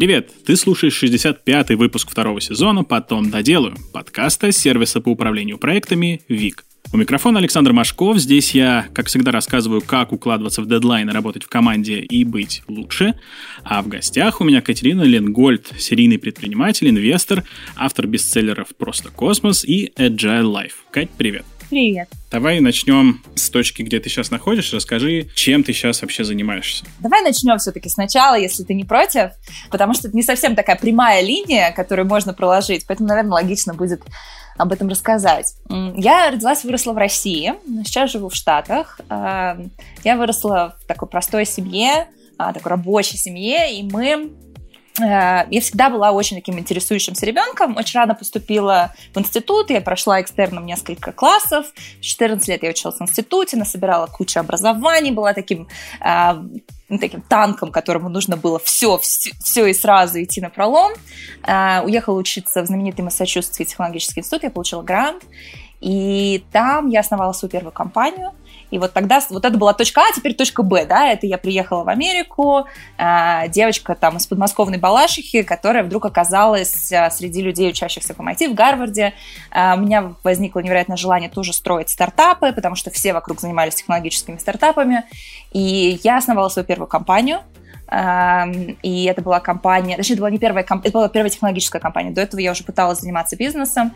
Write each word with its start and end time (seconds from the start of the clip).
Привет! 0.00 0.30
Ты 0.46 0.56
слушаешь 0.56 1.02
65-й 1.02 1.74
выпуск 1.74 2.10
второго 2.10 2.40
сезона 2.40 2.84
«Потом 2.84 3.30
доделаю» 3.30 3.76
подкаста 3.92 4.50
сервиса 4.50 5.02
по 5.02 5.10
управлению 5.10 5.58
проектами 5.58 6.22
ВИК. 6.26 6.64
У 6.94 6.96
микрофона 6.96 7.38
Александр 7.38 7.74
Машков. 7.74 8.16
Здесь 8.16 8.54
я, 8.54 8.88
как 8.94 9.08
всегда, 9.08 9.30
рассказываю, 9.30 9.82
как 9.82 10.12
укладываться 10.12 10.62
в 10.62 10.66
дедлайны, 10.66 11.12
работать 11.12 11.44
в 11.44 11.50
команде 11.50 12.00
и 12.00 12.24
быть 12.24 12.62
лучше. 12.66 13.12
А 13.62 13.82
в 13.82 13.88
гостях 13.88 14.40
у 14.40 14.44
меня 14.44 14.62
Катерина 14.62 15.02
Ленгольд, 15.02 15.70
серийный 15.78 16.18
предприниматель, 16.18 16.88
инвестор, 16.88 17.44
автор 17.76 18.06
бестселлеров 18.06 18.68
«Просто 18.78 19.10
космос» 19.10 19.66
и 19.66 19.92
Agile 19.98 20.50
Life. 20.50 20.76
Кать, 20.90 21.10
привет! 21.10 21.44
Привет. 21.70 22.08
Давай 22.32 22.58
начнем 22.58 23.22
с 23.36 23.48
точки, 23.48 23.82
где 23.82 24.00
ты 24.00 24.08
сейчас 24.08 24.32
находишься. 24.32 24.74
Расскажи, 24.74 25.28
чем 25.36 25.62
ты 25.62 25.72
сейчас 25.72 26.02
вообще 26.02 26.24
занимаешься. 26.24 26.84
Давай 26.98 27.22
начнем 27.22 27.58
все-таки 27.58 27.88
сначала, 27.88 28.36
если 28.36 28.64
ты 28.64 28.74
не 28.74 28.82
против, 28.82 29.30
потому 29.70 29.94
что 29.94 30.08
это 30.08 30.16
не 30.16 30.24
совсем 30.24 30.56
такая 30.56 30.74
прямая 30.74 31.22
линия, 31.22 31.70
которую 31.70 32.08
можно 32.08 32.34
проложить, 32.34 32.84
поэтому, 32.88 33.08
наверное, 33.08 33.34
логично 33.34 33.72
будет 33.72 34.02
об 34.58 34.72
этом 34.72 34.88
рассказать. 34.88 35.54
Я 35.68 36.32
родилась, 36.32 36.64
выросла 36.64 36.92
в 36.92 36.98
России, 36.98 37.54
сейчас 37.84 38.10
живу 38.10 38.30
в 38.30 38.34
Штатах. 38.34 39.00
А, 39.08 39.56
я 40.02 40.16
выросла 40.16 40.76
в 40.82 40.86
такой 40.88 41.06
простой 41.06 41.46
семье, 41.46 42.08
а, 42.36 42.52
такой 42.52 42.70
рабочей 42.70 43.16
семье, 43.16 43.78
и 43.78 43.84
мы 43.84 44.32
я 44.98 45.60
всегда 45.60 45.88
была 45.90 46.10
очень 46.10 46.36
таким 46.36 46.58
интересующимся 46.58 47.24
ребенком. 47.26 47.76
Очень 47.76 48.00
рано 48.00 48.14
поступила 48.14 48.94
в 49.14 49.18
институт. 49.18 49.70
Я 49.70 49.80
прошла 49.80 50.20
экстерном 50.20 50.66
несколько 50.66 51.12
классов. 51.12 51.66
В 51.98 52.02
14 52.02 52.48
лет 52.48 52.62
я 52.62 52.70
училась 52.70 52.98
в 52.98 53.02
институте, 53.02 53.56
насобирала 53.56 54.06
кучу 54.06 54.40
образований, 54.40 55.10
была 55.10 55.32
таким 55.32 55.68
э, 56.00 56.32
ну, 56.88 56.98
таким 56.98 57.22
танком, 57.22 57.70
которому 57.70 58.08
нужно 58.08 58.36
было 58.36 58.58
все, 58.58 58.98
все, 58.98 59.30
все 59.42 59.66
и 59.66 59.72
сразу 59.72 60.22
идти 60.22 60.40
на 60.40 60.50
пролом. 60.50 60.92
Э, 61.44 61.82
уехала 61.82 62.18
учиться 62.18 62.62
в 62.62 62.66
знаменитый 62.66 63.04
Массачусетский 63.04 63.64
технологический 63.64 64.20
институт, 64.20 64.42
я 64.42 64.50
получила 64.50 64.82
грант. 64.82 65.22
И 65.80 66.44
там 66.52 66.88
я 66.88 67.00
основала 67.00 67.32
свою 67.32 67.50
первую 67.50 67.72
компанию. 67.72 68.32
И 68.70 68.78
вот 68.78 68.92
тогда, 68.92 69.20
вот 69.30 69.44
это 69.44 69.56
была 69.58 69.72
точка 69.72 70.02
А, 70.02 70.12
теперь 70.14 70.34
точка 70.34 70.62
Б, 70.62 70.86
да, 70.86 71.08
это 71.08 71.26
я 71.26 71.38
приехала 71.38 71.84
в 71.84 71.88
Америку, 71.88 72.66
э, 72.98 73.48
девочка 73.48 73.94
там 73.94 74.16
из 74.16 74.26
подмосковной 74.26 74.78
Балашихи, 74.78 75.42
которая 75.42 75.82
вдруг 75.82 76.06
оказалась 76.06 76.90
э, 76.92 77.10
среди 77.10 77.42
людей, 77.42 77.70
учащихся 77.70 78.14
по 78.14 78.22
MIT 78.22 78.50
в 78.50 78.54
Гарварде. 78.54 79.14
Э, 79.50 79.74
у 79.74 79.80
меня 79.80 80.14
возникло 80.22 80.60
невероятное 80.60 80.96
желание 80.96 81.28
тоже 81.28 81.52
строить 81.52 81.90
стартапы, 81.90 82.52
потому 82.52 82.76
что 82.76 82.90
все 82.90 83.12
вокруг 83.12 83.40
занимались 83.40 83.74
технологическими 83.74 84.36
стартапами. 84.36 85.04
И 85.52 85.98
я 86.04 86.18
основала 86.18 86.48
свою 86.48 86.66
первую 86.66 86.88
компанию, 86.88 87.40
и 87.92 89.04
это 89.10 89.20
была 89.20 89.40
компания, 89.40 89.96
точнее, 89.96 90.14
это 90.14 90.20
была 90.20 90.30
не 90.30 90.38
первая, 90.38 90.64
это 90.64 90.90
была 90.92 91.08
первая 91.08 91.28
технологическая 91.28 91.80
компания. 91.80 92.12
До 92.12 92.20
этого 92.20 92.40
я 92.40 92.52
уже 92.52 92.62
пыталась 92.62 93.00
заниматься 93.00 93.36
бизнесом. 93.36 93.92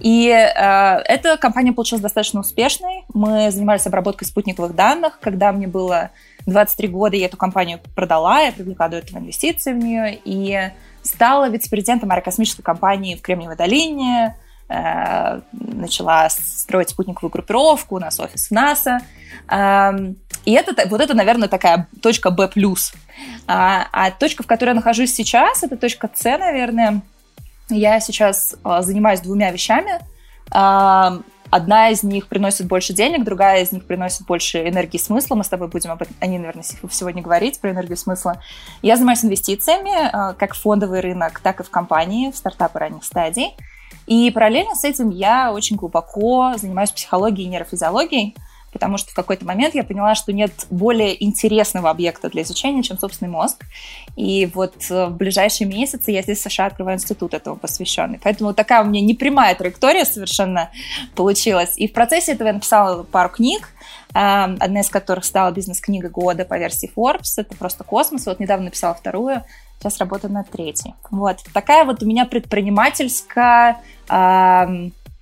И 0.00 0.28
э, 0.28 0.98
эта 1.04 1.36
компания 1.36 1.72
получилась 1.72 2.02
достаточно 2.02 2.40
успешной. 2.40 3.04
Мы 3.12 3.50
занимались 3.50 3.86
обработкой 3.86 4.26
спутниковых 4.26 4.74
данных. 4.74 5.18
Когда 5.20 5.52
мне 5.52 5.66
было 5.66 6.10
23 6.46 6.88
года, 6.88 7.16
я 7.16 7.26
эту 7.26 7.36
компанию 7.36 7.80
продала, 7.94 8.40
я 8.40 8.52
привлекла 8.52 8.88
до 8.88 8.98
этого 8.98 9.18
инвестиции 9.18 9.72
в 9.72 9.78
нее 9.78 10.18
и 10.24 10.70
стала 11.02 11.48
вице-президентом 11.48 12.10
аэрокосмической 12.10 12.64
компании 12.64 13.14
в 13.14 13.22
Кремниевой 13.22 13.56
долине, 13.56 14.36
э, 14.68 15.40
начала 15.52 16.28
строить 16.30 16.90
спутниковую 16.90 17.30
группировку, 17.30 17.96
у 17.96 17.98
нас 17.98 18.18
офис 18.18 18.48
в 18.48 18.50
НАСА. 18.50 19.00
Э, 19.50 19.90
и 20.44 20.52
это, 20.52 20.88
вот 20.88 21.00
это, 21.00 21.14
наверное, 21.14 21.48
такая 21.48 21.88
точка 22.02 22.30
Б+. 22.30 22.50
А, 23.46 23.86
а 23.92 24.10
точка, 24.10 24.42
в 24.42 24.46
которой 24.46 24.70
я 24.70 24.74
нахожусь 24.74 25.14
сейчас, 25.14 25.62
это 25.62 25.76
точка 25.76 26.10
С, 26.14 26.24
наверное, 26.24 27.02
я 27.70 28.00
сейчас 28.00 28.56
э, 28.64 28.82
занимаюсь 28.82 29.20
двумя 29.20 29.50
вещами. 29.50 30.00
Э, 30.52 31.20
одна 31.50 31.90
из 31.90 32.02
них 32.02 32.28
приносит 32.28 32.66
больше 32.66 32.92
денег, 32.92 33.24
другая 33.24 33.62
из 33.62 33.72
них 33.72 33.86
приносит 33.86 34.26
больше 34.26 34.68
энергии 34.68 34.98
смысла. 34.98 35.34
Мы 35.34 35.44
с 35.44 35.48
тобой 35.48 35.68
будем 35.68 35.90
об 35.90 36.02
они, 36.20 36.38
наверное, 36.38 36.64
сегодня 36.90 37.22
говорить 37.22 37.60
про 37.60 37.70
энергию 37.70 37.96
смысла. 37.96 38.42
Я 38.82 38.96
занимаюсь 38.96 39.24
инвестициями, 39.24 39.90
э, 39.90 40.34
как 40.34 40.54
в 40.54 40.60
фондовый 40.60 41.00
рынок, 41.00 41.40
так 41.40 41.60
и 41.60 41.62
в 41.62 41.70
компании, 41.70 42.30
в 42.30 42.36
стартапы 42.36 42.78
ранних 42.78 43.04
стадий. 43.04 43.56
И 44.06 44.30
параллельно 44.30 44.74
с 44.74 44.84
этим 44.84 45.10
я 45.10 45.52
очень 45.52 45.76
глубоко 45.76 46.54
занимаюсь 46.56 46.90
психологией 46.90 47.46
и 47.46 47.50
нейрофизиологией 47.50 48.36
потому 48.74 48.98
что 48.98 49.12
в 49.12 49.14
какой-то 49.14 49.46
момент 49.46 49.74
я 49.74 49.84
поняла, 49.84 50.14
что 50.14 50.32
нет 50.32 50.66
более 50.68 51.24
интересного 51.24 51.88
объекта 51.88 52.28
для 52.28 52.42
изучения, 52.42 52.82
чем 52.82 52.98
собственный 52.98 53.30
мозг. 53.30 53.64
И 54.16 54.50
вот 54.52 54.74
э, 54.90 55.06
в 55.06 55.16
ближайшие 55.16 55.66
месяцы 55.66 56.10
я 56.10 56.20
здесь 56.20 56.40
в 56.40 56.50
США 56.50 56.66
открываю 56.66 56.96
институт 56.96 57.32
этому 57.32 57.56
посвященный. 57.56 58.20
Поэтому 58.22 58.52
такая 58.52 58.82
у 58.82 58.86
меня 58.86 59.00
непрямая 59.00 59.54
траектория 59.54 60.04
совершенно 60.04 60.70
получилась. 61.14 61.78
И 61.78 61.88
в 61.88 61.92
процессе 61.92 62.32
этого 62.32 62.48
я 62.48 62.54
написала 62.54 63.04
пару 63.04 63.30
книг, 63.30 63.70
э, 64.12 64.18
одна 64.18 64.80
из 64.80 64.90
которых 64.90 65.24
стала 65.24 65.52
бизнес-книга 65.52 66.10
года 66.10 66.44
по 66.44 66.58
версии 66.58 66.90
Forbes. 66.94 67.34
Это 67.36 67.56
просто 67.56 67.84
космос. 67.84 68.26
Вот 68.26 68.40
недавно 68.40 68.66
написала 68.66 68.94
вторую, 68.94 69.44
сейчас 69.78 69.98
работаю 69.98 70.32
над 70.32 70.50
третьей. 70.50 70.94
Вот. 71.10 71.38
Такая 71.52 71.84
вот 71.84 72.02
у 72.02 72.06
меня 72.06 72.26
предпринимательская 72.26 73.80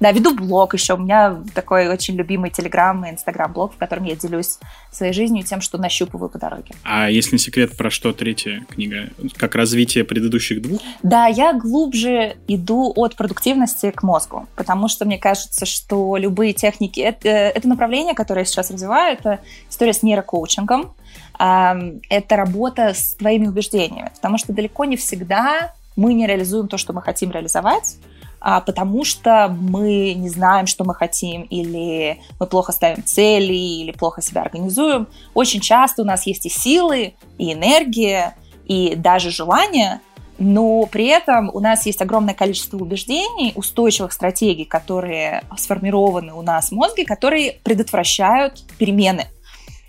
да, 0.03 0.11
веду 0.11 0.35
блог 0.35 0.75
еще. 0.75 0.95
У 0.95 0.99
меня 0.99 1.43
такой 1.55 1.87
очень 1.87 2.17
любимый 2.17 2.51
телеграм 2.51 3.05
и 3.07 3.11
инстаграм-блог, 3.11 3.75
в 3.75 3.77
котором 3.77 4.05
я 4.05 4.17
делюсь 4.17 4.59
своей 4.91 5.13
жизнью 5.13 5.45
и 5.45 5.47
тем, 5.47 5.61
что 5.61 5.79
нащупываю 5.79 6.29
по 6.29 6.39
дороге. 6.39 6.75
А 6.83 7.09
если 7.09 7.37
не 7.37 7.39
секрет, 7.39 7.77
про 7.77 7.89
что 7.89 8.13
третья 8.13 8.67
книга? 8.69 9.11
Как 9.37 9.55
развитие 9.55 10.03
предыдущих 10.03 10.61
двух? 10.61 10.81
Да, 11.05 11.27
я 11.27 11.53
глубже 11.53 12.37
иду 12.49 12.93
от 12.97 13.15
продуктивности 13.15 13.93
к 13.93 14.03
мозгу, 14.03 14.49
потому 14.57 14.89
что 14.89 15.05
мне 15.05 15.19
кажется, 15.19 15.67
что 15.67 16.17
любые 16.17 16.53
техники... 16.53 16.99
Это, 16.99 17.29
это 17.29 17.69
направление, 17.69 18.15
которое 18.15 18.41
я 18.41 18.45
сейчас 18.45 18.73
развиваю, 18.73 19.17
это 19.17 19.39
история 19.71 19.93
с 19.93 20.03
нейрокоучингом, 20.03 20.95
это 21.39 22.37
работа 22.37 22.93
с 22.95 23.15
твоими 23.15 23.47
убеждениями, 23.47 24.11
потому 24.17 24.37
что 24.37 24.53
далеко 24.53 24.85
не 24.85 24.97
всегда 24.97 25.73
мы 25.97 26.15
не 26.15 26.27
реализуем 26.27 26.69
то, 26.69 26.79
что 26.79 26.93
мы 26.93 27.03
хотим 27.03 27.31
реализовать, 27.31 27.97
а, 28.45 28.61
потому 28.61 29.05
что 29.05 29.55
мы 29.57 30.15
не 30.15 30.29
знаем, 30.29 30.67
что 30.67 30.83
мы 30.83 30.97
хотим, 30.97 31.43
или 31.43 32.19
мы 32.41 32.47
плохо 32.49 32.73
ставим 32.73 33.05
цели, 33.05 33.55
или 33.55 33.93
плохо 33.93 34.21
себя 34.21 34.43
организуем. 34.43 35.07
Очень 35.33 35.61
часто 35.61 36.03
у 36.03 36.05
нас 36.05 36.27
есть 36.27 36.45
и 36.45 36.49
силы, 36.49 37.15
и 37.39 37.53
энергия, 37.53 38.35
и 38.67 38.97
даже 38.97 39.31
желание, 39.31 40.01
но 40.39 40.87
при 40.87 41.07
этом 41.07 41.51
у 41.55 41.61
нас 41.61 41.87
есть 41.87 42.03
огромное 42.03 42.35
количество 42.35 42.77
убеждений, 42.79 43.53
устойчивых 43.55 44.13
стратегий, 44.13 44.65
которые 44.65 45.45
сформированы 45.57 46.33
у 46.33 46.43
нас 46.43 46.71
в 46.71 46.73
мозге, 46.73 47.05
которые 47.05 47.61
предотвращают 47.63 48.65
перемены 48.77 49.29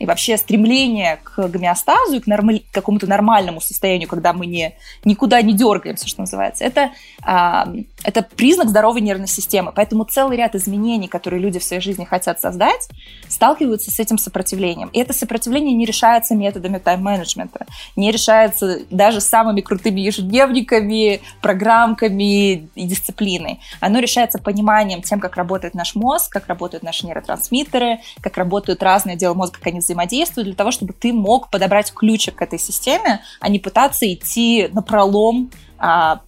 и 0.03 0.05
вообще 0.05 0.37
стремление 0.37 1.19
к 1.23 1.47
гомеостазу 1.47 2.17
и 2.17 2.19
к, 2.19 2.27
норм... 2.27 2.59
к 2.59 2.73
какому-то 2.73 3.07
нормальному 3.07 3.61
состоянию, 3.61 4.09
когда 4.09 4.33
мы 4.33 4.45
не, 4.45 4.75
никуда 5.05 5.41
не 5.41 5.53
дергаемся, 5.53 6.09
что 6.09 6.21
называется, 6.21 6.65
это, 6.65 6.91
это 7.25 8.27
признак 8.35 8.69
здоровой 8.69 9.01
нервной 9.01 9.27
системы. 9.27 9.71
Поэтому 9.75 10.03
целый 10.03 10.37
ряд 10.37 10.55
изменений, 10.55 11.07
которые 11.07 11.41
люди 11.41 11.59
в 11.59 11.63
своей 11.63 11.81
жизни 11.81 12.03
хотят 12.03 12.39
создать, 12.39 12.89
сталкиваются 13.29 13.91
с 13.91 13.99
этим 13.99 14.17
сопротивлением. 14.17 14.89
И 14.89 14.99
это 14.99 15.13
сопротивление 15.13 15.73
не 15.73 15.85
решается 15.85 16.35
методами 16.35 16.77
тайм-менеджмента, 16.77 17.65
не 17.95 18.11
решается 18.11 18.79
даже 18.89 19.21
самыми 19.21 19.61
крутыми 19.61 20.01
ежедневниками, 20.01 21.21
программками 21.41 22.69
и 22.75 22.87
дисциплиной. 22.87 23.61
Оно 23.79 23.99
решается 23.99 24.39
пониманием 24.39 25.01
тем, 25.01 25.19
как 25.19 25.35
работает 25.35 25.73
наш 25.73 25.95
мозг, 25.95 26.31
как 26.31 26.47
работают 26.47 26.83
наши 26.83 27.05
нейротрансмиттеры, 27.05 27.99
как 28.21 28.37
работают 28.37 28.83
разные 28.83 29.13
отделы 29.13 29.35
мозга, 29.35 29.57
как 29.59 29.67
они 29.67 29.79
взаимодействуют, 29.79 30.47
для 30.47 30.55
того, 30.55 30.71
чтобы 30.71 30.93
ты 30.93 31.13
мог 31.13 31.49
подобрать 31.49 31.93
ключик 31.93 32.35
к 32.35 32.41
этой 32.41 32.59
системе, 32.59 33.21
а 33.39 33.49
не 33.49 33.59
пытаться 33.59 34.11
идти 34.11 34.69
на 34.73 34.81
пролом, 34.81 35.51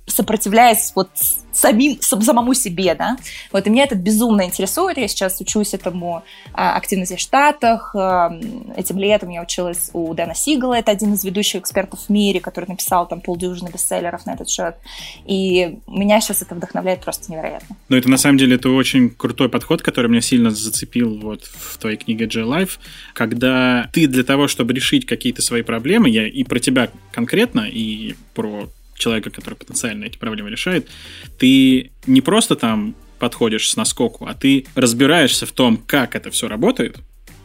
сопротивляясь 0.07 0.91
вот 0.95 1.09
самим, 1.55 1.99
самому 2.01 2.53
себе, 2.53 2.95
да. 2.95 3.17
Вот 3.51 3.65
и 3.65 3.69
меня 3.69 3.85
это 3.85 3.95
безумно 3.95 4.43
интересует. 4.43 4.97
Я 4.97 5.07
сейчас 5.07 5.39
учусь 5.39 5.73
этому 5.73 6.23
а, 6.53 6.75
активно 6.75 7.05
здесь 7.05 7.19
в 7.19 7.21
Штатах. 7.21 7.95
А, 7.95 8.37
этим 8.75 8.97
летом 8.97 9.29
я 9.29 9.41
училась 9.41 9.89
у 9.93 10.13
Дэна 10.13 10.35
Сигала, 10.35 10.75
это 10.75 10.91
один 10.91 11.13
из 11.13 11.23
ведущих 11.23 11.61
экспертов 11.61 12.01
в 12.01 12.09
мире, 12.09 12.39
который 12.39 12.65
написал 12.67 13.07
там 13.07 13.21
полдюжины 13.21 13.69
бестселлеров 13.69 14.25
на 14.25 14.33
этот 14.33 14.49
счет. 14.49 14.75
И 15.25 15.79
меня 15.87 16.19
сейчас 16.21 16.41
это 16.41 16.55
вдохновляет 16.55 17.01
просто 17.01 17.31
невероятно. 17.31 17.75
Ну, 17.89 17.97
это 17.97 18.09
на 18.09 18.17
самом 18.17 18.37
деле 18.37 18.55
это 18.55 18.69
очень 18.69 19.09
крутой 19.09 19.49
подход, 19.49 19.81
который 19.81 20.09
меня 20.09 20.21
сильно 20.21 20.51
зацепил 20.51 21.19
вот 21.19 21.43
в 21.43 21.77
твоей 21.77 21.97
книге 21.97 22.27
J-Life, 22.27 22.77
когда 23.13 23.89
ты 23.93 24.07
для 24.07 24.23
того, 24.23 24.47
чтобы 24.47 24.73
решить 24.73 25.05
какие-то 25.05 25.41
свои 25.41 25.61
проблемы, 25.61 26.09
я 26.09 26.27
и 26.27 26.43
про 26.43 26.59
тебя 26.59 26.89
конкретно, 27.11 27.61
и 27.61 28.15
про 28.33 28.67
человека, 28.95 29.29
который 29.29 29.55
потенциально 29.55 30.05
эти 30.05 30.17
проблемы 30.17 30.49
решает, 30.49 30.89
ты 31.37 31.91
не 32.07 32.21
просто 32.21 32.55
там 32.55 32.95
подходишь 33.19 33.69
с 33.69 33.75
наскоку, 33.75 34.25
а 34.25 34.33
ты 34.33 34.65
разбираешься 34.75 35.45
в 35.45 35.51
том, 35.51 35.77
как 35.77 36.15
это 36.15 36.31
все 36.31 36.47
работает, 36.47 36.97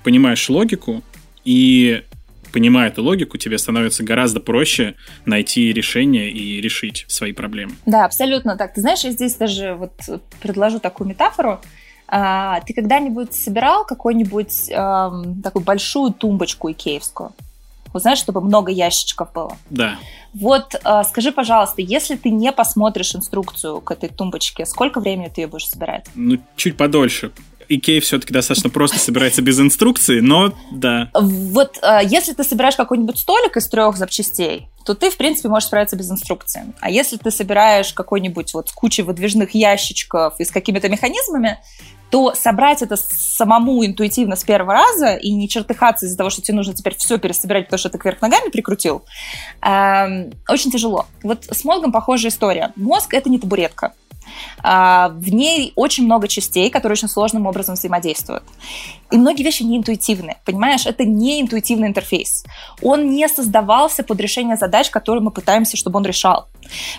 понимаешь 0.02 0.48
логику 0.48 1.02
и 1.44 2.02
понимая 2.52 2.88
эту 2.88 3.02
логику, 3.02 3.38
тебе 3.38 3.58
становится 3.58 4.02
гораздо 4.02 4.40
проще 4.40 4.96
найти 5.24 5.72
решение 5.72 6.30
и 6.30 6.60
решить 6.60 7.04
свои 7.08 7.32
проблемы. 7.32 7.74
Да, 7.86 8.04
абсолютно 8.04 8.56
так. 8.56 8.74
Ты 8.74 8.80
знаешь, 8.80 9.04
я 9.04 9.10
здесь 9.12 9.36
даже 9.36 9.74
вот 9.74 9.92
предложу 10.40 10.80
такую 10.80 11.08
метафору. 11.08 11.60
А, 12.08 12.60
ты 12.62 12.74
когда-нибудь 12.74 13.32
собирал 13.34 13.84
какую-нибудь 13.84 14.70
эм, 14.70 15.40
такую 15.42 15.64
большую 15.64 16.12
тумбочку 16.12 16.72
икеевскую? 16.72 17.32
Вот 17.92 18.02
знаешь, 18.02 18.18
чтобы 18.18 18.40
много 18.40 18.70
ящичков 18.70 19.32
было. 19.32 19.56
Да. 19.68 19.98
Вот 20.32 20.74
э, 20.74 21.02
скажи, 21.08 21.32
пожалуйста, 21.32 21.82
если 21.82 22.16
ты 22.16 22.30
не 22.30 22.52
посмотришь 22.52 23.14
инструкцию 23.14 23.80
к 23.80 23.90
этой 23.90 24.08
тумбочке, 24.08 24.64
сколько 24.64 25.00
времени 25.00 25.30
ты 25.34 25.42
ее 25.42 25.46
будешь 25.48 25.68
собирать? 25.68 26.06
Ну, 26.14 26.38
чуть 26.56 26.76
подольше. 26.76 27.32
Икея 27.68 28.00
все-таки 28.00 28.34
достаточно 28.34 28.68
просто 28.68 28.98
собирается 28.98 29.42
без 29.42 29.60
инструкции, 29.60 30.18
но 30.18 30.52
да. 30.72 31.08
Вот 31.14 31.78
э, 31.82 32.00
если 32.04 32.32
ты 32.32 32.42
собираешь 32.42 32.74
какой-нибудь 32.74 33.18
столик 33.18 33.56
из 33.56 33.68
трех 33.68 33.96
запчастей, 33.96 34.68
то 34.84 34.94
ты, 34.94 35.08
в 35.10 35.16
принципе, 35.16 35.48
можешь 35.48 35.68
справиться 35.68 35.96
без 35.96 36.10
инструкции. 36.10 36.64
А 36.80 36.90
если 36.90 37.16
ты 37.16 37.30
собираешь 37.30 37.92
какой-нибудь 37.92 38.54
вот 38.54 38.70
с 38.70 38.72
кучей 38.72 39.02
выдвижных 39.02 39.54
ящичков 39.54 40.40
и 40.40 40.44
с 40.44 40.50
какими-то 40.50 40.88
механизмами, 40.88 41.60
то 42.10 42.34
собрать 42.34 42.82
это 42.82 42.96
самому 42.96 43.84
интуитивно 43.84 44.36
с 44.36 44.44
первого 44.44 44.72
раза 44.74 45.14
и 45.14 45.32
не 45.32 45.48
чертыхаться 45.48 46.06
из-за 46.06 46.16
того, 46.16 46.30
что 46.30 46.42
тебе 46.42 46.56
нужно 46.56 46.74
теперь 46.74 46.96
все 46.96 47.18
пересобирать, 47.18 47.66
потому 47.66 47.78
что 47.78 47.88
ты 47.88 47.98
кверх 47.98 48.20
ногами 48.20 48.50
прикрутил, 48.50 49.04
э, 49.62 50.30
очень 50.48 50.70
тяжело. 50.70 51.06
Вот 51.22 51.44
с 51.50 51.64
мозгом 51.64 51.92
похожая 51.92 52.30
история. 52.30 52.72
Мозг— 52.76 53.14
это 53.14 53.30
не 53.30 53.38
табуретка. 53.38 53.92
А, 54.62 55.08
в 55.08 55.32
ней 55.32 55.72
очень 55.76 56.04
много 56.04 56.28
частей, 56.28 56.70
которые 56.70 56.94
очень 56.94 57.08
сложным 57.08 57.46
образом 57.46 57.74
взаимодействуют. 57.74 58.42
И 59.10 59.16
многие 59.16 59.42
вещи 59.42 59.62
не 59.62 59.76
интуитивны, 59.76 60.36
понимаешь? 60.44 60.86
Это 60.86 61.04
не 61.04 61.40
интуитивный 61.40 61.88
интерфейс. 61.88 62.44
Он 62.82 63.10
не 63.10 63.28
создавался 63.28 64.02
под 64.02 64.20
решение 64.20 64.56
задач, 64.56 64.90
которые 64.90 65.22
мы 65.22 65.30
пытаемся, 65.30 65.76
чтобы 65.76 65.98
он 65.98 66.04
решал. 66.04 66.48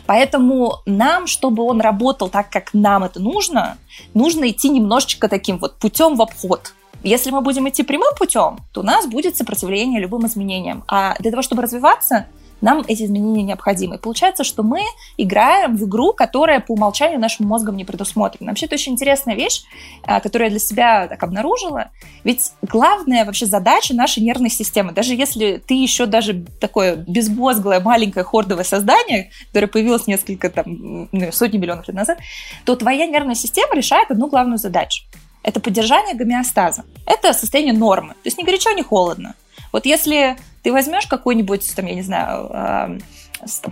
Поэтому 0.06 0.78
нам, 0.86 1.28
чтобы 1.28 1.64
он 1.64 1.82
работал 1.82 2.30
так, 2.30 2.50
как 2.50 2.74
нам 2.74 3.04
это 3.04 3.20
нужно, 3.22 3.78
нужно 4.14 4.50
идти 4.50 4.70
немножечко 4.70 5.28
таким 5.28 5.58
вот 5.58 5.78
путем 5.78 6.16
в 6.16 6.22
обход. 6.22 6.74
Если 7.04 7.32
мы 7.32 7.42
будем 7.42 7.68
идти 7.68 7.84
прямым 7.84 8.14
путем, 8.16 8.60
то 8.74 8.82
у 8.82 8.84
нас 8.84 9.08
будет 9.08 9.36
сопротивление 9.36 10.00
любым 10.00 10.28
изменениям. 10.28 10.84
А 10.88 11.16
для 11.20 11.32
того, 11.32 11.42
чтобы 11.42 11.64
развиваться, 11.64 12.28
нам 12.62 12.84
эти 12.88 13.04
изменения 13.04 13.44
необходимы. 13.44 13.98
получается, 13.98 14.44
что 14.44 14.64
мы 14.64 14.82
играем 15.18 15.76
в 15.76 15.86
игру, 15.86 16.14
которая 16.14 16.60
по 16.60 16.74
умолчанию 16.74 17.20
нашим 17.20 17.48
мозгом 17.48 17.76
не 17.76 17.86
предусмотрена. 17.86 18.52
Вообще, 18.52 18.68
это 18.68 18.76
очень 18.76 18.94
интересная 18.94 19.36
вещь, 19.36 19.64
а, 20.04 20.20
которую 20.20 20.48
я 20.48 20.52
для 20.52 20.60
себя 20.60 21.08
так 21.08 21.22
обнаружила. 21.24 21.92
Ведь 22.24 22.52
главная 22.62 23.26
вообще 23.26 23.46
задача 23.46 23.96
нашей 23.96 24.24
нервной 24.24 24.50
системы, 24.50 24.94
даже 24.94 25.16
если 25.16 25.58
ты 25.66 25.74
еще 25.74 26.06
даже 26.06 26.46
такое 26.60 26.96
безмозглое, 26.96 27.80
маленькое 27.80 28.24
хордовое 28.24 28.64
создание, 28.64 29.32
которое 29.48 29.68
появилось 29.68 30.08
несколько, 30.08 30.50
там, 30.50 31.10
ну, 31.12 31.32
сотни 31.32 31.58
миллионов 31.58 31.88
лет 31.88 31.98
назад, 31.98 32.20
то 32.66 32.76
твоя 32.76 33.08
нервная 33.08 33.36
система 33.36 33.76
решает 33.76 34.12
одну 34.12 34.28
главную 34.28 34.58
задачу. 34.58 35.04
Это 35.44 35.60
поддержание 35.60 36.16
гомеостаза. 36.16 36.84
Это 37.06 37.34
состояние 37.34 37.74
нормы. 37.74 38.14
То 38.14 38.26
есть 38.26 38.38
ни 38.38 38.44
горячо, 38.44 38.72
ни 38.72 38.84
холодно. 38.84 39.36
Вот 39.72 39.86
если 39.86 40.38
ты 40.64 40.72
возьмешь 40.72 41.08
какой-нибудь, 41.08 41.76
там, 41.76 41.86
я 41.86 41.96
не 41.96 42.02
знаю, 42.02 42.50
э, 42.54 43.00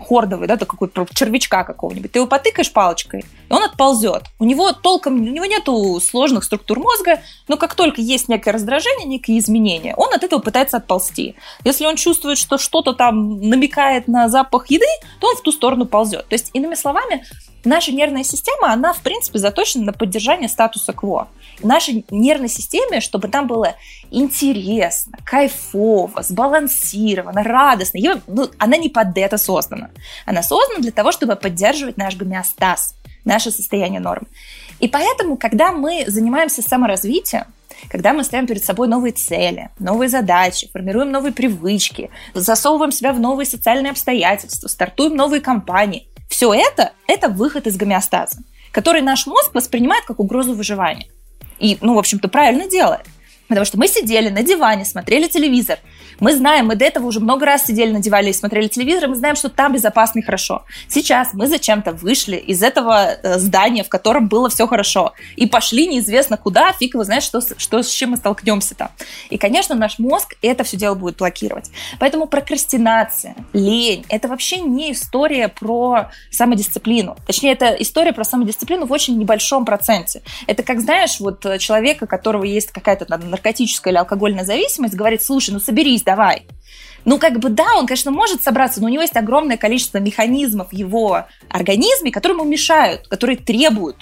хордовый, 0.08 0.48
да, 0.48 0.58
какой 0.58 0.90
червячка 1.14 1.64
какого-нибудь, 1.64 2.12
ты 2.12 2.20
его 2.20 2.28
потыкаешь 2.28 2.72
палочкой, 2.72 3.22
и 3.22 3.54
он 3.54 3.64
отползет. 3.64 4.24
У 4.40 4.46
него 4.46 4.72
толком, 4.72 5.16
у 5.16 5.32
него 5.32 5.46
нету 5.46 6.00
сложных 6.00 6.44
структур 6.44 6.80
мозга, 6.80 7.22
но 7.48 7.58
как 7.58 7.76
только 7.76 8.02
есть 8.02 8.30
некое 8.30 8.52
раздражение, 8.52 9.08
некие 9.08 9.38
изменения, 9.40 9.94
он 9.96 10.14
от 10.14 10.24
этого 10.24 10.40
пытается 10.40 10.78
отползти. 10.78 11.36
Если 11.64 11.86
он 11.86 11.96
чувствует, 11.96 12.38
что 12.38 12.58
что-то 12.58 12.94
там 12.94 13.42
намекает 13.42 14.08
на 14.08 14.30
запах 14.30 14.70
еды, 14.72 14.86
то 15.20 15.28
он 15.28 15.36
в 15.36 15.42
ту 15.42 15.52
сторону 15.52 15.86
ползет. 15.86 16.28
То 16.28 16.34
есть, 16.34 16.50
иными 16.54 16.76
словами, 16.76 17.24
наша 17.64 17.92
нервная 17.92 18.24
система, 18.24 18.72
она, 18.72 18.94
в 18.94 19.02
принципе, 19.02 19.40
заточена 19.40 19.86
на 19.86 19.94
поддержание 19.94 20.50
статуса 20.50 20.94
кво 20.94 21.28
нашей 21.62 22.06
нервной 22.10 22.50
системе, 22.50 23.02
чтобы 23.02 23.28
там 23.28 23.48
было 23.48 23.76
интересно, 24.12 25.18
кайфово, 25.24 26.24
сбалансировано, 26.24 27.44
радостно. 27.44 27.98
Ее, 27.98 28.22
ну, 28.28 28.50
она 28.58 28.78
не 28.78 28.90
под 28.90 29.18
это 29.18 29.38
создана. 29.38 29.90
Она 30.26 30.42
создана 30.42 30.80
для 30.80 30.92
того, 30.92 31.12
чтобы 31.12 31.36
поддерживать 31.36 31.98
наш 31.98 32.16
гомеостаз, 32.16 32.96
наше 33.26 33.52
состояние 33.52 34.00
нормы. 34.00 34.28
И 34.80 34.88
поэтому, 34.88 35.38
когда 35.38 35.72
мы 35.72 36.06
занимаемся 36.08 36.62
саморазвитием, 36.62 37.46
когда 37.90 38.14
мы 38.14 38.24
ставим 38.24 38.48
перед 38.48 38.64
собой 38.64 38.88
новые 38.88 39.14
цели, 39.14 39.70
новые 39.80 40.10
задачи, 40.10 40.70
формируем 40.72 41.12
новые 41.12 41.32
привычки, 41.32 42.10
засовываем 42.34 42.92
себя 42.92 43.14
в 43.14 43.20
новые 43.20 43.46
социальные 43.46 43.92
обстоятельства, 43.92 44.68
стартуем 44.68 45.16
новые 45.16 45.42
компании, 45.42 46.08
все 46.30 46.54
это– 46.54 46.94
это 47.08 47.28
выход 47.28 47.68
из 47.68 47.76
гомеостаза, 47.76 48.38
который 48.72 49.02
наш 49.02 49.28
мозг 49.28 49.54
воспринимает 49.54 50.06
как 50.06 50.20
угрозу 50.20 50.54
выживания. 50.54 51.08
И, 51.60 51.78
ну, 51.82 51.96
в 51.96 52.00
общем-то, 52.00 52.30
правильно 52.30 52.70
делает. 52.70 53.06
Потому 53.50 53.66
что 53.66 53.78
мы 53.78 53.88
сидели 53.88 54.30
на 54.30 54.44
диване, 54.44 54.86
смотрели 54.86 55.28
телевизор. 55.28 55.80
Мы 56.20 56.36
знаем, 56.36 56.68
мы 56.68 56.76
до 56.76 56.86
этого 56.86 57.08
уже 57.08 57.20
много 57.20 57.46
раз 57.46 57.66
сидели 57.66 57.92
на 57.92 58.00
диване 58.00 58.30
и 58.30 58.34
смотрели 58.34 58.68
телевизор, 58.68 59.06
и 59.06 59.08
мы 59.08 59.16
знаем, 59.16 59.36
что 59.36 59.50
там 59.50 59.74
безопасно 59.74 60.20
и 60.20 60.22
хорошо. 60.22 60.64
Сейчас 60.88 61.34
мы 61.34 61.48
зачем-то 61.48 61.92
вышли 61.92 62.36
из 62.36 62.62
этого 62.62 63.12
э, 63.12 63.40
здания, 63.40 63.84
в 63.84 63.90
котором 63.90 64.28
было 64.28 64.50
все 64.50 64.68
хорошо, 64.68 65.14
и 65.36 65.48
пошли 65.48 65.88
неизвестно 65.88 66.38
куда, 66.38 66.72
фиг 66.74 66.94
его 66.94 67.04
знает, 67.04 67.24
что, 67.24 67.42
что, 67.42 67.82
с 67.82 67.90
чем 67.90 68.12
мы 68.12 68.18
столкнемся 68.18 68.76
там. 68.76 68.90
И, 69.30 69.38
конечно, 69.38 69.76
наш 69.76 69.98
мозг 69.98 70.36
это 70.42 70.64
все 70.64 70.78
дело 70.78 70.94
будет 70.96 71.18
блокировать. 71.18 71.72
Поэтому 72.00 72.28
прокрастинация, 72.28 73.36
лень, 73.54 74.06
это 74.10 74.28
вообще 74.28 74.60
не 74.60 74.92
история 74.92 75.48
про 75.48 76.12
самодисциплину. 76.30 77.18
Точнее, 77.26 77.54
это 77.54 77.70
история 77.80 78.14
про 78.14 78.24
самодисциплину 78.24 78.86
в 78.86 78.92
очень 78.92 79.18
небольшом 79.18 79.66
проценте. 79.66 80.22
Это 80.46 80.62
как, 80.62 80.82
знаешь, 80.82 81.20
вот 81.20 81.46
э, 81.46 81.58
человека, 81.58 82.04
у 82.04 82.08
которого 82.08 82.44
есть 82.44 82.72
какая-то 82.72 83.06
наркотическая 83.40 83.92
или 83.92 84.00
алкогольная 84.00 84.44
зависимость, 84.44 84.96
говорит, 84.96 85.24
слушай, 85.24 85.52
ну 85.52 85.60
соберись, 85.60 86.04
давай. 86.04 86.46
Ну, 87.06 87.18
как 87.18 87.40
бы, 87.40 87.50
да, 87.50 87.76
он, 87.78 87.88
конечно, 87.88 88.12
может 88.12 88.44
собраться, 88.44 88.82
но 88.82 88.88
у 88.88 88.90
него 88.90 89.02
есть 89.02 89.16
огромное 89.16 89.58
количество 89.58 90.00
механизмов 90.00 90.70
в 90.70 90.74
его 90.74 91.26
организме, 91.50 92.12
которые 92.12 92.38
ему 92.38 92.50
мешают, 92.50 93.08
которые 93.08 93.38
требуют. 93.38 93.96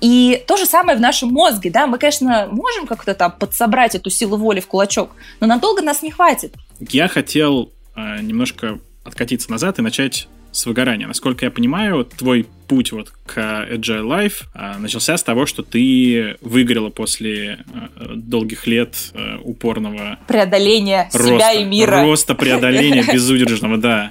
И 0.00 0.42
то 0.46 0.56
же 0.56 0.66
самое 0.66 0.96
в 0.96 1.00
нашем 1.00 1.30
мозге, 1.30 1.70
да, 1.70 1.86
мы, 1.86 1.98
конечно, 1.98 2.48
можем 2.50 2.86
как-то 2.86 3.14
там 3.14 3.32
подсобрать 3.32 3.94
эту 3.94 4.10
силу 4.10 4.36
воли 4.36 4.60
в 4.60 4.66
кулачок, 4.66 5.10
но 5.40 5.46
надолго 5.46 5.82
нас 5.82 6.02
не 6.02 6.10
хватит. 6.10 6.54
Я 6.80 7.08
хотел 7.08 7.72
э, 7.96 8.20
немножко 8.20 8.78
откатиться 9.04 9.50
назад 9.50 9.78
и 9.78 9.82
начать 9.82 10.28
с 10.58 10.66
выгорания. 10.66 11.06
Насколько 11.06 11.44
я 11.44 11.50
понимаю, 11.50 12.04
твой 12.04 12.46
путь 12.66 12.92
вот 12.92 13.12
к 13.26 13.38
Agile 13.38 14.02
Life 14.02 14.42
а, 14.54 14.78
начался 14.78 15.16
с 15.16 15.22
того, 15.22 15.46
что 15.46 15.62
ты 15.62 16.36
выиграла 16.40 16.90
после 16.90 17.64
а, 17.72 18.14
долгих 18.16 18.66
лет 18.66 18.94
а, 19.14 19.38
упорного 19.42 20.18
преодоления 20.26 21.08
роста, 21.12 21.26
себя 21.26 21.52
и 21.52 21.64
мира. 21.64 22.02
Роста, 22.02 22.34
преодоления 22.34 23.04
безудержного, 23.12 23.78
да. 23.78 24.10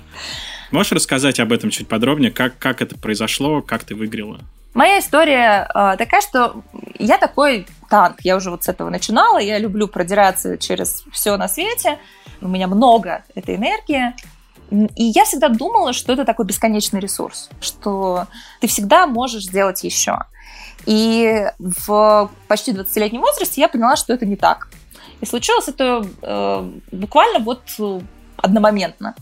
Можешь 0.71 0.93
рассказать 0.93 1.39
об 1.39 1.51
этом 1.51 1.69
чуть 1.69 1.87
подробнее, 1.87 2.31
как, 2.31 2.57
как 2.57 2.81
это 2.81 2.97
произошло, 2.97 3.61
как 3.61 3.83
ты 3.83 3.95
выиграла? 3.95 4.39
Моя 4.73 4.99
история 4.99 5.67
э, 5.73 5.95
такая, 5.97 6.21
что 6.21 6.61
я 6.99 7.17
такой 7.17 7.65
танк. 7.89 8.17
Я 8.21 8.35
уже 8.35 8.51
вот 8.51 8.63
с 8.63 8.69
этого 8.69 8.89
начинала. 8.89 9.39
Я 9.39 9.57
люблю 9.57 9.87
продираться 9.87 10.57
через 10.57 11.03
все 11.11 11.35
на 11.35 11.47
свете. 11.47 11.97
У 12.41 12.47
меня 12.47 12.67
много 12.67 13.23
этой 13.33 13.55
энергии. 13.55 14.13
И 14.69 15.03
я 15.03 15.23
всегда 15.25 15.49
думала, 15.49 15.93
что 15.93 16.13
это 16.13 16.25
такой 16.25 16.45
бесконечный 16.45 16.99
ресурс, 16.99 17.49
что 17.61 18.27
ты 18.59 18.67
всегда 18.67 19.07
можешь 19.07 19.45
сделать 19.45 19.83
еще. 19.83 20.19
И 20.85 21.45
в 21.59 22.31
почти 22.47 22.71
20-летнем 22.71 23.21
возрасте 23.21 23.61
я 23.61 23.67
поняла, 23.67 23.95
что 23.95 24.13
это 24.13 24.25
не 24.25 24.35
так. 24.35 24.69
И 25.21 25.25
случилось 25.25 25.67
это 25.67 26.05
э, 26.21 26.71
буквально 26.91 27.39
вот 27.39 27.61
одномоментно. 28.37 29.15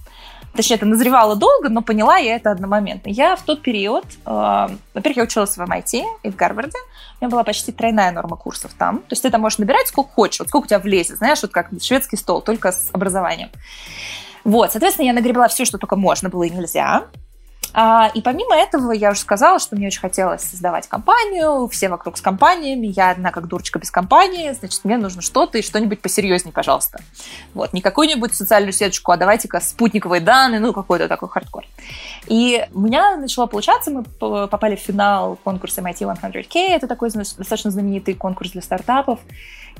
Точнее, 0.55 0.77
это 0.77 0.85
назревало 0.85 1.35
долго, 1.35 1.69
но 1.69 1.81
поняла 1.81 2.17
я 2.17 2.35
это 2.35 2.51
одномоментно. 2.51 3.09
Я 3.09 3.35
в 3.35 3.41
тот 3.43 3.61
период, 3.61 4.05
э, 4.25 4.67
во-первых, 4.93 5.17
я 5.17 5.23
училась 5.23 5.57
в 5.57 5.61
MIT 5.61 6.03
и 6.23 6.29
в 6.29 6.35
Гарварде. 6.35 6.77
У 7.19 7.25
меня 7.25 7.31
была 7.31 7.43
почти 7.43 7.71
тройная 7.71 8.11
норма 8.11 8.37
курсов 8.37 8.71
там. 8.77 8.99
То 8.99 9.11
есть 9.11 9.23
ты 9.23 9.29
там 9.29 9.41
можешь 9.41 9.59
набирать 9.59 9.87
сколько 9.87 10.11
хочешь, 10.11 10.39
вот 10.39 10.49
сколько 10.49 10.65
у 10.65 10.67
тебя 10.67 10.79
влезет, 10.79 11.17
знаешь, 11.17 11.41
вот 11.41 11.51
как 11.51 11.69
шведский 11.81 12.15
стол, 12.15 12.41
только 12.41 12.71
с 12.71 12.89
образованием. 12.93 13.49
Вот, 14.45 14.71
соответственно, 14.71 15.07
я 15.07 15.13
нагребла 15.13 15.47
все, 15.47 15.65
что 15.65 15.79
только 15.79 15.95
можно 15.95 16.29
было 16.29 16.43
и 16.43 16.51
нельзя. 16.51 17.07
А, 17.77 18.09
и 18.13 18.21
помимо 18.21 18.55
этого, 18.55 18.93
я 18.93 19.11
уже 19.11 19.19
сказала, 19.19 19.59
что 19.59 19.75
мне 19.75 19.87
очень 19.87 19.99
хотелось 19.99 20.43
создавать 20.43 20.87
компанию, 20.87 21.67
все 21.67 21.89
вокруг 21.89 22.17
с 22.17 22.21
компаниями, 22.21 22.87
я 22.87 23.11
одна 23.11 23.31
как 23.31 23.47
дурочка 23.49 23.79
без 23.79 23.91
компании, 23.91 24.53
значит, 24.53 24.85
мне 24.85 24.95
нужно 24.95 25.21
что-то 25.21 25.57
и 25.57 25.61
что-нибудь 25.61 26.01
посерьезнее, 26.01 26.53
пожалуйста. 26.53 27.01
Вот, 27.53 27.73
не 27.73 27.81
какую-нибудь 27.81 28.33
социальную 28.33 28.71
сеточку, 28.71 29.11
а 29.11 29.17
давайте-ка 29.17 29.59
спутниковые 29.59 30.21
данные, 30.21 30.61
ну, 30.61 30.71
какой-то 30.71 31.09
такой 31.09 31.27
хардкор. 31.27 31.65
И 32.27 32.65
у 32.73 32.79
меня 32.79 33.17
начало 33.17 33.45
получаться, 33.47 33.91
мы 33.91 34.03
попали 34.03 34.77
в 34.77 34.79
финал 34.79 35.37
конкурса 35.43 35.81
MIT 35.81 36.17
100K, 36.21 36.69
это 36.69 36.87
такой 36.87 37.09
достаточно 37.09 37.71
знаменитый 37.71 38.13
конкурс 38.13 38.51
для 38.51 38.61
стартапов, 38.61 39.19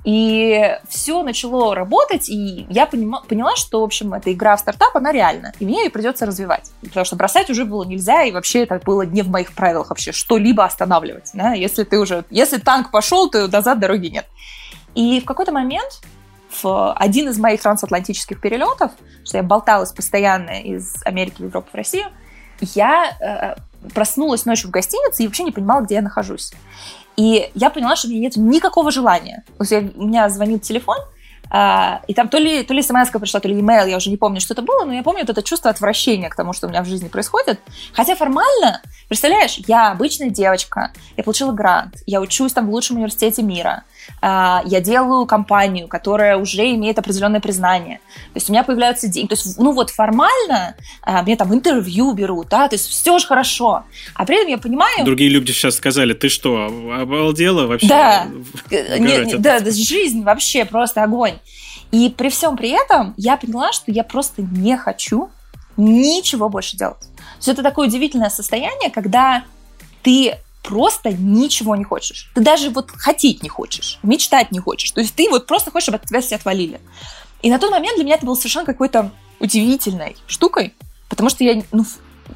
и 0.04 0.78
все 0.88 1.24
начало 1.24 1.74
работать, 1.74 2.30
и 2.30 2.68
я 2.70 2.86
поняла, 2.86 3.56
что, 3.56 3.82
в 3.82 3.84
общем, 3.84 4.14
эта 4.14 4.32
игра 4.34 4.56
в 4.56 4.60
стартап, 4.60 4.96
она 4.96 5.12
реальна, 5.12 5.54
и 5.60 5.66
мне 5.66 5.86
ее 5.86 5.90
придется 5.90 6.26
развивать. 6.28 6.72
Потому 6.82 7.06
что 7.06 7.16
бросать 7.16 7.50
уже 7.50 7.66
было 7.66 7.85
нельзя, 7.86 8.24
и 8.24 8.32
вообще 8.32 8.64
это 8.64 8.80
было 8.84 9.04
не 9.04 9.22
в 9.22 9.30
моих 9.30 9.54
правилах 9.54 9.90
вообще 9.90 10.12
что-либо 10.12 10.66
останавливать. 10.66 11.30
Да? 11.34 11.54
Если 11.54 11.84
ты 11.84 12.00
уже, 12.00 12.26
если 12.30 12.58
танк 12.58 12.92
пошел, 12.92 13.30
то 13.30 13.48
назад 13.48 13.80
дороги 13.80 14.08
нет. 14.08 14.26
И 14.94 15.20
в 15.20 15.26
какой-то 15.26 15.52
момент 15.52 16.02
в 16.64 16.94
один 16.94 17.30
из 17.30 17.38
моих 17.38 17.62
трансатлантических 17.62 18.40
перелетов, 18.40 18.92
что 19.24 19.38
я 19.38 19.44
болталась 19.44 19.92
постоянно 19.92 20.62
из 20.62 20.96
Америки 21.04 21.36
в 21.42 21.46
Европу 21.46 21.70
в 21.72 21.76
Россию, 21.76 22.08
я 22.62 23.12
э, 23.20 23.90
проснулась 23.94 24.46
ночью 24.46 24.70
в 24.70 24.72
гостинице 24.72 25.24
и 25.24 25.28
вообще 25.28 25.44
не 25.44 25.52
понимала, 25.52 25.82
где 25.82 25.96
я 25.96 26.02
нахожусь. 26.02 26.54
И 27.18 27.50
я 27.54 27.70
поняла, 27.70 27.96
что 27.96 28.08
у 28.08 28.12
меня 28.12 28.22
нет 28.22 28.38
никакого 28.38 28.92
желания. 28.92 29.44
То 29.58 29.64
есть 29.64 29.72
я, 29.72 29.80
у 29.96 30.08
меня 30.08 30.30
звонит 30.30 30.64
телефон, 30.64 30.98
а, 31.50 32.02
и 32.08 32.14
там 32.14 32.30
то 32.30 32.38
ли, 32.38 32.64
то 32.64 32.74
ли 32.74 32.82
смс 32.82 33.10
пришла, 33.10 33.40
то 33.40 33.48
ли 33.48 33.60
email, 33.60 33.90
я 33.90 33.98
уже 33.98 34.10
не 34.10 34.18
помню, 34.18 34.42
что 34.42 34.54
это 34.54 34.62
было, 34.62 34.86
но 34.86 34.94
я 34.94 35.04
помню 35.04 35.22
вот 35.22 35.30
это 35.30 35.44
чувство 35.44 35.70
отвращения 35.70 36.30
к 36.30 36.36
тому, 36.36 36.54
что 36.54 36.68
у 36.68 36.70
меня 36.70 36.82
в 36.82 36.86
жизни 36.86 37.08
происходит. 37.08 37.60
Хотя 37.94 38.16
формально, 38.16 38.82
представляешь, 39.08 39.58
я 39.68 39.92
обычная 39.92 40.30
девочка, 40.30 40.92
я 41.18 41.24
получила 41.24 41.52
грант, 41.52 41.96
я 42.06 42.22
учусь 42.22 42.54
там 42.54 42.68
в 42.68 42.72
лучшем 42.72 42.98
университете 42.98 43.44
мира, 43.44 43.84
я 44.22 44.82
делаю 44.82 45.26
компанию, 45.26 45.88
которая 45.88 46.38
уже 46.38 46.72
имеет 46.74 46.98
определенное 47.00 47.40
признание. 47.40 48.00
То 48.34 48.38
есть 48.38 48.50
у 48.50 48.54
меня 48.54 48.64
появляются 48.64 49.08
деньги. 49.08 49.30
То 49.30 49.36
есть, 49.36 49.60
ну 49.60 49.72
вот 49.72 49.90
формально 49.90 50.76
а, 51.02 51.22
мне 51.24 51.36
там 51.36 51.54
интервью 51.54 52.14
берут, 52.14 52.50
да, 52.50 52.68
то 52.68 52.76
есть 52.76 52.88
все 52.88 53.20
же 53.20 53.28
хорошо. 53.28 53.84
А 54.14 54.26
при 54.26 54.38
этом 54.38 54.50
я 54.50 54.58
понимаю... 54.58 55.06
Другие 55.06 55.30
люди 55.30 55.52
сейчас 55.52 55.76
сказали, 55.76 56.14
ты 56.14 56.30
что, 56.30 56.66
обалдела 57.00 57.68
вообще? 57.68 57.88
Да, 57.88 58.28
не, 58.72 59.26
не, 59.26 59.36
да, 59.38 59.60
жизнь 59.60 60.24
вообще 60.24 60.66
просто 60.66 61.04
огонь. 61.04 61.36
И 61.92 62.10
при 62.10 62.30
всем 62.30 62.58
при 62.58 62.70
этом 62.70 63.14
я 63.18 63.38
поняла, 63.38 63.72
что 63.72 63.92
я 63.92 64.04
просто 64.04 64.42
не 64.42 64.78
хочу 64.78 65.30
ничего 65.78 66.50
больше 66.50 66.78
делать. 66.78 67.00
То 67.00 67.38
есть 67.38 67.48
это 67.50 67.64
такое 67.64 67.88
удивительное 67.88 68.30
состояние, 68.30 68.90
когда 68.90 69.44
ты 70.04 70.38
просто 70.66 71.12
ничего 71.12 71.76
не 71.76 71.84
хочешь. 71.84 72.30
Ты 72.34 72.42
даже 72.42 72.70
вот 72.70 72.92
хотеть 72.92 73.44
не 73.44 73.50
хочешь, 73.50 74.00
мечтать 74.04 74.52
не 74.52 74.60
хочешь. 74.60 74.92
То 74.92 75.02
есть 75.02 75.16
ты 75.16 75.30
вот 75.30 75.48
просто 75.48 75.72
хочешь, 75.72 75.86
чтобы 75.86 75.98
от 75.98 76.06
тебя 76.06 76.22
все 76.22 76.36
отвалили. 76.36 76.80
И 77.42 77.50
на 77.50 77.60
тот 77.60 77.72
момент 77.72 77.96
для 77.96 78.04
меня 78.04 78.16
это 78.16 78.26
было 78.26 78.36
совершенно 78.36 78.66
какой-то 78.66 79.12
удивительной 79.40 80.16
штукой, 80.28 80.74
потому 81.10 81.30
что 81.30 81.44
я, 81.44 81.62
ну, 81.72 81.86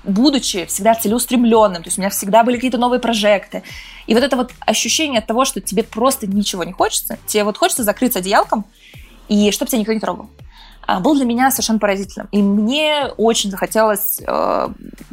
будучи 0.03 0.65
всегда 0.65 0.93
целеустремленным, 0.93 1.81
то 1.81 1.87
есть 1.87 1.97
у 1.97 2.01
меня 2.01 2.09
всегда 2.09 2.43
были 2.43 2.55
какие-то 2.55 2.77
новые 2.77 2.99
прожекты. 2.99 3.63
И 4.05 4.13
вот 4.13 4.23
это 4.23 4.35
вот 4.35 4.51
ощущение 4.59 5.19
от 5.19 5.27
того, 5.27 5.45
что 5.45 5.61
тебе 5.61 5.83
просто 5.83 6.27
ничего 6.27 6.63
не 6.63 6.73
хочется, 6.73 7.17
тебе 7.25 7.43
вот 7.43 7.57
хочется 7.57 7.83
закрыться 7.83 8.19
одеялком, 8.19 8.65
и 9.27 9.51
чтобы 9.51 9.69
тебя 9.69 9.79
никто 9.79 9.93
не 9.93 9.99
трогал. 9.99 10.29
А, 10.89 10.99
был 10.99 11.13
для 11.13 11.25
меня 11.25 11.51
совершенно 11.51 11.77
поразительным. 11.77 12.27
И 12.31 12.41
мне 12.41 13.09
очень 13.17 13.51
захотелось 13.51 14.19
э, 14.25 14.67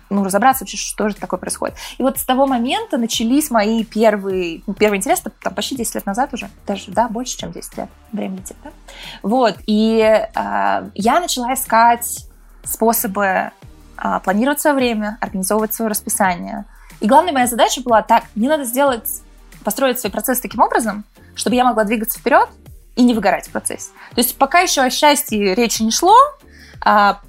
ну, 0.09 0.25
разобраться 0.25 0.65
вообще, 0.65 0.79
что 0.79 1.11
же 1.11 1.15
такое 1.15 1.39
происходит. 1.39 1.77
И 1.99 2.03
вот 2.03 2.17
с 2.17 2.25
того 2.25 2.47
момента 2.47 2.97
начались 2.97 3.51
мои 3.51 3.85
первые, 3.85 4.63
ну, 4.67 4.73
первый 4.73 4.97
интерес, 4.97 5.21
там 5.21 5.55
почти 5.55 5.77
10 5.77 5.97
лет 5.97 6.07
назад 6.07 6.33
уже, 6.33 6.49
даже, 6.67 6.91
да, 6.93 7.09
больше, 7.09 7.37
чем 7.37 7.53
10 7.53 7.77
лет, 7.77 7.91
время 8.11 8.39
летит, 8.39 8.57
да? 8.65 8.71
Вот, 9.23 9.57
и 9.67 10.01
э, 10.01 10.91
я 10.95 11.21
начала 11.21 11.53
искать 11.53 12.27
способы 12.65 13.27
э, 13.27 14.21
планировать 14.25 14.63
свое 14.63 14.77
время, 14.77 15.19
организовывать 15.21 15.75
свое 15.75 15.91
расписание. 15.91 16.65
И 17.01 17.07
главная 17.07 17.35
моя 17.35 17.47
задача 17.49 17.83
была 17.83 18.01
так, 18.01 18.25
мне 18.35 18.49
надо 18.49 18.65
сделать, 18.65 19.21
построить 19.63 20.01
свой 20.01 20.11
процесс 20.11 20.41
таким 20.41 20.63
образом, 20.63 21.05
чтобы 21.35 21.55
я 21.55 21.67
могла 21.67 21.85
двигаться 21.85 22.19
вперед, 22.19 22.49
и 22.97 23.03
не 23.03 23.15
выгорать 23.15 23.47
в 23.47 23.53
процессе. 23.53 23.91
То 24.15 24.21
есть 24.21 24.37
пока 24.37 24.61
еще 24.61 24.81
о 24.81 24.91
счастье 24.91 25.55
речи 25.55 25.83
не 25.83 25.93
шло, 25.93 26.17
а, 26.81 27.21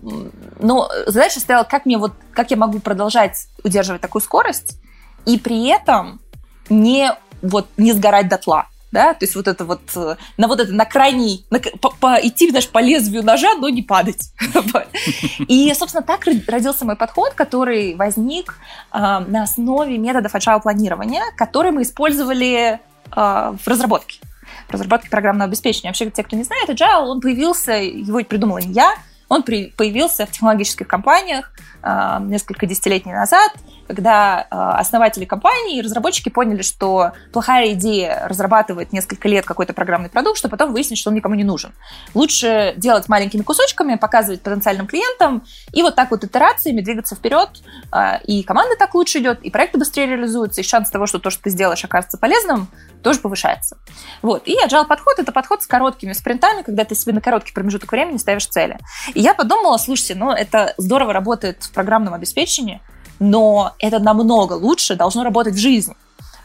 но 0.60 0.90
задача 1.06 1.40
стояла, 1.40 1.64
как 1.64 1.86
мне 1.86 1.98
вот, 1.98 2.14
как 2.34 2.52
я 2.52 2.58
могу 2.58 2.80
продолжать 2.80 3.48
удерживать 3.64 4.02
такую 4.02 4.22
скорость 4.22 4.80
и 5.26 5.38
при 5.38 5.68
этом 5.68 6.22
не 6.70 7.12
вот 7.42 7.68
не 7.78 7.94
сгорать 7.94 8.30
дотла. 8.30 8.68
Да, 8.90 9.14
то 9.14 9.26
есть 9.26 9.36
вот 9.36 9.50
это 9.50 9.66
вот 9.66 9.82
э, 9.98 10.16
на 10.38 10.48
вот 10.48 10.62
это 10.62 10.72
на 10.72 10.86
крайний 10.86 11.46
на, 11.50 11.60
по, 11.60 11.90
по, 11.90 12.18
идти 12.26 12.50
знаешь, 12.50 12.70
по 12.70 12.80
лезвию 12.80 13.22
ножа, 13.22 13.50
но 13.60 13.68
не 13.68 13.82
падать. 13.82 14.32
И, 15.40 15.74
собственно, 15.78 16.04
так 16.04 16.22
родился 16.48 16.86
мой 16.86 16.96
подход, 16.96 17.34
который 17.34 17.96
возник 17.96 18.58
э, 18.94 18.98
на 18.98 19.44
основе 19.44 19.98
методов 19.98 20.34
agile 20.34 20.62
планирования, 20.62 21.24
которые 21.36 21.74
мы 21.74 21.82
использовали 21.82 22.80
э, 22.80 22.80
в 23.12 23.68
разработке 23.68 24.22
разработки 24.70 25.10
программного 25.10 25.48
обеспечения. 25.48 25.90
Вообще, 25.90 26.10
те, 26.10 26.24
кто 26.24 26.36
не 26.36 26.44
знает, 26.44 26.70
Agile, 26.70 27.08
он 27.08 27.22
появился, 27.22 27.74
его 27.74 28.20
придумала 28.24 28.60
не 28.60 28.72
я, 28.72 28.96
он 29.30 29.44
при, 29.44 29.74
появился 29.76 30.26
в 30.26 30.32
технологических 30.32 30.88
компаниях 30.88 31.52
э, 31.84 32.18
несколько 32.22 32.66
десятилетий 32.66 33.12
назад, 33.12 33.52
когда 33.88 34.42
э, 34.42 34.56
основатели 34.80 35.26
компании 35.26 35.78
и 35.78 35.82
разработчики 35.82 36.30
поняли, 36.30 36.62
что 36.62 37.12
плохая 37.32 37.74
идея 37.74 38.28
разрабатывать 38.28 38.94
несколько 38.94 39.28
лет 39.28 39.46
какой-то 39.46 39.74
программный 39.74 40.10
продукт, 40.10 40.38
что 40.38 40.50
потом 40.50 40.74
выяснить, 40.74 41.00
что 41.00 41.10
он 41.10 41.16
никому 41.16 41.36
не 41.36 41.44
нужен. 41.44 41.72
Лучше 42.14 42.74
делать 42.78 43.10
маленькими 43.10 43.42
кусочками, 43.42 43.96
показывать 43.96 44.42
потенциальным 44.42 44.88
клиентам 44.88 45.44
и 45.74 45.82
вот 45.82 45.96
так 45.96 46.12
вот 46.12 46.24
итерациями 46.24 46.82
двигаться 46.82 47.16
вперед. 47.16 47.50
Э, 47.94 48.22
и 48.24 48.44
команда 48.44 48.76
так 48.78 48.94
лучше 48.96 49.20
идет, 49.20 49.42
и 49.42 49.50
проекты 49.50 49.78
быстрее 49.78 50.08
реализуются, 50.08 50.62
и 50.62 50.64
шанс 50.64 50.90
того, 50.90 51.08
что 51.08 51.20
то, 51.20 51.30
что 51.30 51.44
ты 51.44 51.50
сделаешь, 51.50 51.84
окажется 51.84 52.18
полезным, 52.18 52.68
тоже 53.04 53.20
повышается. 53.20 53.78
Вот. 54.22 54.44
И 54.46 54.56
agile 54.66 54.86
подход– 54.86 55.16
это 55.18 55.32
подход 55.32 55.64
с 55.64 55.68
короткими 55.68 56.14
спринтами, 56.14 56.62
когда 56.62 56.84
ты 56.84 56.96
себе 56.96 57.14
на 57.14 57.22
короткий 57.22 57.54
промежуток 57.54 57.92
времени 57.92 58.18
ставишь 58.18 58.48
цели. 58.48 58.78
И 59.14 59.22
я 59.22 59.34
подумала, 59.34 59.78
слушайте, 59.78 60.16
ну 60.16 60.32
это 60.32 60.74
здорово 60.78 61.14
работает 61.14 61.64
в 61.64 61.72
программном 61.72 62.14
обеспечении, 62.14 62.82
но 63.20 63.74
это 63.80 64.00
намного 64.00 64.54
лучше 64.54 64.96
должно 64.96 65.24
работать 65.24 65.56
в 65.56 65.60
жизни. 65.60 65.96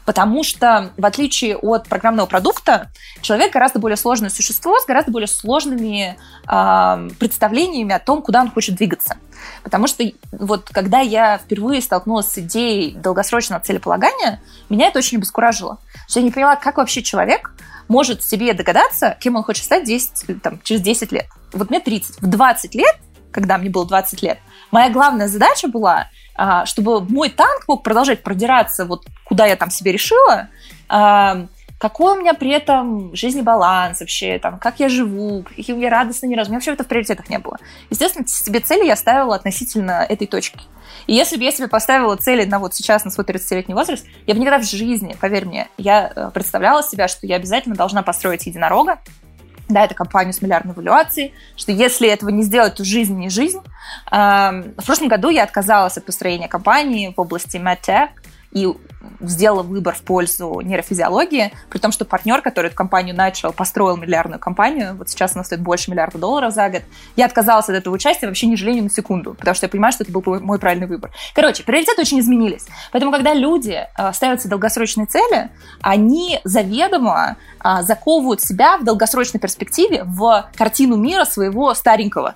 Потому 0.04 0.42
что, 0.42 0.90
в 0.96 1.06
отличие 1.06 1.56
от 1.56 1.88
программного 1.88 2.26
продукта, 2.26 2.90
человек 3.20 3.52
гораздо 3.52 3.78
более 3.78 3.96
сложное 3.96 4.30
существо 4.30 4.78
с 4.80 4.86
гораздо 4.86 5.12
более 5.12 5.28
сложными 5.28 6.16
э, 6.48 7.08
представлениями 7.20 7.94
о 7.94 8.00
том, 8.00 8.20
куда 8.20 8.40
он 8.40 8.50
хочет 8.50 8.74
двигаться. 8.74 9.16
Потому 9.62 9.86
что 9.86 10.04
вот 10.32 10.68
когда 10.70 10.98
я 11.00 11.38
впервые 11.38 11.80
столкнулась 11.82 12.28
с 12.28 12.38
идеей 12.38 12.94
долгосрочного 12.94 13.62
целеполагания, 13.62 14.42
меня 14.68 14.88
это 14.88 14.98
очень 14.98 15.18
обескуражило. 15.18 15.78
Я 16.08 16.22
не 16.22 16.32
поняла, 16.32 16.56
как 16.56 16.78
вообще 16.78 17.02
человек 17.02 17.52
может 17.88 18.24
себе 18.24 18.54
догадаться, 18.54 19.16
кем 19.20 19.36
он 19.36 19.44
хочет 19.44 19.64
стать 19.64 19.84
10, 19.84 20.42
там, 20.42 20.60
через 20.62 20.80
10 20.80 21.12
лет. 21.12 21.26
Вот 21.52 21.70
мне 21.70 21.80
30. 21.80 22.20
В 22.20 22.26
20 22.26 22.74
лет, 22.74 22.96
когда 23.30 23.56
мне 23.58 23.70
было 23.70 23.86
20 23.86 24.22
лет, 24.22 24.38
моя 24.72 24.90
главная 24.90 25.28
задача 25.28 25.68
была 25.68 26.08
а, 26.34 26.64
чтобы 26.66 27.00
мой 27.00 27.28
танк 27.28 27.64
мог 27.68 27.82
продолжать 27.82 28.22
продираться 28.22 28.84
вот 28.84 29.06
куда 29.24 29.46
я 29.46 29.56
там 29.56 29.70
себе 29.70 29.92
решила, 29.92 30.48
а, 30.88 31.46
какой 31.78 32.16
у 32.16 32.20
меня 32.20 32.32
при 32.32 32.50
этом 32.50 33.14
жизненный 33.14 33.44
баланс 33.44 34.00
вообще, 34.00 34.38
там, 34.38 34.58
как 34.58 34.78
я 34.78 34.88
живу, 34.88 35.42
какие 35.42 35.74
у 35.74 35.78
меня 35.78 35.90
радостные 35.90 36.30
не 36.30 36.36
раз. 36.36 36.46
У 36.46 36.50
меня 36.50 36.58
вообще 36.58 36.72
это 36.72 36.84
в 36.84 36.86
приоритетах 36.86 37.28
не 37.28 37.38
было. 37.38 37.58
Естественно, 37.90 38.26
себе 38.26 38.60
цели 38.60 38.86
я 38.86 38.94
ставила 38.94 39.34
относительно 39.34 40.06
этой 40.08 40.28
точки. 40.28 40.60
И 41.08 41.14
если 41.14 41.36
бы 41.36 41.42
я 41.42 41.50
себе 41.50 41.66
поставила 41.66 42.16
цели 42.16 42.44
на 42.44 42.60
вот 42.60 42.74
сейчас, 42.74 43.04
на 43.04 43.10
свой 43.10 43.26
30-летний 43.26 43.74
возраст, 43.74 44.06
я 44.26 44.34
бы 44.34 44.40
никогда 44.40 44.60
в 44.60 44.64
жизни, 44.64 45.16
поверь 45.20 45.44
мне, 45.44 45.68
я 45.76 46.12
э, 46.14 46.30
представляла 46.32 46.84
себя, 46.84 47.08
что 47.08 47.26
я 47.26 47.36
обязательно 47.36 47.74
должна 47.74 48.02
построить 48.02 48.46
единорога, 48.46 49.00
да, 49.68 49.84
это 49.84 49.94
компанию 49.94 50.32
с 50.32 50.42
миллиардной 50.42 50.74
валюацией, 50.74 51.32
что 51.56 51.72
если 51.72 52.08
этого 52.08 52.30
не 52.30 52.42
сделать, 52.42 52.74
то 52.74 52.84
жизнь 52.84 53.16
не 53.16 53.30
жизнь. 53.30 53.60
В 54.10 54.84
прошлом 54.84 55.08
году 55.08 55.28
я 55.30 55.44
отказалась 55.44 55.96
от 55.96 56.04
построения 56.04 56.48
компании 56.48 57.12
в 57.16 57.20
области 57.20 57.56
MedTech, 57.56 58.08
и 58.52 58.68
сделала 59.20 59.62
выбор 59.62 59.94
в 59.94 60.02
пользу 60.02 60.60
нейрофизиологии, 60.60 61.52
при 61.70 61.78
том, 61.78 61.92
что 61.92 62.04
партнер, 62.04 62.42
который 62.42 62.66
эту 62.66 62.76
компанию 62.76 63.16
начал, 63.16 63.52
построил 63.52 63.96
миллиардную 63.96 64.38
компанию, 64.38 64.94
вот 64.96 65.08
сейчас 65.08 65.34
она 65.34 65.44
стоит 65.44 65.60
больше 65.60 65.90
миллиарда 65.90 66.18
долларов 66.18 66.52
за 66.52 66.68
год, 66.68 66.82
я 67.16 67.26
отказалась 67.26 67.68
от 67.68 67.76
этого 67.76 67.94
участия 67.94 68.26
вообще 68.26 68.46
не 68.46 68.56
жалею 68.56 68.78
ни 68.78 68.80
на 68.82 68.90
секунду, 68.90 69.34
потому 69.34 69.54
что 69.54 69.66
я 69.66 69.70
понимаю, 69.70 69.92
что 69.92 70.04
это 70.04 70.12
был 70.12 70.22
мой 70.40 70.58
правильный 70.58 70.86
выбор. 70.86 71.10
Короче, 71.34 71.62
приоритеты 71.64 72.02
очень 72.02 72.20
изменились. 72.20 72.66
Поэтому, 72.92 73.12
когда 73.12 73.34
люди 73.34 73.86
э, 73.96 74.12
ставят 74.12 74.40
себе 74.40 74.50
долгосрочные 74.50 75.06
цели, 75.06 75.50
они 75.80 76.40
заведомо 76.44 77.36
э, 77.64 77.82
заковывают 77.82 78.40
себя 78.40 78.76
в 78.78 78.84
долгосрочной 78.84 79.40
перспективе 79.40 80.04
в 80.04 80.50
картину 80.56 80.96
мира 80.96 81.24
своего 81.24 81.74
старенького. 81.74 82.34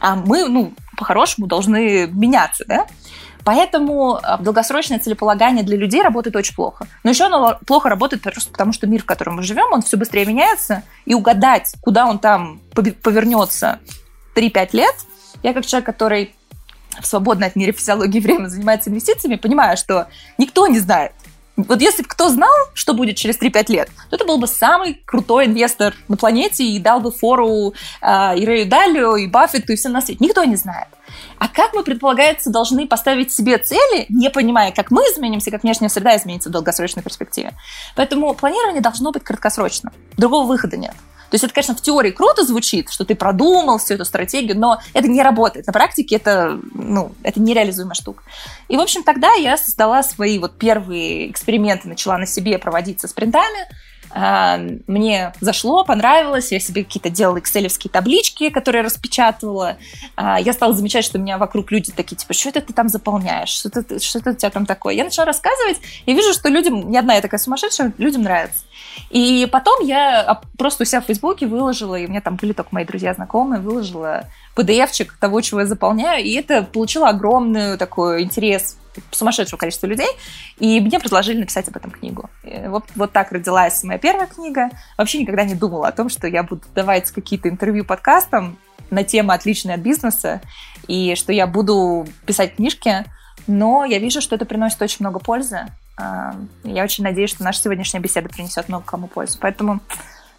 А 0.00 0.16
мы, 0.16 0.48
ну, 0.48 0.72
по-хорошему 0.96 1.46
должны 1.46 2.06
меняться, 2.08 2.64
да? 2.66 2.86
Поэтому 3.44 4.18
а, 4.22 4.38
долгосрочное 4.38 4.98
целеполагание 4.98 5.64
для 5.64 5.76
людей 5.76 6.02
работает 6.02 6.36
очень 6.36 6.54
плохо. 6.54 6.86
Но 7.02 7.10
еще 7.10 7.24
оно 7.24 7.58
плохо 7.66 7.88
работает 7.88 8.22
просто 8.22 8.50
потому, 8.50 8.72
что 8.72 8.86
мир, 8.86 9.02
в 9.02 9.06
котором 9.06 9.36
мы 9.36 9.42
живем, 9.42 9.72
он 9.72 9.82
все 9.82 9.96
быстрее 9.96 10.24
меняется, 10.26 10.82
и 11.04 11.14
угадать, 11.14 11.74
куда 11.80 12.06
он 12.06 12.18
там 12.18 12.60
повернется 12.74 13.80
3-5 14.34 14.68
лет, 14.72 14.94
я 15.42 15.52
как 15.54 15.66
человек, 15.66 15.86
который 15.86 16.34
в 17.00 17.06
свободное 17.06 17.48
от 17.48 17.54
физиологии 17.54 18.20
время 18.20 18.46
занимается 18.48 18.90
инвестициями, 18.90 19.36
понимаю, 19.36 19.76
что 19.76 20.08
никто 20.38 20.66
не 20.66 20.78
знает, 20.78 21.12
вот 21.56 21.80
если 21.82 22.02
бы 22.02 22.08
кто 22.08 22.28
знал, 22.28 22.50
что 22.72 22.94
будет 22.94 23.16
через 23.16 23.38
3-5 23.38 23.72
лет, 23.72 23.90
то 24.08 24.16
это 24.16 24.24
был 24.24 24.38
бы 24.38 24.46
самый 24.46 24.94
крутой 25.04 25.46
инвестор 25.46 25.94
на 26.08 26.16
планете 26.16 26.64
и 26.64 26.78
дал 26.78 27.00
бы 27.00 27.12
фору 27.12 27.74
э, 28.00 28.38
и 28.38 28.46
Рэю 28.46 28.66
Далио, 28.66 29.16
и 29.16 29.26
Баффету, 29.26 29.72
и 29.72 29.76
всем 29.76 29.92
на 29.92 30.00
свете. 30.00 30.24
Никто 30.24 30.44
не 30.44 30.56
знает. 30.56 30.88
А 31.42 31.48
как 31.48 31.74
мы, 31.74 31.82
предполагается, 31.82 32.50
должны 32.50 32.86
поставить 32.86 33.32
себе 33.32 33.58
цели, 33.58 34.06
не 34.08 34.30
понимая, 34.30 34.70
как 34.70 34.92
мы 34.92 35.02
изменимся, 35.02 35.50
как 35.50 35.64
внешняя 35.64 35.88
среда 35.88 36.16
изменится 36.16 36.50
в 36.50 36.52
долгосрочной 36.52 37.02
перспективе. 37.02 37.54
Поэтому 37.96 38.32
планирование 38.34 38.80
должно 38.80 39.10
быть 39.10 39.24
краткосрочно. 39.24 39.92
Другого 40.16 40.46
выхода 40.46 40.76
нет. 40.76 40.92
То 40.92 41.34
есть 41.34 41.42
это, 41.42 41.52
конечно, 41.52 41.74
в 41.74 41.82
теории 41.82 42.12
круто 42.12 42.44
звучит, 42.44 42.90
что 42.92 43.04
ты 43.04 43.16
продумал 43.16 43.78
всю 43.78 43.94
эту 43.94 44.04
стратегию, 44.04 44.56
но 44.56 44.78
это 44.92 45.08
не 45.08 45.20
работает. 45.20 45.66
На 45.66 45.72
практике 45.72 46.14
это, 46.14 46.60
ну, 46.74 47.10
это 47.24 47.40
нереализуемая 47.40 47.94
штука. 47.94 48.22
И, 48.68 48.76
в 48.76 48.80
общем, 48.80 49.02
тогда 49.02 49.32
я 49.32 49.56
создала 49.56 50.04
свои 50.04 50.38
вот 50.38 50.58
первые 50.58 51.28
эксперименты, 51.28 51.88
начала 51.88 52.18
на 52.18 52.26
себе 52.26 52.56
проводить 52.56 53.00
со 53.00 53.08
спринтами, 53.08 53.66
мне 54.14 55.32
зашло, 55.40 55.84
понравилось, 55.84 56.52
я 56.52 56.60
себе 56.60 56.84
какие-то 56.84 57.10
делала 57.10 57.38
экселевские 57.38 57.90
таблички, 57.90 58.50
которые 58.50 58.82
распечатывала. 58.82 59.78
А, 60.16 60.38
я 60.38 60.52
стала 60.52 60.74
замечать, 60.74 61.04
что 61.04 61.18
у 61.18 61.20
меня 61.22 61.38
вокруг 61.38 61.70
люди 61.70 61.92
такие, 61.92 62.16
типа, 62.16 62.34
что 62.34 62.50
это 62.50 62.60
ты 62.60 62.72
там 62.72 62.88
заполняешь, 62.88 63.48
что 63.48 63.68
это, 63.68 64.00
что 64.00 64.18
это 64.18 64.30
у 64.30 64.34
тебя 64.34 64.50
там 64.50 64.66
такое. 64.66 64.94
Я 64.94 65.04
начала 65.04 65.24
рассказывать, 65.24 65.78
и 66.04 66.12
вижу, 66.12 66.32
что 66.32 66.48
людям, 66.48 66.90
не 66.90 66.98
одна 66.98 67.14
я 67.14 67.22
такая 67.22 67.40
сумасшедшая, 67.40 67.92
людям 67.98 68.22
нравится. 68.22 68.64
И 69.10 69.48
потом 69.50 69.84
я 69.84 70.40
просто 70.58 70.82
у 70.82 70.86
себя 70.86 71.00
в 71.00 71.04
Фейсбуке 71.04 71.46
выложила, 71.46 71.94
и 71.96 72.06
у 72.06 72.08
меня 72.08 72.20
там 72.20 72.36
были 72.36 72.52
только 72.52 72.70
мои 72.72 72.84
друзья 72.84 73.14
знакомые, 73.14 73.60
выложила 73.60 74.24
PDF-чик 74.56 75.14
того, 75.20 75.40
чего 75.40 75.60
я 75.60 75.66
заполняю, 75.66 76.24
и 76.24 76.32
это 76.34 76.62
получило 76.62 77.08
огромный 77.08 77.76
такой 77.76 78.22
интерес 78.22 78.76
сумасшедшего 79.10 79.58
количества 79.58 79.86
людей, 79.86 80.08
и 80.58 80.80
мне 80.80 80.98
предложили 81.00 81.40
написать 81.40 81.68
об 81.68 81.76
этом 81.76 81.90
книгу. 81.90 82.28
Вот, 82.66 82.84
вот 82.94 83.12
так 83.12 83.32
родилась 83.32 83.82
моя 83.84 83.98
первая 83.98 84.26
книга. 84.26 84.70
Вообще 84.98 85.18
никогда 85.18 85.44
не 85.44 85.54
думала 85.54 85.88
о 85.88 85.92
том, 85.92 86.08
что 86.08 86.26
я 86.26 86.42
буду 86.42 86.62
давать 86.74 87.10
какие-то 87.10 87.48
интервью 87.48 87.84
подкастам 87.84 88.58
на 88.90 89.04
темы, 89.04 89.32
отличные 89.32 89.76
от 89.76 89.80
бизнеса, 89.80 90.42
и 90.88 91.14
что 91.14 91.32
я 91.32 91.46
буду 91.46 92.06
писать 92.26 92.56
книжки, 92.56 93.06
но 93.46 93.84
я 93.84 93.98
вижу, 93.98 94.20
что 94.20 94.36
это 94.36 94.44
приносит 94.44 94.82
очень 94.82 94.98
много 95.00 95.18
пользы. 95.18 95.66
А, 95.96 96.36
я 96.64 96.84
очень 96.84 97.04
надеюсь, 97.04 97.30
что 97.30 97.42
наша 97.42 97.62
сегодняшняя 97.62 98.00
беседа 98.00 98.28
принесет 98.28 98.68
много 98.68 98.84
кому 98.84 99.06
пользу. 99.08 99.38
Поэтому 99.40 99.80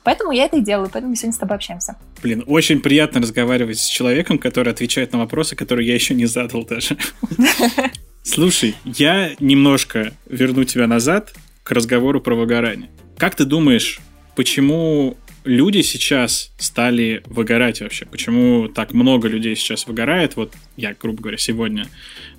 Поэтому 0.04 0.32
я 0.32 0.46
это 0.46 0.58
и 0.58 0.62
делаю, 0.62 0.90
поэтому 0.92 1.12
мы 1.12 1.16
сегодня 1.16 1.34
с 1.34 1.38
тобой 1.38 1.56
общаемся. 1.56 1.96
Блин, 2.22 2.44
очень 2.46 2.82
приятно 2.82 3.22
разговаривать 3.22 3.80
с 3.80 3.86
человеком, 3.86 4.38
который 4.38 4.74
отвечает 4.74 5.14
на 5.14 5.20
вопросы, 5.20 5.56
которые 5.56 5.88
я 5.88 5.94
еще 5.94 6.14
не 6.14 6.26
задал 6.26 6.66
даже. 6.66 6.98
Слушай, 8.24 8.76
я 8.84 9.32
немножко 9.40 10.14
верну 10.28 10.66
тебя 10.66 10.88
назад 10.88 11.34
к 11.64 11.72
разговору 11.72 12.20
про 12.20 12.36
выгорание. 12.36 12.90
Как 13.18 13.36
ты 13.36 13.46
думаешь, 13.46 14.02
почему 14.36 15.18
люди 15.46 15.82
сейчас 15.82 16.52
стали 16.58 17.24
выгорать 17.26 17.82
вообще? 17.82 18.06
Почему 18.06 18.68
так 18.68 18.94
много 18.94 19.28
людей 19.28 19.56
сейчас 19.56 19.88
выгорает? 19.88 20.36
Вот 20.36 20.54
я, 20.76 20.94
грубо 20.94 21.22
говоря, 21.22 21.38
сегодня 21.38 21.88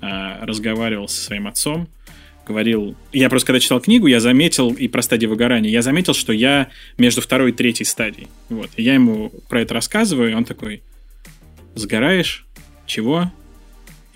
э, 0.00 0.44
разговаривал 0.44 1.08
со 1.08 1.20
своим 1.20 1.46
отцом, 1.46 1.88
говорил... 2.46 2.96
Я 3.12 3.28
просто 3.28 3.48
когда 3.48 3.60
читал 3.60 3.80
книгу, 3.80 4.06
я 4.06 4.20
заметил, 4.20 4.70
и 4.72 4.88
про 4.88 5.02
стадии 5.02 5.26
выгорания, 5.26 5.70
я 5.70 5.82
заметил, 5.82 6.14
что 6.14 6.32
я 6.32 6.68
между 6.98 7.20
второй 7.20 7.50
и 7.50 7.52
третьей 7.52 7.86
стадией. 7.86 8.28
Вот. 8.48 8.70
И 8.76 8.82
я 8.82 8.94
ему 8.94 9.30
про 9.48 9.60
это 9.60 9.74
рассказываю, 9.74 10.30
и 10.30 10.34
он 10.34 10.44
такой, 10.44 10.82
сгораешь? 11.74 12.46
Чего? 12.86 13.30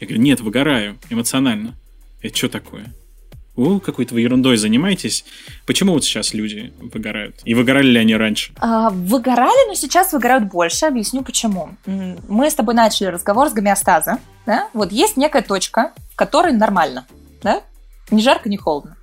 Я 0.01 0.07
говорю, 0.07 0.23
нет, 0.23 0.41
выгораю 0.41 0.99
эмоционально. 1.11 1.77
Это 2.23 2.37
что 2.37 2.49
такое? 2.49 2.93
О, 3.57 3.81
какой-то 3.81 4.15
вы 4.15 4.21
ерундой 4.21 4.57
занимаетесь. 4.57 5.25
Почему 5.67 5.93
вот 5.93 6.05
сейчас 6.05 6.33
люди 6.33 6.73
выгорают? 6.79 7.41
И 7.45 7.55
выгорали 7.55 7.89
ли 7.89 7.99
они 7.99 8.15
раньше? 8.15 8.53
А, 8.59 8.89
выгорали, 8.91 9.67
но 9.67 9.75
сейчас 9.75 10.13
выгорают 10.13 10.45
больше. 10.45 10.87
Объясню 10.87 11.25
почему. 11.25 11.71
Мы 11.87 12.51
с 12.51 12.55
тобой 12.55 12.75
начали 12.75 13.09
разговор 13.09 13.49
с 13.49 13.53
гомеостаза. 13.53 14.21
Да? 14.47 14.69
Вот 14.75 14.93
есть 14.93 15.17
некая 15.17 15.43
точка, 15.43 15.93
в 16.13 16.15
которой 16.15 16.53
нормально. 16.53 17.05
Да? 17.43 17.63
Ни 18.11 18.21
жарко, 18.21 18.49
ни 18.49 18.57
холодно. 18.57 18.97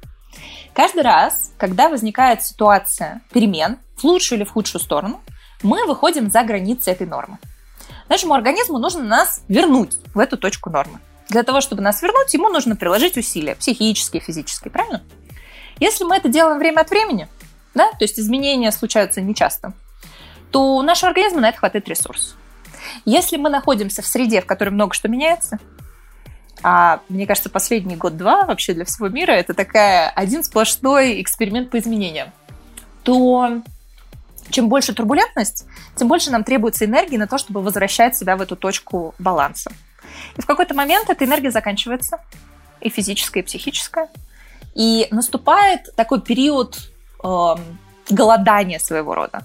Каждый 0.73 1.03
раз, 1.03 1.53
когда 1.57 1.89
возникает 1.89 2.43
ситуация 2.43 3.21
перемен 3.31 3.79
в 3.95 4.03
лучшую 4.03 4.39
или 4.39 4.45
в 4.45 4.51
худшую 4.51 4.81
сторону, 4.81 5.21
мы 5.63 5.85
выходим 5.85 6.29
за 6.29 6.43
границы 6.43 6.91
этой 6.91 7.07
нормы. 7.07 7.37
Нашему 8.09 8.33
организму 8.33 8.77
нужно 8.77 9.03
нас 9.03 9.41
вернуть 9.47 9.97
в 10.13 10.19
эту 10.19 10.37
точку 10.37 10.69
нормы. 10.69 10.99
Для 11.29 11.43
того, 11.43 11.61
чтобы 11.61 11.81
нас 11.81 12.01
вернуть, 12.01 12.33
ему 12.33 12.49
нужно 12.49 12.75
приложить 12.75 13.17
усилия, 13.17 13.55
психические, 13.55 14.21
физические, 14.21 14.71
правильно? 14.71 15.03
Если 15.79 16.03
мы 16.03 16.15
это 16.17 16.29
делаем 16.29 16.59
время 16.59 16.81
от 16.81 16.89
времени, 16.89 17.27
да, 17.73 17.91
то 17.91 18.01
есть 18.01 18.19
изменения 18.19 18.71
случаются 18.71 19.21
нечасто, 19.21 19.73
то 20.51 20.75
у 20.75 20.81
нашего 20.81 21.09
организма 21.09 21.41
на 21.41 21.49
это 21.49 21.57
хватает 21.57 21.87
ресурсов. 21.89 22.37
Если 23.05 23.37
мы 23.37 23.49
находимся 23.49 24.01
в 24.01 24.07
среде, 24.07 24.41
в 24.41 24.45
которой 24.45 24.69
много 24.69 24.93
что 24.93 25.07
меняется, 25.07 25.59
а 26.67 27.01
мне 27.10 27.28
кажется, 27.28 27.51
последний 27.51 27.95
год-два 27.95 28.45
вообще 28.45 28.73
для 28.73 28.86
всего 28.86 29.08
мира 29.08 29.32
это 29.32 29.54
такая 29.54 30.10
один 30.10 30.43
сплошной 30.43 31.21
эксперимент 31.21 31.69
по 31.69 31.78
изменениям, 31.78 32.32
то 33.04 33.62
чем 34.49 34.67
больше 34.67 34.95
турбулентность, 34.95 35.67
тем 35.95 36.08
больше 36.08 36.32
нам 36.32 36.43
требуется 36.43 36.86
энергии 36.86 37.17
на 37.17 37.28
то, 37.28 37.38
чтобы 37.38 37.62
возвращать 37.62 38.17
себя 38.17 38.36
в 38.36 38.41
эту 38.41 38.56
точку 38.56 39.13
баланса. 39.19 39.71
И 40.38 40.41
в 40.41 40.47
какой-то 40.47 40.73
момент 40.73 41.08
эта 41.08 41.23
энергия 41.25 41.51
заканчивается, 41.51 42.17
и 42.82 42.89
физическая, 42.89 43.43
и 43.43 43.45
психическая. 43.45 44.10
И 44.73 45.08
наступает 45.12 45.95
такой 45.95 46.19
период 46.19 46.80
э, 47.23 47.56
голодания 48.10 48.80
своего 48.80 49.13
рода, 49.13 49.43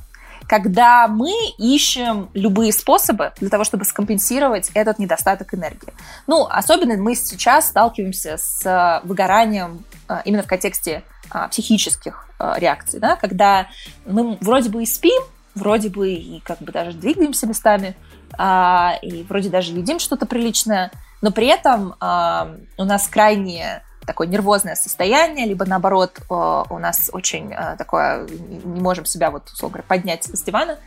когда 0.51 1.07
мы 1.07 1.31
ищем 1.59 2.29
любые 2.35 2.73
способы 2.73 3.33
для 3.39 3.49
того, 3.49 3.63
чтобы 3.63 3.85
скомпенсировать 3.85 4.73
этот 4.75 4.99
недостаток 4.99 5.55
энергии. 5.55 5.93
Ну, 6.27 6.45
особенно 6.45 7.01
мы 7.01 7.15
сейчас 7.15 7.69
сталкиваемся 7.69 8.37
с 8.37 9.01
выгоранием 9.05 9.85
э, 10.09 10.23
именно 10.25 10.43
в 10.43 10.49
контексте 10.49 11.05
э, 11.33 11.49
психических 11.51 12.27
э, 12.41 12.55
реакций, 12.57 12.99
да, 12.99 13.15
когда 13.15 13.69
мы 14.05 14.39
вроде 14.41 14.71
бы 14.71 14.83
и 14.83 14.87
спим, 14.87 15.23
вроде 15.55 15.89
бы 15.89 16.11
и 16.11 16.41
как 16.41 16.59
бы 16.59 16.73
даже 16.73 16.95
двигаемся 16.95 17.47
местами, 17.47 17.95
а, 18.37 18.97
и 19.03 19.23
вроде 19.23 19.51
даже 19.51 19.71
едим 19.71 20.01
что-то 20.01 20.27
приличное, 20.27 20.91
но 21.23 21.31
при 21.31 21.47
этом 21.47 21.95
а, 22.01 22.57
у 22.77 22.83
нас 22.83 23.07
крайне 23.07 23.85
такое 24.11 24.27
нервозное 24.27 24.75
состояние, 24.75 25.47
либо 25.47 25.65
наоборот 25.65 26.19
а, 26.29 26.65
у 26.69 26.79
нас 26.81 27.11
очень 27.13 27.55
а, 27.55 27.77
такое, 27.77 28.27
не 28.27 28.81
можем 28.81 29.05
себя 29.05 29.31
вот, 29.31 29.49
условно 29.53 29.75
говоря, 29.75 29.87
поднять 29.87 30.25
с 30.25 30.43
дивана, 30.43 30.79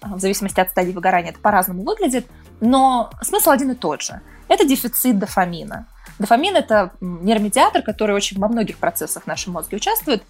а, 0.00 0.14
в 0.14 0.20
зависимости 0.20 0.60
от 0.60 0.70
стадии 0.70 0.92
выгорания 0.92 1.30
это 1.30 1.40
по-разному 1.40 1.82
выглядит, 1.82 2.28
но 2.60 3.10
смысл 3.22 3.50
один 3.50 3.72
и 3.72 3.74
тот 3.74 4.02
же. 4.02 4.20
Это 4.46 4.64
дефицит 4.64 5.18
дофамина. 5.18 5.86
Дофамин– 6.20 6.54
это 6.56 6.92
нейромедиатор, 7.00 7.82
который 7.82 8.14
очень 8.14 8.38
во 8.38 8.46
многих 8.46 8.78
процессах 8.78 9.24
в 9.24 9.26
нашем 9.26 9.54
мозге 9.54 9.78
участвует, 9.78 10.22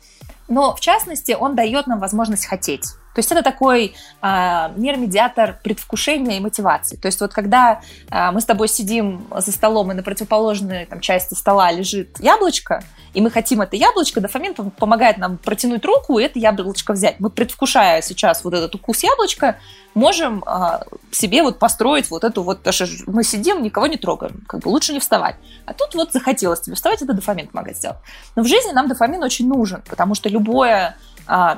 но 0.48 0.74
в 0.74 0.80
частности 0.80 1.32
он 1.38 1.54
дает 1.54 1.86
нам 1.86 1.98
возможность 1.98 2.46
хотеть. 2.46 2.86
То 3.14 3.18
есть 3.18 3.32
это 3.32 3.42
такой 3.42 3.94
э, 4.22 4.70
нейромедиатор 4.76 5.58
предвкушения 5.62 6.36
и 6.36 6.40
мотивации. 6.40 6.96
То 6.96 7.06
есть 7.06 7.20
вот 7.20 7.32
когда 7.32 7.80
э, 8.10 8.30
мы 8.30 8.40
с 8.40 8.44
тобой 8.44 8.68
сидим 8.68 9.26
за 9.36 9.52
столом, 9.52 9.90
и 9.90 9.94
на 9.94 10.02
противоположной 10.02 10.86
там, 10.86 11.00
части 11.00 11.34
стола 11.34 11.72
лежит 11.72 12.20
яблочко, 12.20 12.82
и 13.12 13.20
мы 13.20 13.30
хотим 13.30 13.60
это 13.60 13.76
яблочко, 13.76 14.20
дофамин 14.20 14.54
помогает 14.54 15.18
нам 15.18 15.38
протянуть 15.38 15.84
руку 15.84 16.18
и 16.18 16.24
это 16.24 16.38
яблочко 16.38 16.92
взять. 16.92 17.18
Мы, 17.18 17.30
предвкушая 17.30 18.02
сейчас 18.02 18.44
вот 18.44 18.54
этот 18.54 18.74
укус 18.74 19.02
яблочка, 19.02 19.58
можем 19.94 20.44
э, 20.46 20.80
себе 21.10 21.42
вот 21.42 21.58
построить 21.58 22.10
вот 22.10 22.24
эту 22.24 22.42
вот... 22.42 22.60
Мы 23.06 23.24
сидим, 23.24 23.62
никого 23.62 23.86
не 23.86 23.96
трогаем, 23.96 24.44
как 24.46 24.60
бы 24.60 24.68
лучше 24.68 24.92
не 24.92 25.00
вставать. 25.00 25.36
А 25.66 25.74
тут 25.74 25.94
вот 25.94 26.12
захотелось 26.12 26.60
тебе 26.60 26.76
вставать, 26.76 27.02
это 27.02 27.12
дофамин 27.12 27.48
помогает 27.48 27.76
сделать. 27.76 27.98
Но 28.36 28.42
в 28.42 28.46
жизни 28.46 28.70
нам 28.70 28.88
дофамин 28.88 29.22
очень 29.22 29.48
нужен, 29.48 29.82
потому 29.88 30.14
что 30.14 30.28
любое 30.28 30.96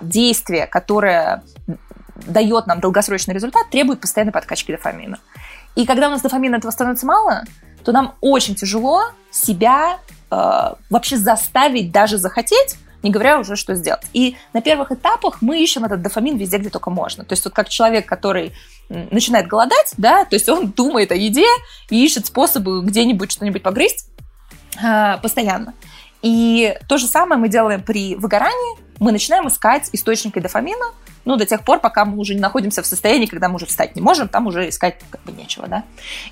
действие, 0.03 0.67
которое 0.67 1.43
дает 2.27 2.67
нам 2.67 2.81
долгосрочный 2.81 3.35
результат, 3.35 3.71
требует 3.71 4.01
постоянной 4.01 4.33
подкачки 4.33 4.73
дофамина. 4.73 5.19
И 5.75 5.87
когда 5.87 6.09
у 6.09 6.11
нас 6.11 6.23
дофамина 6.23 6.57
этого 6.57 6.71
становится 6.71 7.07
мало, 7.07 7.45
то 7.85 7.93
нам 7.93 8.15
очень 8.21 8.55
тяжело 8.55 9.03
себя 9.31 9.99
э, 10.31 10.75
вообще 10.91 11.17
заставить 11.17 11.91
даже 11.91 12.19
захотеть, 12.19 12.77
не 13.03 13.11
говоря 13.11 13.41
уже, 13.41 13.57
что 13.57 13.75
сделать. 13.75 14.03
И 14.13 14.37
на 14.53 14.61
первых 14.61 14.93
этапах 14.93 15.43
мы 15.43 15.61
ищем 15.61 15.85
этот 15.85 16.03
дофамин 16.03 16.37
везде, 16.37 16.59
где 16.59 16.71
только 16.71 16.91
можно. 16.91 17.25
То 17.25 17.33
есть 17.33 17.45
вот 17.45 17.55
как 17.55 17.69
человек, 17.69 18.07
который 18.07 18.53
начинает 18.89 19.49
голодать, 19.49 19.95
да, 19.97 20.25
то 20.25 20.37
есть 20.37 20.49
он 20.49 20.71
думает 20.77 21.11
о 21.13 21.15
еде 21.15 21.47
и 21.91 22.05
ищет 22.05 22.27
способы 22.27 22.83
где-нибудь 22.83 23.33
что-нибудь 23.33 23.63
погрызть, 23.63 24.07
э, 24.83 25.19
постоянно. 25.23 25.75
И 26.23 26.77
то 26.89 26.99
же 26.99 27.07
самое 27.07 27.41
мы 27.41 27.49
делаем 27.49 27.83
при 27.83 28.15
выгорании. 28.15 28.79
Мы 28.99 29.13
начинаем 29.13 29.49
искать 29.49 29.91
источники 29.93 30.39
дофамина, 30.39 30.87
ну, 31.25 31.37
до 31.37 31.47
тех 31.47 31.63
пор, 31.65 31.81
пока 31.81 32.05
мы 32.05 32.19
уже 32.19 32.35
не 32.35 32.41
находимся 32.41 32.83
в 32.83 32.87
состоянии, 32.87 33.27
когда 33.27 33.49
мы 33.49 33.57
уже 33.57 33.67
встать 33.67 33.95
не 33.95 34.03
можем, 34.03 34.29
там 34.29 34.47
уже 34.47 34.69
искать 34.69 34.99
как 35.11 35.23
бы 35.23 35.33
нечего, 35.33 35.67
да. 35.69 35.85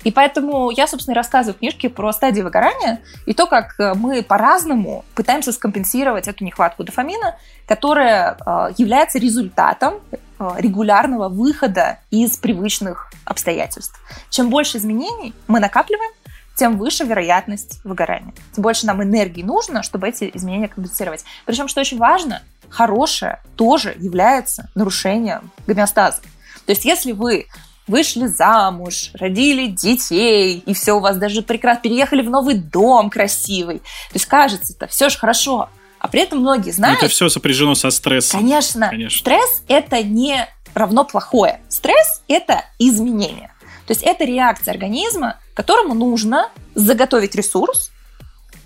И 0.03 0.11
поэтому 0.11 0.69
я, 0.69 0.87
собственно, 0.87 1.15
рассказываю 1.15 1.55
в 1.55 1.59
книжке 1.59 1.89
про 1.89 2.11
стадии 2.11 2.41
выгорания 2.41 3.01
и 3.25 3.33
то, 3.33 3.47
как 3.47 3.79
э, 3.79 3.93
мы 3.93 4.21
по-разному 4.21 5.05
пытаемся 5.15 5.51
скомпенсировать 5.51 6.27
эту 6.27 6.43
нехватку 6.43 6.83
дофамина, 6.83 7.37
которая 7.65 8.37
э, 8.45 8.73
является 8.77 9.17
результатом 9.17 9.95
э, 10.11 10.17
регулярного 10.57 11.29
выхода 11.29 11.99
из 12.09 12.37
привычных 12.37 13.11
обстоятельств. 13.25 13.99
Чем 14.29 14.49
больше 14.49 14.77
изменений 14.77 15.33
мы 15.47 15.59
накапливаем, 15.59 16.11
тем 16.55 16.77
выше 16.77 17.03
вероятность 17.03 17.83
выгорания. 17.83 18.33
Тем 18.53 18.63
больше 18.63 18.85
нам 18.85 19.01
энергии 19.01 19.43
нужно, 19.43 19.83
чтобы 19.83 20.09
эти 20.09 20.29
изменения 20.33 20.67
компенсировать. 20.67 21.23
Причем, 21.45 21.67
что 21.67 21.81
очень 21.81 21.97
важно, 21.97 22.43
хорошее 22.69 23.39
тоже 23.55 23.95
является 23.99 24.69
нарушением 24.75 25.51
гомеостаза. 25.67 26.21
То 26.65 26.71
есть 26.71 26.85
если 26.85 27.11
вы 27.11 27.47
вышли 27.87 28.27
замуж, 28.27 29.11
родили 29.15 29.67
детей, 29.67 30.63
и 30.65 30.73
все 30.73 30.93
у 30.93 30.99
вас 30.99 31.17
даже 31.17 31.41
прекрасно, 31.41 31.81
переехали 31.81 32.21
в 32.21 32.29
новый 32.29 32.55
дом 32.55 33.09
красивый. 33.09 33.79
То 33.79 34.13
есть 34.13 34.25
кажется, 34.25 34.73
это 34.73 34.87
все 34.87 35.09
же 35.09 35.17
хорошо. 35.17 35.69
А 35.99 36.07
при 36.07 36.21
этом 36.21 36.39
многие 36.39 36.71
знают... 36.71 36.99
Это 36.99 37.09
все 37.09 37.29
сопряжено 37.29 37.75
со 37.75 37.91
стрессом. 37.91 38.39
Конечно. 38.39 38.89
Конечно. 38.89 39.19
Стресс– 39.19 39.63
это 39.67 40.01
не 40.01 40.47
равно 40.73 41.03
плохое. 41.03 41.61
Стресс– 41.69 42.23
это 42.27 42.63
изменение. 42.79 43.51
То 43.85 43.91
есть 43.91 44.03
это 44.03 44.23
реакция 44.23 44.71
организма, 44.71 45.37
которому 45.53 45.93
нужно 45.93 46.49
заготовить 46.75 47.35
ресурс, 47.35 47.91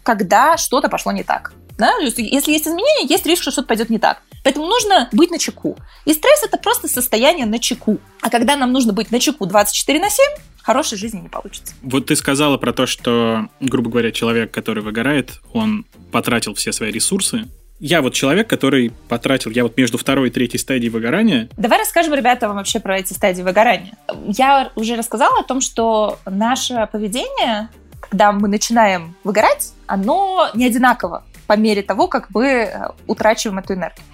когда 0.03 0.57
что-то 0.57 0.89
пошло 0.89 1.11
не 1.11 1.23
так. 1.23 1.53
Да? 1.77 1.97
Если 1.97 2.21
есть 2.23 2.47
изменения, 2.47 3.07
есть 3.07 3.25
риск, 3.25 3.41
что 3.41 3.51
что-то 3.51 3.67
пойдет 3.67 3.89
не 3.89 3.99
так. 3.99 4.21
Поэтому 4.43 4.67
нужно 4.67 5.09
быть 5.11 5.31
на 5.31 5.39
чеку. 5.39 5.77
И 6.05 6.13
стресс 6.13 6.43
это 6.43 6.57
просто 6.57 6.87
состояние 6.87 7.45
на 7.45 7.59
чеку. 7.59 7.99
А 8.21 8.29
когда 8.29 8.55
нам 8.55 8.71
нужно 8.71 8.93
быть 8.93 9.11
на 9.11 9.19
чеку 9.19 9.45
24 9.45 9.99
на 9.99 10.09
7, 10.09 10.23
хорошей 10.61 10.97
жизни 10.97 11.19
не 11.19 11.29
получится. 11.29 11.73
Вот 11.81 12.05
ты 12.05 12.15
сказала 12.15 12.57
про 12.57 12.71
то, 12.71 12.85
что, 12.85 13.49
грубо 13.59 13.89
говоря, 13.89 14.11
человек, 14.11 14.51
который 14.51 14.83
выгорает, 14.83 15.41
он 15.53 15.85
потратил 16.11 16.53
все 16.53 16.71
свои 16.71 16.91
ресурсы. 16.91 17.47
Я 17.79 18.01
вот 18.01 18.13
человек, 18.13 18.49
который 18.49 18.91
потратил, 19.09 19.51
я 19.51 19.63
вот 19.63 19.75
между 19.77 19.97
второй 19.97 20.29
и 20.29 20.31
третьей 20.31 20.59
стадией 20.59 20.89
выгорания. 20.89 21.49
Давай 21.57 21.79
расскажем 21.79 22.13
ребятам 22.13 22.55
вообще 22.55 22.79
про 22.79 22.99
эти 22.99 23.11
стадии 23.13 23.41
выгорания. 23.41 23.97
Я 24.27 24.71
уже 24.75 24.95
рассказала 24.95 25.39
о 25.39 25.43
том, 25.43 25.59
что 25.59 26.19
наше 26.25 26.87
поведение, 26.91 27.69
когда 27.99 28.31
мы 28.31 28.47
начинаем 28.47 29.15
выгорать, 29.25 29.73
оно 29.87 30.49
не 30.53 30.65
одинаково 30.65 31.25
по 31.47 31.57
мере 31.57 31.83
того, 31.83 32.07
как 32.07 32.29
мы 32.33 32.47
э, 32.47 32.89
утрачиваем 33.07 33.59
эту 33.59 33.73
энергию. 33.73 34.05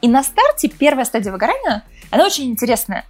И 0.00 0.08
на 0.08 0.22
старте 0.22 0.68
первая 0.68 1.04
стадия 1.04 1.32
выгорания, 1.32 1.82
она 2.10 2.24
очень 2.24 2.44
интересная. 2.44 3.04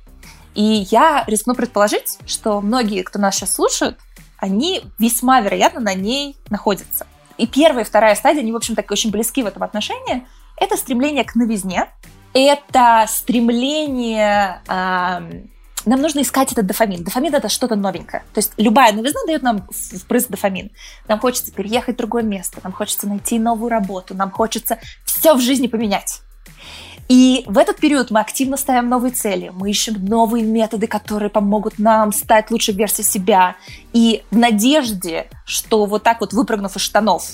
И 0.54 0.86
я 0.90 1.22
рискну 1.26 1.54
предположить, 1.54 2.18
что 2.26 2.60
многие, 2.60 3.02
кто 3.02 3.18
нас 3.18 3.36
сейчас 3.36 3.54
слушают, 3.54 3.96
они 4.38 4.82
весьма 4.98 5.40
вероятно 5.40 5.80
на 5.80 5.94
ней 5.94 6.36
находятся. 6.48 7.06
И 7.38 7.46
первая 7.46 7.84
и 7.84 7.86
вторая 7.86 8.14
стадия, 8.14 8.42
они, 8.42 8.52
в 8.52 8.56
общем, 8.56 8.74
так 8.74 8.90
очень 8.90 9.10
близки 9.10 9.42
в 9.42 9.46
этом 9.46 9.62
отношении. 9.62 10.26
Это 10.56 10.76
стремление 10.76 11.24
к 11.24 11.34
новизне, 11.34 11.86
это 12.34 13.06
стремление 13.08 14.60
нам 15.88 16.02
нужно 16.02 16.20
искать 16.20 16.52
этот 16.52 16.66
дофамин. 16.66 17.02
Дофамин 17.02 17.34
это 17.34 17.48
что-то 17.48 17.74
новенькое. 17.74 18.22
То 18.34 18.38
есть 18.38 18.52
любая 18.56 18.92
новизна 18.92 19.20
дает 19.26 19.42
нам 19.42 19.66
впрыск 19.70 20.28
дофамин. 20.28 20.70
Нам 21.06 21.18
хочется 21.18 21.52
переехать 21.52 21.94
в 21.94 21.98
другое 21.98 22.22
место, 22.22 22.60
нам 22.62 22.72
хочется 22.72 23.08
найти 23.08 23.38
новую 23.38 23.70
работу, 23.70 24.14
нам 24.14 24.30
хочется 24.30 24.78
все 25.04 25.34
в 25.34 25.40
жизни 25.40 25.66
поменять. 25.66 26.20
И 27.08 27.44
в 27.46 27.56
этот 27.56 27.78
период 27.78 28.10
мы 28.10 28.20
активно 28.20 28.58
ставим 28.58 28.90
новые 28.90 29.12
цели, 29.12 29.50
мы 29.54 29.70
ищем 29.70 30.04
новые 30.04 30.44
методы, 30.44 30.86
которые 30.86 31.30
помогут 31.30 31.78
нам 31.78 32.12
стать 32.12 32.50
лучшей 32.50 32.74
версией 32.74 33.06
себя. 33.06 33.56
И 33.94 34.22
в 34.30 34.36
надежде, 34.36 35.28
что 35.46 35.86
вот 35.86 36.02
так 36.02 36.20
вот 36.20 36.34
выпрыгнув 36.34 36.76
из 36.76 36.82
штанов, 36.82 37.24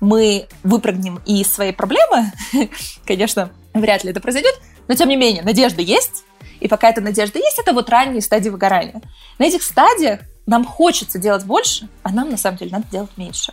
мы 0.00 0.48
выпрыгнем 0.62 1.20
из 1.24 1.50
своей 1.50 1.72
проблемы, 1.72 2.32
конечно, 3.06 3.52
вряд 3.72 4.04
ли 4.04 4.10
это 4.10 4.20
произойдет, 4.20 4.60
но 4.88 4.94
тем 4.94 5.08
не 5.08 5.16
менее, 5.16 5.42
надежда 5.42 5.80
есть, 5.80 6.24
и 6.60 6.68
пока 6.68 6.90
эта 6.90 7.00
надежда 7.00 7.38
есть, 7.38 7.58
это 7.58 7.72
вот 7.72 7.88
ранние 7.88 8.20
стадии 8.20 8.50
выгорания. 8.50 9.00
На 9.38 9.44
этих 9.44 9.62
стадиях 9.62 10.20
нам 10.46 10.64
хочется 10.64 11.18
делать 11.18 11.44
больше, 11.44 11.88
а 12.02 12.12
нам 12.12 12.30
на 12.30 12.36
самом 12.36 12.58
деле 12.58 12.72
надо 12.72 12.86
делать 12.90 13.10
меньше. 13.16 13.52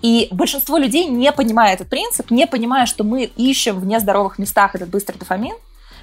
И 0.00 0.28
большинство 0.30 0.78
людей, 0.78 1.06
не 1.06 1.30
понимая 1.32 1.74
этот 1.74 1.88
принцип, 1.88 2.30
не 2.30 2.46
понимая, 2.46 2.86
что 2.86 3.04
мы 3.04 3.24
ищем 3.24 3.78
в 3.78 3.86
нездоровых 3.86 4.38
местах 4.38 4.74
этот 4.74 4.88
быстрый 4.88 5.18
дофамин, 5.18 5.54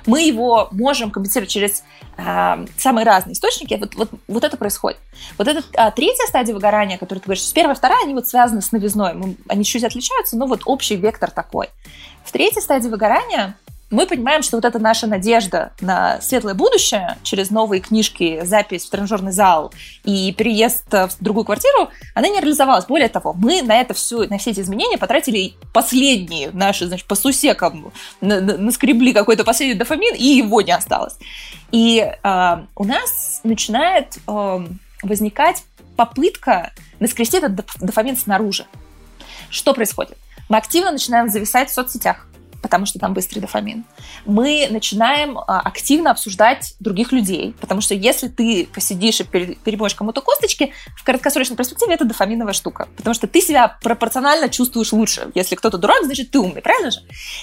мы 0.05 0.21
его 0.21 0.69
можем 0.71 1.11
компенсировать 1.11 1.51
через 1.51 1.83
э, 2.17 2.65
самые 2.77 3.05
разные 3.05 3.33
источники. 3.33 3.75
Вот, 3.79 3.95
вот, 3.95 4.09
вот 4.27 4.43
это 4.43 4.57
происходит. 4.57 4.99
Вот 5.37 5.47
эта 5.47 5.59
э, 5.59 5.91
третья 5.91 6.25
стадия 6.27 6.53
выгорания, 6.53 6.97
которую 6.97 7.21
ты 7.21 7.25
говоришь, 7.25 7.51
первая, 7.53 7.75
вторая, 7.75 8.03
они 8.03 8.13
вот 8.13 8.27
связаны 8.27 8.61
с 8.61 8.71
новизной. 8.71 9.13
Мы, 9.13 9.35
они 9.47 9.63
чуть 9.65 9.83
отличаются, 9.83 10.37
но 10.37 10.47
вот 10.47 10.61
общий 10.65 10.95
вектор 10.95 11.31
такой. 11.31 11.69
В 12.23 12.31
третьей 12.31 12.61
стадии 12.61 12.87
выгорания 12.87 13.57
мы 13.91 14.05
понимаем, 14.05 14.43
что 14.43 14.57
вот 14.57 14.65
эта 14.65 14.77
наша 14.79 15.07
надежда 15.07 15.73
на 15.81 16.21
светлое 16.21 16.53
будущее 16.53 17.17
через 17.23 17.49
новые 17.49 17.81
книжки, 17.81 18.41
запись 18.43 18.85
в 18.85 18.89
тренажерный 18.89 19.31
зал 19.31 19.73
и 20.03 20.31
переезд 20.33 20.91
в 20.91 21.11
другую 21.19 21.45
квартиру, 21.45 21.89
она 22.13 22.27
не 22.27 22.39
реализовалась. 22.39 22.85
Более 22.85 23.09
того, 23.09 23.33
мы 23.33 23.61
на 23.61 23.79
это 23.79 23.93
все, 23.93 24.27
на 24.27 24.37
все 24.37 24.51
эти 24.51 24.59
изменения 24.59 24.97
потратили 24.97 25.55
последние 25.73 26.51
наши, 26.51 26.87
значит, 26.87 27.07
по 27.07 27.15
сусекам 27.15 27.91
наскребли 28.21 29.11
какой-то 29.13 29.43
последний 29.43 29.75
дофамин, 29.75 30.15
и 30.15 30.25
его 30.25 30.61
не 30.61 30.71
осталось. 30.71 31.17
И 31.71 31.99
э, 31.99 32.57
у 32.75 32.83
нас 32.83 33.41
начинает 33.43 34.17
э, 34.27 34.67
возникать 35.01 35.63
попытка 35.95 36.71
наскрести 36.99 37.37
этот 37.37 37.65
дофамин 37.79 38.15
снаружи. 38.15 38.65
Что 39.49 39.73
происходит? 39.73 40.17
Мы 40.47 40.57
активно 40.57 40.91
начинаем 40.91 41.29
зависать 41.29 41.69
в 41.69 41.73
соцсетях 41.73 42.28
потому 42.61 42.85
что 42.85 42.99
там 42.99 43.13
быстрый 43.13 43.39
дофамин. 43.39 43.85
Мы 44.25 44.67
начинаем 44.69 45.37
а, 45.37 45.61
активно 45.61 46.11
обсуждать 46.11 46.75
других 46.79 47.11
людей, 47.11 47.55
потому 47.59 47.81
что 47.81 47.93
если 47.93 48.27
ты 48.27 48.67
посидишь 48.73 49.21
и 49.21 49.23
перебоешь 49.23 49.95
кому-то 49.95 50.21
косточки, 50.21 50.73
в 50.95 51.03
краткосрочной 51.03 51.57
перспективе 51.57 51.93
это 51.93 52.05
дофаминовая 52.05 52.53
штука, 52.53 52.87
потому 52.97 53.13
что 53.13 53.27
ты 53.27 53.41
себя 53.41 53.77
пропорционально 53.81 54.49
чувствуешь 54.49 54.91
лучше. 54.93 55.31
Если 55.35 55.55
кто-то 55.55 55.77
дурак, 55.77 56.03
значит 56.03 56.31
ты 56.31 56.39
умный, 56.39 56.61
правильно 56.61 56.91
же? 56.91 56.99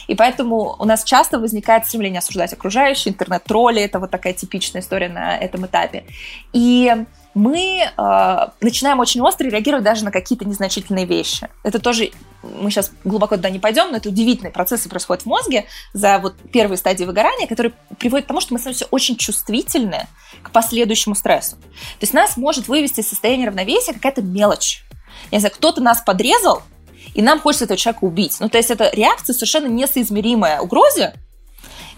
И 0.06 0.14
поэтому 0.14 0.76
у 0.78 0.84
нас 0.84 1.04
часто 1.04 1.38
возникает 1.38 1.86
стремление 1.86 2.18
осуждать 2.18 2.52
окружающие, 2.52 3.12
интернет-тролли, 3.12 3.82
это 3.82 3.98
вот 3.98 4.10
такая 4.10 4.32
типичная 4.32 4.82
история 4.82 5.08
на 5.08 5.36
этом 5.36 5.66
этапе. 5.66 6.04
И 6.52 6.94
мы 7.36 7.82
э, 7.82 8.46
начинаем 8.62 8.98
очень 8.98 9.20
остро 9.20 9.44
реагировать 9.44 9.84
даже 9.84 10.04
на 10.06 10.10
какие-то 10.10 10.46
незначительные 10.46 11.04
вещи. 11.04 11.50
Это 11.64 11.78
тоже, 11.78 12.10
мы 12.42 12.70
сейчас 12.70 12.92
глубоко 13.04 13.36
туда 13.36 13.50
не 13.50 13.58
пойдем, 13.58 13.90
но 13.90 13.98
это 13.98 14.08
удивительные 14.08 14.52
процессы 14.52 14.88
происходят 14.88 15.24
в 15.24 15.26
мозге 15.26 15.66
за 15.92 16.18
вот 16.18 16.34
первые 16.50 16.78
стадии 16.78 17.04
выгорания, 17.04 17.46
которые 17.46 17.74
приводят 17.98 18.24
к 18.24 18.28
тому, 18.28 18.40
что 18.40 18.54
мы 18.54 18.58
становимся 18.58 18.86
очень 18.90 19.18
чувствительны 19.18 20.06
к 20.42 20.50
последующему 20.50 21.14
стрессу. 21.14 21.56
То 21.56 22.00
есть 22.00 22.14
нас 22.14 22.38
может 22.38 22.68
вывести 22.68 23.00
из 23.00 23.08
состояния 23.10 23.48
равновесия 23.48 23.92
какая-то 23.92 24.22
мелочь. 24.22 24.82
Я 25.30 25.36
не 25.36 25.40
знаю, 25.40 25.54
кто-то 25.54 25.82
нас 25.82 26.00
подрезал, 26.00 26.62
и 27.12 27.20
нам 27.20 27.38
хочется 27.38 27.66
этого 27.66 27.76
человека 27.76 28.04
убить. 28.04 28.38
Ну, 28.40 28.48
то 28.48 28.56
есть 28.56 28.70
это 28.70 28.90
реакция 28.94 29.34
совершенно 29.34 29.66
несоизмеримая 29.66 30.60
угрозе. 30.62 31.12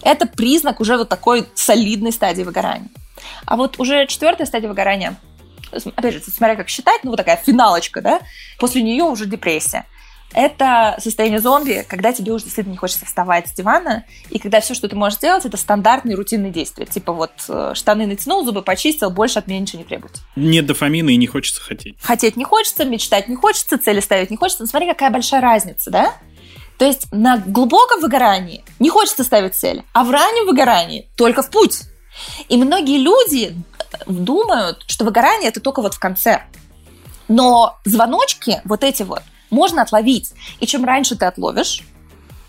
Это 0.02 0.26
признак 0.26 0.80
уже 0.80 0.96
вот 0.96 1.08
такой 1.08 1.46
солидной 1.54 2.10
стадии 2.10 2.42
выгорания. 2.42 2.88
А 3.46 3.56
вот 3.56 3.78
уже 3.78 4.08
четвертая 4.08 4.44
стадия 4.44 4.68
выгорания– 4.68 5.16
опять 5.72 6.14
же, 6.14 6.20
смотря 6.20 6.56
как 6.56 6.68
считать, 6.68 7.04
ну 7.04 7.10
вот 7.10 7.16
такая 7.16 7.36
финалочка, 7.36 8.00
да, 8.00 8.20
после 8.58 8.82
нее 8.82 9.04
уже 9.04 9.26
депрессия. 9.26 9.86
Это 10.34 10.96
состояние 11.00 11.40
зомби, 11.40 11.86
когда 11.88 12.12
тебе 12.12 12.32
уже 12.32 12.44
действительно 12.44 12.72
не 12.72 12.78
хочется 12.78 13.06
вставать 13.06 13.48
с 13.48 13.52
дивана, 13.52 14.04
и 14.28 14.38
когда 14.38 14.60
все, 14.60 14.74
что 14.74 14.86
ты 14.86 14.94
можешь 14.94 15.18
сделать, 15.18 15.46
это 15.46 15.56
стандартные 15.56 16.16
рутинные 16.16 16.52
действия. 16.52 16.84
Типа 16.84 17.14
вот 17.14 17.32
э, 17.48 17.72
штаны 17.74 18.06
натянул, 18.06 18.44
зубы 18.44 18.60
почистил, 18.62 19.10
больше 19.10 19.38
от 19.38 19.46
меня 19.46 19.60
ничего 19.60 19.78
не 19.78 19.84
требуется. 19.84 20.22
Нет 20.36 20.66
дофамина 20.66 21.10
и 21.10 21.16
не 21.16 21.26
хочется 21.26 21.62
хотеть. 21.62 21.96
Хотеть 22.02 22.36
не 22.36 22.44
хочется, 22.44 22.84
мечтать 22.84 23.28
не 23.28 23.36
хочется, 23.36 23.78
цели 23.78 24.00
ставить 24.00 24.30
не 24.30 24.36
хочется. 24.36 24.64
Но 24.64 24.66
смотри, 24.66 24.86
какая 24.88 25.10
большая 25.10 25.40
разница, 25.40 25.90
да? 25.90 26.14
То 26.76 26.84
есть 26.84 27.10
на 27.10 27.38
глубоком 27.38 28.00
выгорании 28.00 28.64
не 28.78 28.90
хочется 28.90 29.24
ставить 29.24 29.54
цели, 29.54 29.82
а 29.94 30.04
в 30.04 30.10
раннем 30.10 30.46
выгорании 30.46 31.08
только 31.16 31.42
в 31.42 31.50
путь. 31.50 31.80
И 32.48 32.56
многие 32.56 32.98
люди 32.98 33.54
думают, 34.06 34.84
что 34.86 35.04
выгорание 35.04 35.48
это 35.48 35.60
только 35.60 35.82
вот 35.82 35.94
в 35.94 35.98
конце. 35.98 36.42
Но 37.28 37.78
звоночки 37.84 38.60
вот 38.64 38.84
эти 38.84 39.02
вот 39.02 39.22
можно 39.50 39.82
отловить. 39.82 40.32
И 40.60 40.66
чем 40.66 40.84
раньше 40.84 41.16
ты 41.16 41.26
отловишь, 41.26 41.82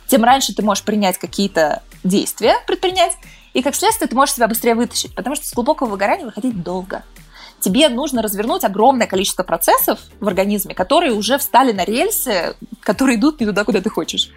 тем 0.07 0.23
раньше 0.23 0.53
ты 0.53 0.63
можешь 0.63 0.83
принять 0.83 1.17
какие-то 1.17 1.83
действия, 2.03 2.55
предпринять, 2.65 3.13
и 3.53 3.61
как 3.61 3.75
следствие 3.75 4.07
ты 4.07 4.15
можешь 4.15 4.35
себя 4.35 4.47
быстрее 4.47 4.75
вытащить, 4.75 5.15
потому 5.15 5.35
что 5.35 5.45
с 5.45 5.53
глубокого 5.53 5.89
выгорания 5.89 6.25
выходить 6.25 6.61
долго. 6.63 7.03
тебе 7.59 7.89
нужно 7.89 8.21
развернуть 8.21 8.63
огромное 8.63 9.05
количество 9.05 9.43
процессов 9.43 9.99
в 10.19 10.27
организме, 10.27 10.73
которые 10.73 11.11
уже 11.11 11.37
встали 11.37 11.73
на 11.73 11.83
рельсы, 11.83 12.55
которые 12.81 13.17
идут 13.17 13.41
не 13.41 13.45
туда, 13.45 13.65
куда 13.65 13.81
ты 13.81 13.89
хочешь. 13.89 14.29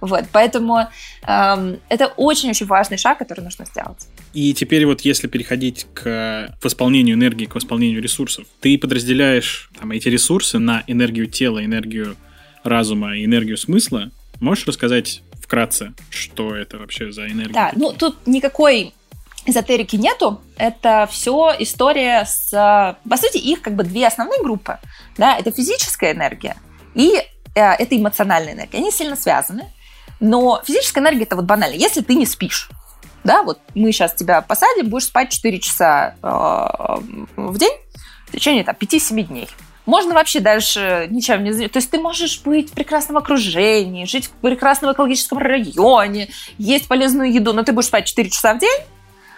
Вот, 0.00 0.24
поэтому 0.32 0.88
эм, 1.26 1.80
это 1.90 2.06
очень-очень 2.16 2.66
важный 2.66 2.96
шаг, 2.96 3.18
который 3.18 3.42
нужно 3.42 3.66
сделать. 3.66 4.06
И 4.32 4.54
теперь 4.54 4.86
вот 4.86 5.00
если 5.00 5.26
переходить 5.26 5.86
к 5.92 6.56
восполнению 6.62 7.16
энергии, 7.16 7.46
к 7.46 7.54
восполнению 7.54 8.00
ресурсов, 8.00 8.46
ты 8.60 8.78
подразделяешь 8.78 9.70
там, 9.78 9.90
эти 9.90 10.08
ресурсы 10.08 10.58
на 10.58 10.84
энергию 10.86 11.26
тела, 11.26 11.64
энергию 11.64 12.16
разума 12.62 13.16
и 13.16 13.24
энергию 13.24 13.56
смысла. 13.56 14.10
Можешь 14.40 14.66
рассказать 14.66 15.22
вкратце, 15.42 15.94
что 16.10 16.54
это 16.54 16.78
вообще 16.78 17.10
за 17.10 17.26
энергия? 17.26 17.54
Да, 17.54 17.72
ну 17.74 17.92
тут 17.92 18.26
никакой 18.26 18.94
эзотерики 19.46 19.96
нету. 19.96 20.40
Это 20.56 21.08
все 21.10 21.54
история 21.58 22.24
с... 22.24 22.50
По 22.52 23.16
сути, 23.16 23.38
их 23.38 23.62
как 23.62 23.74
бы 23.74 23.82
две 23.82 24.06
основные 24.06 24.40
группы. 24.42 24.78
Да, 25.16 25.36
это 25.36 25.50
физическая 25.50 26.12
энергия 26.12 26.56
и 26.94 27.16
э, 27.54 27.60
это 27.60 27.96
эмоциональная 27.96 28.52
энергия. 28.52 28.78
Они 28.78 28.92
сильно 28.92 29.16
связаны. 29.16 29.64
Но 30.20 30.62
физическая 30.64 31.02
энергия 31.02 31.24
это 31.24 31.36
вот 31.36 31.46
банально. 31.46 31.74
Если 31.74 32.02
ты 32.02 32.14
не 32.14 32.26
спишь, 32.26 32.68
да, 33.24 33.42
вот 33.42 33.60
мы 33.74 33.92
сейчас 33.92 34.14
тебя 34.14 34.40
посадим, 34.40 34.88
будешь 34.88 35.04
спать 35.04 35.30
4 35.30 35.58
часа 35.60 36.14
э, 36.22 36.26
в 37.36 37.58
день 37.58 37.76
в 38.28 38.32
течение 38.32 38.64
там, 38.64 38.76
5-7 38.78 39.22
дней. 39.22 39.48
Можно 39.86 40.14
вообще 40.14 40.40
дальше 40.40 41.08
ничем 41.10 41.42
не 41.42 41.52
заниматься. 41.52 41.72
То 41.74 41.78
есть 41.78 41.90
ты 41.90 41.98
можешь 41.98 42.40
быть 42.42 42.70
в 42.70 42.74
прекрасном 42.74 43.16
окружении, 43.16 44.04
жить 44.04 44.26
в 44.26 44.30
прекрасном 44.30 44.92
экологическом 44.92 45.38
районе, 45.38 46.30
есть 46.58 46.86
полезную 46.86 47.32
еду, 47.32 47.52
но 47.52 47.62
ты 47.62 47.72
будешь 47.72 47.88
спать 47.88 48.06
4 48.06 48.30
часа 48.30 48.54
в 48.54 48.58
день, 48.58 48.80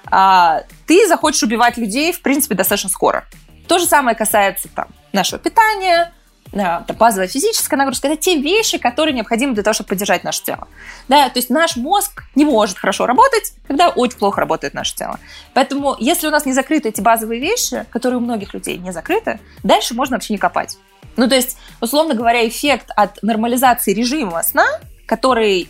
а 0.06 0.62
ты 0.86 1.06
захочешь 1.08 1.42
убивать 1.42 1.78
людей, 1.78 2.12
в 2.12 2.20
принципе, 2.20 2.54
достаточно 2.54 2.90
скоро. 2.90 3.24
То 3.66 3.78
же 3.78 3.86
самое 3.86 4.16
касается 4.16 4.68
там, 4.68 4.88
нашего 5.12 5.38
питания, 5.38 6.12
там, 6.50 6.84
базовая 6.98 7.28
физическая 7.28 7.78
нагрузка, 7.78 8.08
это 8.08 8.16
те 8.16 8.36
вещи, 8.36 8.78
которые 8.78 9.14
необходимы 9.14 9.54
для 9.54 9.62
того, 9.62 9.74
чтобы 9.74 9.88
поддержать 9.88 10.22
наше 10.22 10.42
тело. 10.42 10.68
Да, 11.08 11.28
то 11.28 11.38
есть 11.38 11.48
наш 11.50 11.76
мозг 11.76 12.24
не 12.34 12.44
может 12.44 12.78
хорошо 12.78 13.06
работать, 13.06 13.54
когда 13.66 13.88
очень 13.88 14.18
плохо 14.18 14.40
работает 14.40 14.74
наше 14.74 14.94
тело. 14.94 15.18
Поэтому, 15.54 15.96
если 15.98 16.26
у 16.26 16.30
нас 16.30 16.44
не 16.44 16.52
закрыты 16.52 16.90
эти 16.90 17.00
базовые 17.00 17.40
вещи, 17.40 17.86
которые 17.90 18.18
у 18.18 18.20
многих 18.20 18.52
людей 18.52 18.76
не 18.76 18.92
закрыты, 18.92 19.40
дальше 19.62 19.94
можно 19.94 20.16
вообще 20.16 20.34
не 20.34 20.38
копать. 20.38 20.76
Ну, 21.16 21.28
то 21.28 21.34
есть, 21.34 21.56
условно 21.80 22.14
говоря, 22.14 22.46
эффект 22.46 22.90
от 22.96 23.22
нормализации 23.22 23.92
режима 23.92 24.42
сна, 24.42 24.66
который 25.06 25.68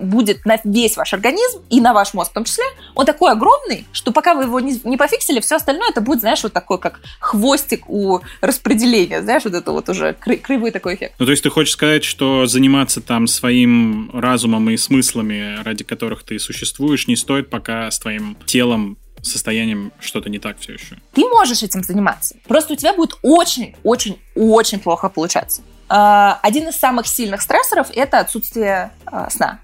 будет 0.00 0.44
на 0.44 0.58
весь 0.64 0.96
ваш 0.96 1.14
организм 1.14 1.60
и 1.70 1.80
на 1.80 1.92
ваш 1.92 2.12
мозг 2.14 2.30
в 2.30 2.34
том 2.34 2.44
числе, 2.44 2.64
он 2.94 3.06
такой 3.06 3.32
огромный, 3.32 3.86
что 3.92 4.12
пока 4.12 4.34
вы 4.34 4.44
его 4.44 4.60
не, 4.60 4.80
не 4.84 4.96
пофиксили, 4.96 5.40
все 5.40 5.56
остальное 5.56 5.90
это 5.90 6.00
будет, 6.00 6.20
знаешь, 6.20 6.42
вот 6.42 6.52
такой, 6.52 6.78
как 6.78 7.00
хвостик 7.20 7.88
у 7.88 8.20
распределения, 8.40 9.22
знаешь, 9.22 9.44
вот 9.44 9.54
это 9.54 9.72
вот 9.72 9.88
уже 9.88 10.16
кры- 10.20 10.38
кривой 10.38 10.70
такой 10.70 10.96
эффект. 10.96 11.14
Ну, 11.18 11.24
то 11.24 11.30
есть 11.30 11.42
ты 11.42 11.50
хочешь 11.50 11.72
сказать, 11.72 12.04
что 12.04 12.46
заниматься 12.46 13.00
там 13.00 13.26
своим 13.26 14.10
разумом 14.12 14.68
и 14.70 14.76
смыслами, 14.76 15.62
ради 15.62 15.84
которых 15.84 16.24
ты 16.24 16.38
существуешь, 16.38 17.06
не 17.06 17.16
стоит, 17.16 17.48
пока 17.48 17.90
с 17.90 17.98
твоим 17.98 18.36
телом 18.46 18.98
состоянием 19.22 19.92
что-то 20.00 20.28
не 20.28 20.40
так 20.40 20.58
все 20.58 20.72
еще. 20.72 20.96
Ты 21.12 21.22
можешь 21.28 21.62
этим 21.62 21.84
заниматься. 21.84 22.36
Просто 22.48 22.72
у 22.72 22.76
тебя 22.76 22.92
будет 22.92 23.16
очень-очень-очень 23.22 24.80
плохо 24.80 25.08
получаться. 25.08 25.62
А, 25.94 26.38
один 26.40 26.68
из 26.68 26.76
самых 26.76 27.06
сильных 27.06 27.42
стрессоров– 27.42 27.88
это 27.94 28.20
отсутствие 28.20 28.92
а, 29.04 29.28
сна. 29.28 29.60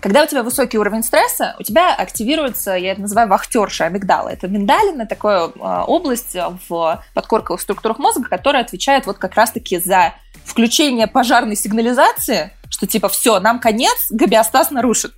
Когда 0.00 0.24
у 0.24 0.26
тебя 0.26 0.42
высокий 0.42 0.76
уровень 0.76 1.04
стресса, 1.04 1.54
у 1.60 1.62
тебя 1.62 1.94
активируется, 1.94 2.72
я 2.72 2.90
это 2.90 3.02
называю 3.02 3.28
вахтерша 3.28 3.84
амигдала. 3.84 4.28
Это 4.28 4.48
миндалина, 4.48 5.06
такая 5.06 5.46
область 5.46 6.36
в 6.68 7.04
подкорковых 7.14 7.60
структурах 7.60 8.00
мозга, 8.00 8.28
которая 8.28 8.64
отвечает 8.64 9.06
вот 9.06 9.18
как 9.18 9.34
раз-таки 9.36 9.78
за 9.78 10.14
включение 10.44 11.06
пожарной 11.06 11.54
сигнализации, 11.54 12.50
что 12.70 12.88
типа 12.88 13.08
все, 13.08 13.38
нам 13.38 13.60
конец, 13.60 14.08
гобиостаз 14.10 14.72
нарушит. 14.72 15.14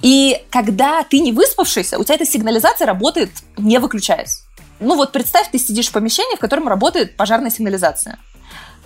И 0.00 0.42
когда 0.50 1.02
ты 1.04 1.20
не 1.20 1.32
выспавшийся, 1.32 1.98
у 1.98 2.04
тебя 2.04 2.14
эта 2.14 2.24
сигнализация 2.24 2.86
работает 2.86 3.30
не 3.58 3.78
выключаясь. 3.78 4.44
Ну 4.80 4.96
вот 4.96 5.12
представь, 5.12 5.50
ты 5.50 5.58
сидишь 5.58 5.88
в 5.88 5.92
помещении, 5.92 6.36
в 6.36 6.40
котором 6.40 6.68
работает 6.68 7.16
пожарная 7.16 7.50
сигнализация. 7.50 8.18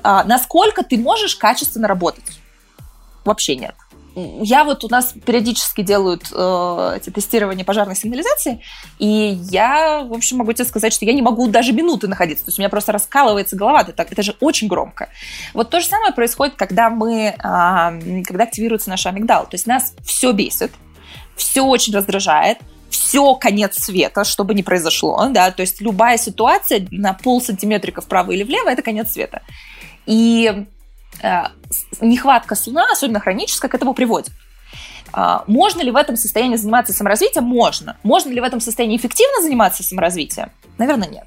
А, 0.07 0.23
насколько 0.23 0.85
ты 0.85 0.99
можешь 0.99 1.35
качественно 1.35 1.89
работать? 1.89 2.41
Вообще 3.25 3.57
нет 3.57 3.75
я 4.17 4.65
вот 4.65 4.83
у 4.83 4.89
нас 4.89 5.15
периодически 5.27 5.83
делают 5.83 6.25
э, 6.33 6.93
эти 6.97 7.11
тестирования 7.11 7.67
пожарной 7.67 7.95
сигнализации, 7.95 8.63
и 8.99 9.39
я, 9.51 10.03
в 10.05 10.15
общем, 10.15 10.39
могу 10.39 10.55
тебе 10.55 10.65
сказать, 10.65 10.95
что 10.95 11.05
я 11.05 11.13
не 11.13 11.21
могу 11.21 11.49
даже 11.49 11.75
минуты 11.75 12.09
находиться. 12.09 12.47
То 12.47 12.49
есть 12.49 12.59
у 12.59 12.63
меня 12.63 12.71
просто 12.71 12.93
раскалывается 12.93 13.57
голова. 13.57 13.83
Это, 13.83 14.07
это 14.11 14.23
же 14.23 14.35
очень 14.41 14.69
громко. 14.69 15.11
Вот 15.53 15.69
то 15.69 15.81
же 15.81 15.87
самое 15.87 16.15
происходит, 16.15 16.55
когда 16.55 16.89
мы, 16.89 17.27
э, 17.27 18.23
когда 18.25 18.45
активируется 18.45 18.89
наш 18.89 19.05
амигдал. 19.05 19.45
То 19.45 19.55
есть 19.55 19.67
нас 19.67 19.93
все 20.03 20.33
бесит, 20.33 20.73
все 21.37 21.61
очень 21.61 21.95
раздражает, 21.95 22.57
все 22.89 23.35
конец 23.35 23.77
света, 23.77 24.25
чтобы 24.25 24.55
не 24.55 24.63
произошло, 24.63 25.29
да, 25.31 25.51
то 25.51 25.61
есть 25.61 25.81
любая 25.81 26.17
ситуация 26.17 26.87
на 26.91 27.13
пол 27.13 27.43
сантиметрика 27.43 28.01
вправо 28.01 28.33
или 28.33 28.45
влево– 28.45 28.69
это 28.71 28.83
конец 28.83 29.13
света. 29.13 29.43
И 30.07 30.67
Э, 31.23 31.49
нехватка 32.01 32.55
сна, 32.55 32.87
особенно 32.93 33.21
хроническая, 33.21 33.71
к 33.71 33.75
этому 33.75 33.95
приводит. 33.95 34.33
А, 35.13 35.45
можно 35.47 35.83
ли 35.83 35.91
в 35.91 35.97
этом 35.97 36.17
состоянии 36.17 36.57
заниматься 36.57 36.93
саморазвитием? 36.93 37.45
Можно. 37.45 37.97
Можно 38.03 38.31
ли 38.31 38.41
в 38.41 38.45
этом 38.45 38.61
состоянии 38.61 38.97
эффективно 38.97 39.41
заниматься 39.41 39.83
саморазвитием? 39.83 40.51
Наверное, 40.79 41.09
нет. 41.09 41.27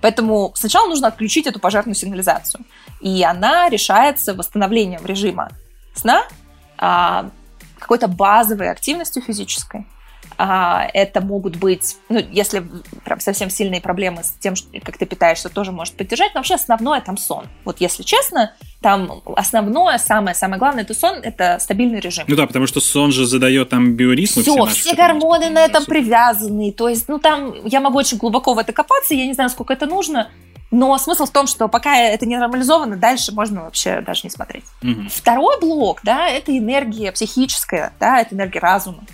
Поэтому 0.00 0.52
сначала 0.54 0.88
нужно 0.88 1.08
отключить 1.08 1.46
эту 1.46 1.58
пожарную 1.58 1.94
сигнализацию. 1.94 2.64
И 3.00 3.22
она 3.24 3.68
решается 3.68 4.34
восстановлением 4.34 5.04
режима 5.04 5.50
сна, 5.94 6.24
а, 6.78 7.30
какой-то 7.78 8.08
базовой 8.08 8.70
активностью 8.70 9.22
физической, 9.22 9.86
а, 10.36 10.88
это 10.92 11.20
могут 11.20 11.56
быть, 11.56 11.96
ну, 12.08 12.18
если 12.30 12.64
прям 13.04 13.20
совсем 13.20 13.50
сильные 13.50 13.80
проблемы 13.80 14.22
с 14.22 14.32
тем, 14.38 14.54
как 14.84 14.98
ты 14.98 15.06
питаешься, 15.06 15.48
тоже 15.48 15.72
может 15.72 15.94
поддержать, 15.94 16.34
но 16.34 16.40
вообще 16.40 16.54
основное 16.54 17.00
там 17.00 17.16
сон. 17.16 17.46
Вот 17.64 17.80
если 17.80 18.02
честно, 18.02 18.54
там 18.80 19.22
основное, 19.36 19.98
самое-самое 19.98 20.58
главное, 20.58 20.84
это 20.84 20.94
сон, 20.94 21.16
это 21.22 21.58
стабильный 21.60 22.00
режим. 22.00 22.24
Ну 22.28 22.36
да, 22.36 22.46
потому 22.46 22.66
что 22.66 22.80
сон 22.80 23.12
же 23.12 23.26
задает 23.26 23.70
там 23.70 23.94
биоритмы. 23.94 24.42
Все, 24.42 24.66
все, 24.66 24.80
все 24.80 24.94
гормоны 24.94 25.50
на 25.50 25.64
этом 25.64 25.84
привязаны. 25.84 26.72
То 26.72 26.88
есть, 26.88 27.08
ну 27.08 27.18
там, 27.18 27.54
я 27.64 27.80
могу 27.80 27.98
очень 27.98 28.18
глубоко 28.18 28.54
в 28.54 28.58
это 28.58 28.72
копаться, 28.72 29.14
я 29.14 29.26
не 29.26 29.32
знаю, 29.32 29.50
сколько 29.50 29.72
это 29.72 29.86
нужно, 29.86 30.30
но 30.70 30.96
смысл 30.98 31.24
в 31.24 31.30
том, 31.30 31.46
что 31.46 31.68
пока 31.68 31.96
это 31.96 32.26
не 32.26 32.36
нормализовано, 32.36 32.96
дальше 32.96 33.32
можно 33.32 33.62
вообще 33.62 34.00
даже 34.02 34.22
не 34.24 34.30
смотреть. 34.30 34.64
Угу. 34.82 35.08
Второй 35.10 35.58
блок, 35.60 36.00
да, 36.02 36.28
это 36.28 36.56
энергия 36.56 37.10
психическая, 37.12 37.92
да, 37.98 38.20
это 38.20 38.34
энергия 38.34 38.60
разума. 38.60 39.04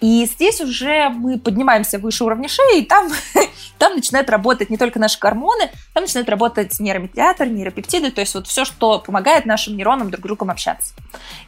И 0.00 0.24
здесь 0.24 0.60
уже 0.60 1.10
мы 1.10 1.38
поднимаемся 1.38 1.98
выше 1.98 2.24
уровня 2.24 2.48
шеи, 2.48 2.80
и 2.80 2.86
там, 2.86 3.10
там 3.78 3.94
начинают 3.94 4.30
работать 4.30 4.70
не 4.70 4.78
только 4.78 4.98
наши 4.98 5.18
гормоны, 5.18 5.70
там 5.92 6.04
начинают 6.04 6.28
работать 6.28 6.78
нейромедиаторы, 6.80 7.50
нейропептиды, 7.50 8.10
то 8.10 8.20
есть 8.20 8.34
вот 8.34 8.46
все, 8.46 8.64
что 8.64 8.98
помогает 8.98 9.44
нашим 9.44 9.76
нейронам 9.76 10.10
друг 10.10 10.24
с 10.24 10.26
другом 10.26 10.50
общаться. 10.50 10.94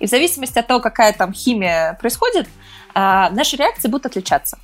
И 0.01 0.07
в 0.07 0.11
зависимости 0.11 0.59
от 0.59 0.67
того, 0.67 0.81
какая 0.81 1.12
там 1.15 1.33
химия 1.33 1.95
происходит, 1.95 2.49
а, 2.95 3.31
наши 3.31 3.57
реакции 3.57 3.88
будут 3.88 4.07
отличаться. 4.07 4.59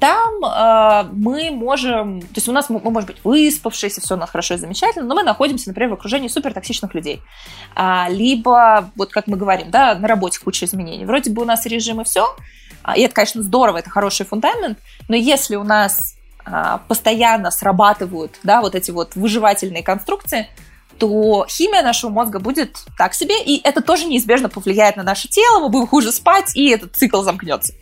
Там 0.00 0.44
э, 0.44 1.08
мы 1.12 1.50
можем, 1.50 2.20
то 2.20 2.34
есть 2.34 2.48
у 2.48 2.52
нас 2.52 2.68
мы, 2.68 2.80
мы 2.80 2.90
можем 2.90 3.06
быть 3.06 3.24
выспавшиеся, 3.24 4.00
все 4.00 4.14
у 4.14 4.18
нас 4.18 4.28
хорошо 4.28 4.54
и 4.54 4.56
замечательно, 4.58 5.06
но 5.06 5.14
мы 5.14 5.22
находимся, 5.22 5.68
например, 5.68 5.90
в 5.90 5.94
окружении 5.94 6.28
супертоксичных 6.28 6.94
людей. 6.94 7.22
А, 7.74 8.08
либо, 8.10 8.90
вот 8.96 9.12
как 9.12 9.28
мы 9.28 9.36
говорим, 9.36 9.70
да, 9.70 9.94
на 9.94 10.08
работе 10.08 10.40
куча 10.40 10.66
изменений. 10.66 11.04
Вроде 11.04 11.30
бы 11.30 11.42
у 11.42 11.44
нас 11.44 11.64
режим 11.64 12.00
и 12.00 12.04
все, 12.04 12.36
и 12.96 13.00
это, 13.02 13.14
конечно, 13.14 13.42
здорово, 13.42 13.78
это 13.78 13.90
хороший 13.90 14.26
фундамент, 14.26 14.78
но 15.08 15.16
если 15.16 15.56
у 15.56 15.64
нас 15.64 16.14
а, 16.44 16.78
постоянно 16.88 17.50
срабатывают 17.50 18.38
да, 18.42 18.60
вот 18.60 18.74
эти 18.74 18.90
вот 18.90 19.14
выживательные 19.14 19.82
конструкции, 19.82 20.48
то 20.98 21.46
химия 21.48 21.82
нашего 21.82 22.10
мозга 22.10 22.38
будет 22.38 22.78
так 22.96 23.14
себе, 23.14 23.42
и 23.42 23.60
это 23.64 23.80
тоже 23.80 24.04
неизбежно 24.04 24.48
повлияет 24.48 24.96
на 24.96 25.02
наше 25.02 25.28
тело, 25.28 25.60
мы 25.60 25.68
будем 25.68 25.86
хуже 25.86 26.12
спать, 26.12 26.54
и 26.54 26.68
этот 26.70 26.94
цикл 26.94 27.22
замкнется. 27.22 27.72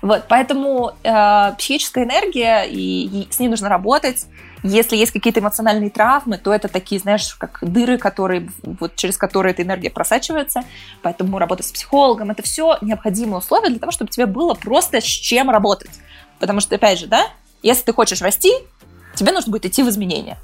Вот, 0.00 0.24
поэтому 0.28 0.92
э, 1.02 1.52
психическая 1.58 2.04
энергия, 2.04 2.64
и, 2.64 3.24
и 3.24 3.28
с 3.30 3.38
ней 3.38 3.48
нужно 3.48 3.68
работать. 3.68 4.26
Если 4.62 4.96
есть 4.96 5.10
какие-то 5.10 5.40
эмоциональные 5.40 5.90
травмы, 5.90 6.38
то 6.38 6.52
это 6.52 6.68
такие, 6.68 7.00
знаешь, 7.00 7.34
как 7.34 7.58
дыры, 7.62 7.98
которые, 7.98 8.48
вот, 8.62 8.94
через 8.94 9.16
которые 9.16 9.52
эта 9.52 9.62
энергия 9.62 9.90
просачивается. 9.90 10.62
Поэтому 11.02 11.38
работа 11.38 11.64
с 11.64 11.72
психологом– 11.72 12.30
это 12.32 12.42
все 12.42 12.78
необходимые 12.80 13.38
условия 13.38 13.70
для 13.70 13.80
того, 13.80 13.90
чтобы 13.90 14.10
тебе 14.10 14.26
было 14.26 14.54
просто 14.54 15.00
с 15.00 15.04
чем 15.04 15.50
работать. 15.50 15.90
Потому 16.38 16.60
что, 16.60 16.76
опять 16.76 17.00
же, 17.00 17.06
да, 17.06 17.26
если 17.62 17.82
ты 17.84 17.92
хочешь 17.92 18.22
расти, 18.22 18.52
тебе 19.16 19.32
нужно 19.32 19.50
будет 19.50 19.66
идти 19.66 19.82
в 19.82 19.88
изменения. 19.88 20.38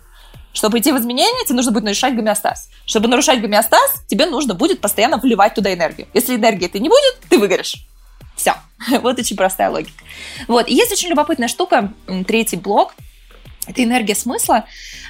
Чтобы 0.52 0.80
идти 0.80 0.90
в 0.90 0.98
изменения, 0.98 1.44
тебе 1.44 1.54
нужно 1.54 1.70
будет 1.70 1.84
нарушать 1.84 2.16
гомеостаз. 2.16 2.70
Чтобы 2.86 3.06
нарушать 3.06 3.40
гомеостаз, 3.40 4.02
тебе 4.08 4.26
нужно 4.26 4.54
будет 4.54 4.80
постоянно 4.80 5.18
вливать 5.18 5.54
туда 5.54 5.72
энергию. 5.72 6.08
Если 6.12 6.34
энергии 6.34 6.66
ты 6.66 6.80
не 6.80 6.88
будет, 6.88 7.20
ты 7.28 7.38
выгоришь. 7.38 7.86
Все. 8.34 8.54
Вот 9.02 9.18
очень 9.18 9.36
простая 9.36 9.70
логика. 9.70 10.02
Вот. 10.48 10.68
И 10.68 10.74
есть 10.74 10.90
очень 10.90 11.08
любопытная 11.08 11.48
штука, 11.48 11.92
третий 12.26 12.56
блок– 12.56 12.94
эта 13.68 13.84
энергия 13.84 14.14
смысла, 14.14 14.64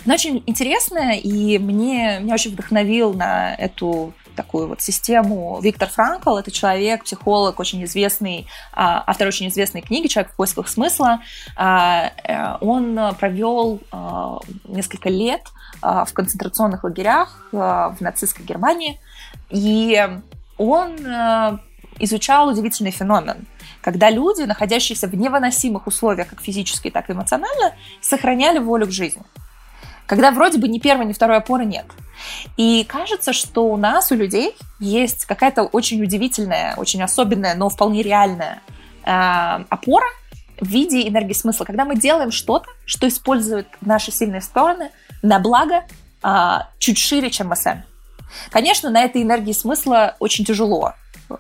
она 0.05 0.14
очень 0.14 0.42
интересная, 0.47 1.14
и 1.14 1.59
мне, 1.59 2.18
меня 2.21 2.35
очень 2.35 2.51
вдохновил 2.53 3.14
на 3.14 3.55
эту 3.55 4.12
такую 4.35 4.68
вот 4.68 4.81
систему 4.81 5.59
Виктор 5.61 5.88
Франкл. 5.88 6.37
Это 6.37 6.53
человек, 6.53 7.05
психолог, 7.05 7.59
очень 7.59 7.83
известный, 7.85 8.47
а, 8.73 9.03
автор 9.05 9.27
очень 9.27 9.49
известной 9.49 9.81
книги 9.81 10.07
«Человек 10.07 10.33
в 10.33 10.37
поисках 10.37 10.68
смысла». 10.68 11.21
А, 11.57 12.12
э, 12.23 12.57
он 12.61 12.99
провел 13.18 13.81
а, 13.90 14.38
несколько 14.64 15.09
лет 15.09 15.42
в 15.81 16.09
концентрационных 16.12 16.83
лагерях 16.83 17.47
в 17.53 17.97
нацистской 18.01 18.44
Германии, 18.44 18.99
и 19.49 20.09
он 20.57 20.97
изучал 22.01 22.49
удивительный 22.49 22.90
феномен– 22.90 23.47
когда 23.81 24.11
люди, 24.11 24.43
находящиеся 24.43 25.07
в 25.07 25.14
невыносимых 25.14 25.87
условиях, 25.87 26.29
как 26.29 26.41
физически, 26.41 26.91
так 26.91 27.09
и 27.09 27.12
эмоционально, 27.12 27.75
сохраняли 28.01 28.59
волю 28.59 28.87
к 28.87 28.91
жизни. 28.91 29.23
Когда 30.07 30.31
вроде 30.31 30.59
бы 30.59 30.69
ни 30.69 30.79
первой, 30.79 31.05
ни 31.05 31.12
второй 31.12 31.37
опоры 31.37 31.67
нет. 31.67 31.85
И 32.57 32.85
кажется, 32.88 33.33
что 33.33 33.67
у 33.67 33.77
нас, 33.77 34.11
у 34.11 34.14
людей, 34.14 34.57
есть 34.81 35.27
какая-то 35.27 35.64
очень 35.64 36.03
удивительная, 36.03 36.75
очень 36.77 37.03
особенная, 37.03 37.55
но 37.55 37.69
вполне 37.69 38.03
реальная 38.03 38.62
э, 39.05 39.64
опора 39.69 40.07
в 40.59 40.67
виде 40.67 41.07
энергии 41.07 41.35
смысла. 41.35 41.64
Когда 41.67 41.85
мы 41.85 41.95
делаем 41.95 42.31
что-то, 42.31 42.71
что 42.87 43.07
использует 43.07 43.69
наши 43.83 44.11
сильные 44.11 44.41
стороны 44.41 44.91
на 45.23 45.41
благо 45.41 45.85
э, 46.23 46.59
чуть 46.79 46.99
шире, 46.99 47.31
чем 47.31 47.49
мы 47.49 47.57
сами. 47.57 47.85
Конечно, 48.51 48.88
на 48.88 49.03
этой 49.03 49.23
энергии 49.23 49.53
смысла 49.53 50.17
очень 50.19 50.45
тяжело 50.45 50.95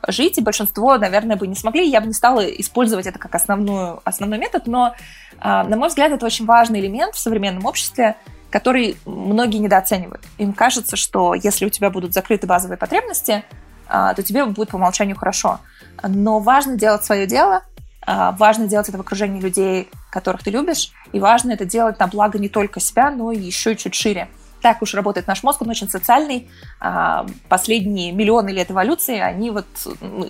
жить, 0.08 0.38
и 0.38 0.42
большинство, 0.42 0.96
наверное, 0.98 1.36
бы 1.36 1.46
не 1.46 1.54
смогли. 1.54 1.88
Я 1.88 2.00
бы 2.00 2.06
не 2.06 2.12
стала 2.12 2.40
использовать 2.40 3.06
это 3.06 3.18
как 3.18 3.34
основную, 3.34 4.00
основной 4.04 4.38
метод, 4.38 4.66
но, 4.66 4.94
а, 5.38 5.64
на 5.64 5.76
мой 5.76 5.88
взгляд, 5.88 6.12
это 6.12 6.26
очень 6.26 6.46
важный 6.46 6.80
элемент 6.80 7.14
в 7.14 7.18
современном 7.18 7.64
обществе, 7.64 8.16
который 8.50 8.96
многие 9.04 9.58
недооценивают. 9.58 10.22
Им 10.38 10.52
кажется, 10.52 10.96
что 10.96 11.34
если 11.34 11.66
у 11.66 11.70
тебя 11.70 11.90
будут 11.90 12.14
закрыты 12.14 12.46
базовые 12.46 12.78
потребности, 12.78 13.44
а, 13.88 14.14
то 14.14 14.22
тебе 14.22 14.44
будет 14.44 14.70
по 14.70 14.76
умолчанию 14.76 15.16
хорошо. 15.16 15.60
Но 16.02 16.38
важно 16.40 16.76
делать 16.76 17.04
свое 17.04 17.26
дело, 17.26 17.62
а, 18.02 18.32
важно 18.32 18.66
делать 18.68 18.88
это 18.88 18.98
в 18.98 19.00
окружении 19.00 19.40
людей, 19.40 19.90
которых 20.10 20.42
ты 20.42 20.50
любишь, 20.50 20.92
и 21.12 21.20
важно 21.20 21.52
это 21.52 21.64
делать 21.64 21.98
на 21.98 22.06
благо 22.06 22.38
не 22.38 22.48
только 22.48 22.80
себя, 22.80 23.10
но 23.10 23.32
и 23.32 23.38
еще 23.38 23.76
чуть 23.76 23.94
шире 23.94 24.28
так 24.60 24.82
уж 24.82 24.94
работает 24.94 25.26
наш 25.26 25.42
мозг, 25.42 25.62
он 25.62 25.70
очень 25.70 25.88
социальный. 25.88 26.50
А, 26.80 27.26
последние 27.48 28.12
миллионы 28.12 28.50
лет 28.50 28.70
эволюции, 28.70 29.18
они 29.18 29.50
вот, 29.50 29.66
ну, 30.00 30.28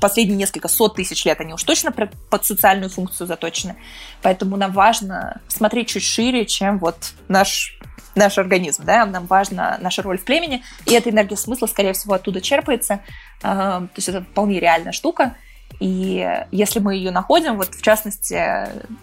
последние 0.00 0.36
несколько 0.36 0.68
сот 0.68 0.96
тысяч 0.96 1.24
лет, 1.24 1.40
они 1.40 1.54
уж 1.54 1.62
точно 1.62 1.92
под 1.92 2.44
социальную 2.44 2.90
функцию 2.90 3.26
заточены. 3.26 3.76
Поэтому 4.22 4.56
нам 4.56 4.72
важно 4.72 5.40
смотреть 5.48 5.88
чуть 5.88 6.04
шире, 6.04 6.46
чем 6.46 6.78
вот 6.78 7.12
наш 7.28 7.78
наш 8.14 8.38
организм, 8.38 8.84
да, 8.84 9.04
нам 9.04 9.26
важна 9.26 9.76
наша 9.82 10.00
роль 10.00 10.16
в 10.16 10.24
племени, 10.24 10.62
и 10.86 10.94
эта 10.94 11.10
энергия 11.10 11.36
смысла, 11.36 11.66
скорее 11.66 11.92
всего, 11.92 12.14
оттуда 12.14 12.40
черпается, 12.40 13.00
а, 13.42 13.80
то 13.80 13.90
есть 13.96 14.08
это 14.08 14.22
вполне 14.22 14.58
реальная 14.58 14.92
штука, 14.92 15.36
и 15.80 16.26
если 16.50 16.78
мы 16.78 16.94
ее 16.94 17.10
находим, 17.10 17.56
вот 17.56 17.74
в 17.74 17.82
частности, 17.82 18.42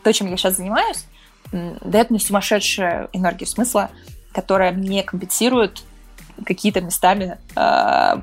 то, 0.04 0.12
чем 0.12 0.32
я 0.32 0.38
сейчас 0.38 0.58
занимаюсь, 0.58 1.06
дает 1.52 2.10
мне 2.10 2.20
сумасшедшую 2.20 3.10
энергию 3.14 3.48
смысла, 3.48 3.92
которая 4.34 4.72
мне 4.72 5.04
компенсирует 5.04 5.84
какие-то 6.46 6.82
местами 6.82 7.38
э, 7.56 8.22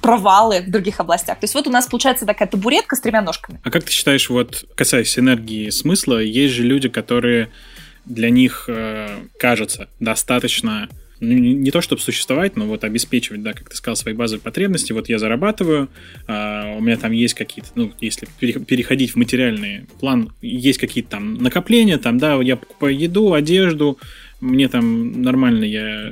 провалы 0.00 0.60
в 0.60 0.70
других 0.70 1.00
областях. 1.00 1.38
То 1.40 1.44
есть 1.44 1.54
вот 1.54 1.66
у 1.66 1.70
нас 1.70 1.86
получается 1.86 2.24
такая 2.24 2.48
табуретка 2.48 2.96
с 2.96 3.00
тремя 3.00 3.20
ножками. 3.20 3.60
А 3.64 3.70
как 3.70 3.84
ты 3.84 3.92
считаешь, 3.92 4.30
вот 4.30 4.64
касаясь 4.74 5.18
энергии 5.18 5.70
смысла, 5.70 6.18
есть 6.18 6.54
же 6.54 6.62
люди, 6.62 6.88
которые 6.88 7.50
для 8.04 8.30
них 8.30 8.66
э, 8.68 9.24
кажется 9.38 9.88
достаточно 10.00 10.88
ну, 11.22 11.34
не 11.34 11.70
то 11.70 11.80
чтобы 11.80 12.02
существовать, 12.02 12.56
но 12.56 12.66
вот 12.66 12.82
обеспечивать, 12.82 13.44
да, 13.44 13.52
как 13.52 13.70
ты 13.70 13.76
сказал, 13.76 13.94
свои 13.94 14.12
базовые 14.12 14.42
потребности. 14.42 14.92
Вот 14.92 15.08
я 15.08 15.20
зарабатываю, 15.20 15.88
э, 16.26 16.76
у 16.76 16.80
меня 16.80 16.96
там 16.96 17.12
есть 17.12 17.34
какие-то, 17.34 17.70
ну, 17.76 17.92
если 18.00 18.26
переходить 18.40 19.12
в 19.12 19.16
материальный 19.16 19.86
план, 20.00 20.32
есть 20.40 20.80
какие-то 20.80 21.10
там 21.10 21.34
накопления, 21.34 21.98
там, 21.98 22.18
да, 22.18 22.34
я 22.42 22.56
покупаю 22.56 22.98
еду, 22.98 23.34
одежду, 23.34 23.98
мне 24.42 24.68
там 24.68 25.22
нормально, 25.22 25.64
я 25.64 26.10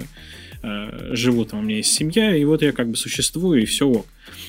э, 0.62 1.14
живу, 1.14 1.44
там 1.44 1.60
у 1.60 1.62
меня 1.62 1.78
есть 1.78 1.92
семья, 1.92 2.34
и 2.34 2.44
вот 2.44 2.62
я 2.62 2.72
как 2.72 2.88
бы 2.88 2.96
существую, 2.96 3.62
и 3.62 3.66
все 3.66 3.86
ок. 3.86 4.06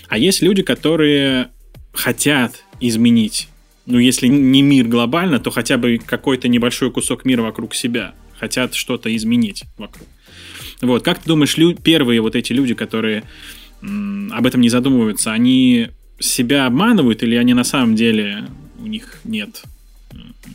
А 0.08 0.18
есть 0.18 0.42
люди, 0.42 0.62
которые 0.62 1.50
хотят 1.92 2.64
изменить, 2.80 3.50
ну, 3.86 3.98
если 3.98 4.28
не 4.28 4.62
мир 4.62 4.88
глобально, 4.88 5.40
то 5.40 5.50
хотя 5.50 5.78
бы 5.78 6.00
какой-то 6.04 6.48
небольшой 6.48 6.92
кусок 6.92 7.26
мира 7.26 7.42
вокруг 7.42 7.74
себя, 7.74 8.14
хотят 8.40 8.76
что-то 8.76 9.14
изменить 9.16 9.64
вокруг. 9.78 10.08
Вот, 10.82 11.04
как 11.04 11.20
ты 11.20 11.28
думаешь, 11.28 11.58
лю- 11.58 11.76
первые 11.76 12.22
вот 12.22 12.36
эти 12.36 12.54
люди, 12.54 12.76
которые 12.76 13.24
м- 13.82 14.32
об 14.32 14.46
этом 14.46 14.62
не 14.62 14.70
задумываются, 14.70 15.32
они 15.32 15.90
себя 16.20 16.68
обманывают 16.68 17.24
или 17.24 17.36
они 17.36 17.56
на 17.56 17.64
самом 17.64 17.96
деле 17.96 18.46
у 18.80 18.86
них 18.86 19.20
нет 19.24 19.64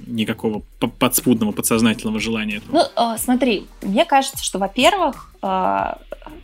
никакого 0.06 0.62
подспудного, 0.98 1.52
подсознательного 1.52 2.20
желания 2.20 2.56
этого? 2.56 2.72
Ну, 2.96 3.14
э, 3.14 3.18
смотри, 3.18 3.66
мне 3.82 4.04
кажется, 4.04 4.42
что, 4.42 4.58
во-первых, 4.58 5.32
э, 5.42 5.94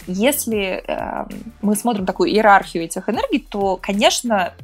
если 0.06 0.84
э, 0.86 1.26
мы 1.60 1.76
смотрим 1.76 2.06
такую 2.06 2.30
иерархию 2.30 2.84
этих 2.84 3.08
энергий, 3.08 3.40
то, 3.40 3.78
конечно, 3.80 4.54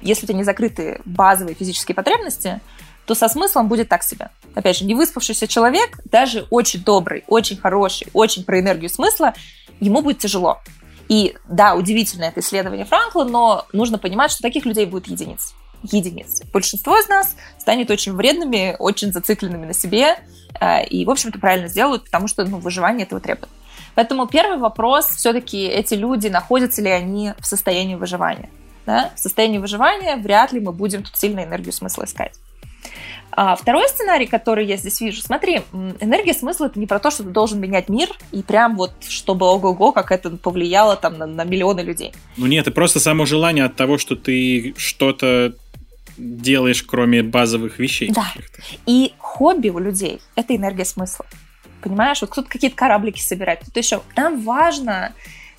если 0.00 0.24
у 0.24 0.28
тебя 0.28 0.38
не 0.38 0.44
закрыты 0.44 1.00
базовые 1.04 1.54
физические 1.54 1.94
потребности, 1.94 2.60
то 3.06 3.14
со 3.14 3.28
смыслом 3.28 3.68
будет 3.68 3.88
так 3.88 4.02
себе. 4.02 4.30
Опять 4.54 4.78
же, 4.78 4.84
не 4.84 4.94
выспавшийся 4.94 5.46
человек, 5.46 5.98
даже 6.04 6.46
очень 6.50 6.82
добрый, 6.82 7.24
очень 7.26 7.56
хороший, 7.56 8.08
очень 8.12 8.44
про 8.44 8.60
энергию 8.60 8.88
смысла, 8.88 9.34
ему 9.80 10.00
будет 10.00 10.18
тяжело. 10.18 10.60
И 11.08 11.36
да, 11.46 11.74
удивительно 11.74 12.24
это 12.24 12.40
исследование 12.40 12.86
Франкла, 12.86 13.24
но 13.24 13.66
нужно 13.72 13.98
понимать, 13.98 14.30
что 14.30 14.42
таких 14.42 14.64
людей 14.64 14.86
будет 14.86 15.06
единиц 15.06 15.54
единиц. 15.84 16.42
Большинство 16.52 16.98
из 16.98 17.08
нас 17.08 17.36
станет 17.58 17.90
очень 17.90 18.12
вредными, 18.12 18.76
очень 18.78 19.12
зацикленными 19.12 19.66
на 19.66 19.74
себе, 19.74 20.16
э, 20.60 20.86
и, 20.86 21.04
в 21.04 21.10
общем-то, 21.10 21.38
правильно 21.38 21.68
сделают, 21.68 22.04
потому 22.04 22.28
что 22.28 22.44
ну, 22.44 22.58
выживание 22.58 23.06
этого 23.06 23.20
требует. 23.20 23.50
Поэтому 23.94 24.26
первый 24.26 24.58
вопрос, 24.58 25.06
все-таки 25.06 25.64
эти 25.66 25.94
люди, 25.94 26.28
находятся 26.28 26.82
ли 26.82 26.90
они 26.90 27.32
в 27.38 27.46
состоянии 27.46 27.94
выживания? 27.94 28.50
Да? 28.86 29.12
В 29.14 29.20
состоянии 29.20 29.58
выживания 29.58 30.16
вряд 30.16 30.52
ли 30.52 30.60
мы 30.60 30.72
будем 30.72 31.02
тут 31.02 31.16
сильно 31.16 31.44
энергию 31.44 31.72
смысла 31.72 32.04
искать. 32.04 32.32
А 33.36 33.56
второй 33.56 33.88
сценарий, 33.88 34.26
который 34.26 34.64
я 34.64 34.76
здесь 34.76 35.00
вижу, 35.00 35.20
смотри, 35.20 35.62
энергия 36.00 36.34
смысла 36.34 36.66
это 36.66 36.78
не 36.78 36.86
про 36.86 37.00
то, 37.00 37.10
что 37.10 37.24
ты 37.24 37.30
должен 37.30 37.60
менять 37.60 37.88
мир 37.88 38.08
и 38.30 38.42
прям 38.42 38.76
вот, 38.76 38.92
чтобы 39.08 39.46
ого-го, 39.46 39.90
как 39.90 40.12
это 40.12 40.30
повлияло 40.30 40.94
там 40.94 41.18
на, 41.18 41.26
на 41.26 41.42
миллионы 41.42 41.80
людей. 41.80 42.12
Ну 42.36 42.46
нет, 42.46 42.66
это 42.66 42.74
просто 42.74 43.00
само 43.00 43.26
желание 43.26 43.64
от 43.64 43.74
того, 43.74 43.98
что 43.98 44.14
ты 44.14 44.74
что-то 44.76 45.54
делаешь, 46.16 46.82
кроме 46.82 47.22
базовых 47.22 47.78
вещей. 47.78 48.10
Да. 48.10 48.26
И 48.86 49.12
хобби 49.18 49.68
у 49.68 49.78
людей– 49.78 50.20
это 50.36 50.54
энергия 50.54 50.84
смысла. 50.84 51.26
Понимаешь, 51.82 52.20
вот 52.20 52.30
кто-то 52.30 52.48
какие-то 52.48 52.76
кораблики 52.76 53.20
собирает, 53.20 53.60
кто-то 53.60 53.78
еще. 53.78 54.02
Нам 54.16 54.40
важно 54.40 55.12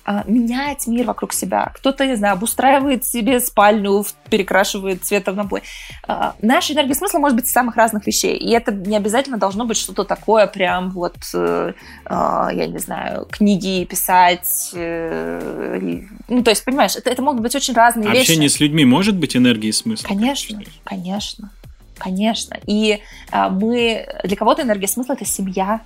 а, 0.08 0.22
менять 0.28 0.86
мир 0.86 1.04
вокруг 1.04 1.32
себя. 1.32 1.72
Кто-то, 1.74 2.06
не 2.06 2.14
знаю, 2.14 2.34
обустраивает 2.34 3.04
себе 3.04 3.40
спальню, 3.40 4.04
перекрашивает 4.30 5.04
цветом 5.04 5.34
на 5.34 5.42
бой. 5.42 5.64
А, 6.06 6.36
наша 6.40 6.74
энергия 6.74 6.94
смысла 6.94 7.18
может 7.18 7.34
быть 7.34 7.46
из 7.46 7.52
самых 7.52 7.74
разных 7.74 8.06
вещей. 8.06 8.36
И 8.36 8.52
это 8.52 8.70
не 8.70 8.96
обязательно 8.96 9.36
должно 9.36 9.64
быть 9.64 9.76
что-то 9.76 10.04
такое 10.04 10.46
прям 10.46 10.90
вот, 10.90 11.16
э, 11.34 11.72
а, 12.04 12.50
я 12.52 12.68
не 12.68 12.78
знаю, 12.78 13.26
книги 13.28 13.84
писать. 13.84 14.70
Э, 14.74 15.80
ну, 16.28 16.44
то 16.44 16.50
есть, 16.50 16.64
понимаешь, 16.64 16.94
это, 16.94 17.10
это 17.10 17.20
могут 17.20 17.42
быть 17.42 17.56
очень 17.56 17.74
разные 17.74 18.04
Общение 18.04 18.20
вещи. 18.20 18.30
Общение 18.30 18.48
с 18.48 18.60
людьми 18.60 18.84
может 18.84 19.16
быть 19.16 19.36
энергией 19.36 19.72
смысла? 19.72 20.06
Конечно, 20.06 20.62
конечно. 20.84 21.50
Конечно. 21.98 22.58
И 22.66 23.00
мы 23.32 24.06
для 24.22 24.36
кого-то 24.36 24.62
энергия 24.62 24.86
смысла 24.86 25.14
это 25.14 25.24
семья, 25.24 25.80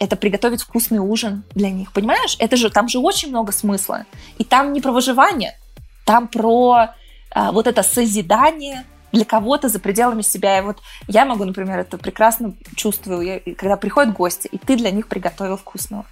это 0.00 0.16
приготовить 0.16 0.62
вкусный 0.62 0.98
ужин 0.98 1.44
для 1.54 1.70
них. 1.70 1.92
Понимаешь? 1.92 2.34
Это 2.40 2.56
же, 2.56 2.70
там 2.70 2.88
же 2.88 2.98
очень 2.98 3.28
много 3.28 3.52
смысла. 3.52 4.06
И 4.38 4.44
там 4.44 4.72
не 4.72 4.80
про 4.80 4.92
выживание, 4.92 5.56
там 6.06 6.26
про 6.26 6.94
а, 7.30 7.52
вот 7.52 7.66
это 7.66 7.82
созидание 7.82 8.84
для 9.12 9.26
кого-то 9.26 9.68
за 9.68 9.78
пределами 9.78 10.22
себя. 10.22 10.58
И 10.58 10.62
вот 10.62 10.78
я 11.06 11.26
могу, 11.26 11.44
например, 11.44 11.78
это 11.78 11.98
прекрасно 11.98 12.54
чувствую, 12.74 13.20
я, 13.20 13.54
когда 13.54 13.76
приходят 13.76 14.14
гости, 14.14 14.48
и 14.50 14.56
ты 14.56 14.76
для 14.76 14.90
них 14.90 15.06
приготовил 15.06 15.58
вкусного. 15.58 16.06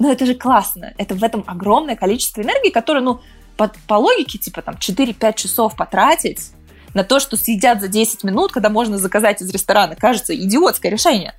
Ну, 0.00 0.10
это 0.10 0.26
же 0.26 0.34
классно. 0.34 0.92
Это 0.98 1.14
в 1.14 1.22
этом 1.22 1.44
огромное 1.46 1.94
количество 1.94 2.42
энергии, 2.42 2.70
которое, 2.70 3.02
ну, 3.02 3.20
по, 3.56 3.70
по 3.86 3.94
логике, 3.94 4.38
типа, 4.38 4.62
там, 4.62 4.74
4-5 4.74 5.34
часов 5.36 5.76
потратить 5.76 6.50
на 6.92 7.04
то, 7.04 7.20
что 7.20 7.36
съедят 7.36 7.80
за 7.80 7.86
10 7.86 8.24
минут, 8.24 8.50
когда 8.50 8.68
можно 8.68 8.98
заказать 8.98 9.40
из 9.42 9.50
ресторана, 9.50 9.94
кажется 9.94 10.34
идиотское 10.34 10.90
решение 10.90 11.34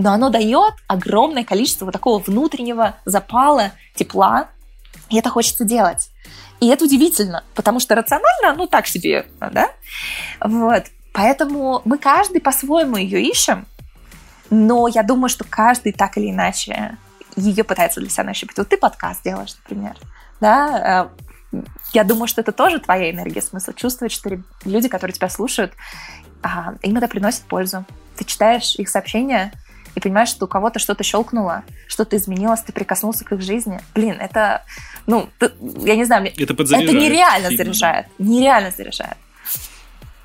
но 0.00 0.12
оно 0.12 0.30
дает 0.30 0.74
огромное 0.86 1.44
количество 1.44 1.84
вот 1.84 1.92
такого 1.92 2.22
внутреннего 2.22 2.96
запала, 3.04 3.72
тепла, 3.94 4.48
и 5.10 5.18
это 5.18 5.28
хочется 5.28 5.64
делать. 5.64 6.10
И 6.58 6.68
это 6.68 6.84
удивительно, 6.84 7.44
потому 7.54 7.80
что 7.80 7.94
рационально, 7.94 8.54
ну 8.56 8.66
так 8.66 8.86
себе, 8.86 9.26
да? 9.40 9.70
Вот. 10.40 10.84
Поэтому 11.12 11.82
мы 11.84 11.98
каждый 11.98 12.40
по-своему 12.40 12.96
ее 12.96 13.22
ищем, 13.22 13.66
Но 14.48 14.88
я 14.88 15.02
думаю, 15.02 15.28
что 15.28 15.44
каждый 15.44 15.92
так 15.92 16.16
или 16.16 16.30
иначе 16.30 16.96
ее 17.36 17.62
пытается 17.62 18.00
для 18.00 18.08
себя 18.08 18.24
нащупать. 18.24 18.56
Вот 18.58 18.68
ты 18.68 18.76
подкаст 18.76 19.22
делаешь, 19.22 19.54
например. 19.62 19.96
Да, 20.40 21.10
э, 21.52 21.58
я 21.92 22.04
думаю, 22.04 22.26
что 22.26 22.40
это 22.40 22.52
тоже 22.52 22.78
твоя 22.80 23.10
энергия, 23.10 23.42
смысл 23.42 23.72
чувствовать, 23.72 24.12
что 24.12 24.30
люди, 24.64 24.88
которые 24.88 25.14
тебя 25.14 25.28
слушают, 25.28 25.72
а, 26.42 26.74
им 26.82 26.96
это 26.96 27.06
приносит 27.06 27.42
пользу. 27.42 27.84
Ты 28.16 28.24
читаешь 28.24 28.74
их 28.76 28.88
сообщения, 28.88 29.52
и 29.94 30.00
понимаешь, 30.00 30.28
что 30.28 30.46
у 30.46 30.48
кого-то 30.48 30.78
что-то 30.78 31.02
щелкнуло, 31.02 31.64
что-то 31.86 32.16
изменилось, 32.16 32.62
ты 32.62 32.72
прикоснулся 32.72 33.24
к 33.24 33.32
их 33.32 33.40
жизни. 33.40 33.80
Блин, 33.94 34.16
это, 34.20 34.64
ну, 35.06 35.28
ты, 35.38 35.50
я 35.84 35.96
не 35.96 36.04
знаю, 36.04 36.26
это, 36.26 36.52
это 36.52 36.92
нереально 36.92 37.48
сильно. 37.48 37.64
заряжает. 37.64 38.06
Нереально 38.18 38.70
заряжает. 38.70 39.16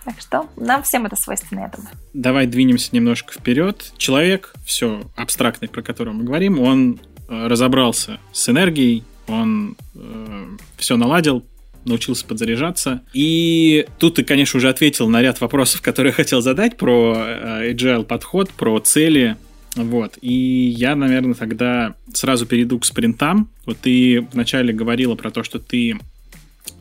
Так 0.06 0.20
что 0.20 0.48
нам 0.56 0.84
всем 0.84 1.08
это 1.08 1.16
свойственно, 1.16 1.62
я 1.62 1.68
думаю. 1.68 1.90
Давай 2.14 2.46
двинемся 2.46 2.90
немножко 2.92 3.34
вперед. 3.34 3.92
Человек, 3.98 4.54
все 4.64 5.02
абстрактный, 5.16 5.68
про 5.68 5.82
который 5.82 6.14
мы 6.14 6.24
говорим, 6.24 6.60
он 6.60 7.02
э, 7.28 7.48
разобрался 7.48 8.20
с 8.32 8.48
энергией, 8.48 9.04
он 9.28 9.76
э, 9.96 10.46
все 10.78 10.96
наладил, 10.96 11.44
научился 11.86 12.26
подзаряжаться. 12.26 13.02
И 13.14 13.88
тут 13.98 14.16
ты, 14.16 14.24
конечно, 14.24 14.58
уже 14.58 14.70
ответил 14.70 15.08
на 15.08 15.24
ряд 15.24 15.42
вопросов, 15.42 15.82
которые 15.82 16.12
я 16.12 16.16
хотел 16.16 16.42
задать 16.42 16.78
про 16.78 17.16
э, 17.16 17.72
agile 17.74 18.04
подход, 18.04 18.52
про 18.52 18.80
цели. 18.80 19.38
Вот. 19.76 20.18
И 20.22 20.74
я, 20.78 20.96
наверное, 20.96 21.34
тогда 21.34 21.96
сразу 22.14 22.46
перейду 22.46 22.80
к 22.80 22.86
спринтам. 22.86 23.50
Вот 23.66 23.78
ты 23.80 24.28
вначале 24.32 24.74
говорила 24.74 25.16
про 25.16 25.32
то, 25.32 25.44
что 25.44 25.60
ты 25.60 26.00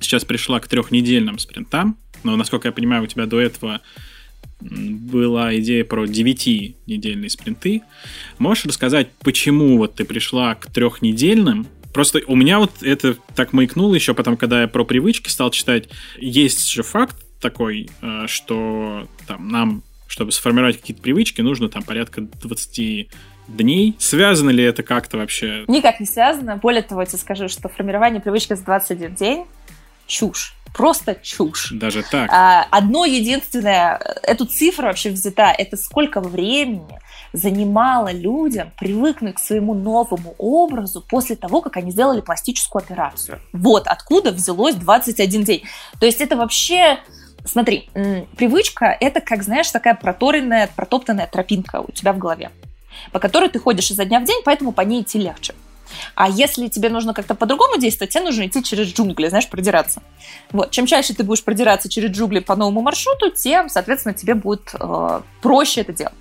сейчас 0.01 0.25
пришла 0.25 0.61
к 0.61 0.69
трехнедельным 0.69 1.39
спринтам 1.39 1.99
но, 2.25 2.37
насколько 2.37 2.69
я 2.69 2.73
понимаю, 2.73 3.05
у 3.05 3.07
тебя 3.07 3.27
до 3.27 3.39
этого 3.39 3.81
была 4.61 5.55
идея 5.59 5.85
про 5.85 6.07
9-недельные 6.07 7.29
спринты. 7.29 7.83
Можешь 8.39 8.65
рассказать, 8.65 9.11
почему 9.21 9.77
вот 9.77 9.95
ты 9.95 10.05
пришла 10.05 10.55
к 10.55 10.71
трехнедельным? 10.73 11.67
Просто 11.93 12.23
у 12.27 12.35
меня 12.35 12.59
вот 12.59 12.83
это 12.83 13.17
так 13.37 13.53
маякнуло 13.53 13.95
еще 13.95 14.15
потом, 14.15 14.37
когда 14.37 14.63
я 14.63 14.69
про 14.69 14.85
привычки 14.85 15.29
стал 15.29 15.51
читать. 15.51 15.89
Есть 16.19 16.69
же 16.71 16.83
факт 16.83 17.17
такой, 17.41 17.91
э, 18.01 18.27
что 18.27 19.07
там 19.27 19.49
нам, 19.49 19.83
чтобы 20.15 20.31
сформировать 20.31 20.81
какие-то 20.81 21.03
привычки, 21.03 21.41
нужно 21.41 21.69
там 21.69 21.83
порядка 21.83 22.21
20 22.21 23.09
дней. 23.49 23.97
Связано 23.99 24.51
ли 24.51 24.62
это 24.62 24.85
как-то 24.85 25.17
вообще? 25.17 25.65
Никак 25.67 25.99
не 25.99 26.07
связано. 26.07 26.57
Более 26.57 26.83
того, 26.83 27.01
я 27.01 27.07
тебе 27.07 27.19
скажу, 27.19 27.49
что 27.49 27.69
формирование 27.69 28.21
привычки 28.21 28.55
за 28.55 28.65
21 28.65 29.17
день– 29.17 29.47
чушь 30.07 30.55
просто 30.75 31.15
чушь. 31.15 31.71
Даже 31.73 32.03
так? 32.03 32.29
А, 32.31 32.67
одно 32.71 33.05
единственное, 33.05 33.99
эту 34.23 34.45
цифру 34.45 34.87
вообще 34.87 35.11
взята, 35.11 35.55
это 35.57 35.77
сколько 35.77 36.21
времени 36.21 37.01
занимало 37.33 38.12
людям 38.12 38.73
привыкнуть 38.79 39.37
к 39.37 39.39
своему 39.39 39.75
новому 39.75 40.35
образу 40.37 41.01
после 41.01 41.37
того, 41.37 41.61
как 41.61 41.77
они 41.77 41.91
сделали 41.91 42.21
пластическую 42.21 42.83
операцию. 42.83 43.41
Вот 43.53 43.87
откуда 43.87 44.33
взялось 44.33 44.75
21 44.75 45.45
день. 45.45 45.62
То 45.99 46.07
есть 46.07 46.21
это 46.21 46.37
вообще 46.37 46.99
Смотри, 47.45 47.91
привычка– 48.37 48.97
это, 49.01 49.21
как, 49.21 49.43
знаешь, 49.43 49.71
такая 49.71 49.95
проторенная, 49.95 50.69
протоптанная 50.75 51.27
тропинка 51.27 51.83
у 51.87 51.93
тебя 51.93 52.13
в 52.13 52.19
голове, 52.19 52.51
по 53.13 53.19
которой 53.19 53.51
ты 53.51 53.59
ходишь 53.59 53.91
изо 53.91 54.05
дня 54.05 54.21
в 54.21 54.25
день, 54.25 54.41
поэтому 54.45 54.73
по 54.73 54.81
ней 54.81 55.03
идти 55.03 55.19
легче. 55.19 55.55
А 56.15 56.29
если 56.29 56.69
тебе 56.69 56.89
нужно 56.89 57.13
как-то 57.13 57.35
по-другому 57.35 57.79
действовать, 57.79 58.13
тебе 58.13 58.25
нужно 58.25 58.47
идти 58.47 58.63
через 58.63 58.89
джунгли, 58.89 59.29
знаешь, 59.29 59.49
продираться. 59.49 60.03
Вот. 60.51 60.71
Чем 60.71 60.87
чаще 60.87 61.15
ты 61.15 61.23
будешь 61.23 61.45
продираться 61.45 61.89
через 61.89 62.11
джунгли 62.11 62.41
по 62.41 62.57
новому 62.57 62.81
маршруту, 62.81 63.31
тем, 63.31 63.69
соответственно, 63.69 64.15
тебе 64.15 64.35
будет 64.35 64.75
э, 64.79 65.21
проще 65.43 65.83
это 65.83 65.93
делать. 65.93 66.15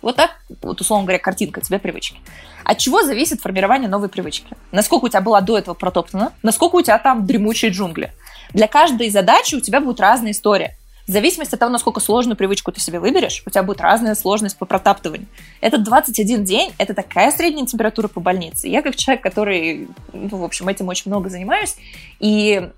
Вот 0.00 0.16
так, 0.16 0.30
вот 0.62 0.80
условно 0.80 1.04
говоря, 1.04 1.18
картинка 1.18 1.60
тебе 1.60 1.78
привычки. 1.78 2.18
От 2.64 2.78
чего 2.78 3.02
зависит 3.02 3.40
формирование 3.40 3.88
новой 3.88 4.08
привычки? 4.08 4.46
Насколько 4.72 5.06
у 5.06 5.08
тебя 5.08 5.20
была 5.20 5.40
до 5.40 5.58
этого 5.58 5.74
протоптана, 5.74 6.32
насколько 6.42 6.76
у 6.76 6.82
тебя 6.82 6.98
там 6.98 7.26
дремучие 7.26 7.70
джунгли. 7.70 8.12
Для 8.52 8.68
каждой 8.68 9.10
задачи 9.10 9.56
у 9.56 9.60
тебя 9.60 9.80
будет 9.80 10.00
разная 10.00 10.32
история. 10.32 10.76
В 11.08 11.10
зависимости 11.10 11.54
от 11.54 11.60
того, 11.60 11.72
насколько 11.72 12.00
сложную 12.00 12.36
привычку 12.36 12.70
ты 12.70 12.80
себе 12.80 13.00
выберешь, 13.00 13.42
у 13.46 13.50
тебя 13.50 13.62
будет 13.62 13.80
разная 13.80 14.14
сложность 14.14 14.58
по 14.58 14.66
протаптыванию. 14.66 15.26
Этот 15.62 15.82
21 15.82 16.44
день– 16.44 16.72
это 16.78 16.92
такая 16.92 17.30
средняя 17.30 17.64
температура 17.64 18.08
по 18.08 18.20
больнице. 18.20 18.68
Я 18.68 18.82
как 18.82 18.94
человек, 18.94 19.22
который, 19.22 19.88
ну, 20.12 20.36
в 20.36 20.44
общем, 20.44 20.68
этим 20.68 20.86
очень 20.88 21.10
много 21.10 21.30
занимаюсь, 21.30 21.76
и 22.20 22.70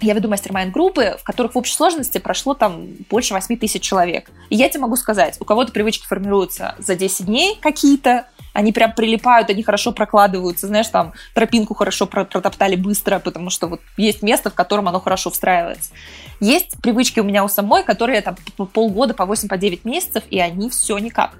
я 0.00 0.14
веду 0.14 0.28
мастер-майнд 0.28 0.72
группы, 0.72 1.16
в 1.20 1.24
которых 1.24 1.54
в 1.54 1.58
общей 1.58 1.74
сложности 1.74 2.18
прошло 2.18 2.54
там 2.54 2.88
больше 3.10 3.34
8 3.34 3.56
тысяч 3.56 3.82
человек. 3.82 4.30
И 4.50 4.56
я 4.56 4.68
тебе 4.68 4.80
могу 4.80 4.96
сказать, 4.96 5.36
у 5.40 5.44
кого-то 5.44 5.72
привычки 5.72 6.06
формируются 6.06 6.74
за 6.78 6.96
10 6.96 7.26
дней 7.26 7.58
какие-то, 7.60 8.26
они 8.52 8.72
прям 8.72 8.92
прилипают, 8.92 9.50
они 9.50 9.62
хорошо 9.62 9.92
прокладываются, 9.92 10.68
знаешь, 10.68 10.88
там 10.88 11.12
тропинку 11.34 11.74
хорошо 11.74 12.06
протоптали 12.06 12.76
быстро, 12.76 13.18
потому 13.18 13.50
что 13.50 13.66
вот 13.66 13.80
есть 13.96 14.22
место, 14.22 14.50
в 14.50 14.54
котором 14.54 14.88
оно 14.88 15.00
хорошо 15.00 15.30
встраивается. 15.30 15.90
Есть 16.40 16.80
привычки 16.80 17.20
у 17.20 17.24
меня 17.24 17.44
у 17.44 17.48
самой, 17.48 17.82
которые 17.82 18.20
там 18.20 18.36
по 18.56 18.64
полгода, 18.64 19.12
по 19.12 19.26
8, 19.26 19.48
по 19.48 19.56
9 19.56 19.84
месяцев, 19.84 20.22
и 20.30 20.38
они 20.38 20.70
все 20.70 20.98
никак. 20.98 21.32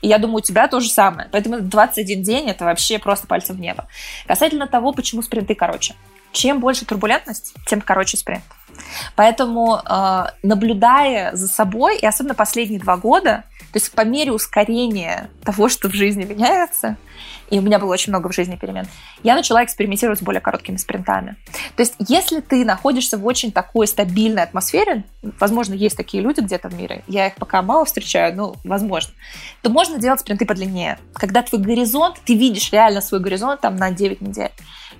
И 0.00 0.08
я 0.08 0.18
думаю, 0.18 0.38
у 0.38 0.40
тебя 0.40 0.66
то 0.66 0.80
же 0.80 0.88
самое. 0.88 1.28
Поэтому 1.30 1.60
21 1.60 2.22
день 2.22 2.48
это 2.48 2.64
вообще 2.64 2.98
просто 2.98 3.26
пальцем 3.26 3.56
в 3.56 3.60
небо. 3.60 3.86
Касательно 4.26 4.66
того, 4.66 4.92
почему 4.92 5.22
спринты 5.22 5.54
короче. 5.54 5.94
Чем 6.32 6.60
больше 6.60 6.84
турбулентность, 6.84 7.54
тем 7.66 7.80
короче 7.80 8.16
спринт. 8.16 8.44
Поэтому, 9.16 9.80
э, 9.84 10.24
наблюдая 10.42 11.34
за 11.36 11.46
собой, 11.46 11.98
и 11.98 12.06
особенно 12.06 12.34
последние 12.34 12.80
два 12.80 12.96
года, 12.96 13.44
то 13.72 13.78
есть 13.78 13.92
по 13.92 14.02
мере 14.02 14.32
ускорения 14.32 15.30
того, 15.44 15.68
что 15.68 15.88
в 15.88 15.94
жизни 15.94 16.24
меняется, 16.24 16.96
и 17.48 17.58
у 17.58 17.62
меня 17.62 17.78
было 17.78 17.92
очень 17.92 18.12
много 18.12 18.28
в 18.28 18.34
жизни 18.34 18.56
перемен, 18.56 18.86
я 19.22 19.34
начала 19.34 19.64
экспериментировать 19.64 20.18
с 20.18 20.22
более 20.22 20.40
короткими 20.40 20.76
спринтами. 20.76 21.36
То 21.76 21.82
есть 21.82 21.94
если 21.98 22.40
ты 22.40 22.64
находишься 22.64 23.16
в 23.18 23.26
очень 23.26 23.52
такой 23.52 23.86
стабильной 23.86 24.42
атмосфере, 24.42 25.04
возможно, 25.38 25.74
есть 25.74 25.96
такие 25.96 26.22
люди 26.22 26.40
где-то 26.40 26.68
в 26.68 26.74
мире, 26.74 27.02
я 27.08 27.26
их 27.26 27.34
пока 27.36 27.62
мало 27.62 27.84
встречаю, 27.84 28.36
но 28.36 28.56
возможно, 28.64 29.12
то 29.62 29.70
можно 29.70 29.98
делать 29.98 30.20
спринты 30.20 30.44
подлиннее. 30.44 30.98
Когда 31.14 31.42
твой 31.42 31.62
горизонт, 31.62 32.16
ты 32.24 32.34
видишь 32.34 32.72
реально 32.72 33.00
свой 33.00 33.20
горизонт 33.20 33.60
там 33.60 33.76
на 33.76 33.90
9 33.90 34.20
недель. 34.20 34.50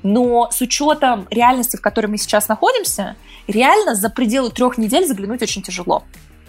Но 0.02 0.50
с 0.50 0.60
учетом 0.60 1.26
реальности, 1.30 1.76
в 1.76 1.80
которой 1.80 2.06
мы 2.06 2.18
сейчас 2.18 2.48
находимся, 2.48 3.16
реально 3.46 3.94
за 3.94 4.08
пределы 4.10 4.50
трех 4.50 4.78
недель 4.78 5.06
заглянуть 5.06 5.42
очень 5.42 5.62
тяжело. 5.62 6.04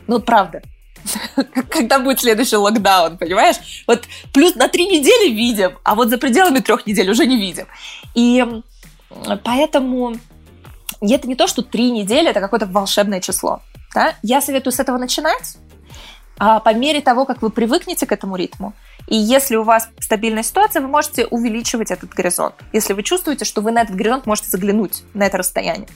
Ну, 0.08 0.20
правда. 0.20 0.62
Когда 1.70 2.00
будет 2.00 2.22
следующий 2.22 2.56
локдаун, 2.56 3.18
понимаешь? 3.18 3.84
Вот 3.88 4.06
плюс 4.34 4.56
на 4.56 4.68
три 4.70 4.86
недели 4.88 5.32
видим, 5.32 5.78
а 5.84 5.96
вот 5.96 6.10
за 6.10 6.18
пределами 6.18 6.60
трех 6.60 6.88
недель 6.88 7.10
уже 7.12 7.26
не 7.26 7.38
видим. 7.38 7.68
И 8.16 8.46
поэтому 9.44 10.16
это 11.02 11.28
не 11.28 11.36
то, 11.36 11.48
что 11.48 11.62
три 11.62 11.92
недели 11.92 12.30
это 12.30 12.40
какое-то 12.40 12.66
волшебное 12.66 13.20
число. 13.20 13.62
Да? 13.94 14.16
Я 14.24 14.42
советую 14.42 14.74
с 14.74 14.80
этого 14.80 14.98
начинать. 14.98 15.58
А 16.40 16.60
по 16.60 16.74
мере 16.74 17.02
того, 17.02 17.26
как 17.26 17.42
вы 17.42 17.50
привыкнете 17.52 18.06
к 18.06 18.12
этому 18.12 18.36
ритму, 18.36 18.74
и 19.08 19.16
если 19.16 19.56
у 19.56 19.64
вас 19.64 19.90
стабильная 20.00 20.44
ситуация, 20.44 20.82
вы 20.82 20.88
можете 20.88 21.26
увеличивать 21.26 21.92
этот 21.92 22.12
горизонт, 22.12 22.56
если 22.72 22.94
вы 22.94 23.04
чувствуете, 23.04 23.46
что 23.46 23.62
вы 23.62 23.72
на 23.72 23.82
этот 23.82 23.96
горизонт 23.96 24.26
можете 24.26 24.50
заглянуть, 24.50 25.04
на 25.14 25.26
это 25.26 25.38
расстояние. 25.38 25.88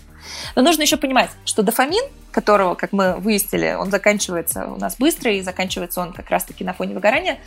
Но 0.55 0.61
нужно 0.61 0.81
еще 0.81 0.97
понимать, 0.97 1.29
что 1.45 1.63
дофамин, 1.63 2.03
которого, 2.31 2.75
как 2.75 2.91
мы 2.91 3.15
выяснили, 3.15 3.75
он 3.79 3.89
заканчивается 3.89 4.67
у 4.67 4.77
нас 4.77 4.97
быстро, 4.97 5.31
и 5.31 5.41
заканчивается 5.41 6.01
он 6.01 6.13
как 6.13 6.29
раз-таки 6.29 6.63
на 6.63 6.73
фоне 6.73 6.93
выгорания, 6.93 7.39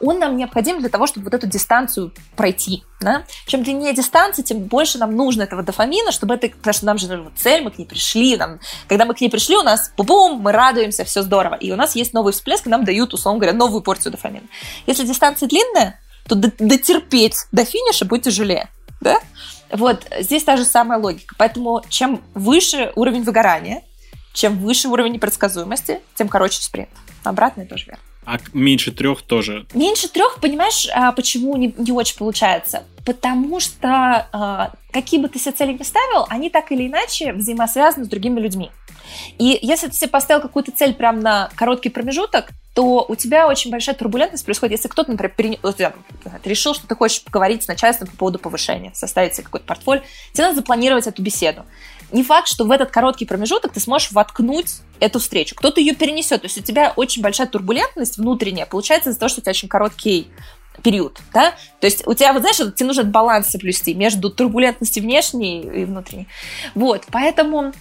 он 0.00 0.18
нам 0.18 0.36
необходим 0.36 0.80
для 0.80 0.90
того, 0.90 1.06
чтобы 1.06 1.24
вот 1.24 1.34
эту 1.34 1.46
дистанцию 1.46 2.12
пройти. 2.36 2.84
Да? 3.00 3.24
Чем 3.46 3.62
длиннее 3.62 3.94
дистанция, 3.94 4.42
тем 4.44 4.60
больше 4.60 4.98
нам 4.98 5.16
нужно 5.16 5.42
этого 5.42 5.62
дофамина, 5.62 6.12
чтобы 6.12 6.34
это, 6.34 6.50
потому 6.50 6.74
что 6.74 6.86
нам 6.86 6.98
же 6.98 7.08
нужна 7.08 7.30
цель, 7.36 7.62
мы 7.62 7.70
к 7.70 7.78
ней 7.78 7.86
пришли, 7.86 8.36
нам, 8.36 8.60
когда 8.86 9.06
мы 9.06 9.14
к 9.14 9.20
ней 9.20 9.30
пришли, 9.30 9.56
у 9.56 9.62
нас 9.62 9.92
бум, 9.96 10.40
мы 10.40 10.52
радуемся, 10.52 11.04
все 11.04 11.22
здорово, 11.22 11.54
и 11.54 11.72
у 11.72 11.76
нас 11.76 11.96
есть 11.96 12.12
новый 12.12 12.32
всплеск, 12.34 12.66
и 12.66 12.70
нам 12.70 12.84
дают, 12.84 13.14
условно 13.14 13.40
говоря, 13.40 13.56
новую 13.56 13.82
порцию 13.82 14.12
дофамина. 14.12 14.46
Если 14.86 15.06
дистанция 15.06 15.48
длинная, 15.48 15.98
то 16.28 16.34
дотерпеть 16.34 17.36
до 17.50 17.64
финиша 17.64 18.04
будет 18.04 18.24
тяжелее. 18.24 18.68
Да? 19.00 19.18
Вот 19.70 20.06
здесь 20.20 20.44
та 20.44 20.58
же 20.58 20.64
самая 20.64 21.00
логика. 21.00 21.34
Поэтому 21.38 21.82
чем 21.88 22.22
выше 22.34 22.92
уровень 22.94 23.22
выгорания, 23.22 23.82
чем 24.34 24.58
выше 24.58 24.88
уровень 24.88 25.12
непредсказуемости, 25.12 26.00
тем 26.14 26.28
короче 26.28 26.60
спринт. 26.62 26.90
Обратно 27.24 27.64
тоже 27.64 27.86
верно. 27.86 28.02
А 28.24 28.38
меньше 28.52 28.92
трех 28.92 29.22
тоже? 29.22 29.66
Меньше 29.74 30.08
трех, 30.08 30.38
понимаешь, 30.40 30.88
а, 30.94 31.12
почему 31.12 31.56
не, 31.56 31.74
не 31.76 31.92
очень 31.92 32.16
получается? 32.16 32.84
Потому 33.04 33.58
что 33.58 34.28
а, 34.32 34.72
какие 34.92 35.20
бы 35.20 35.28
ты 35.28 35.38
себе 35.40 35.52
цели 35.52 35.72
ни 35.72 35.82
ставил, 35.82 36.26
они 36.28 36.48
так 36.48 36.70
или 36.70 36.86
иначе 36.86 37.32
взаимосвязаны 37.32 38.04
с 38.04 38.08
другими 38.08 38.38
людьми. 38.38 38.70
И 39.38 39.58
если 39.60 39.88
ты 39.88 39.94
себе 39.94 40.08
поставил 40.08 40.40
какую-то 40.40 40.72
цель 40.72 40.94
прямо 40.94 41.20
на 41.20 41.50
короткий 41.56 41.88
промежуток, 41.88 42.50
то 42.74 43.04
у 43.06 43.14
тебя 43.16 43.48
очень 43.48 43.70
большая 43.70 43.94
турбулентность 43.94 44.44
происходит. 44.44 44.78
Если 44.78 44.88
кто-то, 44.88 45.10
например, 45.10 45.34
перен... 45.36 45.56
решил, 46.44 46.74
что 46.74 46.86
ты 46.86 46.94
хочешь 46.94 47.22
поговорить 47.22 47.64
с 47.64 47.68
начальством 47.68 48.08
по 48.08 48.16
поводу 48.16 48.38
повышения, 48.38 48.92
составить 48.94 49.34
себе 49.34 49.44
какой-то 49.44 49.66
портфолио, 49.66 50.02
тебе 50.32 50.44
надо 50.44 50.56
запланировать 50.56 51.06
эту 51.06 51.22
беседу. 51.22 51.64
Не 52.12 52.22
факт, 52.22 52.48
что 52.48 52.64
в 52.64 52.70
этот 52.70 52.90
короткий 52.90 53.24
промежуток 53.24 53.72
ты 53.72 53.80
сможешь 53.80 54.12
воткнуть 54.12 54.76
эту 55.00 55.18
встречу. 55.18 55.54
Кто-то 55.54 55.80
ее 55.80 55.94
перенесет. 55.94 56.42
То 56.42 56.46
есть 56.46 56.58
у 56.58 56.62
тебя 56.62 56.92
очень 56.94 57.22
большая 57.22 57.46
турбулентность 57.46 58.18
внутренняя 58.18 58.66
получается 58.66 59.10
из-за 59.10 59.18
того, 59.18 59.28
что 59.30 59.40
у 59.40 59.42
тебя 59.42 59.50
очень 59.50 59.68
короткий 59.68 60.28
период, 60.82 61.20
да? 61.32 61.52
То 61.80 61.86
есть 61.86 62.06
у 62.06 62.14
тебя, 62.14 62.32
вот 62.32 62.40
знаешь, 62.40 62.56
тебе 62.56 62.86
нужно 62.86 63.04
баланс 63.04 63.48
соблюсти 63.48 63.94
между 63.94 64.30
турбулентностью 64.30 65.02
внешней 65.02 65.60
и 65.60 65.84
внутренней. 65.84 66.28
Вот, 66.74 67.04
поэтому 67.10 67.72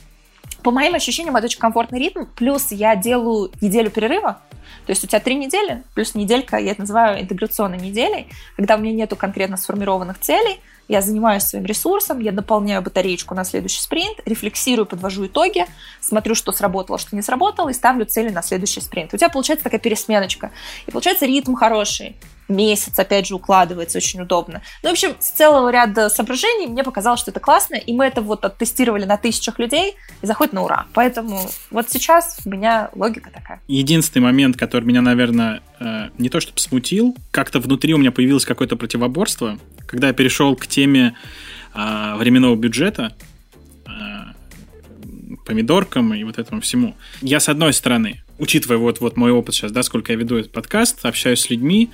по 0.63 0.71
моим 0.71 0.95
ощущениям, 0.95 1.35
это 1.35 1.45
очень 1.45 1.59
комфортный 1.59 1.99
ритм. 1.99 2.25
Плюс 2.35 2.71
я 2.71 2.95
делаю 2.95 3.51
неделю 3.61 3.89
перерыва. 3.89 4.41
То 4.85 4.91
есть 4.91 5.03
у 5.03 5.07
тебя 5.07 5.19
три 5.19 5.35
недели, 5.35 5.83
плюс 5.93 6.15
неделька, 6.15 6.57
я 6.57 6.71
это 6.71 6.81
называю 6.81 7.21
интеграционной 7.21 7.77
неделей, 7.77 8.27
когда 8.55 8.75
у 8.75 8.79
меня 8.79 8.93
нету 8.93 9.15
конкретно 9.15 9.57
сформированных 9.57 10.19
целей, 10.19 10.59
я 10.87 11.01
занимаюсь 11.01 11.43
своим 11.43 11.65
ресурсом, 11.65 12.19
я 12.19 12.31
дополняю 12.31 12.81
батареечку 12.81 13.33
на 13.35 13.45
следующий 13.45 13.79
спринт, 13.79 14.19
рефлексирую, 14.25 14.85
подвожу 14.85 15.27
итоги, 15.27 15.65
смотрю, 16.01 16.35
что 16.35 16.51
сработало, 16.51 16.97
что 16.97 17.15
не 17.15 17.21
сработало, 17.21 17.69
и 17.69 17.73
ставлю 17.73 18.05
цели 18.05 18.29
на 18.29 18.41
следующий 18.41 18.81
спринт. 18.81 19.13
У 19.13 19.17
тебя 19.17 19.29
получается 19.29 19.63
такая 19.63 19.79
пересменочка. 19.79 20.51
И 20.87 20.91
получается 20.91 21.25
ритм 21.25 21.53
хороший 21.53 22.17
месяц, 22.51 22.97
опять 22.99 23.27
же, 23.27 23.35
укладывается 23.35 23.97
очень 23.97 24.21
удобно. 24.21 24.61
Ну, 24.83 24.89
в 24.89 24.91
общем, 24.91 25.15
с 25.19 25.31
целого 25.31 25.69
ряда 25.71 26.09
соображений 26.09 26.67
мне 26.67 26.83
показалось, 26.83 27.19
что 27.19 27.31
это 27.31 27.39
классно, 27.39 27.75
и 27.75 27.93
мы 27.93 28.05
это 28.05 28.21
вот 28.21 28.45
оттестировали 28.45 29.05
на 29.05 29.17
тысячах 29.17 29.59
людей, 29.59 29.95
и 30.21 30.25
заходит 30.25 30.53
на 30.53 30.63
ура. 30.63 30.85
Поэтому 30.93 31.49
вот 31.69 31.89
сейчас 31.89 32.39
у 32.45 32.49
меня 32.49 32.89
логика 32.95 33.31
такая. 33.31 33.61
Единственный 33.67 34.23
момент, 34.23 34.57
который 34.57 34.85
меня, 34.85 35.01
наверное, 35.01 35.61
э, 35.79 36.09
не 36.17 36.29
то 36.29 36.39
чтобы 36.39 36.59
смутил, 36.59 37.15
как-то 37.31 37.59
внутри 37.59 37.93
у 37.93 37.97
меня 37.97 38.11
появилось 38.11 38.45
какое-то 38.45 38.75
противоборство, 38.75 39.57
когда 39.87 40.07
я 40.07 40.13
перешел 40.13 40.55
к 40.55 40.67
теме 40.67 41.15
э, 41.73 42.15
временного 42.17 42.55
бюджета, 42.55 43.15
э, 43.85 43.91
помидоркам 45.45 46.13
и 46.13 46.23
вот 46.23 46.37
этому 46.37 46.61
всему. 46.61 46.95
Я, 47.21 47.39
с 47.39 47.49
одной 47.49 47.73
стороны, 47.73 48.23
учитывая 48.37 48.77
вот, 48.77 48.99
вот 49.01 49.17
мой 49.17 49.31
опыт 49.31 49.55
сейчас, 49.55 49.71
да, 49.71 49.83
сколько 49.83 50.11
я 50.11 50.17
веду 50.17 50.37
этот 50.37 50.51
подкаст, 50.51 51.05
общаюсь 51.05 51.41
с 51.41 51.49
людьми, 51.49 51.91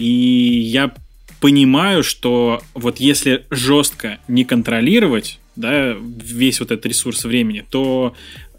и 0.00 0.60
я 0.60 0.94
понимаю, 1.40 2.02
что 2.02 2.62
вот 2.74 2.98
если 2.98 3.46
жестко 3.50 4.18
не 4.28 4.44
контролировать, 4.44 5.38
да, 5.56 5.94
весь 5.94 6.60
вот 6.60 6.70
этот 6.70 6.86
ресурс 6.86 7.24
времени, 7.24 7.64
то 7.68 8.14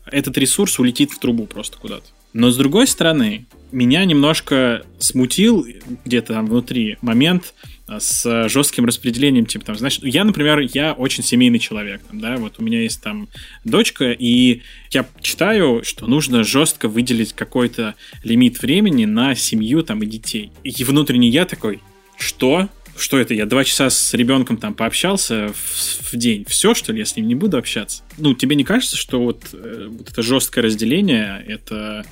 этот 0.05 0.37
ресурс 0.37 0.79
улетит 0.79 1.11
в 1.11 1.19
трубу 1.19 1.47
просто 1.47 1.77
куда-то. 1.77 2.05
Но 2.33 2.51
с 2.51 2.57
другой 2.57 2.87
стороны, 2.87 3.45
меня 3.71 4.05
немножко 4.05 4.83
смутил 4.99 5.65
где-то 6.05 6.33
там 6.33 6.45
внутри 6.45 6.97
момент 7.01 7.53
с 7.99 8.47
жестким 8.49 8.85
распределением, 8.85 9.45
типа 9.45 9.65
там, 9.65 9.75
знаешь, 9.75 9.99
я, 10.01 10.23
например, 10.23 10.59
я 10.59 10.93
очень 10.93 11.23
семейный 11.23 11.59
человек, 11.59 12.01
там, 12.09 12.19
да, 12.19 12.37
вот 12.37 12.55
у 12.57 12.63
меня 12.63 12.81
есть 12.81 13.01
там 13.01 13.27
дочка, 13.65 14.11
и 14.11 14.61
я 14.91 15.05
читаю, 15.21 15.81
что 15.83 16.07
нужно 16.07 16.43
жестко 16.43 16.87
выделить 16.87 17.33
какой-то 17.33 17.95
лимит 18.23 18.61
времени 18.61 19.05
на 19.05 19.35
семью 19.35 19.83
там 19.83 20.03
и 20.03 20.05
детей. 20.05 20.51
И 20.63 20.83
внутренне 20.83 21.29
я 21.29 21.45
такой, 21.45 21.81
что? 22.17 22.69
Что 22.97 23.17
это, 23.17 23.33
я 23.33 23.45
два 23.45 23.63
часа 23.63 23.89
с 23.89 24.13
ребенком 24.13 24.57
там 24.57 24.73
пообщался 24.73 25.49
в, 25.53 26.11
в 26.11 26.15
день? 26.15 26.45
Все, 26.47 26.73
что 26.73 26.91
ли, 26.91 26.99
я 26.99 27.05
с 27.05 27.15
ним 27.15 27.27
не 27.27 27.35
буду 27.35 27.57
общаться? 27.57 28.03
Ну, 28.17 28.33
тебе 28.33 28.55
не 28.55 28.63
кажется, 28.63 28.97
что 28.97 29.21
вот, 29.21 29.43
э, 29.53 29.87
вот 29.89 30.09
это 30.09 30.21
жесткое 30.21 30.65
разделение, 30.65 31.43
это 31.47 32.05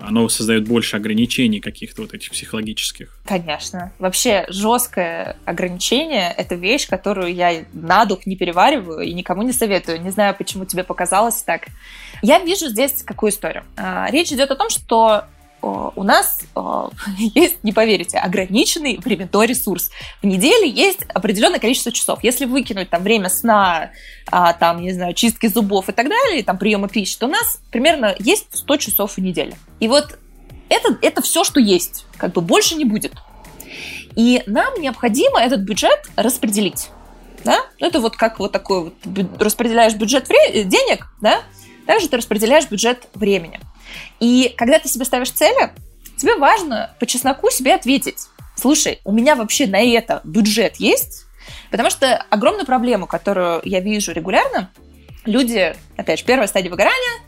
оно 0.00 0.28
создает 0.28 0.66
больше 0.66 0.96
ограничений 0.96 1.60
каких-то 1.60 2.02
вот 2.02 2.14
этих 2.14 2.30
психологических. 2.30 3.16
Конечно. 3.24 3.92
Вообще 3.98 4.44
жесткое 4.48 5.36
ограничение— 5.44 6.32
это 6.36 6.54
вещь, 6.54 6.88
которую 6.88 7.34
я 7.34 7.64
на 7.72 8.04
дух 8.04 8.26
не 8.26 8.36
перевариваю 8.36 9.00
и 9.00 9.12
никому 9.12 9.42
не 9.42 9.52
советую. 9.52 10.00
Не 10.02 10.10
знаю, 10.10 10.34
почему 10.36 10.64
тебе 10.64 10.84
показалось 10.84 11.42
так. 11.42 11.66
Я 12.22 12.38
вижу 12.38 12.68
здесь 12.68 13.02
какую 13.02 13.30
историю. 13.30 13.64
А, 13.76 14.08
речь 14.10 14.32
идет 14.32 14.50
о 14.50 14.56
том, 14.56 14.70
что 14.70 15.24
у 15.62 16.02
нас 16.02 16.40
есть, 17.18 17.62
не 17.62 17.72
поверите, 17.72 18.18
ограниченный 18.18 18.98
временной 18.98 19.46
ресурс. 19.46 19.90
В 20.22 20.26
неделе 20.26 20.68
есть 20.68 21.02
определенное 21.14 21.60
количество 21.60 21.92
часов. 21.92 22.22
Если 22.22 22.44
выкинуть 22.44 22.90
там 22.90 23.02
время 23.02 23.28
сна, 23.28 23.92
а, 24.30 24.52
там, 24.52 24.82
не 24.82 24.92
знаю, 24.92 25.14
чистки 25.14 25.46
зубов 25.46 25.88
и 25.88 25.92
так 25.92 26.08
далее, 26.08 26.42
там, 26.42 26.58
приема 26.58 26.88
пищи, 26.88 27.16
то 27.18 27.26
у 27.26 27.30
нас 27.30 27.60
примерно 27.70 28.14
есть 28.18 28.46
100 28.52 28.76
часов 28.78 29.16
в 29.16 29.18
неделю. 29.18 29.54
И 29.80 29.88
вот 29.88 30.18
это, 30.68 30.98
это 31.00 31.22
все, 31.22 31.44
что 31.44 31.60
есть. 31.60 32.06
Как 32.16 32.32
бы 32.32 32.40
больше 32.40 32.74
не 32.74 32.84
будет. 32.84 33.12
И 34.16 34.42
нам 34.46 34.80
необходимо 34.80 35.40
этот 35.40 35.60
бюджет 35.60 36.10
распределить. 36.16 36.90
Да? 37.44 37.60
Ну, 37.80 37.86
это 37.86 38.00
вот 38.00 38.16
как 38.16 38.38
вот 38.38 38.52
такой 38.52 38.92
вот 39.04 39.42
распределяешь 39.42 39.94
бюджет 39.94 40.28
денег, 40.28 41.06
да? 41.20 41.42
Также 41.86 42.08
ты 42.08 42.16
распределяешь 42.16 42.68
бюджет 42.68 43.08
времени. 43.14 43.58
И 44.20 44.54
когда 44.56 44.78
ты 44.78 44.88
себе 44.88 45.04
ставишь 45.04 45.30
цели, 45.30 45.70
тебе 46.16 46.36
важно 46.36 46.94
по 46.98 47.06
чесноку 47.06 47.50
себе 47.50 47.74
ответить. 47.74 48.28
Слушай, 48.56 49.00
у 49.04 49.12
меня 49.12 49.34
вообще 49.34 49.66
на 49.66 49.80
это 49.80 50.20
бюджет 50.24 50.76
есть? 50.76 51.24
Потому 51.70 51.90
что 51.90 52.16
огромную 52.30 52.66
проблему, 52.66 53.06
которую 53.06 53.60
я 53.64 53.80
вижу 53.80 54.12
регулярно, 54.12 54.70
люди, 55.24 55.74
опять 55.96 56.20
же, 56.20 56.24
первая 56.24 56.46
стадия 56.46 56.70
выгорания, 56.70 57.22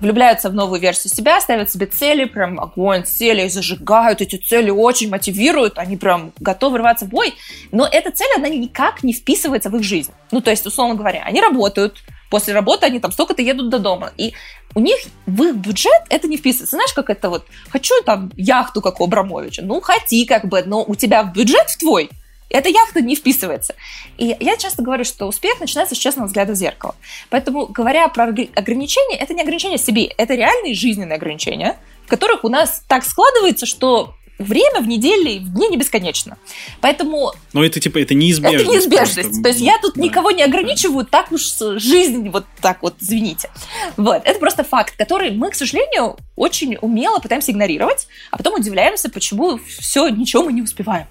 влюбляются 0.00 0.50
в 0.50 0.54
новую 0.54 0.80
версию 0.80 1.12
себя, 1.14 1.40
ставят 1.40 1.70
себе 1.70 1.86
цели, 1.86 2.24
прям 2.24 2.60
огонь, 2.60 3.04
цели, 3.04 3.48
зажигают 3.48 4.20
эти 4.20 4.36
цели, 4.36 4.70
очень 4.70 5.08
мотивируют, 5.08 5.78
они 5.78 5.96
прям 5.96 6.32
готовы 6.38 6.78
рваться 6.78 7.06
в 7.06 7.08
бой. 7.08 7.34
Но 7.72 7.88
эта 7.90 8.10
цель, 8.10 8.28
она 8.36 8.48
никак 8.48 9.02
не 9.02 9.12
вписывается 9.12 9.70
в 9.70 9.76
их 9.76 9.82
жизнь. 9.82 10.12
Ну, 10.30 10.40
то 10.40 10.50
есть, 10.50 10.66
условно 10.66 10.94
говоря, 10.94 11.22
они 11.24 11.40
работают, 11.40 12.02
после 12.30 12.54
работы 12.54 12.86
они 12.86 13.00
там 13.00 13.12
столько-то 13.12 13.42
едут 13.42 13.70
до 13.70 13.78
дома. 13.78 14.12
И 14.16 14.34
у 14.74 14.80
них 14.80 14.96
в 15.26 15.42
их 15.42 15.56
бюджет 15.56 16.02
это 16.08 16.28
не 16.28 16.36
вписывается. 16.36 16.76
Знаешь, 16.76 16.92
как 16.92 17.10
это 17.10 17.30
вот, 17.30 17.46
хочу 17.70 17.94
там 18.04 18.30
яхту, 18.36 18.80
как 18.80 19.00
у 19.00 19.04
Абрамовича. 19.04 19.62
Ну, 19.62 19.80
хоти 19.80 20.24
как 20.24 20.46
бы, 20.46 20.62
но 20.64 20.84
у 20.84 20.94
тебя 20.94 21.22
в 21.22 21.32
бюджет 21.32 21.68
в 21.68 21.78
твой 21.78 22.10
эта 22.48 22.68
яхта 22.68 23.00
не 23.00 23.16
вписывается. 23.16 23.74
И 24.18 24.36
я 24.38 24.56
часто 24.56 24.82
говорю, 24.82 25.04
что 25.04 25.26
успех 25.26 25.58
начинается 25.60 25.94
с 25.94 25.98
честного 25.98 26.26
взгляда 26.26 26.52
в 26.52 26.56
зеркало. 26.56 26.94
Поэтому, 27.28 27.66
говоря 27.66 28.06
про 28.08 28.24
ограничения, 28.24 29.16
это 29.16 29.34
не 29.34 29.42
ограничения 29.42 29.78
себе, 29.78 30.04
это 30.04 30.34
реальные 30.34 30.74
жизненные 30.74 31.16
ограничения, 31.16 31.76
в 32.04 32.08
которых 32.08 32.44
у 32.44 32.48
нас 32.48 32.84
так 32.86 33.04
складывается, 33.04 33.66
что 33.66 34.14
время 34.38 34.80
в 34.80 34.86
неделе, 34.86 35.40
в 35.40 35.52
дне 35.52 35.68
не 35.68 35.76
бесконечно. 35.76 36.38
Поэтому... 36.80 37.32
Но 37.52 37.64
это 37.64 37.80
типа, 37.80 37.98
это 37.98 38.14
неизбежность. 38.14 38.64
Это 38.64 38.72
неизбежность. 38.72 39.28
Просто. 39.28 39.42
То 39.42 39.48
есть 39.48 39.60
я 39.60 39.78
тут 39.80 39.94
да. 39.94 40.02
никого 40.02 40.30
не 40.30 40.42
ограничиваю, 40.42 41.04
так 41.06 41.32
уж 41.32 41.42
жизнь 41.80 42.28
вот 42.28 42.46
так 42.60 42.82
вот, 42.82 42.96
извините. 43.00 43.50
Вот, 43.96 44.22
это 44.24 44.38
просто 44.38 44.64
факт, 44.64 44.96
который 44.96 45.30
мы, 45.30 45.50
к 45.50 45.54
сожалению, 45.54 46.16
очень 46.36 46.76
умело 46.80 47.18
пытаемся 47.18 47.52
игнорировать, 47.52 48.08
а 48.30 48.36
потом 48.36 48.54
удивляемся, 48.54 49.10
почему 49.10 49.58
все, 49.78 50.08
ничего 50.08 50.44
мы 50.44 50.52
не 50.52 50.62
успеваем. 50.62 51.06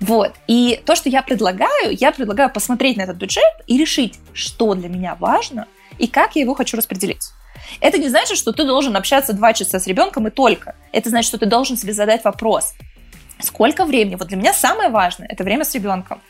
Вот. 0.00 0.32
И 0.48 0.80
то, 0.84 0.96
что 0.96 1.08
я 1.08 1.22
предлагаю, 1.22 1.96
я 1.98 2.12
предлагаю 2.12 2.50
посмотреть 2.50 2.96
на 2.96 3.02
этот 3.02 3.16
бюджет 3.16 3.42
и 3.66 3.78
решить, 3.78 4.18
что 4.32 4.74
для 4.74 4.88
меня 4.88 5.16
важно 5.18 5.66
и 5.98 6.06
как 6.06 6.36
я 6.36 6.42
его 6.42 6.54
хочу 6.54 6.76
распределить. 6.76 7.30
Это 7.80 7.98
не 7.98 8.08
значит, 8.08 8.38
что 8.38 8.52
ты 8.52 8.64
должен 8.64 8.96
общаться 8.96 9.32
два 9.32 9.52
часа 9.52 9.78
с 9.78 9.86
ребенком 9.86 10.26
и 10.28 10.30
только. 10.30 10.74
Это 10.92 11.10
значит, 11.10 11.28
что 11.28 11.38
ты 11.38 11.46
должен 11.46 11.76
себе 11.76 11.92
задать 11.92 12.24
вопрос. 12.24 12.74
Сколько 13.40 13.84
времени? 13.84 14.14
Вот 14.16 14.28
для 14.28 14.36
меня 14.36 14.52
самое 14.52 14.88
важное– 14.88 15.28
это 15.30 15.44
время 15.44 15.64
с 15.64 15.74
ребенком. 15.74 16.20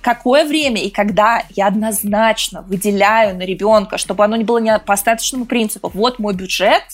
Какое 0.00 0.44
время 0.44 0.80
и 0.80 0.90
когда 0.90 1.42
я 1.50 1.66
однозначно 1.66 2.62
выделяю 2.62 3.36
на 3.36 3.42
ребенка, 3.42 3.98
чтобы 3.98 4.24
оно 4.24 4.36
не 4.36 4.44
было 4.44 4.58
не 4.58 4.78
по 4.78 4.94
остаточному 4.94 5.46
принципу. 5.46 5.90
Вот 5.92 6.20
мой 6.20 6.34
бюджет 6.34 6.84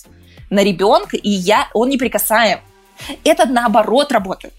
на 0.48 0.64
ребенка, 0.64 1.18
и 1.18 1.28
я, 1.28 1.68
он 1.74 1.90
не 1.90 1.98
прикасаем. 1.98 2.60
Это 3.24 3.46
наоборот 3.46 4.12
работает. 4.12 4.54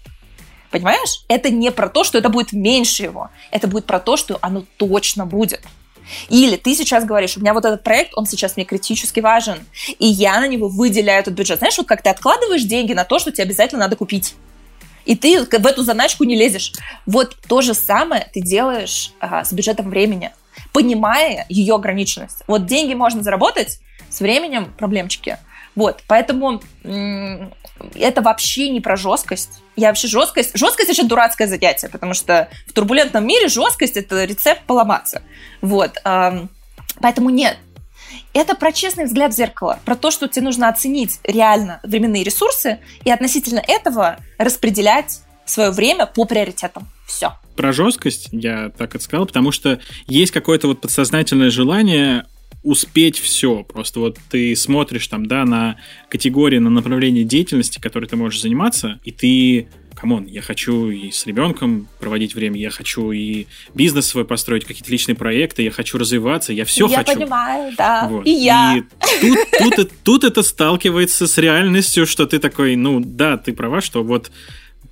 Понимаешь? 0.70 1.24
Это 1.28 1.50
не 1.50 1.70
про 1.70 1.88
то, 1.88 2.04
что 2.04 2.18
это 2.18 2.28
будет 2.28 2.52
меньше 2.52 3.04
его. 3.04 3.30
Это 3.50 3.66
будет 3.66 3.86
про 3.86 3.98
то, 3.98 4.16
что 4.16 4.38
оно 4.40 4.64
точно 4.76 5.26
будет. 5.26 5.62
Или 6.28 6.56
ты 6.56 6.74
сейчас 6.74 7.04
говоришь, 7.04 7.36
у 7.36 7.40
меня 7.40 7.54
вот 7.54 7.64
этот 7.64 7.82
проект, 7.82 8.12
он 8.14 8.26
сейчас 8.26 8.56
мне 8.56 8.64
критически 8.64 9.20
важен, 9.20 9.58
и 9.98 10.06
я 10.06 10.40
на 10.40 10.48
него 10.48 10.68
выделяю 10.68 11.20
этот 11.20 11.34
бюджет. 11.34 11.58
Знаешь, 11.58 11.78
вот 11.78 11.86
как 11.86 12.02
ты 12.02 12.10
откладываешь 12.10 12.62
деньги 12.62 12.92
на 12.92 13.04
то, 13.04 13.18
что 13.18 13.32
тебе 13.32 13.44
обязательно 13.44 13.80
надо 13.80 13.96
купить. 13.96 14.34
И 15.04 15.16
ты 15.16 15.44
в 15.44 15.66
эту 15.66 15.82
заначку 15.82 16.24
не 16.24 16.34
лезешь. 16.34 16.72
Вот 17.06 17.36
то 17.46 17.60
же 17.60 17.74
самое 17.74 18.28
ты 18.32 18.40
делаешь 18.40 19.12
а, 19.20 19.44
с 19.44 19.52
бюджетом 19.52 19.90
времени, 19.90 20.30
понимая 20.72 21.44
ее 21.48 21.74
ограниченность. 21.74 22.42
Вот 22.46 22.66
деньги 22.66 22.94
можно 22.94 23.22
заработать, 23.22 23.80
с 24.08 24.20
временем 24.20 24.72
проблемчики. 24.78 25.38
Вот, 25.74 26.02
поэтому 26.06 26.62
это 27.94 28.22
вообще 28.22 28.68
не 28.68 28.80
про 28.80 28.96
жесткость. 28.96 29.60
Я 29.76 29.88
вообще 29.88 30.08
жесткость... 30.08 30.56
Жесткость 30.56 30.90
очень 30.90 31.08
дурацкое 31.08 31.48
занятие, 31.48 31.88
потому 31.88 32.14
что 32.14 32.48
в 32.66 32.72
турбулентном 32.72 33.26
мире 33.26 33.48
жесткость— 33.48 33.96
это 33.98 34.24
рецепт 34.24 34.62
поломаться. 34.66 35.22
Вот. 35.60 35.98
Поэтому 37.00 37.30
нет. 37.30 37.58
Это 38.32 38.54
про 38.54 38.72
честный 38.72 39.06
взгляд 39.06 39.32
в 39.32 39.36
зеркало, 39.36 39.80
про 39.84 39.96
то, 39.96 40.10
что 40.10 40.28
тебе 40.28 40.44
нужно 40.44 40.68
оценить 40.68 41.18
реально 41.24 41.80
временные 41.82 42.22
ресурсы 42.22 42.78
и 43.04 43.10
относительно 43.10 43.62
этого 43.66 44.18
распределять 44.38 45.20
свое 45.44 45.70
время 45.70 46.06
по 46.06 46.24
приоритетам. 46.24 46.88
Все. 47.06 47.34
Про 47.56 47.72
жесткость 47.72 48.28
я 48.32 48.70
так 48.70 48.94
это 48.94 49.04
сказал, 49.04 49.26
потому 49.26 49.52
что 49.52 49.80
есть 50.06 50.32
какое-то 50.32 50.68
вот 50.68 50.80
подсознательное 50.80 51.50
желание 51.50 52.24
успеть 52.64 53.18
все. 53.18 53.62
Просто 53.62 54.00
вот 54.00 54.18
ты 54.30 54.56
смотришь 54.56 55.06
там, 55.06 55.26
да, 55.26 55.44
на 55.44 55.76
категории, 56.08 56.58
на 56.58 56.70
направление 56.70 57.24
деятельности, 57.24 57.78
которой 57.78 58.06
ты 58.06 58.16
можешь 58.16 58.40
заниматься, 58.40 58.98
и 59.04 59.12
ты 59.12 59.68
come 59.94 60.12
on, 60.12 60.26
я 60.26 60.42
хочу 60.42 60.90
и 60.90 61.10
с 61.10 61.24
ребенком 61.24 61.88
проводить 62.00 62.34
время, 62.34 62.60
я 62.60 62.70
хочу 62.70 63.12
и 63.12 63.46
бизнес 63.74 64.06
свой 64.06 64.24
построить, 64.24 64.64
какие-то 64.64 64.90
личные 64.90 65.14
проекты, 65.14 65.62
я 65.62 65.70
хочу 65.70 65.98
развиваться, 65.98 66.52
я 66.52 66.64
все 66.64 66.86
я 66.88 66.98
хочу. 66.98 67.12
Я 67.12 67.16
понимаю, 67.18 67.72
да, 67.78 68.08
вот. 68.08 68.26
и 68.26 68.30
я. 68.30 68.76
И 68.76 68.82
тут, 69.20 69.38
тут, 69.76 69.90
тут 70.02 70.24
это 70.24 70.42
сталкивается 70.42 71.26
с 71.26 71.38
реальностью, 71.38 72.06
что 72.06 72.26
ты 72.26 72.38
такой, 72.38 72.76
ну 72.76 73.00
да, 73.00 73.36
ты 73.36 73.52
права, 73.52 73.80
что 73.80 74.02
вот 74.02 74.30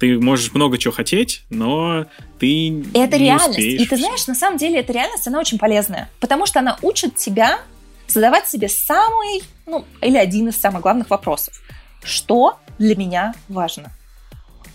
ты 0.03 0.19
можешь 0.19 0.53
много 0.53 0.79
чего 0.79 0.93
хотеть, 0.93 1.43
но 1.49 2.07
ты 2.41 2.83
Это 2.93 3.19
не 3.19 3.27
реальность. 3.27 3.51
Успеешь. 3.51 3.81
И 3.83 3.87
ты 3.87 3.97
знаешь, 3.97 4.27
на 4.27 4.35
самом 4.35 4.59
деле 4.59 4.81
эта 4.81 4.93
реальность, 4.93 5.29
она 5.29 5.39
очень 5.39 5.61
полезная, 5.61 6.11
потому 6.19 6.45
что 6.45 6.59
она 6.59 6.77
учит 6.83 7.15
тебя 7.15 7.61
задавать 8.09 8.49
себе 8.49 8.69
самый, 8.69 9.45
ну, 9.65 9.85
или 10.01 10.17
один 10.17 10.49
из 10.49 10.57
самых 10.57 10.83
главных 10.83 11.09
вопросов. 11.09 11.55
Что 12.03 12.59
для 12.81 12.97
меня 12.97 13.33
важно? 13.49 13.93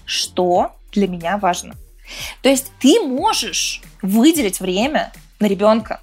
Что 0.05 0.71
для 0.93 1.09
меня 1.09 1.37
важно? 1.37 1.75
То 2.41 2.47
есть 2.47 2.71
ты 2.79 3.01
можешь 3.01 3.81
выделить 4.01 4.61
время 4.61 5.11
на 5.41 5.47
ребенка, 5.47 5.99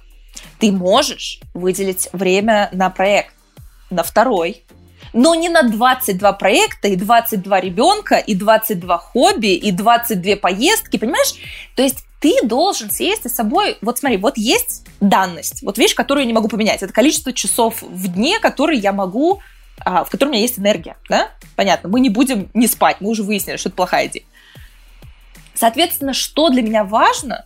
ты 0.59 0.71
можешь 0.71 1.39
выделить 1.55 2.09
время 2.13 2.69
на 2.73 2.91
проект, 2.91 3.33
на 3.89 4.03
второй, 4.03 4.63
но 5.15 5.33
не 5.33 5.47
на 5.47 5.63
22 5.63 6.33
проекта 6.33 6.89
и 6.89 6.97
22 6.97 7.61
ребенка 7.61 8.17
и 8.17 8.35
22 8.35 8.97
хобби 8.97 9.55
и 9.55 9.71
22 9.71 10.35
поездки, 10.35 10.97
понимаешь? 10.97 11.35
То 11.75 11.81
есть 11.81 12.05
ты 12.19 12.35
должен 12.43 12.91
сесть 12.91 13.27
с 13.27 13.33
собой, 13.33 13.77
вот 13.81 13.97
смотри, 13.97 14.17
вот 14.17 14.37
есть 14.37 14.85
данность, 14.99 15.63
вот 15.63 15.77
вещь, 15.77 15.95
которую 15.95 16.23
я 16.23 16.27
не 16.27 16.33
могу 16.33 16.49
поменять, 16.49 16.83
это 16.83 16.91
количество 16.91 17.31
часов 17.31 17.81
в 17.81 18.07
дне, 18.09 18.39
которые 18.39 18.77
я 18.79 18.91
могу, 18.91 19.39
а, 19.79 20.03
в 20.03 20.09
котором 20.09 20.31
у 20.31 20.33
меня 20.33 20.41
есть 20.41 20.59
энергия, 20.59 20.97
да? 21.07 21.29
Понятно, 21.55 21.87
мы 21.87 22.01
не 22.01 22.09
будем 22.09 22.49
не 22.53 22.67
спать, 22.67 22.97
мы 22.99 23.09
уже 23.09 23.23
выяснили, 23.23 23.55
что 23.55 23.69
это 23.69 23.77
плохая 23.77 24.07
идея. 24.07 24.25
Соответственно, 25.53 26.13
что 26.13 26.49
для 26.49 26.61
меня 26.61 26.83
важно, 26.83 27.45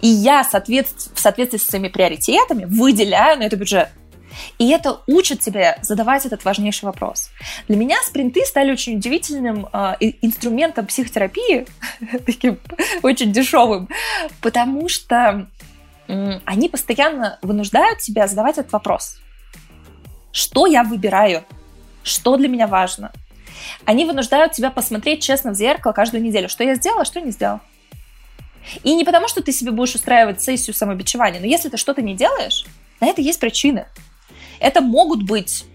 и 0.00 0.08
я 0.08 0.42
в 0.42 0.50
соответствии 0.50 1.58
с 1.58 1.66
своими 1.66 1.88
приоритетами 1.88 2.64
выделяю 2.64 3.38
на 3.38 3.42
это 3.42 3.56
бюджет. 3.56 3.90
И 4.58 4.70
это 4.70 5.00
учит 5.06 5.40
тебя 5.40 5.78
задавать 5.82 6.26
этот 6.26 6.44
важнейший 6.44 6.86
вопрос. 6.86 7.30
Для 7.68 7.76
меня 7.76 7.96
спринты 8.04 8.44
стали 8.44 8.72
очень 8.72 8.96
удивительным 8.96 9.68
э, 9.72 9.94
инструментом 10.22 10.86
психотерапии, 10.86 11.66
таким 12.26 12.58
очень 13.02 13.32
дешевым, 13.32 13.88
потому 14.40 14.88
что 14.88 15.48
э, 16.08 16.40
они 16.44 16.68
постоянно 16.68 17.38
вынуждают 17.42 17.98
тебя 17.98 18.26
задавать 18.26 18.58
этот 18.58 18.72
вопрос. 18.72 19.18
Что 20.32 20.66
я 20.66 20.82
выбираю? 20.82 21.44
Что 22.02 22.36
для 22.36 22.48
меня 22.48 22.66
важно? 22.66 23.12
Они 23.84 24.04
вынуждают 24.04 24.52
тебя 24.52 24.70
посмотреть 24.70 25.22
честно 25.22 25.52
в 25.52 25.54
зеркало 25.54 25.92
каждую 25.92 26.22
неделю, 26.22 26.48
что 26.48 26.64
я 26.64 26.74
сделала, 26.74 27.04
что 27.04 27.20
не 27.20 27.30
сделала. 27.30 27.60
И 28.82 28.94
не 28.94 29.04
потому, 29.04 29.28
что 29.28 29.42
ты 29.42 29.52
себе 29.52 29.70
будешь 29.70 29.94
устраивать 29.94 30.42
сессию 30.42 30.74
самобичевания, 30.74 31.40
но 31.40 31.46
если 31.46 31.68
ты 31.68 31.76
что-то 31.76 32.02
не 32.02 32.14
делаешь, 32.14 32.64
на 33.00 33.06
это 33.06 33.20
есть 33.20 33.40
причины. 33.40 33.86
Это 34.64 34.80
могут 34.80 35.22
быть... 35.22 35.66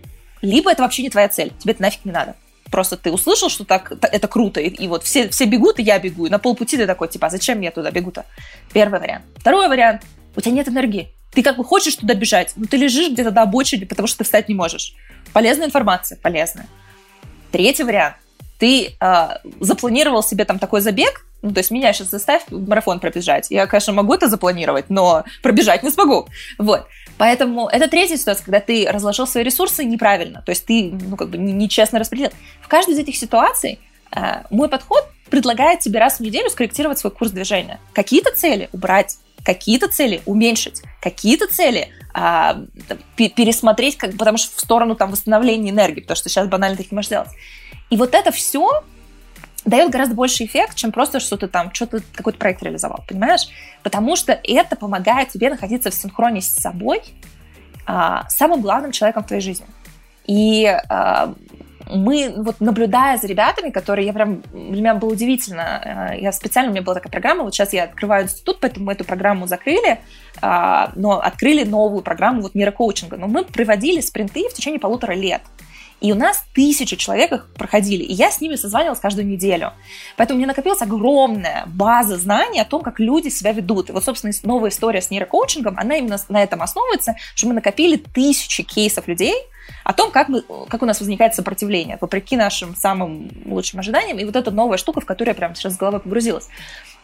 Либо 0.41 0.71
это 0.71 0.83
вообще 0.83 1.03
не 1.03 1.09
твоя 1.09 1.27
цель, 1.27 1.51
тебе 1.59 1.73
это 1.73 1.81
нафиг 1.81 2.05
не 2.05 2.11
надо. 2.11 2.35
Просто 2.71 2.95
ты 2.95 3.11
услышал, 3.11 3.49
что 3.49 3.65
так 3.65 3.91
это 4.01 4.27
круто, 4.27 4.61
и, 4.61 4.69
и 4.69 4.87
вот 4.87 5.03
все, 5.03 5.27
все 5.29 5.45
бегут, 5.45 5.79
и 5.79 5.83
я 5.83 5.99
бегу, 5.99 6.27
и 6.27 6.29
на 6.29 6.39
полпути 6.39 6.77
ты 6.77 6.87
такой, 6.87 7.09
типа, 7.09 7.27
а 7.27 7.29
зачем 7.29 7.59
я 7.61 7.71
туда 7.71 7.91
бегу-то? 7.91 8.25
Первый 8.71 8.99
вариант. 8.99 9.25
Второй 9.37 9.67
вариант. 9.67 10.03
У 10.35 10.41
тебя 10.41 10.53
нет 10.53 10.67
энергии. 10.69 11.13
Ты 11.31 11.43
как 11.43 11.57
бы 11.57 11.65
хочешь 11.65 11.95
туда 11.95 12.13
бежать, 12.13 12.53
но 12.55 12.65
ты 12.65 12.77
лежишь 12.77 13.11
где-то 13.11 13.31
на 13.31 13.41
обочине, 13.41 13.85
потому 13.85 14.07
что 14.07 14.19
ты 14.19 14.23
встать 14.23 14.47
не 14.49 14.55
можешь. 14.55 14.93
Полезная 15.33 15.67
информация, 15.67 16.17
полезная. 16.17 16.67
Третий 17.51 17.83
вариант. 17.83 18.15
Ты 18.59 18.95
э, 18.99 19.27
запланировал 19.59 20.23
себе 20.23 20.45
там 20.45 20.57
такой 20.57 20.81
забег, 20.81 21.25
ну, 21.41 21.51
то 21.53 21.59
есть 21.59 21.71
меня 21.71 21.93
сейчас 21.93 22.09
заставь 22.09 22.43
марафон 22.49 22.99
пробежать. 22.99 23.47
Я, 23.49 23.65
конечно, 23.67 23.93
могу 23.93 24.13
это 24.13 24.27
запланировать, 24.27 24.89
но 24.89 25.23
пробежать 25.41 25.83
не 25.83 25.89
смогу. 25.89 26.27
Вот. 26.57 26.87
Поэтому 27.19 27.67
это 27.67 27.89
третья 27.89 28.15
ситуация, 28.15 28.45
когда 28.45 28.61
ты 28.61 28.87
разложил 28.89 29.27
свои 29.27 29.43
ресурсы 29.43 29.83
неправильно. 29.83 30.41
То 30.41 30.51
есть 30.51 30.65
ты, 30.65 30.89
ну, 30.89 31.17
как 31.17 31.29
бы 31.29 31.37
нечестно 31.37 31.99
распределил. 31.99 32.31
В 32.61 32.69
каждой 32.69 32.93
из 32.93 32.97
этих 32.97 33.17
ситуаций 33.17 33.77
э, 34.15 34.43
мой 34.49 34.69
подход 34.69 35.03
предлагает 35.29 35.81
тебе 35.81 35.99
раз 35.99 36.19
в 36.19 36.21
неделю 36.21 36.49
скорректировать 36.49 36.97
свой 36.97 37.11
курс 37.11 37.31
движения. 37.31 37.81
Какие-то 37.91 38.33
цели 38.33 38.69
убрать, 38.71 39.17
какие-то 39.43 39.89
цели 39.89 40.21
уменьшить, 40.25 40.81
какие-то 41.01 41.47
цели 41.47 41.89
а, 42.13 42.61
пересмотреть, 43.15 43.97
как, 43.97 44.17
потому 44.17 44.37
что 44.37 44.55
в 44.55 44.59
сторону 44.61 44.95
там 44.95 45.11
восстановления 45.11 45.71
энергии, 45.71 45.99
потому 45.99 46.15
что 46.15 46.29
сейчас 46.29 46.47
банально 46.47 46.77
так 46.77 46.89
не 46.89 46.95
можешь 46.95 47.07
сделать. 47.07 47.29
И 47.89 47.97
вот 47.97 48.15
это 48.15 48.31
все 48.31 48.81
дает 49.69 49.91
гораздо 49.91 50.15
больше 50.15 50.45
эффект, 50.45 50.75
чем 50.75 50.91
просто 50.91 51.19
что-то 51.19 51.47
там, 51.47 51.73
что-то, 51.73 52.01
какой-то 52.13 52.39
проект 52.39 52.61
реализовал, 52.63 53.03
понимаешь? 53.07 53.47
Потому 53.83 54.15
что 54.15 54.37
это 54.43 54.75
помогает 54.75 55.29
тебе 55.29 55.49
находиться 55.49 55.89
в 55.89 55.93
синхроне 55.93 56.41
с 56.41 56.49
собой, 56.49 57.01
а, 57.85 58.27
самым 58.29 58.61
главным 58.61 58.91
человеком 58.91 59.23
в 59.23 59.27
твоей 59.27 59.41
жизни. 59.41 59.65
И 60.25 60.65
а, 60.65 61.33
мы, 61.89 62.33
вот 62.37 62.59
наблюдая 62.59 63.17
за 63.17 63.27
ребятами, 63.27 63.71
которые, 63.71 64.05
я 64.05 64.13
прям, 64.13 64.41
для 64.51 64.81
меня 64.81 64.93
было 64.95 65.11
удивительно, 65.11 66.15
я 66.19 66.31
специально, 66.31 66.69
у 66.69 66.73
меня 66.73 66.83
была 66.83 66.95
такая 66.95 67.11
программа, 67.11 67.43
вот 67.43 67.55
сейчас 67.55 67.73
я 67.73 67.85
открываю 67.85 68.25
институт, 68.25 68.59
поэтому 68.61 68.85
мы 68.85 68.93
эту 68.93 69.03
программу 69.05 69.47
закрыли, 69.47 69.99
а, 70.41 70.91
но 70.95 71.19
открыли 71.19 71.63
новую 71.63 72.03
программу 72.03 72.41
вот 72.41 72.53
нейрокоучинга, 72.53 73.17
но 73.17 73.27
мы 73.27 73.43
проводили 73.43 74.01
спринты 74.01 74.47
в 74.49 74.53
течение 74.53 74.79
полутора 74.79 75.13
лет. 75.13 75.41
И 76.01 76.11
у 76.11 76.15
нас 76.15 76.43
тысячи 76.53 76.95
человек 76.95 77.31
их 77.31 77.53
проходили, 77.53 78.03
и 78.03 78.13
я 78.13 78.31
с 78.31 78.39
ними 78.41 78.55
созванивалась 78.55 78.99
каждую 78.99 79.27
неделю. 79.27 79.73
Поэтому 80.15 80.37
у 80.37 80.39
меня 80.39 80.47
накопилась 80.47 80.81
огромная 80.81 81.63
база 81.67 82.17
знаний 82.17 82.61
о 82.61 82.65
том, 82.65 82.81
как 82.81 82.99
люди 82.99 83.29
себя 83.29 83.51
ведут. 83.51 83.89
И 83.89 83.93
вот, 83.93 84.03
собственно, 84.03 84.33
новая 84.43 84.69
история 84.69 85.01
с 85.01 85.09
нейрокоучингом, 85.11 85.77
она 85.77 85.95
именно 85.97 86.17
на 86.29 86.41
этом 86.41 86.61
основывается, 86.61 87.15
что 87.35 87.47
мы 87.47 87.53
накопили 87.53 87.97
тысячи 87.97 88.63
кейсов 88.63 89.07
людей, 89.07 89.35
о 89.83 89.93
том, 89.93 90.11
как, 90.11 90.29
мы, 90.29 90.43
как 90.67 90.81
у 90.81 90.85
нас 90.85 90.99
возникает 90.99 91.35
сопротивление, 91.35 91.97
вопреки 92.01 92.35
нашим 92.35 92.75
самым 92.75 93.29
лучшим 93.45 93.79
ожиданиям. 93.79 94.17
И 94.17 94.25
вот 94.25 94.35
эта 94.35 94.51
новая 94.51 94.77
штука, 94.77 95.01
в 95.01 95.05
которую 95.05 95.33
я 95.33 95.35
прямо 95.35 95.55
сейчас 95.55 95.73
с 95.73 95.77
головой 95.77 95.99
погрузилась. 95.99 96.47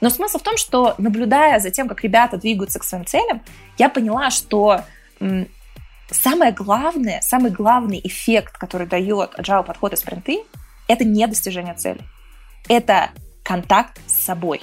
Но 0.01 0.09
смысл 0.09 0.39
в 0.39 0.43
том, 0.43 0.57
что 0.57 0.95
наблюдая 0.97 1.59
за 1.59 1.69
тем, 1.69 1.87
как 1.87 2.03
ребята 2.03 2.37
двигаются 2.37 2.79
к 2.79 2.83
своим 2.83 3.05
целям, 3.05 3.41
я 3.77 3.89
поняла, 3.89 4.29
что 4.29 4.81
самое 6.11 6.51
главное, 6.51 7.21
самый 7.21 7.51
главный 7.51 7.99
эффект, 8.03 8.57
который 8.57 8.87
дает 8.87 9.35
agile 9.35 9.63
подход 9.63 9.93
и 9.93 9.95
спринты, 9.95 10.43
это 10.87 11.03
не 11.03 11.25
достижение 11.27 11.73
цели. 11.73 12.01
Это 12.67 13.09
контакт 13.43 13.99
с 14.07 14.25
собой. 14.25 14.61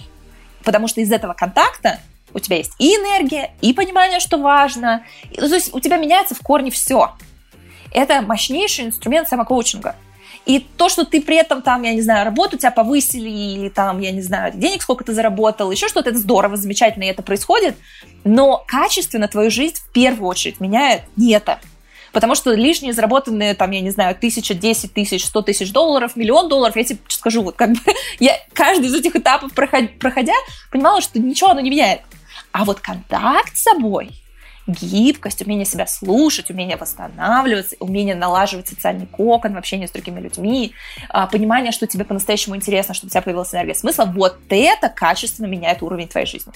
Потому 0.64 0.88
что 0.88 1.00
из 1.00 1.10
этого 1.10 1.32
контакта 1.34 1.98
у 2.34 2.38
тебя 2.38 2.56
есть 2.56 2.72
и 2.78 2.94
энергия, 2.94 3.52
и 3.60 3.72
понимание, 3.72 4.20
что 4.20 4.38
важно. 4.38 5.04
То 5.34 5.46
есть 5.46 5.74
у 5.74 5.80
тебя 5.80 5.96
меняется 5.96 6.34
в 6.34 6.40
корне 6.40 6.70
все. 6.70 7.12
Это 7.92 8.22
мощнейший 8.22 8.86
инструмент 8.86 9.28
самокоучинга. 9.28 9.96
И 10.44 10.58
то, 10.58 10.88
что 10.88 11.04
ты 11.04 11.20
при 11.20 11.36
этом 11.36 11.62
там, 11.62 11.82
я 11.82 11.94
не 11.94 12.02
знаю, 12.02 12.24
работу 12.24 12.58
тебя 12.58 12.72
повысили, 12.72 13.28
или 13.28 13.68
там, 13.68 14.00
я 14.00 14.10
не 14.10 14.22
знаю, 14.22 14.52
денег 14.54 14.82
сколько 14.82 15.04
ты 15.04 15.12
заработал, 15.12 15.70
еще 15.70 15.88
что-то, 15.88 16.10
это 16.10 16.18
здорово, 16.18 16.56
замечательно, 16.56 17.04
и 17.04 17.08
это 17.08 17.22
происходит, 17.22 17.76
но 18.24 18.64
качественно 18.66 19.28
твою 19.28 19.50
жизнь 19.50 19.76
в 19.76 19.92
первую 19.92 20.28
очередь 20.28 20.58
меняет 20.58 21.02
не 21.16 21.32
это. 21.32 21.60
Потому 22.12 22.34
что 22.34 22.52
лишние 22.52 22.92
заработанные, 22.92 23.54
там, 23.54 23.70
я 23.70 23.80
не 23.80 23.90
знаю, 23.90 24.14
тысяча, 24.14 24.52
десять 24.52 24.92
тысяч, 24.92 25.24
сто 25.24 25.42
тысяч 25.42 25.72
долларов, 25.72 26.16
миллион 26.16 26.48
долларов, 26.48 26.76
я 26.76 26.84
тебе 26.84 26.98
скажу, 27.08 27.42
вот 27.42 27.56
как 27.56 27.70
бы 27.70 27.80
я 28.18 28.36
каждый 28.52 28.86
из 28.86 28.94
этих 28.94 29.16
этапов 29.16 29.52
проходя, 29.52 30.34
понимала, 30.70 31.00
что 31.00 31.18
ничего 31.18 31.50
оно 31.50 31.60
не 31.60 31.70
меняет. 31.70 32.00
А 32.50 32.64
вот 32.64 32.80
контакт 32.80 33.56
с 33.56 33.62
собой, 33.62 34.10
гибкость, 34.66 35.42
умение 35.42 35.64
себя 35.64 35.86
слушать, 35.86 36.50
умение 36.50 36.76
восстанавливаться, 36.76 37.76
умение 37.80 38.14
налаживать 38.14 38.68
социальный 38.68 39.06
кокон 39.06 39.54
в 39.54 39.58
общении 39.58 39.86
с 39.86 39.90
другими 39.90 40.20
людьми, 40.20 40.72
а, 41.08 41.26
понимание, 41.26 41.72
что 41.72 41.86
тебе 41.86 42.04
по-настоящему 42.04 42.56
интересно, 42.56 42.94
чтобы 42.94 43.08
у 43.08 43.10
тебя 43.10 43.22
появилась 43.22 43.52
энергия 43.52 43.74
смысла, 43.74 44.04
вот 44.04 44.38
это 44.48 44.88
качественно 44.88 45.46
меняет 45.46 45.82
уровень 45.82 46.08
твоей 46.08 46.26
жизни. 46.26 46.52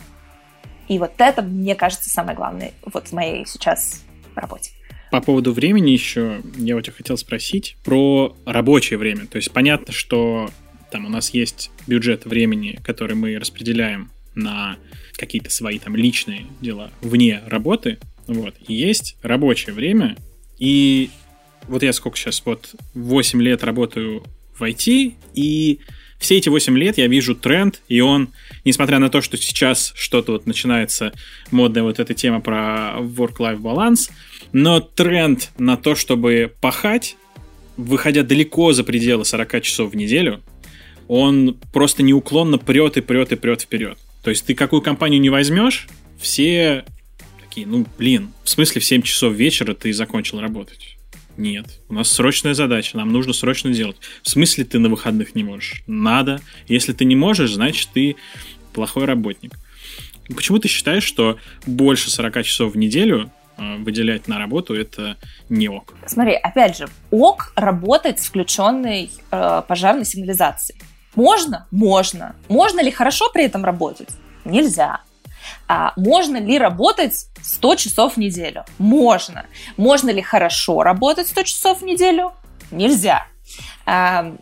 И 0.89 0.99
вот 0.99 1.13
это, 1.19 1.43
мне 1.43 1.75
кажется, 1.75 2.11
самое 2.11 2.37
главное 2.37 2.73
вот 2.85 3.09
в 3.09 3.13
моей 3.13 3.45
сейчас 3.47 4.03
работе. 4.35 4.71
По 5.11 5.21
поводу 5.21 5.53
времени 5.53 5.91
еще 5.91 6.43
я 6.57 6.77
у 6.77 6.81
тебя 6.81 6.95
хотел 6.95 7.17
спросить 7.17 7.77
про 7.85 8.37
рабочее 8.45 8.99
время. 8.99 9.27
То 9.27 9.37
есть 9.37 9.53
понятно, 9.53 9.93
что 9.93 10.51
там 10.91 11.07
у 11.07 11.09
нас 11.09 11.31
есть 11.31 11.71
бюджет 11.87 12.25
времени, 12.25 12.79
который 12.85 13.17
мы 13.17 13.39
распределяем 13.39 14.11
на 14.35 14.77
какие-то 15.17 15.51
свои 15.51 15.79
там 15.79 15.97
личные 15.97 16.47
дела 16.61 16.91
вне 17.01 17.43
работы, 17.47 17.99
вот, 18.27 18.55
и 18.67 18.75
есть 18.75 19.17
рабочее 19.23 19.75
время, 19.75 20.17
и 20.59 21.11
вот 21.69 21.83
я 21.83 21.93
сколько 21.93 22.17
сейчас, 22.17 22.43
вот 22.45 22.75
8 22.95 23.43
лет 23.43 23.65
работаю 23.65 24.25
в 24.59 24.63
IT, 24.63 25.15
и 25.35 25.81
все 26.19 26.39
эти 26.39 26.49
8 26.49 26.77
лет 26.79 26.99
я 26.99 27.07
вижу 27.09 27.35
тренд, 27.35 27.83
и 27.89 28.01
он, 28.01 28.31
несмотря 28.65 28.99
на 28.99 29.11
то, 29.11 29.21
что 29.21 29.37
сейчас 29.37 29.93
что-то 29.97 30.33
вот 30.33 30.47
начинается 30.47 31.13
модная 31.51 31.83
вот 31.83 31.99
эта 31.99 32.15
тема 32.15 32.41
про 32.41 32.97
work-life 33.01 33.59
баланс, 33.59 34.11
но 34.53 34.81
тренд 34.81 35.51
на 35.59 35.77
то, 35.77 35.95
чтобы 35.95 36.53
пахать, 36.61 37.17
выходя 37.77 38.23
далеко 38.23 38.73
за 38.73 38.85
пределы 38.85 39.25
40 39.25 39.63
часов 39.63 39.93
в 39.93 39.97
неделю, 39.97 40.43
он 41.09 41.57
просто 41.73 42.03
неуклонно 42.03 42.59
прет 42.59 42.97
и 42.97 43.01
прет 43.01 43.33
и 43.33 43.37
прет 43.37 43.63
вперед. 43.63 43.99
То 44.27 44.31
есть 44.31 44.45
ты 44.45 44.57
какую 44.57 44.83
компанию 44.83 45.21
не 45.21 45.31
возьмешь, 45.31 45.87
все 46.19 46.85
такие, 47.41 47.65
ну, 47.65 47.87
блин, 47.97 48.33
в 48.43 48.51
смысле 48.51 48.81
в 48.81 48.85
7 48.85 49.03
часов 49.03 49.33
вечера 49.33 49.73
ты 49.73 49.93
закончил 49.93 50.41
работать? 50.41 50.97
Нет, 51.37 51.79
у 51.89 51.95
нас 51.95 52.11
срочная 52.11 52.53
задача, 52.53 52.97
нам 52.97 53.13
нужно 53.13 53.33
срочно 53.33 53.73
делать. 53.73 53.99
В 54.25 54.29
смысле 54.29 54.65
ты 54.65 54.81
на 54.81 54.89
выходных 54.89 55.37
не 55.37 55.45
можешь? 55.45 55.85
Надо. 55.87 56.41
Если 56.67 56.93
ты 56.93 57.05
не 57.05 57.15
можешь, 57.15 57.55
значит 57.55 57.91
ты 57.95 58.17
плохой 58.73 59.05
работник. 59.05 59.53
Почему 60.35 60.59
ты 60.59 60.67
считаешь, 60.67 61.05
что 61.05 61.39
больше 61.65 62.11
40 62.11 62.43
часов 62.43 62.73
в 62.73 62.77
неделю 62.77 63.31
э, 63.57 63.77
выделять 63.77 64.27
на 64.27 64.41
работу 64.41 64.75
это 64.75 65.19
не 65.49 65.69
ок? 65.69 65.95
Смотри, 66.05 66.33
опять 66.33 66.77
же, 66.77 66.89
ок 67.13 67.53
работать 67.55 68.19
с 68.19 68.27
включенной 68.27 69.09
э, 69.31 69.63
пожарной 69.69 70.05
сигнализацией. 70.05 70.81
Можно? 71.17 71.67
Можно. 71.71 72.37
Можно 72.49 72.81
ли 72.81 72.91
хорошо 72.91 73.31
при 73.33 73.45
этом 73.45 73.65
работать? 73.65 74.11
Нельзя. 74.45 75.01
А 75.69 75.93
можно 75.97 76.37
ли 76.37 76.59
работать 76.59 77.27
100 77.43 77.77
часов 77.77 78.15
в 78.15 78.17
неделю? 78.19 78.65
Можно. 78.79 79.47
Можно 79.77 80.11
ли 80.11 80.23
хорошо 80.23 80.83
работать 80.83 81.29
100 81.29 81.43
часов 81.43 81.81
в 81.81 81.85
неделю? 81.85 82.33
Нельзя. 82.71 83.27
А, 83.85 84.33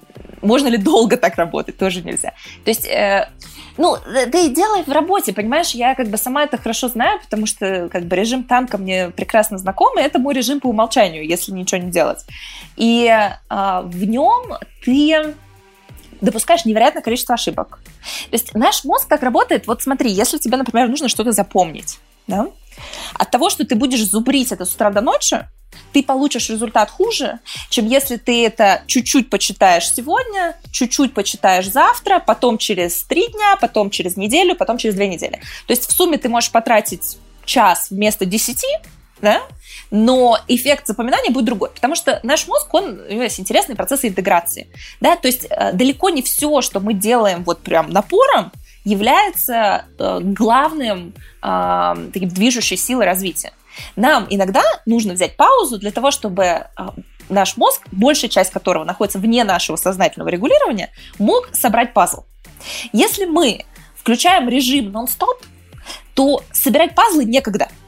можно 0.42 0.68
ли 0.68 0.76
долго 0.76 1.16
так 1.16 1.36
работать? 1.36 1.78
Тоже 1.78 2.02
нельзя. 2.02 2.32
То 2.64 2.70
есть, 2.70 2.86
э, 2.86 3.28
ну, 3.76 3.96
да 4.06 4.38
и 4.38 4.48
дело 4.48 4.82
в 4.82 4.88
работе, 4.88 5.32
понимаешь? 5.32 5.70
Я 5.70 5.94
как 5.94 6.08
бы 6.08 6.16
сама 6.16 6.44
это 6.44 6.56
хорошо 6.58 6.88
знаю, 6.88 7.20
потому 7.20 7.46
что 7.46 7.88
как 7.90 8.04
бы 8.04 8.16
режим 8.16 8.44
танка 8.44 8.78
мне 8.78 9.10
прекрасно 9.10 9.58
знаком, 9.58 9.98
и 9.98 10.02
это 10.02 10.18
мой 10.18 10.34
режим 10.34 10.60
по 10.60 10.68
умолчанию, 10.68 11.26
если 11.26 11.52
ничего 11.52 11.80
не 11.80 11.90
делать. 11.90 12.24
И 12.76 13.06
э, 13.06 13.80
в 13.84 14.04
нем 14.04 14.54
ты 14.84 15.34
допускаешь 16.24 16.64
невероятное 16.64 17.02
количество 17.02 17.34
ошибок. 17.34 17.78
То 18.30 18.32
есть 18.32 18.54
наш 18.54 18.84
мозг 18.84 19.08
так 19.08 19.22
работает. 19.22 19.66
Вот 19.66 19.82
смотри, 19.82 20.10
если 20.10 20.38
тебе, 20.38 20.56
например, 20.56 20.88
нужно 20.88 21.08
что-то 21.08 21.32
запомнить, 21.32 21.98
да, 22.26 22.48
от 23.14 23.30
того, 23.30 23.50
что 23.50 23.64
ты 23.64 23.74
будешь 23.74 24.04
зубрить 24.04 24.52
это 24.52 24.64
с 24.64 24.74
утра 24.74 24.90
до 24.90 25.00
ночи, 25.00 25.46
ты 25.92 26.02
получишь 26.02 26.50
результат 26.50 26.90
хуже, 26.90 27.40
чем 27.68 27.86
если 27.86 28.16
ты 28.16 28.44
это 28.46 28.82
чуть-чуть 28.86 29.30
почитаешь 29.30 29.92
сегодня, 29.92 30.56
чуть-чуть 30.72 31.14
почитаешь 31.14 31.70
завтра, 31.70 32.20
потом 32.20 32.58
через 32.58 33.02
три 33.04 33.28
дня, 33.28 33.56
потом 33.60 33.90
через 33.90 34.16
неделю, 34.16 34.56
потом 34.56 34.78
через 34.78 34.94
две 34.94 35.08
недели. 35.08 35.40
То 35.66 35.72
есть 35.72 35.88
в 35.88 35.92
сумме 35.92 36.18
ты 36.18 36.28
можешь 36.28 36.50
потратить 36.50 37.18
час 37.44 37.88
вместо 37.90 38.24
десяти, 38.24 38.66
да, 39.20 39.42
но 39.90 40.38
эффект 40.48 40.86
запоминания 40.86 41.30
будет 41.30 41.44
другой, 41.44 41.70
потому 41.70 41.94
что 41.94 42.20
наш 42.22 42.46
мозг, 42.46 42.72
он, 42.74 43.00
у 43.00 43.12
него 43.12 43.22
есть 43.22 43.40
интересные 43.40 43.76
процессы 43.76 44.08
интеграции, 44.08 44.68
да, 45.00 45.16
то 45.16 45.28
есть 45.28 45.46
э, 45.48 45.72
далеко 45.72 46.10
не 46.10 46.22
все, 46.22 46.60
что 46.60 46.80
мы 46.80 46.94
делаем 46.94 47.44
вот 47.44 47.60
прям 47.60 47.90
напором, 47.90 48.52
является 48.84 49.86
э, 49.98 50.20
главным 50.20 51.14
э, 51.42 51.94
таким 52.12 52.28
движущей 52.28 52.76
силой 52.76 53.06
развития. 53.06 53.52
Нам 53.96 54.26
иногда 54.30 54.62
нужно 54.86 55.14
взять 55.14 55.36
паузу 55.36 55.78
для 55.78 55.90
того, 55.90 56.10
чтобы 56.10 56.44
э, 56.44 56.66
наш 57.28 57.56
мозг, 57.56 57.82
большая 57.90 58.30
часть 58.30 58.52
которого 58.52 58.84
находится 58.84 59.18
вне 59.18 59.42
нашего 59.44 59.76
сознательного 59.76 60.28
регулирования, 60.28 60.90
мог 61.18 61.48
собрать 61.52 61.94
пазл. 61.94 62.24
Если 62.92 63.24
мы 63.24 63.64
включаем 63.96 64.48
режим 64.48 64.92
нон-стоп, 64.92 65.42
то 66.14 66.42
собирать 66.52 66.94
пазлы 66.94 67.24
некогда– 67.24 67.68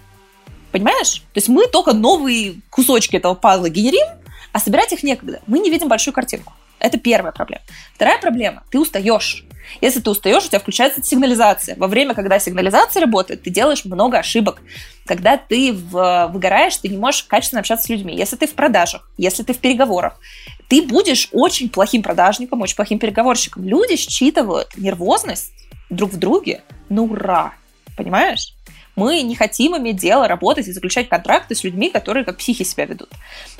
Понимаешь? 0.76 1.22
То 1.32 1.38
есть 1.38 1.48
мы 1.48 1.68
только 1.68 1.94
новые 1.94 2.56
кусочки 2.68 3.16
этого 3.16 3.32
пазла 3.32 3.70
генерим, 3.70 4.06
а 4.52 4.60
собирать 4.60 4.92
их 4.92 5.02
некогда. 5.02 5.40
Мы 5.46 5.58
не 5.58 5.70
видим 5.70 5.88
большую 5.88 6.12
картинку. 6.12 6.52
Это 6.78 6.98
первая 6.98 7.32
проблема. 7.32 7.62
Вторая 7.94 8.18
проблема– 8.18 8.62
ты 8.70 8.78
устаешь. 8.78 9.46
Если 9.80 10.00
ты 10.00 10.10
устаешь, 10.10 10.44
у 10.44 10.48
тебя 10.48 10.58
включается 10.58 11.02
сигнализация. 11.02 11.76
Во 11.76 11.86
время, 11.86 12.12
когда 12.12 12.38
сигнализация 12.38 13.00
работает, 13.00 13.42
ты 13.42 13.48
делаешь 13.48 13.86
много 13.86 14.18
ошибок. 14.18 14.60
Когда 15.06 15.38
ты 15.38 15.72
в, 15.72 16.28
выгораешь, 16.30 16.76
ты 16.76 16.88
не 16.88 16.98
можешь 16.98 17.22
качественно 17.22 17.60
общаться 17.60 17.86
с 17.86 17.88
людьми. 17.88 18.14
Если 18.14 18.36
ты 18.36 18.46
в 18.46 18.52
продажах, 18.52 19.08
если 19.16 19.44
ты 19.44 19.54
в 19.54 19.58
переговорах, 19.58 20.20
ты 20.68 20.82
будешь 20.82 21.30
очень 21.32 21.70
плохим 21.70 22.02
продажником, 22.02 22.60
очень 22.60 22.76
плохим 22.76 22.98
переговорщиком. 22.98 23.64
Люди 23.64 23.96
считывают 23.96 24.76
нервозность 24.76 25.52
друг 25.88 26.12
в 26.12 26.18
друге 26.18 26.60
на 26.90 27.00
ура. 27.00 27.54
Понимаешь? 27.96 28.52
Мы 28.96 29.22
не 29.22 29.36
хотим 29.36 29.76
иметь 29.76 29.96
дело, 29.96 30.26
работать 30.26 30.66
и 30.68 30.72
заключать 30.72 31.08
контракты 31.08 31.54
с 31.54 31.62
людьми, 31.62 31.90
которые 31.90 32.24
как 32.24 32.38
психи 32.38 32.64
себя 32.64 32.86
ведут. 32.86 33.10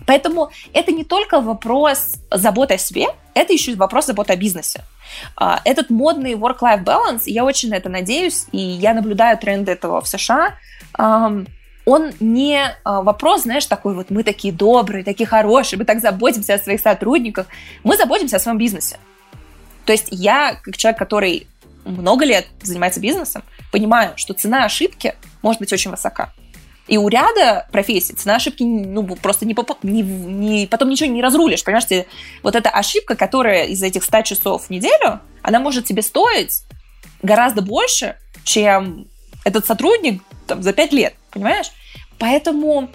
Поэтому 0.06 0.50
это 0.72 0.92
не 0.92 1.04
только 1.04 1.40
вопрос 1.40 2.14
заботы 2.30 2.74
о 2.74 2.78
себе, 2.78 3.06
это 3.34 3.52
еще 3.52 3.72
и 3.72 3.74
вопрос 3.74 4.06
заботы 4.06 4.32
о 4.32 4.36
бизнесе. 4.36 4.82
А, 5.36 5.60
этот 5.64 5.90
модный 5.90 6.32
work-life 6.32 6.84
balance, 6.84 7.22
я 7.26 7.44
очень 7.44 7.68
на 7.68 7.74
это 7.74 7.88
надеюсь, 7.88 8.46
и 8.50 8.58
я 8.58 8.94
наблюдаю 8.94 9.36
тренды 9.38 9.72
этого 9.72 10.00
в 10.00 10.08
США, 10.08 10.56
он 11.86 12.12
не 12.18 12.76
а, 12.82 13.02
вопрос, 13.02 13.42
знаешь, 13.42 13.64
такой 13.66 13.94
вот 13.94 14.10
мы 14.10 14.24
такие 14.24 14.52
добрые, 14.52 15.04
такие 15.04 15.26
хорошие, 15.26 15.78
мы 15.78 15.84
так 15.84 16.00
заботимся 16.00 16.54
о 16.54 16.58
своих 16.58 16.80
сотрудниках. 16.80 17.46
Мы 17.84 17.96
заботимся 17.96 18.36
о 18.36 18.40
своем 18.40 18.58
бизнесе. 18.58 18.98
То 19.84 19.92
есть 19.92 20.08
я, 20.10 20.56
как 20.62 20.76
человек, 20.76 20.98
который 20.98 21.46
много 21.86 22.24
лет 22.24 22.46
занимается 22.62 23.00
бизнесом, 23.00 23.42
понимаю, 23.72 24.12
что 24.16 24.34
цена 24.34 24.64
ошибки 24.64 25.14
может 25.42 25.60
быть 25.60 25.72
очень 25.72 25.90
высока. 25.90 26.32
И 26.88 26.98
у 26.98 27.08
ряда 27.08 27.66
профессий 27.72 28.14
цена 28.14 28.36
ошибки 28.36 28.62
ну, 28.62 29.04
просто 29.16 29.44
не, 29.44 29.56
не, 29.82 30.02
не, 30.02 30.66
потом 30.66 30.88
ничего 30.88 31.10
не 31.10 31.20
разрулишь. 31.20 31.64
Понимаешь, 31.64 32.06
вот 32.42 32.54
эта 32.54 32.70
ошибка, 32.70 33.16
которая 33.16 33.66
из 33.66 33.82
этих 33.82 34.04
100 34.04 34.22
часов 34.22 34.66
в 34.66 34.70
неделю, 34.70 35.20
она 35.42 35.58
может 35.58 35.84
тебе 35.84 36.02
стоить 36.02 36.62
гораздо 37.22 37.62
больше, 37.62 38.16
чем 38.44 39.08
этот 39.44 39.66
сотрудник 39.66 40.22
там, 40.46 40.62
за 40.62 40.72
5 40.72 40.92
лет. 40.92 41.14
Понимаешь? 41.30 41.72
Поэтому 42.18 42.88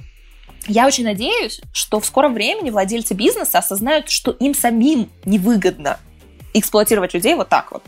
я 0.68 0.88
очень 0.88 1.04
надеюсь, 1.04 1.62
что 1.74 2.00
в 2.00 2.06
скором 2.06 2.34
времени 2.34 2.70
владельцы 2.70 3.14
бизнеса 3.14 3.58
осознают, 3.58 4.10
что 4.10 4.32
им 4.32 4.54
самим 4.54 5.10
невыгодно 5.26 6.00
эксплуатировать 6.54 7.14
людей 7.14 7.36
вот 7.36 7.50
так 7.50 7.72
вот. 7.72 7.84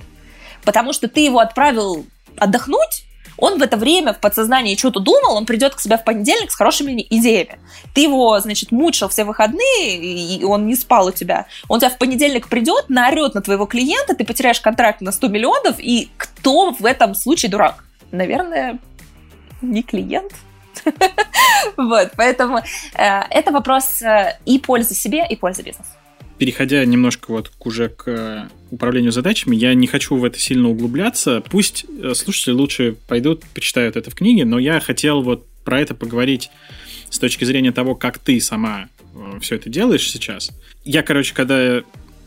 Потому 0.65 0.93
что 0.93 1.07
ты 1.07 1.21
его 1.21 1.39
отправил 1.39 2.05
отдохнуть, 2.37 3.05
он 3.37 3.57
в 3.57 3.61
это 3.61 3.77
время 3.77 4.13
в 4.13 4.19
подсознании 4.19 4.75
что-то 4.75 4.99
думал, 4.99 5.35
он 5.35 5.45
придет 5.45 5.75
к 5.75 5.79
себе 5.79 5.97
в 5.97 6.03
понедельник 6.03 6.51
с 6.51 6.55
хорошими 6.55 7.05
идеями. 7.09 7.59
Ты 7.93 8.01
его, 8.01 8.39
значит, 8.39 8.71
мучил 8.71 9.09
все 9.09 9.23
выходные, 9.23 9.97
и 9.97 10.43
он 10.43 10.67
не 10.67 10.75
спал 10.75 11.07
у 11.07 11.11
тебя. 11.11 11.47
Он 11.67 11.79
тебя 11.79 11.89
в 11.89 11.97
понедельник 11.97 12.47
придет, 12.47 12.85
наорет 12.89 13.33
на 13.33 13.41
твоего 13.41 13.65
клиента, 13.65 14.15
ты 14.15 14.23
потеряешь 14.23 14.59
контракт 14.59 15.01
на 15.01 15.11
100 15.11 15.27
миллионов, 15.29 15.79
и 15.79 16.09
кто 16.17 16.71
в 16.71 16.85
этом 16.85 17.15
случае 17.15 17.49
дурак? 17.49 17.83
Наверное, 18.11 18.79
не 19.61 19.83
клиент. 19.83 20.31
Вот, 21.77 22.11
поэтому 22.17 22.57
э, 22.57 23.21
это 23.29 23.51
вопрос 23.51 24.01
э, 24.01 24.37
и 24.45 24.59
пользы 24.59 24.93
себе, 24.93 25.25
и 25.29 25.35
пользы 25.35 25.61
бизнесу 25.61 25.91
переходя 26.43 26.83
немножко 26.83 27.31
вот 27.31 27.53
уже 27.61 27.87
к 27.87 28.03
э, 28.05 28.49
управлению 28.69 29.13
задачами, 29.13 29.55
я 29.55 29.73
не 29.75 29.87
хочу 29.87 30.17
в 30.17 30.25
это 30.25 30.37
сильно 30.37 30.67
углубляться. 30.67 31.41
Пусть 31.49 31.85
э, 31.87 32.13
слушатели 32.15 32.51
лучше 32.51 32.97
пойдут, 33.07 33.45
почитают 33.53 33.95
это 33.95 34.11
в 34.11 34.15
книге, 34.15 34.43
но 34.43 34.59
я 34.59 34.81
хотел 34.81 35.21
вот 35.21 35.47
про 35.63 35.79
это 35.79 35.95
поговорить 35.95 36.49
с 37.09 37.17
точки 37.17 37.45
зрения 37.45 37.71
того, 37.71 37.95
как 37.95 38.17
ты 38.17 38.41
сама 38.41 38.89
э, 39.15 39.39
все 39.39 39.55
это 39.55 39.69
делаешь 39.69 40.11
сейчас. 40.11 40.51
Я, 40.83 41.01
короче, 41.01 41.33
когда 41.33 41.81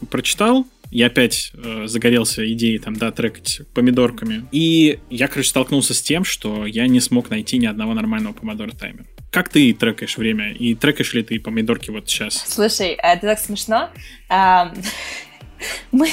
прочитал, 0.08 0.66
я 0.90 1.08
опять 1.08 1.52
э, 1.52 1.86
загорелся 1.86 2.50
идеей 2.54 2.78
там, 2.78 2.96
да, 2.96 3.10
трекать 3.10 3.60
помидорками. 3.74 4.46
И 4.50 4.98
я, 5.10 5.28
короче, 5.28 5.50
столкнулся 5.50 5.92
с 5.92 6.00
тем, 6.00 6.24
что 6.24 6.64
я 6.64 6.86
не 6.86 7.00
смог 7.00 7.28
найти 7.28 7.58
ни 7.58 7.66
одного 7.66 7.92
нормального 7.92 8.32
помидора 8.32 8.70
таймера. 8.70 9.04
Как 9.30 9.48
ты 9.48 9.72
трекаешь 9.74 10.16
время? 10.16 10.52
И 10.52 10.74
трекаешь 10.74 11.12
ли 11.14 11.22
ты 11.22 11.38
помидорки 11.38 11.90
вот 11.90 12.08
сейчас? 12.08 12.44
Слушай, 12.46 12.98
это 13.00 13.22
так 13.22 13.38
смешно. 13.38 13.90
Мы 15.92 16.08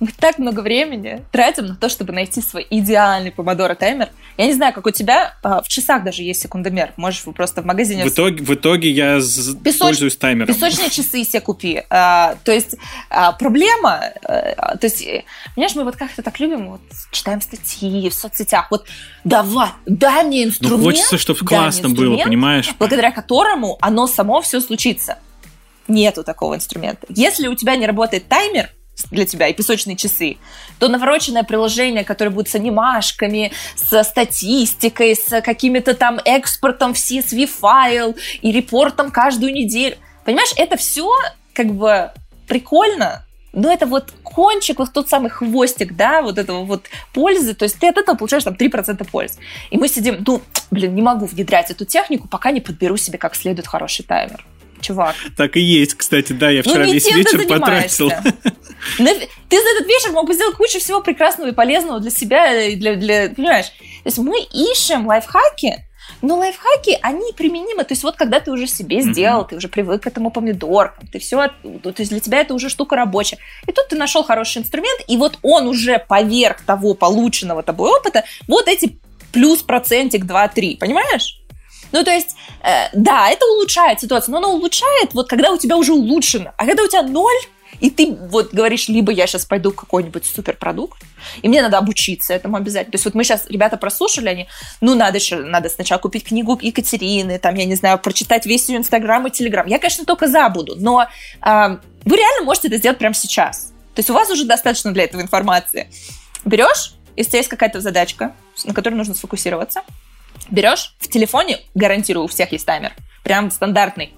мы 0.00 0.08
так 0.18 0.38
много 0.38 0.60
времени 0.60 1.22
тратим 1.30 1.66
на 1.66 1.76
то, 1.76 1.88
чтобы 1.88 2.12
найти 2.12 2.40
свой 2.40 2.66
идеальный 2.70 3.30
помодоро 3.30 3.74
таймер. 3.74 4.08
Я 4.36 4.46
не 4.46 4.54
знаю, 4.54 4.72
как 4.72 4.86
у 4.86 4.90
тебя, 4.90 5.34
а, 5.42 5.62
в 5.62 5.68
часах 5.68 6.04
даже 6.04 6.22
есть 6.22 6.40
секундомер. 6.40 6.92
Можешь 6.96 7.24
вы 7.24 7.32
просто 7.32 7.62
в 7.62 7.66
магазине... 7.66 8.04
В 8.04 8.08
итоге, 8.08 8.42
в 8.42 8.54
итоге 8.54 8.90
я 8.90 9.16
Песоч... 9.16 9.78
пользуюсь 9.78 10.16
таймером. 10.16 10.52
Песочные 10.54 10.88
часы 10.90 11.22
себе 11.24 11.40
купи. 11.40 11.82
А, 11.90 12.36
то 12.44 12.52
есть 12.52 12.76
а, 13.10 13.32
проблема... 13.32 14.00
А, 14.24 14.76
то 14.78 14.86
есть, 14.86 15.04
понимаешь, 15.54 15.74
мы 15.74 15.84
вот 15.84 15.96
как-то 15.96 16.22
так 16.22 16.40
любим, 16.40 16.70
вот, 16.70 16.80
читаем 17.10 17.40
статьи 17.40 18.08
в 18.08 18.14
соцсетях. 18.14 18.68
Вот 18.70 18.86
давай, 19.24 19.70
дай 19.86 20.24
мне 20.24 20.44
инструмент. 20.44 20.78
Ну, 20.78 20.84
хочется, 20.84 21.18
чтобы 21.18 21.40
классно 21.40 21.90
было, 21.90 22.16
понимаешь? 22.16 22.70
Благодаря 22.78 23.10
которому 23.10 23.76
оно 23.80 24.06
само 24.06 24.40
все 24.40 24.60
случится. 24.60 25.18
Нету 25.88 26.22
такого 26.22 26.54
инструмента. 26.54 27.06
Если 27.08 27.48
у 27.48 27.54
тебя 27.54 27.76
не 27.76 27.86
работает 27.86 28.28
таймер, 28.28 28.70
для 29.10 29.24
тебя 29.26 29.48
и 29.48 29.52
песочные 29.52 29.96
часы, 29.96 30.38
то 30.78 30.88
навороченное 30.88 31.42
приложение, 31.42 32.04
которое 32.04 32.30
будет 32.30 32.48
с 32.48 32.54
анимашками, 32.54 33.52
с 33.76 34.02
статистикой, 34.04 35.14
с 35.14 35.40
какими-то 35.40 35.94
там 35.94 36.18
экспортом 36.24 36.94
в 36.94 36.96
CSV-файл 36.96 38.16
и 38.42 38.52
репортом 38.52 39.10
каждую 39.10 39.52
неделю. 39.52 39.96
Понимаешь, 40.24 40.52
это 40.56 40.76
все 40.76 41.10
как 41.54 41.68
бы 41.68 42.10
прикольно, 42.46 43.24
но 43.52 43.72
это 43.72 43.86
вот 43.86 44.12
кончик, 44.22 44.78
вот 44.78 44.92
тот 44.92 45.08
самый 45.08 45.30
хвостик, 45.30 45.94
да, 45.94 46.22
вот 46.22 46.38
этого 46.38 46.64
вот 46.64 46.86
пользы, 47.12 47.54
то 47.54 47.64
есть 47.64 47.78
ты 47.78 47.88
от 47.88 47.98
этого 47.98 48.16
получаешь 48.16 48.44
там 48.44 48.54
3% 48.54 49.08
пользы. 49.10 49.38
И 49.70 49.76
мы 49.76 49.88
сидим, 49.88 50.22
ну, 50.26 50.40
блин, 50.70 50.94
не 50.94 51.02
могу 51.02 51.26
внедрять 51.26 51.70
эту 51.70 51.84
технику, 51.84 52.28
пока 52.28 52.52
не 52.52 52.60
подберу 52.60 52.96
себе 52.96 53.18
как 53.18 53.34
следует 53.34 53.66
хороший 53.66 54.04
таймер. 54.04 54.44
Чувак. 54.80 55.14
Так 55.36 55.56
и 55.56 55.60
есть, 55.60 55.94
кстати, 55.94 56.32
да, 56.32 56.50
я 56.50 56.62
ну, 56.64 56.70
вчера 56.70 56.86
ну, 56.86 56.92
весь 56.92 57.12
вечер 57.12 57.46
потратил. 57.46 58.10
Ну, 58.98 59.10
ты 59.50 59.60
за 59.60 59.68
этот 59.76 59.86
вечер 59.86 60.12
мог 60.12 60.26
бы 60.26 60.32
сделать 60.32 60.56
кучу 60.56 60.78
всего 60.78 61.02
прекрасного 61.02 61.50
и 61.50 61.52
полезного 61.52 62.00
для 62.00 62.10
себя, 62.10 62.64
и 62.64 62.76
для, 62.76 62.96
для, 62.96 63.28
понимаешь? 63.28 63.66
То 63.66 64.06
есть 64.06 64.16
мы 64.16 64.40
ищем 64.40 65.06
лайфхаки, 65.06 65.84
но 66.22 66.38
лайфхаки, 66.38 66.98
они 67.02 67.32
применимы. 67.32 67.84
То 67.84 67.92
есть 67.92 68.02
вот 68.02 68.16
когда 68.16 68.40
ты 68.40 68.50
уже 68.50 68.66
себе 68.66 69.02
сделал, 69.02 69.42
mm-hmm. 69.42 69.48
ты 69.48 69.56
уже 69.56 69.68
привык 69.68 70.02
к 70.02 70.06
этому 70.06 70.30
помидоркам, 70.30 71.08
ты 71.08 71.18
все, 71.18 71.48
то 71.82 71.94
есть 71.96 72.10
для 72.10 72.20
тебя 72.20 72.40
это 72.40 72.54
уже 72.54 72.68
штука 72.68 72.96
рабочая. 72.96 73.38
И 73.66 73.72
тут 73.72 73.88
ты 73.88 73.96
нашел 73.96 74.22
хороший 74.22 74.62
инструмент, 74.62 75.00
и 75.08 75.16
вот 75.16 75.38
он 75.42 75.66
уже 75.66 75.98
поверх 75.98 76.62
того 76.62 76.94
полученного 76.94 77.62
тобой 77.62 77.90
опыта, 77.90 78.24
вот 78.48 78.68
эти 78.68 78.98
плюс 79.32 79.62
процентик 79.62 80.24
2-3, 80.24 80.78
понимаешь? 80.78 81.39
Ну, 81.92 82.04
то 82.04 82.10
есть, 82.10 82.36
э, 82.62 82.88
да, 82.92 83.30
это 83.30 83.46
улучшает 83.46 84.00
ситуацию, 84.00 84.32
но 84.32 84.38
оно 84.38 84.54
улучшает, 84.54 85.14
вот 85.14 85.28
когда 85.28 85.50
у 85.50 85.56
тебя 85.56 85.76
уже 85.76 85.92
улучшено. 85.92 86.52
А 86.56 86.66
когда 86.66 86.82
у 86.82 86.88
тебя 86.88 87.02
ноль, 87.02 87.40
и 87.80 87.90
ты 87.90 88.12
вот 88.12 88.52
говоришь, 88.52 88.88
либо 88.88 89.10
я 89.12 89.26
сейчас 89.26 89.46
пойду 89.46 89.70
в 89.70 89.76
какой-нибудь 89.76 90.24
суперпродукт, 90.24 91.02
и 91.42 91.48
мне 91.48 91.62
надо 91.62 91.78
обучиться 91.78 92.34
этому 92.34 92.56
обязательно. 92.56 92.92
То 92.92 92.96
есть 92.96 93.04
вот 93.04 93.14
мы 93.14 93.24
сейчас, 93.24 93.46
ребята 93.48 93.76
прослушали, 93.76 94.28
они, 94.28 94.48
ну, 94.80 94.94
надо 94.94 95.18
еще, 95.18 95.36
надо 95.36 95.68
сначала 95.68 95.98
купить 95.98 96.24
книгу 96.24 96.58
Екатерины, 96.60 97.38
там, 97.38 97.54
я 97.54 97.64
не 97.64 97.74
знаю, 97.74 97.98
прочитать 97.98 98.46
весь 98.46 98.68
ее 98.68 98.78
Инстаграм 98.78 99.26
и 99.26 99.30
Телеграм. 99.30 99.66
Я, 99.66 99.78
конечно, 99.78 100.04
только 100.04 100.28
забуду, 100.28 100.74
но 100.76 101.02
э, 101.02 101.06
вы 102.04 102.16
реально 102.16 102.44
можете 102.44 102.68
это 102.68 102.76
сделать 102.76 102.98
прямо 102.98 103.14
сейчас. 103.14 103.72
То 103.94 104.00
есть 104.00 104.10
у 104.10 104.14
вас 104.14 104.30
уже 104.30 104.44
достаточно 104.44 104.92
для 104.92 105.04
этого 105.04 105.22
информации. 105.22 105.90
Берешь, 106.44 106.94
если 107.16 107.36
у 107.36 107.38
есть 107.38 107.48
какая-то 107.48 107.80
задачка, 107.80 108.34
на 108.64 108.74
которой 108.74 108.94
нужно 108.94 109.14
сфокусироваться, 109.14 109.82
берешь 110.50 110.94
в 110.98 111.08
телефоне, 111.08 111.60
гарантирую, 111.74 112.24
у 112.24 112.28
всех 112.28 112.52
есть 112.52 112.66
таймер, 112.66 112.92
прям 113.22 113.50
стандартный, 113.50 114.12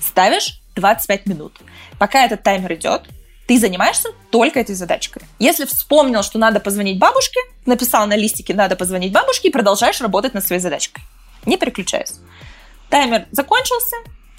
ставишь 0.00 0.60
25 0.76 1.26
минут. 1.26 1.60
Пока 1.98 2.24
этот 2.24 2.42
таймер 2.42 2.74
идет, 2.74 3.02
ты 3.46 3.58
занимаешься 3.58 4.08
только 4.30 4.60
этой 4.60 4.74
задачкой. 4.74 5.22
Если 5.38 5.66
вспомнил, 5.66 6.22
что 6.22 6.38
надо 6.38 6.60
позвонить 6.60 6.98
бабушке, 6.98 7.40
написал 7.66 8.06
на 8.06 8.16
листике 8.16 8.54
«надо 8.54 8.74
позвонить 8.74 9.12
бабушке» 9.12 9.48
и 9.48 9.52
продолжаешь 9.52 10.00
работать 10.00 10.34
над 10.34 10.46
своей 10.46 10.60
задачкой. 10.60 11.02
Не 11.44 11.58
переключаясь. 11.58 12.14
Таймер 12.88 13.26
закончился, 13.32 13.96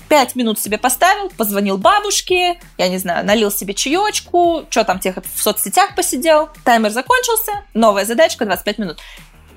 пять 0.10 0.36
минут 0.36 0.60
себе 0.60 0.78
поставил, 0.78 1.30
позвонил 1.30 1.78
бабушке, 1.78 2.60
я 2.78 2.90
не 2.90 2.98
знаю, 2.98 3.26
налил 3.26 3.52
себе 3.52 3.74
чаечку, 3.74 4.66
что 4.70 4.84
там 4.84 5.00
тех 5.00 5.18
в 5.18 5.42
соцсетях 5.42 5.96
посидел, 5.96 6.50
таймер 6.64 6.90
закончился, 6.92 7.64
новая 7.74 8.06
задачка, 8.06 8.46
25 8.46 8.78
минут. 8.80 9.00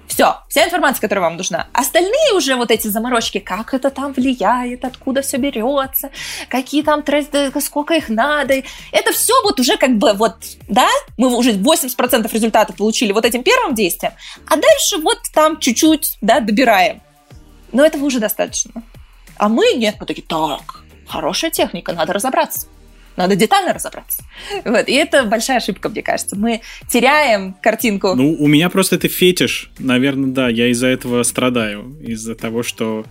Все, 0.08 0.36
вся 0.48 0.64
информация, 0.64 1.02
которая 1.02 1.26
вам 1.26 1.36
нужна. 1.36 1.68
Остальные 1.72 2.32
уже 2.34 2.56
вот 2.56 2.70
эти 2.70 2.88
заморочки, 2.88 3.38
как 3.38 3.74
это 3.74 3.90
там 3.90 4.14
влияет, 4.14 4.84
откуда 4.84 5.20
все 5.20 5.36
берется, 5.36 6.10
какие 6.48 6.82
там 6.82 7.02
тренды, 7.02 7.52
сколько 7.60 7.94
их 7.94 8.08
надо. 8.08 8.62
Это 8.90 9.12
все 9.12 9.34
вот 9.42 9.60
уже 9.60 9.76
как 9.76 9.98
бы 9.98 10.14
вот, 10.14 10.36
да, 10.66 10.88
мы 11.18 11.36
уже 11.36 11.52
80% 11.52 12.32
результата 12.32 12.72
получили 12.72 13.12
вот 13.12 13.26
этим 13.26 13.42
первым 13.42 13.74
действием, 13.74 14.14
а 14.46 14.56
дальше 14.56 14.96
вот 14.98 15.18
там 15.34 15.60
чуть-чуть, 15.60 16.16
да, 16.22 16.40
добираем. 16.40 17.02
Но 17.70 17.84
этого 17.84 18.06
уже 18.06 18.18
достаточно. 18.18 18.82
А 19.36 19.48
мы 19.48 19.74
нет, 19.74 19.96
мы 20.00 20.06
такие, 20.06 20.26
так, 20.26 20.84
хорошая 21.06 21.50
техника, 21.50 21.92
надо 21.92 22.14
разобраться. 22.14 22.66
Надо 23.18 23.34
детально 23.34 23.74
разобраться. 23.74 24.22
Вот. 24.64 24.88
И 24.88 24.92
это 24.92 25.24
большая 25.24 25.58
ошибка, 25.58 25.88
мне 25.88 26.02
кажется. 26.02 26.36
Мы 26.36 26.60
теряем 26.88 27.54
картинку. 27.60 28.14
Ну, 28.14 28.36
у 28.38 28.46
меня 28.46 28.70
просто 28.70 28.94
это 28.94 29.08
фетиш. 29.08 29.70
Наверное, 29.78 30.30
да, 30.30 30.48
я 30.48 30.68
из-за 30.68 30.86
этого 30.86 31.22
страдаю. 31.24 31.96
Из-за 32.00 32.34
того, 32.34 32.62
что... 32.62 33.04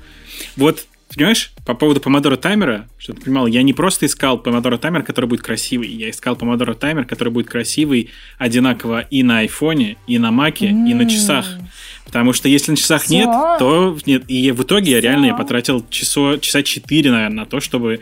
Вот 0.55 0.87
Понимаешь, 1.15 1.53
по 1.65 1.73
поводу 1.73 2.01
помодоро 2.01 2.35
таймера, 2.35 2.89
что 2.97 3.13
ты 3.13 3.21
понимал, 3.21 3.47
я 3.47 3.63
не 3.63 3.71
просто 3.71 4.05
искал 4.05 4.37
помодоро 4.37 4.77
таймер, 4.77 5.03
который 5.03 5.25
будет 5.25 5.41
красивый, 5.41 5.87
я 5.87 6.09
искал 6.09 6.35
помодоро 6.35 6.73
таймер, 6.73 7.05
который 7.05 7.29
будет 7.29 7.47
красивый 7.47 8.09
одинаково 8.37 8.99
и 8.99 9.23
на 9.23 9.39
айфоне, 9.39 9.95
и 10.05 10.19
на 10.19 10.31
маке, 10.31 10.67
mm. 10.67 10.91
и 10.91 10.93
на 10.93 11.09
часах. 11.09 11.47
Потому 12.07 12.31
что 12.31 12.47
если 12.47 12.71
на 12.71 12.77
часах 12.77 13.09
нет, 13.09 13.29
то 13.59 13.97
нет. 14.05 14.23
И 14.29 14.51
в 14.51 14.63
итоге 14.63 14.93
я 14.93 15.01
реально 15.01 15.25
я 15.25 15.33
потратил 15.35 15.85
часо, 15.89 16.39
часа 16.39 16.63
4, 16.63 17.11
наверное, 17.11 17.43
на 17.43 17.45
то, 17.45 17.59
чтобы 17.59 17.99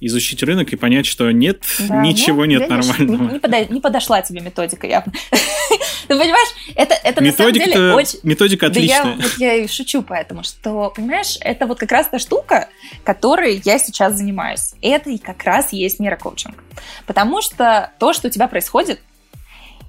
изучить 0.00 0.44
рынок 0.44 0.72
и 0.72 0.76
понять, 0.76 1.06
что 1.06 1.28
нет, 1.32 1.62
да, 1.80 2.00
ничего 2.02 2.42
ну, 2.42 2.44
нет 2.44 2.68
нормального. 2.68 3.24
Не, 3.24 3.32
не, 3.34 3.38
подо, 3.40 3.64
не 3.64 3.80
подошла 3.80 4.22
тебе 4.22 4.40
методика 4.40 4.86
явно. 4.86 5.12
Ты 6.08 6.16
понимаешь, 6.16 6.48
это, 6.76 6.94
это 6.94 7.20
на 7.20 7.32
самом 7.32 7.52
деле 7.52 7.94
очень... 7.94 8.20
Методика 8.22 8.68
отличная. 8.68 9.02
Да 9.02 9.10
я, 9.10 9.16
вот 9.16 9.32
я 9.38 9.54
и 9.56 9.66
шучу 9.66 10.02
поэтому, 10.02 10.44
что, 10.44 10.92
понимаешь, 10.94 11.36
это 11.40 11.66
вот 11.66 11.80
как 11.80 11.90
раз 11.90 12.06
та 12.06 12.20
штука, 12.20 12.68
которой 13.02 13.60
я 13.64 13.80
сейчас 13.80 14.16
занимаюсь. 14.16 14.74
Это 14.82 15.10
и 15.10 15.18
как 15.18 15.42
раз 15.42 15.72
есть 15.72 15.98
нейрокоучинг. 15.98 16.62
Потому 17.06 17.42
что 17.42 17.90
то, 17.98 18.12
что 18.12 18.28
у 18.28 18.30
тебя 18.30 18.46
происходит, 18.46 19.00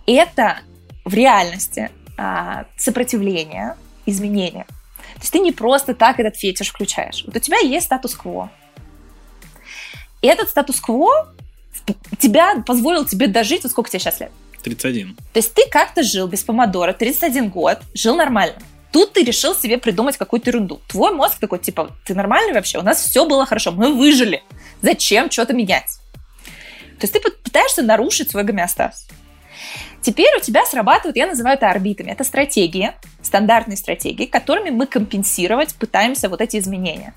это 0.07 0.59
в 1.05 1.13
реальности 1.13 1.91
а, 2.19 2.65
сопротивление, 2.75 3.77
изменения. 4.05 4.65
То 5.15 5.21
есть 5.21 5.31
ты 5.31 5.39
не 5.39 5.53
просто 5.53 5.93
так 5.93 6.19
этот 6.19 6.35
фетиш 6.35 6.69
включаешь. 6.69 7.23
Вот 7.25 7.35
у 7.35 7.39
тебя 7.39 7.59
есть 7.59 7.85
статус-кво. 7.85 8.51
И 10.21 10.27
этот 10.27 10.49
статус-кво 10.49 11.33
тебя 12.19 12.61
позволил 12.67 13.05
тебе 13.05 13.27
дожить, 13.27 13.63
вот 13.63 13.71
сколько 13.71 13.89
тебе 13.89 14.01
сейчас 14.01 14.19
лет? 14.19 14.31
31. 14.63 15.15
То 15.15 15.39
есть 15.39 15.53
ты 15.53 15.63
как-то 15.71 16.03
жил 16.03 16.27
без 16.27 16.43
помодора, 16.43 16.91
31 16.91 17.49
год, 17.49 17.79
жил 17.93 18.17
нормально. 18.17 18.55
Тут 18.91 19.13
ты 19.13 19.23
решил 19.23 19.55
себе 19.55 19.77
придумать 19.77 20.17
какую-то 20.17 20.49
ерунду. 20.49 20.81
Твой 20.89 21.13
мозг 21.13 21.39
такой, 21.39 21.59
типа, 21.59 21.95
ты 22.03 22.15
нормальный 22.15 22.53
вообще? 22.53 22.79
У 22.79 22.81
нас 22.81 23.01
все 23.01 23.25
было 23.25 23.45
хорошо, 23.45 23.71
мы 23.71 23.93
выжили. 23.93 24.43
Зачем 24.81 25.31
что-то 25.31 25.53
менять? 25.53 25.99
То 26.99 27.05
есть 27.05 27.13
ты 27.13 27.21
пытаешься 27.21 27.81
нарушить 27.81 28.31
свой 28.31 28.43
гомеостаз. 28.43 29.07
Теперь 30.01 30.35
у 30.37 30.39
тебя 30.41 30.65
срабатывают, 30.65 31.17
я 31.17 31.27
называю 31.27 31.55
это 31.57 31.69
орбитами. 31.69 32.11
Это 32.11 32.23
стратегии, 32.23 32.93
стандартные 33.21 33.77
стратегии, 33.77 34.25
которыми 34.25 34.69
мы 34.69 34.87
компенсировать 34.87 35.75
пытаемся 35.75 36.29
вот 36.29 36.41
эти 36.41 36.57
изменения. 36.57 37.13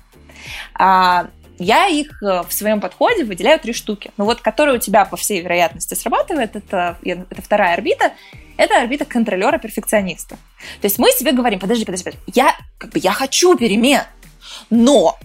А, 0.73 1.27
я 1.59 1.87
их 1.87 2.21
э, 2.21 2.43
в 2.47 2.51
своем 2.51 2.81
подходе 2.81 3.23
выделяю 3.23 3.59
три 3.59 3.73
штуки. 3.73 4.11
Ну 4.17 4.25
вот, 4.25 4.41
которая 4.41 4.75
у 4.75 4.79
тебя, 4.79 5.05
по 5.05 5.15
всей 5.17 5.41
вероятности, 5.41 5.93
срабатывает, 5.93 6.55
это, 6.55 6.97
это 7.03 7.41
вторая 7.41 7.73
орбита, 7.73 8.11
это 8.57 8.81
орбита 8.81 9.05
контролера-перфекциониста. 9.05 10.35
То 10.35 10.85
есть 10.85 10.99
мы 10.99 11.11
себе 11.11 11.31
говорим, 11.31 11.59
подожди, 11.59 11.85
подожди, 11.85 12.03
подожди, 12.03 12.23
я, 12.33 12.55
как 12.77 12.91
бы, 12.91 12.99
я 12.99 13.11
хочу 13.11 13.55
перемен, 13.55 14.01
но 14.69 15.17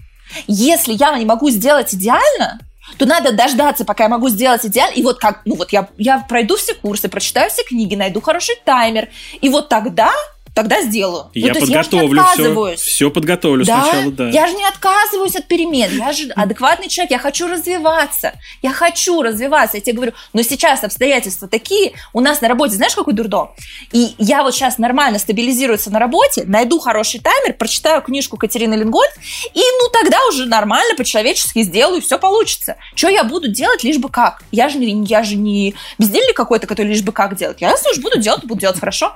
если 0.47 0.93
я 0.93 1.17
не 1.17 1.25
могу 1.25 1.49
сделать 1.49 1.93
идеально, 1.93 2.59
то 2.97 3.05
надо 3.05 3.31
дождаться, 3.31 3.85
пока 3.85 4.03
я 4.03 4.09
могу 4.09 4.29
сделать 4.29 4.65
идеально. 4.65 4.93
И 4.93 5.03
вот 5.03 5.19
как, 5.19 5.41
ну 5.45 5.55
вот 5.55 5.71
я, 5.71 5.89
я 5.97 6.19
пройду 6.19 6.55
все 6.57 6.73
курсы, 6.73 7.09
прочитаю 7.09 7.49
все 7.49 7.63
книги, 7.63 7.95
найду 7.95 8.21
хороший 8.21 8.55
таймер. 8.63 9.09
И 9.41 9.49
вот 9.49 9.69
тогда 9.69 10.11
тогда 10.59 10.81
сделаю. 10.81 11.25
Ну, 11.33 11.41
я 11.41 11.53
ну, 11.53 11.59
подготовлю 11.61 12.21
я 12.21 12.25
все, 12.33 12.75
все 12.75 13.09
подготовлю 13.09 13.65
да? 13.65 13.81
сначала, 13.81 14.11
да. 14.11 14.29
Я 14.29 14.47
же 14.47 14.55
не 14.55 14.65
отказываюсь 14.65 15.35
от 15.35 15.47
перемен, 15.47 15.89
я 15.97 16.11
же 16.11 16.29
адекватный 16.35 16.89
человек, 16.89 17.11
я 17.11 17.19
хочу 17.19 17.47
развиваться, 17.47 18.33
я 18.61 18.71
хочу 18.71 19.21
развиваться. 19.21 19.77
Я 19.77 19.81
тебе 19.81 19.93
говорю, 19.93 20.13
но 20.33 20.41
сейчас 20.41 20.83
обстоятельства 20.83 21.47
такие, 21.47 21.93
у 22.11 22.19
нас 22.19 22.41
на 22.41 22.49
работе, 22.49 22.75
знаешь, 22.75 22.93
какой 22.93 23.13
дурдом? 23.13 23.51
И 23.93 24.15
я 24.17 24.43
вот 24.43 24.53
сейчас 24.53 24.77
нормально 24.77 25.17
стабилизируется 25.17 25.91
на 25.91 25.99
работе, 25.99 26.43
найду 26.45 26.79
хороший 26.79 27.21
таймер, 27.21 27.53
прочитаю 27.53 28.01
книжку 28.01 28.35
Катерины 28.35 28.73
Лингольд, 28.73 29.11
и 29.53 29.61
ну 29.61 29.89
тогда 29.93 30.17
уже 30.27 30.45
нормально, 30.45 30.95
по-человечески 30.95 31.63
сделаю, 31.63 32.01
все 32.01 32.19
получится. 32.19 32.75
Что 32.95 33.07
я 33.07 33.23
буду 33.23 33.47
делать, 33.47 33.83
лишь 33.83 33.97
бы 33.97 34.09
как? 34.09 34.43
Я 34.51 34.67
же, 34.67 34.79
я 34.79 35.23
же 35.23 35.35
не 35.35 35.75
бездельник 35.97 36.35
какой-то, 36.35 36.67
который 36.67 36.87
лишь 36.87 37.01
бы 37.01 37.13
как 37.13 37.37
делать. 37.37 37.61
Я 37.61 37.69
если 37.71 37.91
уж 37.91 37.99
буду 37.99 38.19
делать, 38.19 38.43
буду 38.43 38.59
делать 38.59 38.79
хорошо. 38.79 39.13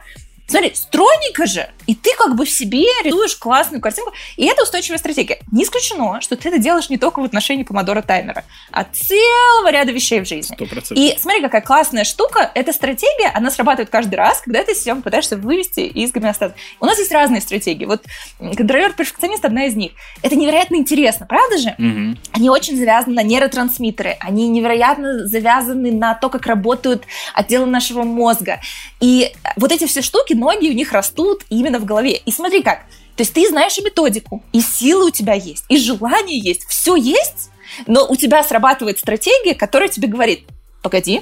Смотри, 0.47 0.73
стройненько 0.75 1.45
же, 1.45 1.69
и 1.87 1.95
ты 1.95 2.11
как 2.17 2.35
бы 2.35 2.45
в 2.45 2.49
себе 2.49 2.85
рисуешь 3.03 3.35
классную 3.35 3.81
картинку, 3.81 4.13
и 4.35 4.45
это 4.45 4.63
устойчивая 4.63 4.97
стратегия. 4.97 5.39
Не 5.51 5.63
исключено, 5.63 6.19
что 6.21 6.35
ты 6.35 6.49
это 6.49 6.57
делаешь 6.57 6.89
не 6.89 6.97
только 6.97 7.21
в 7.21 7.23
отношении 7.23 7.63
помодора 7.63 8.01
таймера, 8.01 8.43
а 8.71 8.83
целого 8.83 9.71
ряда 9.71 9.91
вещей 9.91 10.19
в 10.19 10.27
жизни. 10.27 10.57
100%. 10.57 10.93
И 10.95 11.17
смотри, 11.17 11.41
какая 11.41 11.61
классная 11.61 12.03
штука, 12.03 12.51
эта 12.55 12.73
стратегия, 12.73 13.31
она 13.33 13.51
срабатывает 13.51 13.89
каждый 13.89 14.15
раз, 14.15 14.41
когда 14.41 14.63
ты 14.63 14.75
себя 14.75 14.95
пытаешься 14.95 15.37
вывести 15.37 15.81
из 15.81 16.11
гомеостаза. 16.11 16.55
У 16.79 16.85
нас 16.85 16.99
есть 16.99 17.11
разные 17.11 17.41
стратегии. 17.41 17.85
Вот 17.85 18.03
контролер-перфекционист 18.39 19.45
одна 19.45 19.65
из 19.65 19.75
них. 19.75 19.93
Это 20.21 20.35
невероятно 20.35 20.75
интересно, 20.75 21.25
правда 21.25 21.57
же? 21.57 21.69
Угу. 21.77 22.17
Они 22.33 22.49
очень 22.49 22.77
завязаны 22.77 23.15
на 23.15 23.23
нейротрансмиттеры, 23.23 24.17
они 24.19 24.49
невероятно 24.49 25.25
завязаны 25.25 25.91
на 25.91 26.15
то, 26.15 26.29
как 26.29 26.45
работают 26.45 27.05
отделы 27.33 27.65
нашего 27.65 28.03
мозга. 28.03 28.59
И 28.99 29.33
вот 29.55 29.71
эти 29.71 29.85
все 29.85 30.01
штуки, 30.01 30.32
ноги 30.33 30.69
у 30.69 30.73
них 30.73 30.91
растут 30.91 31.43
именно 31.49 31.79
в 31.79 31.85
голове. 31.85 32.17
И 32.17 32.31
смотри 32.31 32.61
как. 32.61 32.85
То 33.15 33.21
есть 33.21 33.33
ты 33.33 33.47
знаешь 33.47 33.77
и 33.77 33.83
методику, 33.83 34.43
и 34.51 34.61
силы 34.61 35.07
у 35.07 35.11
тебя 35.11 35.33
есть, 35.33 35.65
и 35.69 35.77
желание 35.77 36.39
есть, 36.39 36.65
все 36.65 36.95
есть, 36.95 37.51
но 37.85 38.07
у 38.07 38.15
тебя 38.15 38.43
срабатывает 38.43 38.97
стратегия, 38.97 39.53
которая 39.53 39.87
тебе 39.87 40.07
говорит, 40.07 40.45
погоди, 40.81 41.21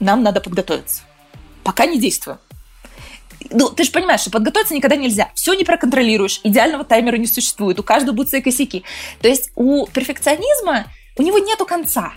нам 0.00 0.22
надо 0.22 0.40
подготовиться. 0.40 1.02
Пока 1.62 1.84
не 1.84 1.98
действуем. 1.98 2.38
Ну, 3.50 3.68
ты 3.68 3.84
же 3.84 3.90
понимаешь, 3.90 4.20
что 4.20 4.30
подготовиться 4.30 4.74
никогда 4.74 4.96
нельзя. 4.96 5.30
Все 5.34 5.52
не 5.54 5.64
проконтролируешь, 5.64 6.40
идеального 6.42 6.84
таймера 6.84 7.16
не 7.16 7.26
существует, 7.26 7.78
у 7.78 7.82
каждого 7.82 8.14
будут 8.14 8.30
свои 8.30 8.40
косяки. 8.40 8.84
То 9.20 9.28
есть 9.28 9.50
у 9.56 9.86
перфекционизма, 9.86 10.86
у 11.18 11.22
него 11.22 11.38
нету 11.38 11.66
конца. 11.66 12.14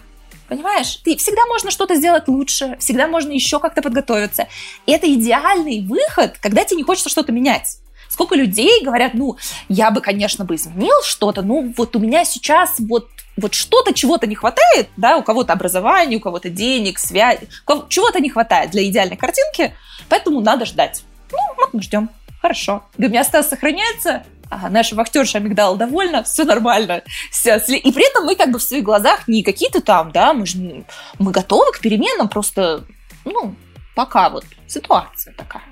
Понимаешь? 0.50 0.98
Ты 1.04 1.16
всегда 1.16 1.46
можно 1.46 1.70
что-то 1.70 1.96
сделать 1.96 2.28
лучше, 2.28 2.76
всегда 2.80 3.08
можно 3.08 3.32
еще 3.32 3.60
как-то 3.60 3.82
подготовиться. 3.82 4.48
И 4.88 4.92
это 4.92 5.12
идеальный 5.14 5.86
выход, 5.86 6.38
когда 6.40 6.66
тебе 6.66 6.78
не 6.78 6.84
хочется 6.84 7.10
что-то 7.10 7.32
менять. 7.32 7.78
Сколько 8.10 8.36
людей 8.36 8.84
говорят, 8.84 9.14
ну, 9.14 9.38
я 9.70 9.92
бы, 9.92 10.02
конечно, 10.02 10.44
бы 10.44 10.56
изменил 10.56 10.96
что-то, 11.04 11.44
но 11.44 11.62
вот 11.78 11.96
у 11.96 12.00
меня 12.00 12.26
сейчас 12.26 12.76
вот 12.80 13.08
вот 13.38 13.54
что-то, 13.54 13.94
чего-то 13.94 14.28
не 14.28 14.36
хватает, 14.36 14.90
да, 14.98 15.16
у 15.16 15.24
кого-то 15.24 15.54
образования, 15.54 16.18
у 16.18 16.20
кого-то 16.20 16.50
денег, 16.50 17.00
связи, 17.00 17.48
чего-то 17.88 18.20
не 18.20 18.30
хватает 18.30 18.72
для 18.72 18.84
идеальной 18.84 19.16
картинки, 19.16 19.74
поэтому 20.10 20.42
надо 20.42 20.66
ждать. 20.66 21.04
Ну, 21.32 21.38
мы 21.72 21.82
ждем. 21.82 22.10
Хорошо. 22.42 22.84
Гомеостаз 22.98 23.48
сохраняется, 23.48 24.24
а 24.50 24.70
наша 24.70 24.96
вахтерша 24.96 25.38
амигдала 25.38 25.78
довольна, 25.78 26.24
все 26.24 26.44
нормально. 26.44 27.04
И 27.04 27.92
при 27.92 28.10
этом 28.10 28.26
мы 28.26 28.36
как 28.36 28.52
бы 28.52 28.60
в 28.60 28.64
своих 28.64 28.84
глазах 28.84 29.28
не 29.28 29.44
какие-то 29.44 29.82
там, 29.82 30.12
да, 30.12 30.34
мы, 30.34 30.46
же, 30.46 30.86
мы 31.20 31.32
готовы 31.32 31.72
к 31.72 31.80
переменам, 31.80 32.30
просто, 32.30 32.84
ну, 33.26 33.56
пока 33.96 34.30
вот 34.30 34.46
ситуация 34.68 35.34
такая. 35.34 35.64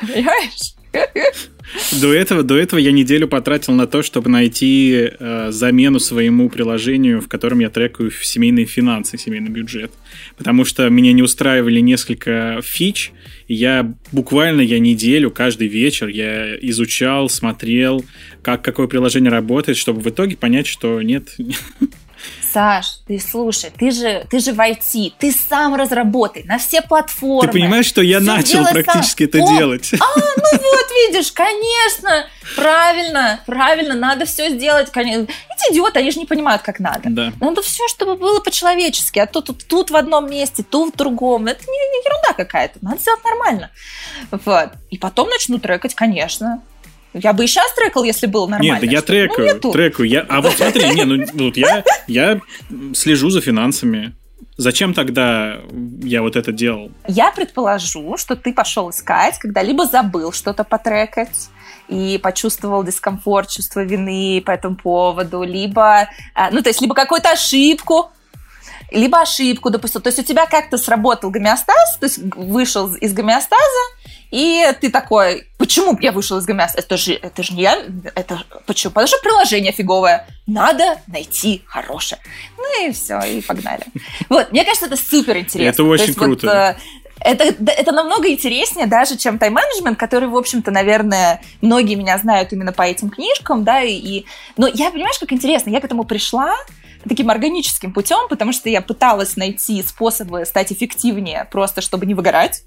Понимаешь? 0.00 0.74
До 2.00 2.12
этого, 2.12 2.42
до 2.42 2.56
этого 2.56 2.80
я 2.80 2.92
неделю 2.92 3.28
потратил 3.28 3.74
на 3.74 3.86
то, 3.86 4.02
чтобы 4.02 4.30
найти 4.30 5.10
э, 5.18 5.50
замену 5.50 6.00
своему 6.00 6.48
приложению, 6.48 7.20
в 7.20 7.28
котором 7.28 7.58
я 7.58 7.68
трекаю 7.68 8.10
семейные 8.10 8.64
финансы, 8.64 9.18
семейный 9.18 9.50
бюджет. 9.50 9.92
Потому 10.36 10.64
что 10.64 10.88
меня 10.88 11.12
не 11.12 11.22
устраивали 11.22 11.80
несколько 11.80 12.60
фич, 12.62 13.12
я 13.48 13.94
буквально 14.12 14.60
я 14.60 14.78
неделю, 14.78 15.30
каждый 15.30 15.68
вечер 15.68 16.08
я 16.08 16.54
изучал, 16.56 17.28
смотрел, 17.28 18.04
как 18.42 18.62
какое 18.62 18.86
приложение 18.86 19.30
работает, 19.30 19.78
чтобы 19.78 20.00
в 20.00 20.06
итоге 20.06 20.36
понять, 20.36 20.66
что 20.66 21.00
нет, 21.00 21.34
Саш, 22.58 22.98
ты 23.06 23.20
слушай, 23.20 23.70
ты 23.70 23.92
же, 23.92 24.26
ты 24.28 24.40
же 24.40 24.52
в 24.52 24.58
IT, 24.58 25.12
ты 25.16 25.30
сам 25.30 25.76
разработай 25.76 26.42
на 26.42 26.58
все 26.58 26.82
платформы. 26.82 27.46
Ты 27.46 27.52
понимаешь, 27.52 27.86
что 27.86 28.02
я 28.02 28.18
начал 28.18 28.66
практически 28.66 29.30
сам. 29.30 29.42
это 29.42 29.44
О, 29.44 29.56
делать? 29.56 29.92
А, 29.94 30.04
ну 30.16 30.58
вот, 30.58 30.86
видишь, 31.06 31.30
конечно, 31.30 32.26
правильно, 32.56 33.38
правильно, 33.46 33.94
надо 33.94 34.24
все 34.26 34.50
сделать. 34.50 34.90
Конечно. 34.90 35.22
Эти 35.22 35.72
идиоты, 35.72 36.00
они 36.00 36.10
же 36.10 36.18
не 36.18 36.26
понимают, 36.26 36.62
как 36.62 36.80
надо. 36.80 37.10
Да. 37.10 37.32
Надо 37.40 37.62
все, 37.62 37.86
чтобы 37.86 38.16
было 38.16 38.40
по-человечески, 38.40 39.20
а 39.20 39.26
то 39.26 39.40
тут, 39.40 39.64
тут 39.68 39.92
в 39.92 39.96
одном 39.96 40.28
месте, 40.28 40.64
тут 40.68 40.94
в 40.94 40.96
другом. 40.96 41.46
Это 41.46 41.60
не, 41.60 41.78
не 41.78 42.04
ерунда 42.04 42.32
какая-то, 42.32 42.80
надо 42.82 42.98
сделать 42.98 43.22
нормально. 43.24 43.70
Вот. 44.32 44.70
И 44.90 44.98
потом 44.98 45.28
начну 45.28 45.60
трекать, 45.60 45.94
конечно. 45.94 46.60
Я 47.14 47.32
бы 47.32 47.44
и 47.44 47.46
сейчас 47.46 47.72
трекал, 47.74 48.04
если 48.04 48.26
было 48.26 48.46
нормально. 48.46 48.82
Нет, 48.82 48.92
я 48.92 49.02
трекаю, 49.02 49.60
ну, 49.62 49.72
трекаю. 49.72 50.08
Я, 50.08 50.26
а 50.28 50.40
вот 50.40 50.52
смотри, 50.52 50.90
не, 50.90 51.04
ну 51.04 51.24
вот 51.44 51.56
я, 51.56 51.84
я 52.06 52.40
слежу 52.94 53.30
за 53.30 53.40
финансами. 53.40 54.14
Зачем 54.56 54.92
тогда 54.92 55.58
я 56.02 56.22
вот 56.22 56.36
это 56.36 56.52
делал? 56.52 56.90
Я 57.06 57.30
предположу, 57.30 58.16
что 58.16 58.34
ты 58.36 58.52
пошел 58.52 58.90
искать, 58.90 59.38
когда 59.38 59.62
либо 59.62 59.86
забыл 59.86 60.32
что-то 60.32 60.64
потрекать, 60.64 61.48
и 61.88 62.18
почувствовал 62.22 62.84
дискомфорт, 62.84 63.48
чувство 63.48 63.80
вины 63.80 64.42
по 64.44 64.50
этому 64.50 64.76
поводу, 64.76 65.42
либо, 65.42 66.08
а, 66.34 66.50
ну, 66.50 66.62
то 66.62 66.68
есть, 66.68 66.80
либо 66.80 66.94
какую-то 66.94 67.30
ошибку, 67.30 68.10
либо 68.90 69.20
ошибку 69.20 69.70
допустил. 69.70 70.00
То 70.00 70.08
есть 70.08 70.18
у 70.18 70.22
тебя 70.22 70.46
как-то 70.46 70.78
сработал 70.78 71.30
гомеостаз, 71.30 71.98
то 71.98 72.06
есть 72.06 72.18
вышел 72.36 72.94
из 72.94 73.12
гомеостаза, 73.12 73.62
и 74.30 74.64
ты 74.80 74.90
такой, 74.90 75.48
почему 75.58 75.96
я 76.00 76.12
вышел 76.12 76.38
из 76.38 76.44
ГМС? 76.44 76.74
Это 76.74 76.96
же, 76.96 77.14
это 77.14 77.42
же 77.42 77.54
не 77.54 77.62
я, 77.62 77.82
это 78.14 78.44
почему? 78.66 78.92
Потому 78.92 79.08
что 79.08 79.18
приложение 79.22 79.72
фиговое. 79.72 80.26
Надо 80.46 81.00
найти 81.06 81.62
хорошее. 81.66 82.20
Ну 82.56 82.86
и 82.86 82.92
все, 82.92 83.20
и 83.20 83.40
погнали. 83.40 83.84
Вот, 84.28 84.52
мне 84.52 84.64
кажется, 84.64 84.86
это 84.86 84.96
супер 84.96 85.38
интересно. 85.38 85.68
Это 85.68 85.84
очень 85.84 86.14
круто. 86.14 86.46
Вот, 86.46 86.54
э, 86.54 86.76
это, 87.20 87.44
это 87.72 87.92
намного 87.92 88.28
интереснее 88.28 88.86
даже, 88.86 89.16
чем 89.16 89.38
тайм-менеджмент, 89.38 89.98
который, 89.98 90.28
в 90.28 90.36
общем-то, 90.36 90.70
наверное, 90.70 91.42
многие 91.60 91.94
меня 91.94 92.18
знают 92.18 92.52
именно 92.52 92.72
по 92.72 92.82
этим 92.82 93.10
книжкам, 93.10 93.64
да, 93.64 93.82
и, 93.82 93.92
и... 93.92 94.26
Но 94.56 94.68
я, 94.68 94.90
понимаешь, 94.90 95.18
как 95.18 95.32
интересно, 95.32 95.70
я 95.70 95.80
к 95.80 95.84
этому 95.84 96.04
пришла 96.04 96.54
таким 97.08 97.30
органическим 97.30 97.92
путем, 97.92 98.28
потому 98.28 98.52
что 98.52 98.68
я 98.68 98.80
пыталась 98.80 99.36
найти 99.36 99.82
способы 99.82 100.44
стать 100.44 100.72
эффективнее, 100.72 101.48
просто 101.50 101.80
чтобы 101.80 102.06
не 102.06 102.14
выгорать, 102.14 102.62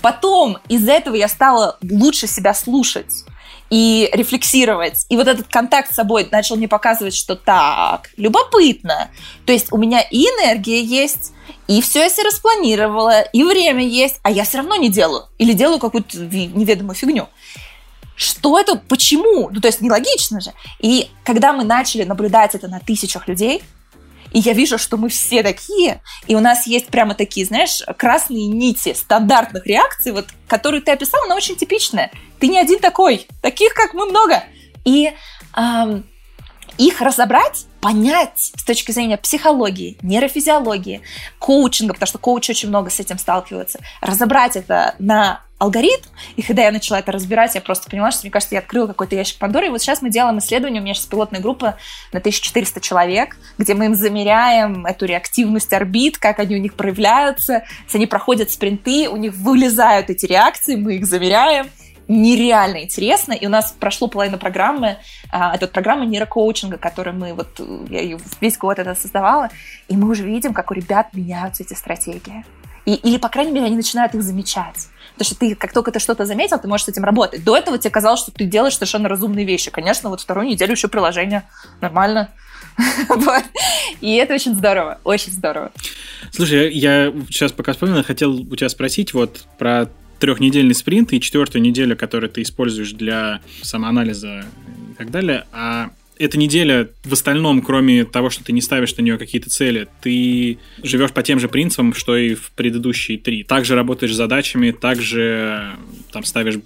Потом 0.00 0.58
из 0.68 0.88
этого 0.88 1.14
я 1.14 1.28
стала 1.28 1.78
лучше 1.82 2.26
себя 2.26 2.54
слушать 2.54 3.24
и 3.70 4.08
рефлексировать. 4.12 5.06
И 5.08 5.16
вот 5.16 5.26
этот 5.26 5.48
контакт 5.48 5.92
с 5.92 5.96
собой 5.96 6.28
начал 6.30 6.56
мне 6.56 6.68
показывать, 6.68 7.14
что 7.14 7.34
так, 7.34 8.10
любопытно. 8.16 9.10
То 9.46 9.52
есть 9.52 9.72
у 9.72 9.78
меня 9.78 10.00
и 10.00 10.22
энергия 10.22 10.80
есть, 10.80 11.32
и 11.66 11.80
все 11.80 12.00
я 12.00 12.10
себе 12.10 12.28
распланировала, 12.28 13.22
и 13.22 13.42
время 13.42 13.84
есть, 13.84 14.20
а 14.22 14.30
я 14.30 14.44
все 14.44 14.58
равно 14.58 14.76
не 14.76 14.90
делаю. 14.90 15.24
Или 15.38 15.52
делаю 15.54 15.78
какую-то 15.78 16.18
неведомую 16.18 16.94
фигню. 16.94 17.28
Что 18.16 18.60
это? 18.60 18.76
Почему? 18.76 19.48
Ну, 19.50 19.60
то 19.60 19.66
есть 19.66 19.80
нелогично 19.80 20.40
же. 20.40 20.52
И 20.78 21.10
когда 21.24 21.52
мы 21.52 21.64
начали 21.64 22.04
наблюдать 22.04 22.54
это 22.54 22.68
на 22.68 22.78
тысячах 22.78 23.26
людей, 23.26 23.62
и 24.34 24.40
я 24.40 24.52
вижу, 24.52 24.78
что 24.78 24.96
мы 24.96 25.08
все 25.08 25.44
такие, 25.44 26.02
и 26.26 26.34
у 26.34 26.40
нас 26.40 26.66
есть 26.66 26.88
прямо 26.88 27.14
такие, 27.14 27.46
знаешь, 27.46 27.82
красные 27.96 28.48
нити 28.48 28.92
стандартных 28.92 29.64
реакций, 29.64 30.10
вот, 30.10 30.26
которые 30.48 30.82
ты 30.82 30.90
описал, 30.90 31.20
она 31.24 31.36
очень 31.36 31.54
типичная. 31.54 32.10
Ты 32.40 32.48
не 32.48 32.58
один 32.58 32.80
такой, 32.80 33.28
таких, 33.40 33.74
как 33.74 33.94
мы, 33.94 34.06
много. 34.06 34.42
И 34.84 35.12
эм, 35.56 36.04
их 36.78 37.00
разобрать, 37.00 37.66
понять 37.80 38.52
с 38.56 38.64
точки 38.64 38.90
зрения 38.90 39.18
психологии, 39.18 39.98
нейрофизиологии, 40.02 41.02
коучинга, 41.38 41.94
потому 41.94 42.08
что 42.08 42.18
коучи 42.18 42.50
очень 42.50 42.70
много 42.70 42.90
с 42.90 42.98
этим 42.98 43.18
сталкиваются, 43.18 43.78
разобрать 44.00 44.56
это 44.56 44.96
на 44.98 45.42
алгоритм, 45.64 46.08
и 46.36 46.42
когда 46.42 46.62
я 46.62 46.72
начала 46.72 46.98
это 46.98 47.12
разбирать, 47.12 47.54
я 47.54 47.60
просто 47.60 47.90
поняла, 47.90 48.10
что, 48.10 48.22
мне 48.22 48.30
кажется, 48.30 48.54
я 48.54 48.60
открыла 48.60 48.86
какой-то 48.86 49.16
ящик 49.16 49.38
Пандоры, 49.38 49.66
и 49.66 49.70
вот 49.70 49.80
сейчас 49.80 50.02
мы 50.02 50.10
делаем 50.10 50.38
исследование, 50.38 50.80
у 50.80 50.84
меня 50.84 50.94
сейчас 50.94 51.06
пилотная 51.06 51.40
группа 51.40 51.76
на 52.12 52.18
1400 52.18 52.80
человек, 52.80 53.36
где 53.58 53.74
мы 53.74 53.86
им 53.86 53.94
замеряем 53.94 54.86
эту 54.86 55.06
реактивность 55.06 55.72
орбит, 55.72 56.18
как 56.18 56.38
они 56.38 56.56
у 56.56 56.60
них 56.60 56.74
проявляются, 56.74 57.64
если 57.84 57.98
они 57.98 58.06
проходят 58.06 58.50
спринты, 58.50 59.08
у 59.08 59.16
них 59.16 59.34
вылезают 59.34 60.10
эти 60.10 60.26
реакции, 60.26 60.76
мы 60.76 60.96
их 60.96 61.06
замеряем, 61.06 61.66
нереально 62.08 62.82
интересно, 62.82 63.32
и 63.32 63.46
у 63.46 63.50
нас 63.50 63.74
прошло 63.78 64.08
половина 64.08 64.38
программы, 64.38 64.98
а, 65.30 65.54
это 65.54 65.66
вот 65.66 65.72
программа 65.72 66.04
нейрокоучинга, 66.04 66.78
которую 66.78 67.16
мы 67.16 67.32
вот, 67.32 67.60
я 67.88 68.00
ее 68.00 68.18
весь 68.40 68.58
год 68.58 68.78
это 68.78 68.94
создавала, 68.94 69.48
и 69.88 69.96
мы 69.96 70.10
уже 70.10 70.24
видим, 70.24 70.52
как 70.52 70.70
у 70.70 70.74
ребят 70.74 71.14
меняются 71.14 71.62
эти 71.62 71.74
стратегии. 71.74 72.44
И, 72.84 72.94
или, 72.94 73.16
по 73.18 73.28
крайней 73.28 73.52
мере, 73.52 73.66
они 73.66 73.76
начинают 73.76 74.14
их 74.14 74.22
замечать. 74.22 74.88
Потому 75.12 75.26
что 75.26 75.38
ты, 75.38 75.54
как 75.54 75.72
только 75.72 75.92
ты 75.92 76.00
что-то 76.00 76.26
заметил, 76.26 76.58
ты 76.58 76.68
можешь 76.68 76.86
с 76.86 76.88
этим 76.88 77.04
работать. 77.04 77.44
До 77.44 77.56
этого 77.56 77.78
тебе 77.78 77.90
казалось, 77.90 78.20
что 78.20 78.32
ты 78.32 78.44
делаешь 78.44 78.74
совершенно 78.74 79.08
разумные 79.08 79.46
вещи. 79.46 79.70
Конечно, 79.70 80.10
вот 80.10 80.20
вторую 80.20 80.48
неделю 80.48 80.72
еще 80.72 80.88
приложение. 80.88 81.44
Нормально. 81.80 82.30
И 84.00 84.14
это 84.16 84.34
очень 84.34 84.54
здорово, 84.54 84.98
очень 85.04 85.32
здорово. 85.32 85.72
Слушай, 86.32 86.72
я 86.72 87.12
сейчас 87.28 87.52
пока 87.52 87.72
вспомнил, 87.72 88.02
хотел 88.02 88.34
у 88.34 88.56
тебя 88.56 88.68
спросить 88.68 89.14
вот 89.14 89.44
про 89.58 89.88
трехнедельный 90.18 90.74
спринт 90.74 91.12
и 91.12 91.20
четвертую 91.20 91.62
неделю, 91.62 91.96
которую 91.96 92.30
ты 92.30 92.42
используешь 92.42 92.92
для 92.92 93.40
самоанализа 93.62 94.44
и 94.92 94.94
так 94.96 95.10
далее. 95.10 95.44
А 95.52 95.90
эта 96.18 96.38
неделя 96.38 96.88
в 97.04 97.12
остальном, 97.12 97.62
кроме 97.62 98.04
того, 98.04 98.30
что 98.30 98.44
ты 98.44 98.52
не 98.52 98.60
ставишь 98.60 98.96
на 98.96 99.02
нее 99.02 99.18
какие-то 99.18 99.50
цели, 99.50 99.88
ты 100.02 100.58
живешь 100.82 101.12
по 101.12 101.22
тем 101.22 101.40
же 101.40 101.48
принципам, 101.48 101.94
что 101.94 102.16
и 102.16 102.34
в 102.34 102.52
предыдущие 102.52 103.18
три. 103.18 103.42
Также 103.42 103.74
работаешь 103.74 104.12
с 104.12 104.16
задачами, 104.16 104.70
также 104.70 105.76
там 106.12 106.24
ставишь 106.24 106.56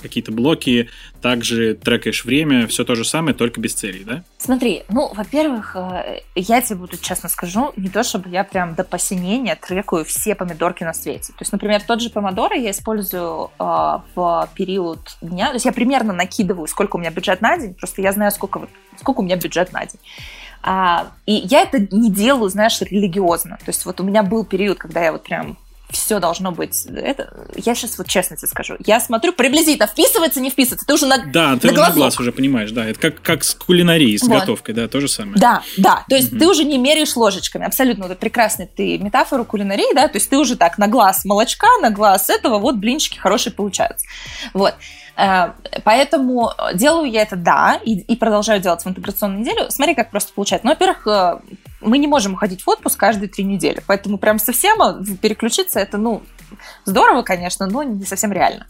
какие-то 0.00 0.32
блоки, 0.32 0.88
также 1.20 1.74
трекаешь 1.74 2.24
время, 2.24 2.66
все 2.66 2.84
то 2.84 2.94
же 2.94 3.04
самое, 3.04 3.34
только 3.34 3.60
без 3.60 3.74
целей, 3.74 4.04
да? 4.04 4.24
Смотри, 4.38 4.84
ну, 4.88 5.12
во-первых, 5.14 5.76
э, 5.76 6.20
я 6.34 6.60
тебе 6.60 6.76
буду 6.76 6.96
честно 6.96 7.28
скажу, 7.28 7.72
не 7.76 7.88
то 7.88 8.02
чтобы 8.02 8.28
я 8.30 8.44
прям 8.44 8.74
до 8.74 8.84
посинения 8.84 9.56
трекаю 9.56 10.04
все 10.04 10.34
помидорки 10.34 10.84
на 10.84 10.92
свете. 10.92 11.32
То 11.32 11.40
есть, 11.40 11.52
например, 11.52 11.82
тот 11.82 12.00
же 12.00 12.10
помидоры 12.10 12.58
я 12.58 12.70
использую 12.70 13.50
э, 13.58 13.64
в 14.14 14.48
период 14.54 15.00
дня, 15.20 15.48
то 15.48 15.54
есть 15.54 15.66
я 15.66 15.72
примерно 15.72 16.12
накидываю, 16.12 16.66
сколько 16.66 16.96
у 16.96 16.98
меня 16.98 17.10
бюджет 17.10 17.40
на 17.40 17.56
день, 17.58 17.74
просто 17.74 18.02
я 18.02 18.12
знаю, 18.12 18.30
сколько, 18.30 18.68
сколько 18.98 19.20
у 19.20 19.22
меня 19.22 19.36
бюджет 19.36 19.72
на 19.72 19.80
день. 19.80 20.00
А, 20.62 21.12
и 21.26 21.32
я 21.32 21.62
это 21.62 21.78
не 21.94 22.10
делаю, 22.10 22.50
знаешь, 22.50 22.80
религиозно. 22.82 23.56
То 23.58 23.68
есть 23.68 23.86
вот 23.86 24.00
у 24.00 24.04
меня 24.04 24.22
был 24.22 24.44
период, 24.44 24.78
когда 24.78 25.02
я 25.02 25.12
вот 25.12 25.22
прям 25.22 25.56
все 25.90 26.18
должно 26.18 26.52
быть. 26.52 26.86
Это, 26.86 27.32
я 27.56 27.74
сейчас 27.74 27.98
вот 27.98 28.06
честно 28.06 28.36
тебе 28.36 28.48
скажу. 28.48 28.76
Я 28.84 29.00
смотрю 29.00 29.32
приблизительно, 29.32 29.86
вписывается, 29.86 30.40
не 30.40 30.50
вписывается. 30.50 30.86
Ты 30.86 30.94
уже 30.94 31.06
на 31.06 31.18
Да, 31.18 31.56
ты 31.56 31.68
на, 31.68 31.72
глазок. 31.74 31.94
на 31.94 32.00
глаз 32.00 32.20
уже 32.20 32.32
понимаешь, 32.32 32.70
да. 32.70 32.86
Это 32.86 32.98
как, 32.98 33.22
как 33.22 33.44
с 33.44 33.54
кулинарией, 33.54 34.18
с 34.18 34.22
вот. 34.22 34.40
готовкой, 34.40 34.74
да, 34.74 34.88
то 34.88 35.00
же 35.00 35.08
самое. 35.08 35.38
Да, 35.38 35.62
да. 35.76 36.04
То 36.08 36.16
есть 36.16 36.32
угу. 36.32 36.38
ты 36.38 36.48
уже 36.48 36.64
не 36.64 36.78
меряешь 36.78 37.16
ложечками. 37.16 37.66
Абсолютно 37.66 38.08
вот 38.08 38.18
прекрасный 38.18 38.66
ты 38.66 38.98
метафору 38.98 39.44
кулинарии, 39.44 39.94
да. 39.94 40.08
То 40.08 40.16
есть 40.16 40.30
ты 40.30 40.38
уже 40.38 40.56
так 40.56 40.78
на 40.78 40.88
глаз 40.88 41.24
молочка, 41.24 41.66
на 41.80 41.90
глаз 41.90 42.30
этого, 42.30 42.58
вот 42.58 42.76
блинчики 42.76 43.18
хорошие 43.18 43.52
получаются. 43.52 44.06
Вот. 44.54 44.74
Э, 45.16 45.52
поэтому 45.84 46.52
делаю 46.74 47.10
я 47.10 47.22
это, 47.22 47.36
да, 47.36 47.80
и, 47.84 47.98
и 47.98 48.16
продолжаю 48.16 48.60
делать 48.60 48.84
в 48.84 48.88
интеграционную 48.88 49.40
неделю. 49.40 49.70
Смотри, 49.70 49.94
как 49.94 50.10
просто 50.10 50.32
получается. 50.32 50.66
Ну, 50.66 50.72
во-первых, 50.72 51.06
э, 51.06 51.40
мы 51.80 51.98
не 51.98 52.06
можем 52.06 52.34
уходить 52.34 52.62
в 52.62 52.68
отпуск 52.68 52.98
каждые 52.98 53.28
три 53.28 53.44
недели, 53.44 53.82
поэтому 53.86 54.18
прям 54.18 54.38
совсем 54.38 54.80
э, 54.82 55.16
переключиться 55.20 55.80
это, 55.80 55.98
ну, 55.98 56.22
здорово, 56.84 57.22
конечно, 57.22 57.66
но 57.66 57.82
не 57.82 58.04
совсем 58.04 58.32
реально. 58.32 58.66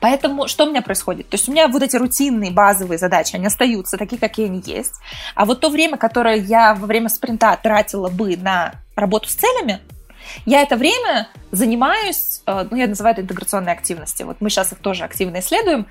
Поэтому 0.00 0.48
что 0.48 0.64
у 0.64 0.70
меня 0.70 0.82
происходит? 0.82 1.28
То 1.28 1.34
есть 1.34 1.48
у 1.48 1.52
меня 1.52 1.68
вот 1.68 1.82
эти 1.82 1.96
рутинные 1.96 2.50
базовые 2.50 2.98
задачи, 2.98 3.34
они 3.34 3.46
остаются 3.46 3.98
такие, 3.98 4.18
какие 4.18 4.46
они 4.46 4.62
есть. 4.64 4.94
А 5.34 5.44
вот 5.44 5.60
то 5.60 5.68
время, 5.68 5.96
которое 5.96 6.36
я 6.36 6.74
во 6.74 6.86
время 6.86 7.08
спринта 7.08 7.58
тратила 7.60 8.08
бы 8.08 8.36
на 8.36 8.74
работу 8.94 9.28
с 9.28 9.34
целями, 9.34 9.80
я 10.46 10.62
это 10.62 10.76
время 10.76 11.28
занимаюсь, 11.50 12.42
э, 12.46 12.66
ну, 12.70 12.76
я 12.76 12.86
называю 12.86 13.14
это 13.14 13.22
интеграционные 13.22 13.72
активности. 13.72 14.22
Вот 14.22 14.40
мы 14.40 14.48
сейчас 14.48 14.72
их 14.72 14.78
тоже 14.78 15.04
активно 15.04 15.40
исследуем. 15.40 15.86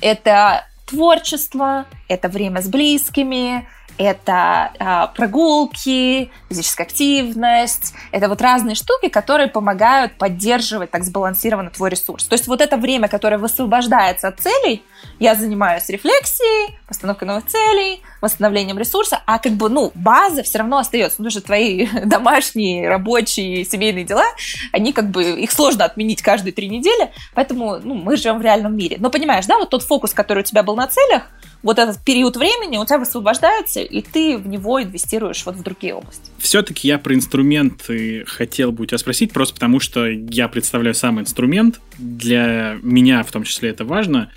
Это 0.00 0.66
творчество, 0.86 1.86
это 2.08 2.28
время 2.28 2.62
с 2.62 2.68
близкими, 2.68 3.68
это 3.98 4.72
э, 4.78 5.14
прогулки, 5.16 6.30
физическая 6.48 6.86
активность, 6.86 7.92
это 8.12 8.28
вот 8.28 8.40
разные 8.40 8.76
штуки, 8.76 9.08
которые 9.08 9.48
помогают 9.48 10.16
поддерживать 10.16 10.90
так 10.90 11.04
сбалансированно 11.04 11.70
твой 11.70 11.90
ресурс. 11.90 12.24
То 12.24 12.34
есть 12.34 12.46
вот 12.46 12.60
это 12.60 12.76
время, 12.76 13.08
которое 13.08 13.38
высвобождается 13.38 14.28
от 14.28 14.40
целей, 14.40 14.84
я 15.18 15.34
занимаюсь 15.34 15.88
рефлексией, 15.88 16.78
постановкой 16.86 17.28
новых 17.28 17.46
целей, 17.46 18.00
восстановлением 18.20 18.78
ресурса, 18.78 19.20
а 19.26 19.38
как 19.38 19.52
бы, 19.52 19.68
ну, 19.68 19.90
база 19.94 20.42
все 20.42 20.58
равно 20.58 20.78
остается, 20.78 21.18
потому 21.18 21.30
что 21.30 21.40
твои 21.40 21.86
домашние, 22.04 22.88
рабочие, 22.88 23.64
семейные 23.64 24.04
дела, 24.04 24.24
они 24.72 24.92
как 24.92 25.10
бы, 25.10 25.40
их 25.40 25.50
сложно 25.50 25.84
отменить 25.84 26.22
каждые 26.22 26.52
три 26.52 26.68
недели, 26.68 27.12
поэтому, 27.34 27.78
ну, 27.82 27.94
мы 27.94 28.16
живем 28.16 28.38
в 28.38 28.42
реальном 28.42 28.76
мире. 28.76 28.96
Но 29.00 29.10
понимаешь, 29.10 29.46
да, 29.46 29.58
вот 29.58 29.70
тот 29.70 29.82
фокус, 29.82 30.14
который 30.14 30.40
у 30.40 30.46
тебя 30.46 30.62
был 30.62 30.76
на 30.76 30.86
целях, 30.86 31.24
вот 31.62 31.78
этот 31.78 32.02
период 32.04 32.36
времени 32.36 32.76
у 32.76 32.84
тебя 32.84 32.98
высвобождается, 32.98 33.80
и 33.80 34.00
ты 34.00 34.38
в 34.38 34.46
него 34.46 34.82
инвестируешь 34.82 35.44
вот 35.44 35.56
в 35.56 35.62
другие 35.62 35.94
области. 35.94 36.30
Все-таки 36.38 36.86
я 36.88 36.98
про 36.98 37.14
инструменты 37.14 38.24
хотел 38.26 38.72
бы 38.72 38.84
у 38.84 38.86
тебя 38.86 38.98
спросить, 38.98 39.32
просто 39.32 39.54
потому 39.54 39.80
что 39.80 40.06
я 40.06 40.48
представляю 40.48 40.94
сам 40.94 41.20
инструмент. 41.20 41.80
Для 41.98 42.78
меня 42.82 43.22
в 43.22 43.32
том 43.32 43.42
числе 43.42 43.70
это 43.70 43.84
важно. 43.84 44.30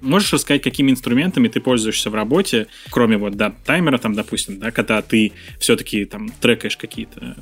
Можешь 0.00 0.32
рассказать, 0.32 0.62
какими 0.62 0.90
инструментами 0.90 1.48
ты 1.48 1.60
пользуешься 1.60 2.10
в 2.10 2.14
работе, 2.14 2.66
кроме 2.90 3.16
вот, 3.16 3.34
да, 3.34 3.52
таймера 3.64 3.98
там, 3.98 4.14
допустим, 4.14 4.58
да, 4.58 4.70
когда 4.70 5.00
ты 5.02 5.32
все-таки 5.58 6.04
там 6.04 6.28
трекаешь 6.28 6.76
какие-то 6.76 7.36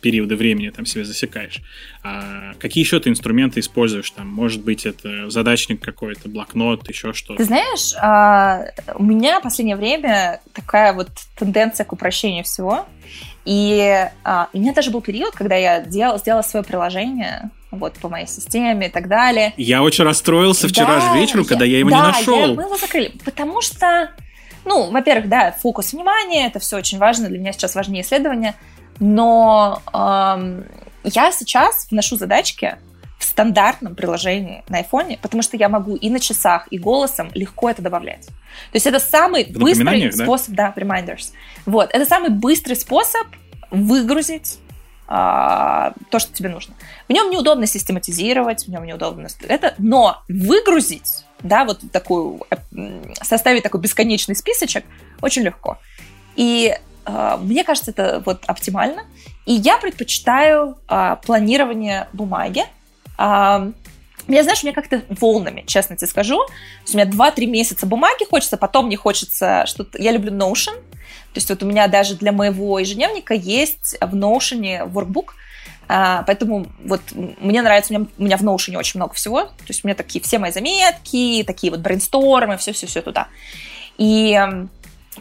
периоды 0.00 0.36
времени, 0.36 0.70
там 0.70 0.86
себе 0.86 1.04
засекаешь. 1.04 1.60
А 2.02 2.54
какие 2.58 2.84
еще 2.84 3.00
ты 3.00 3.10
инструменты 3.10 3.60
используешь? 3.60 4.10
Там, 4.10 4.28
может 4.28 4.62
быть, 4.62 4.86
это 4.86 5.30
задачник 5.30 5.80
какой-то, 5.80 6.28
блокнот, 6.28 6.88
еще 6.88 7.12
что-то. 7.12 7.38
Ты 7.38 7.44
знаешь, 7.44 7.94
а, 8.00 8.66
у 8.94 9.02
меня 9.02 9.40
в 9.40 9.44
последнее 9.44 9.76
время 9.76 10.40
такая 10.52 10.92
вот 10.92 11.08
тенденция 11.38 11.84
к 11.84 11.92
упрощению 11.92 12.44
всего. 12.44 12.86
И 13.44 14.08
а, 14.24 14.48
у 14.52 14.58
меня 14.58 14.74
даже 14.74 14.90
был 14.90 15.00
период, 15.00 15.34
когда 15.34 15.54
я 15.54 15.80
делала, 15.80 16.18
сделала 16.18 16.42
свое 16.42 16.64
приложение 16.64 17.50
вот 17.70 17.94
по 17.94 18.08
моей 18.08 18.26
системе 18.26 18.86
и 18.88 18.90
так 18.90 19.08
далее. 19.08 19.52
Я 19.56 19.82
очень 19.82 20.04
расстроился 20.04 20.68
вчера 20.68 21.00
да, 21.00 21.00
же 21.00 21.20
вечером, 21.20 21.42
я, 21.42 21.48
когда 21.48 21.64
я 21.64 21.78
его 21.78 21.90
да, 21.90 21.96
не 21.96 22.02
нашел. 22.02 22.54
Мы 22.54 22.62
его 22.62 22.76
закрыли, 22.76 23.12
потому 23.24 23.60
что, 23.62 24.10
ну, 24.64 24.90
во-первых, 24.90 25.28
да, 25.28 25.52
фокус 25.52 25.92
внимания, 25.92 26.46
это 26.46 26.58
все 26.58 26.76
очень 26.76 26.98
важно, 26.98 27.28
для 27.28 27.38
меня 27.38 27.52
сейчас 27.52 27.74
важнее 27.74 28.02
исследования, 28.02 28.54
но 28.98 29.82
эм, 29.92 30.64
я 31.04 31.32
сейчас 31.32 31.88
вношу 31.90 32.16
задачки 32.16 32.78
в 33.18 33.24
стандартном 33.24 33.94
приложении 33.94 34.62
на 34.68 34.78
айфоне, 34.78 35.18
потому 35.20 35.42
что 35.42 35.56
я 35.56 35.68
могу 35.68 35.96
и 35.96 36.10
на 36.10 36.20
часах, 36.20 36.66
и 36.70 36.78
голосом 36.78 37.30
легко 37.34 37.70
это 37.70 37.82
добавлять. 37.82 38.26
То 38.26 38.74
есть 38.74 38.86
это 38.86 38.98
самый 38.98 39.44
в 39.44 39.58
быстрый 39.58 40.12
способ, 40.12 40.54
да, 40.54 40.72
reminders. 40.76 41.32
Вот, 41.64 41.90
это 41.92 42.04
самый 42.04 42.30
быстрый 42.30 42.74
способ 42.74 43.26
выгрузить 43.70 44.58
а, 45.08 45.92
то, 46.10 46.18
что 46.18 46.32
тебе 46.32 46.48
нужно. 46.48 46.74
В 47.08 47.12
нем 47.12 47.30
неудобно 47.30 47.66
систематизировать, 47.66 48.64
в 48.66 48.68
нем 48.68 48.84
неудобно 48.84 49.28
это, 49.46 49.74
но 49.78 50.22
выгрузить, 50.28 51.24
да, 51.40 51.64
вот 51.64 51.80
такую, 51.92 52.40
э, 52.50 52.56
составить 53.22 53.62
такой 53.62 53.80
бесконечный 53.80 54.34
списочек 54.34 54.84
очень 55.20 55.42
легко. 55.42 55.78
И 56.34 56.76
э, 57.04 57.36
мне 57.40 57.64
кажется, 57.64 57.92
это 57.92 58.22
вот 58.24 58.42
оптимально. 58.46 59.04
И 59.44 59.52
я 59.52 59.78
предпочитаю 59.78 60.76
э, 60.88 61.16
планирование 61.24 62.08
бумаги. 62.12 62.64
Э, 63.18 63.72
я, 64.28 64.42
знаешь, 64.42 64.62
у 64.64 64.66
меня 64.66 64.74
как-то 64.74 65.02
волнами, 65.08 65.62
честно 65.66 65.96
тебе 65.96 66.08
скажу. 66.08 66.40
У 66.92 66.96
меня 66.96 67.04
2-3 67.04 67.46
месяца 67.46 67.86
бумаги 67.86 68.24
хочется, 68.28 68.56
потом 68.56 68.86
мне 68.86 68.96
хочется 68.96 69.64
что-то... 69.66 70.02
Я 70.02 70.10
люблю 70.10 70.32
Notion, 70.32 70.76
то 71.36 71.38
есть 71.38 71.50
вот 71.50 71.62
у 71.62 71.66
меня 71.66 71.86
даже 71.86 72.14
для 72.14 72.32
моего 72.32 72.78
ежедневника 72.78 73.34
есть 73.34 73.98
в 74.00 74.14
Notion 74.14 74.90
workbook, 74.90 75.32
а, 75.86 76.22
поэтому 76.22 76.66
вот 76.82 77.02
мне 77.12 77.60
нравится, 77.60 77.92
у 77.92 77.98
меня, 77.98 78.08
у 78.16 78.22
меня 78.22 78.36
в 78.38 78.42
Notion 78.42 78.78
очень 78.78 78.98
много 78.98 79.12
всего, 79.12 79.42
то 79.42 79.64
есть 79.68 79.84
у 79.84 79.86
меня 79.86 79.94
такие 79.94 80.24
все 80.24 80.38
мои 80.38 80.50
заметки, 80.50 81.44
такие 81.46 81.70
вот 81.70 81.80
брейнстормы, 81.80 82.56
все-все-все 82.56 83.02
туда. 83.02 83.28
И 83.98 84.40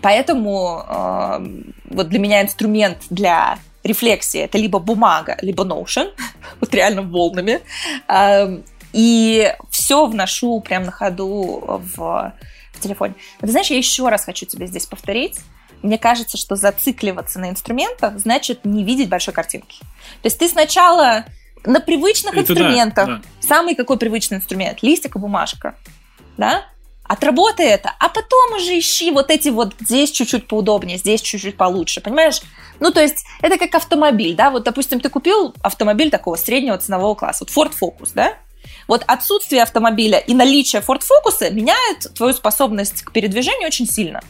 поэтому 0.01 0.85
э, 0.87 1.63
вот 1.89 2.07
для 2.07 2.19
меня 2.19 2.41
инструмент 2.41 2.99
для 3.09 3.59
рефлексии 3.83 4.39
это 4.39 4.57
либо 4.57 4.79
бумага, 4.79 5.37
либо 5.41 5.65
Notion, 5.65 6.13
вот 6.61 6.73
реально 6.73 7.01
волнами. 7.01 7.59
Э, 8.07 8.59
и 8.93 9.53
все 9.69 10.05
вношу 10.05 10.61
прямо 10.61 10.85
на 10.85 10.91
ходу 10.93 11.61
в, 11.67 12.33
в 12.71 12.79
телефоне. 12.79 13.15
Но 13.41 13.47
ты 13.47 13.51
знаешь, 13.51 13.67
я 13.67 13.75
еще 13.75 14.07
раз 14.07 14.23
хочу 14.23 14.45
тебе 14.45 14.65
здесь 14.67 14.85
повторить, 14.85 15.41
мне 15.85 15.97
кажется, 15.97 16.37
что 16.37 16.55
зацикливаться 16.55 17.39
на 17.39 17.49
инструментах 17.49 18.19
значит 18.19 18.65
не 18.65 18.83
видеть 18.83 19.09
большой 19.09 19.33
картинки. 19.33 19.79
То 20.21 20.25
есть 20.25 20.39
ты 20.39 20.49
сначала 20.49 21.25
на 21.63 21.79
привычных 21.79 22.33
Это 22.33 22.41
инструментах, 22.41 23.07
да, 23.07 23.15
да. 23.17 23.21
самый 23.39 23.75
какой 23.75 23.97
привычный 23.97 24.37
инструмент, 24.37 24.83
листик 24.83 25.15
и 25.15 25.19
бумажка, 25.19 25.75
да, 26.37 26.65
отработай 27.03 27.67
это, 27.67 27.93
а 27.99 28.09
потом 28.09 28.55
уже 28.55 28.77
ищи 28.77 29.11
вот 29.11 29.29
эти 29.29 29.49
вот 29.49 29.73
здесь 29.79 30.11
чуть-чуть 30.11 30.47
поудобнее, 30.47 30.97
здесь 30.97 31.21
чуть-чуть 31.21 31.57
получше, 31.57 32.01
понимаешь? 32.01 32.41
Ну, 32.79 32.91
то 32.91 33.01
есть 33.01 33.25
это 33.41 33.57
как 33.57 33.75
автомобиль, 33.75 34.35
да, 34.35 34.49
вот, 34.49 34.63
допустим, 34.63 34.99
ты 34.99 35.09
купил 35.09 35.53
автомобиль 35.61 36.09
такого 36.09 36.35
среднего 36.35 36.77
ценового 36.77 37.15
класса, 37.15 37.45
вот 37.47 37.51
Ford 37.55 37.73
Focus, 37.79 38.11
да, 38.13 38.33
вот 38.87 39.03
отсутствие 39.07 39.63
автомобиля 39.63 40.17
и 40.17 40.33
наличие 40.33 40.81
Ford 40.81 41.01
Focus 41.01 41.51
меняет 41.51 42.13
твою 42.15 42.33
способность 42.33 43.03
к 43.03 43.11
передвижению 43.11 43.67
очень 43.67 43.87
сильно. 43.87 44.21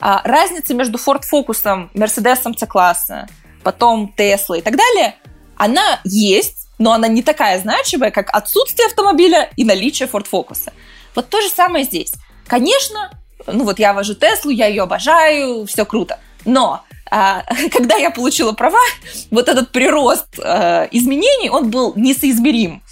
А 0.00 0.22
разница 0.24 0.74
между 0.74 0.98
Ford 0.98 1.22
Focus, 1.32 1.90
Mercedes 1.94 2.42
C-класса, 2.58 3.26
потом 3.62 4.14
Tesla 4.16 4.58
и 4.58 4.62
так 4.62 4.76
далее, 4.76 5.16
она 5.56 6.00
есть, 6.04 6.68
но 6.78 6.92
она 6.92 7.08
не 7.08 7.22
такая 7.22 7.58
значимая, 7.60 8.10
как 8.10 8.30
отсутствие 8.34 8.86
автомобиля 8.86 9.50
и 9.56 9.64
наличие 9.64 10.08
Ford 10.08 10.26
Focus. 10.30 10.70
Вот 11.14 11.28
то 11.28 11.40
же 11.40 11.48
самое 11.48 11.84
здесь. 11.84 12.12
Конечно, 12.46 13.10
ну 13.46 13.64
вот 13.64 13.78
я 13.78 13.92
вожу 13.92 14.14
Теслу, 14.14 14.50
я 14.50 14.66
ее 14.66 14.84
обожаю, 14.84 15.66
все 15.66 15.84
круто. 15.84 16.18
Но 16.44 16.82
а, 17.10 17.42
когда 17.72 17.96
я 17.96 18.10
получила 18.10 18.52
права, 18.52 18.80
вот 19.30 19.48
этот 19.48 19.72
прирост 19.72 20.38
а, 20.40 20.88
изменений, 20.92 21.50
он 21.50 21.70
был 21.70 21.92
несоизмерим 21.96 22.82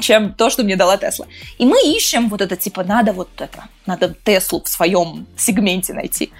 чем 0.00 0.34
то, 0.34 0.50
что 0.50 0.62
мне 0.62 0.76
дала 0.76 0.96
Тесла. 0.96 1.26
И 1.58 1.64
мы 1.64 1.78
ищем 1.84 2.28
вот 2.28 2.40
это, 2.40 2.56
типа, 2.56 2.84
надо 2.84 3.12
вот 3.12 3.28
это, 3.38 3.64
надо 3.86 4.14
Теслу 4.24 4.62
в 4.62 4.68
своем 4.68 5.26
сегменте 5.36 5.92
найти. 5.92 6.32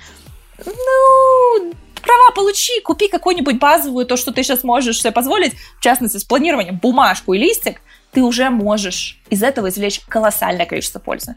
Ну, 0.64 1.74
права 2.02 2.30
получи, 2.34 2.80
купи 2.80 3.08
какую-нибудь 3.08 3.58
базовую, 3.58 4.06
то, 4.06 4.16
что 4.16 4.32
ты 4.32 4.42
сейчас 4.42 4.64
можешь 4.64 5.00
себе 5.00 5.12
позволить, 5.12 5.54
в 5.78 5.82
частности, 5.82 6.18
с 6.18 6.24
планированием, 6.24 6.78
бумажку 6.78 7.32
и 7.32 7.38
листик, 7.38 7.80
ты 8.12 8.22
уже 8.22 8.50
можешь 8.50 9.18
из 9.30 9.42
этого 9.42 9.68
извлечь 9.68 10.00
колоссальное 10.00 10.66
количество 10.66 10.98
пользы. 10.98 11.36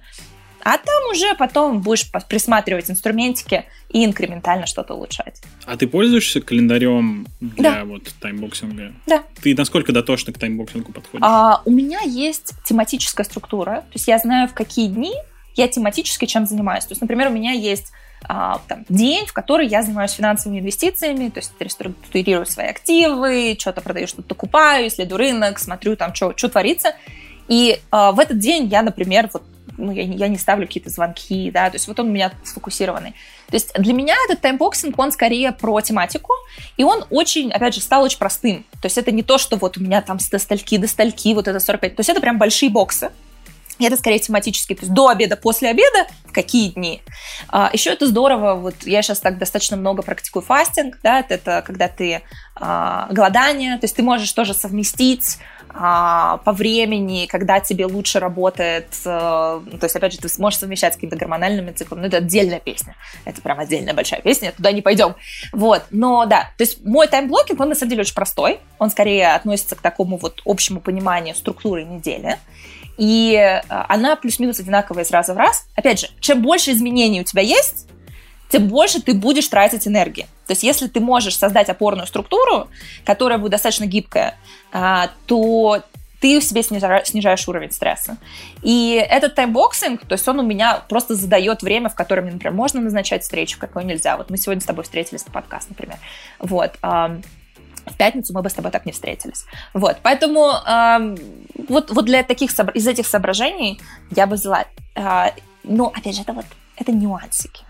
А 0.66 0.80
там 0.80 1.12
уже 1.12 1.36
потом 1.36 1.80
будешь 1.82 2.10
присматривать 2.28 2.90
инструментики 2.90 3.66
и 3.90 4.04
инкрементально 4.04 4.66
что-то 4.66 4.96
улучшать. 4.96 5.44
А 5.64 5.78
ты 5.78 5.88
пользуешься 5.88 6.42
календарем 6.42 7.28
для 7.40 7.72
да. 7.72 7.86
вот 7.86 8.12
timeboxing 8.20 8.80
а? 8.80 8.92
Да. 9.06 9.24
Ты 9.44 9.54
насколько 9.54 9.92
дотошно 9.92 10.34
к 10.34 10.40
timeboxing 10.40 10.87
у 10.87 10.92
подходишь? 10.92 11.24
А, 11.24 11.62
у 11.66 11.70
меня 11.70 12.00
есть 12.04 12.54
тематическая 12.64 13.24
структура. 13.26 13.82
То 13.82 13.94
есть 13.94 14.08
я 14.08 14.18
знаю, 14.18 14.48
в 14.48 14.56
какие 14.56 14.88
дни 14.88 15.14
я 15.54 15.68
тематически 15.68 16.26
чем 16.26 16.48
занимаюсь. 16.48 16.86
То 16.86 16.94
есть, 16.94 17.02
например, 17.02 17.28
у 17.28 17.32
меня 17.32 17.52
есть 17.52 17.92
а, 18.28 18.60
там, 18.68 18.86
день, 18.90 19.28
в 19.28 19.34
который 19.34 19.68
я 19.68 19.84
занимаюсь 19.84 20.14
финансовыми 20.14 20.62
инвестициями, 20.62 21.30
то 21.30 21.42
есть 21.42 21.52
реструктурирую 21.60 22.48
свои 22.48 22.70
активы, 22.70 23.56
что-то 23.60 23.82
продаю, 23.82 24.08
что-то 24.08 24.24
покупаю, 24.24 24.88
исследую 24.88 25.20
рынок, 25.20 25.60
смотрю 25.60 25.96
там, 25.96 26.16
что 26.16 26.34
творится. 26.34 26.96
И 27.48 27.80
а, 27.92 28.12
в 28.14 28.20
этот 28.20 28.40
день 28.40 28.66
я, 28.66 28.82
например, 28.82 29.30
вот 29.32 29.44
ну, 29.78 29.92
я, 29.92 30.04
я 30.04 30.28
не 30.28 30.38
ставлю 30.38 30.68
какие-то 30.68 30.90
звонки, 30.90 31.52
да, 31.52 31.70
то 31.70 31.76
есть 31.76 31.88
вот 31.88 32.00
он 32.00 32.10
у 32.10 32.12
меня 32.12 32.32
сфокусированный. 32.44 33.12
То 33.48 33.56
есть 33.56 33.74
для 33.78 33.94
меня 33.94 34.16
этот 34.26 34.42
timeboxing, 34.42 34.98
он 34.98 35.12
скорее 35.12 35.52
про 35.52 35.80
тематику, 35.82 36.34
и 36.78 36.84
он 36.84 37.06
очень, 37.10 37.52
опять 37.52 37.76
же, 37.76 37.82
стал 37.82 38.04
очень 38.04 38.18
простым. 38.18 38.66
То 38.82 38.86
есть 38.86 38.98
это 38.98 39.12
не 39.12 39.24
то, 39.24 39.38
что 39.38 39.58
вот 39.58 39.78
у 39.78 39.82
меня 39.82 40.02
там 40.02 40.18
от 40.32 40.33
стольки 40.33 40.38
до 40.38 40.40
стольки, 40.40 41.34
вот 41.34 41.48
это 41.48 41.60
45, 41.60 41.96
то 41.96 42.00
есть 42.00 42.10
это 42.10 42.22
прям 42.22 42.38
большие 42.38 42.70
боксы, 42.70 43.12
и 43.78 43.86
это 43.86 43.98
скорее 43.98 44.20
тематически, 44.20 44.74
то 44.74 44.82
есть 44.82 44.94
до 44.94 45.10
обеда, 45.10 45.36
после 45.36 45.70
обеда, 45.70 46.08
в 46.26 46.32
какие 46.32 46.70
дни. 46.70 47.02
А, 47.50 47.70
еще 47.74 47.90
это 47.92 48.08
здорово, 48.08 48.56
вот 48.56 48.76
я 48.84 49.02
сейчас 49.02 49.20
так 49.20 49.38
достаточно 49.38 49.76
много 49.76 50.02
практикую 50.02 50.44
fasting, 50.44 50.98
да, 51.04 51.20
это, 51.20 51.34
это 51.34 51.64
когда 51.66 51.90
ты 51.90 52.22
а, 52.56 53.08
голодание, 53.12 53.78
то 53.78 53.84
есть 53.84 53.96
ты 53.96 54.04
можешь 54.04 54.32
тоже 54.32 54.54
совместить 54.54 55.40
по 55.78 56.54
времени, 56.54 57.26
когда 57.26 57.60
тебе 57.60 57.86
лучше 57.86 58.20
работает, 58.20 58.88
а, 59.06 59.62
то 59.80 59.84
есть, 59.84 59.96
опять 59.96 60.14
же, 60.14 60.20
ты 60.20 60.30
сможешь 60.30 60.60
совмещать 60.60 60.94
с 60.94 60.96
какими-то 60.96 61.18
гормональными 61.18 61.72
циклами, 61.72 62.02
ну, 62.02 62.08
это 62.08 62.18
отдельная 62.18 62.62
песня, 62.62 62.96
это 63.26 63.42
прям 63.42 63.60
отдельная 63.60 63.94
большая 63.94 64.22
песня, 64.22 64.54
туда 64.54 64.72
не 64.72 64.82
пойдем, 64.82 65.16
вот, 65.52 65.84
но 65.92 66.26
да, 66.26 66.52
то 66.58 66.64
есть 66.64 66.86
мой 66.86 67.08
time 67.08 67.24
blocking, 67.24 67.60
он 67.60 67.70
на 67.70 67.76
самом 67.76 67.90
деле 67.90 68.02
очень 68.02 68.16
простой, 68.16 68.60
он 68.80 68.90
скорее 68.90 69.34
относится 69.34 69.76
к 69.76 69.82
такому 69.82 70.18
вот 70.18 70.42
общему 70.46 70.80
пониманию 70.80 71.36
структуры 71.36 71.84
недели, 71.84 72.38
и 72.98 73.36
а, 73.36 73.86
она 73.90 74.16
плюс-минус 74.16 74.60
одинаковая 74.60 75.04
из 75.04 75.12
раза 75.12 75.34
в 75.34 75.38
раз. 75.38 75.68
Опять 75.76 76.00
же, 76.00 76.08
чем 76.22 76.42
больше 76.42 76.72
изменений 76.72 77.20
у 77.20 77.24
тебя 77.26 77.42
есть, 77.42 77.88
тем 78.50 78.68
больше 78.68 79.02
ты 79.02 79.14
будешь 79.14 79.48
тратить 79.48 79.88
энергии. 79.88 80.28
То 80.48 80.52
есть 80.52 80.64
если 80.64 80.88
ты 80.88 81.00
можешь 81.00 81.38
создать 81.38 81.70
опорную 81.70 82.08
структуру, 82.08 82.68
которая 83.04 83.38
будет 83.38 83.52
достаточно 83.52 83.86
гибкая, 83.86 84.38
а, 84.72 85.10
то 85.26 85.82
ты 86.20 86.40
в 86.40 86.44
себе 86.44 86.64
снижаешь 86.64 87.48
уровень 87.48 87.72
стресса. 87.72 88.18
И 88.64 88.94
этот 89.10 89.36
timeboxing, 89.36 90.06
то 90.06 90.14
есть 90.14 90.28
он 90.28 90.40
у 90.40 90.44
меня 90.44 90.84
просто 90.90 91.14
задает 91.14 91.62
время, 91.62 91.90
в 91.90 91.96
котором, 91.96 92.26
например, 92.26 92.52
можно 92.52 92.82
назначать 92.82 93.24
встречу, 93.24 93.60
какой 93.60 93.84
нельзя. 93.84 94.18
Вот 94.18 94.30
мы 94.30 94.38
сегодня 94.38 94.62
с 94.62 94.66
тобой 94.66 94.84
встретились 94.86 95.26
на 95.26 95.32
подкаст, 95.32 95.70
например. 95.70 95.98
Вот 96.40 96.80
в 97.86 97.98
пятницу 97.98 98.34
мы 98.34 98.42
бы 98.42 98.50
с 98.50 98.54
тобой 98.54 98.72
так 98.72 98.86
не 98.86 98.92
встретились. 98.92 99.46
Вот, 99.74 99.98
поэтому 100.02 100.52
э, 100.54 101.16
вот, 101.70 101.92
вот 101.92 102.06
для 102.06 102.24
таких, 102.24 102.52
из 102.74 102.88
этих 102.88 103.06
соображений 103.06 103.80
я 104.12 104.28
бы 104.28 104.36
взяла, 104.36 104.66
э, 104.96 105.32
ну, 105.64 105.86
опять 105.88 106.16
же, 106.16 106.22
это 106.22 106.34
вот, 106.34 106.46
это 106.78 106.92
нюансики. 106.92 107.64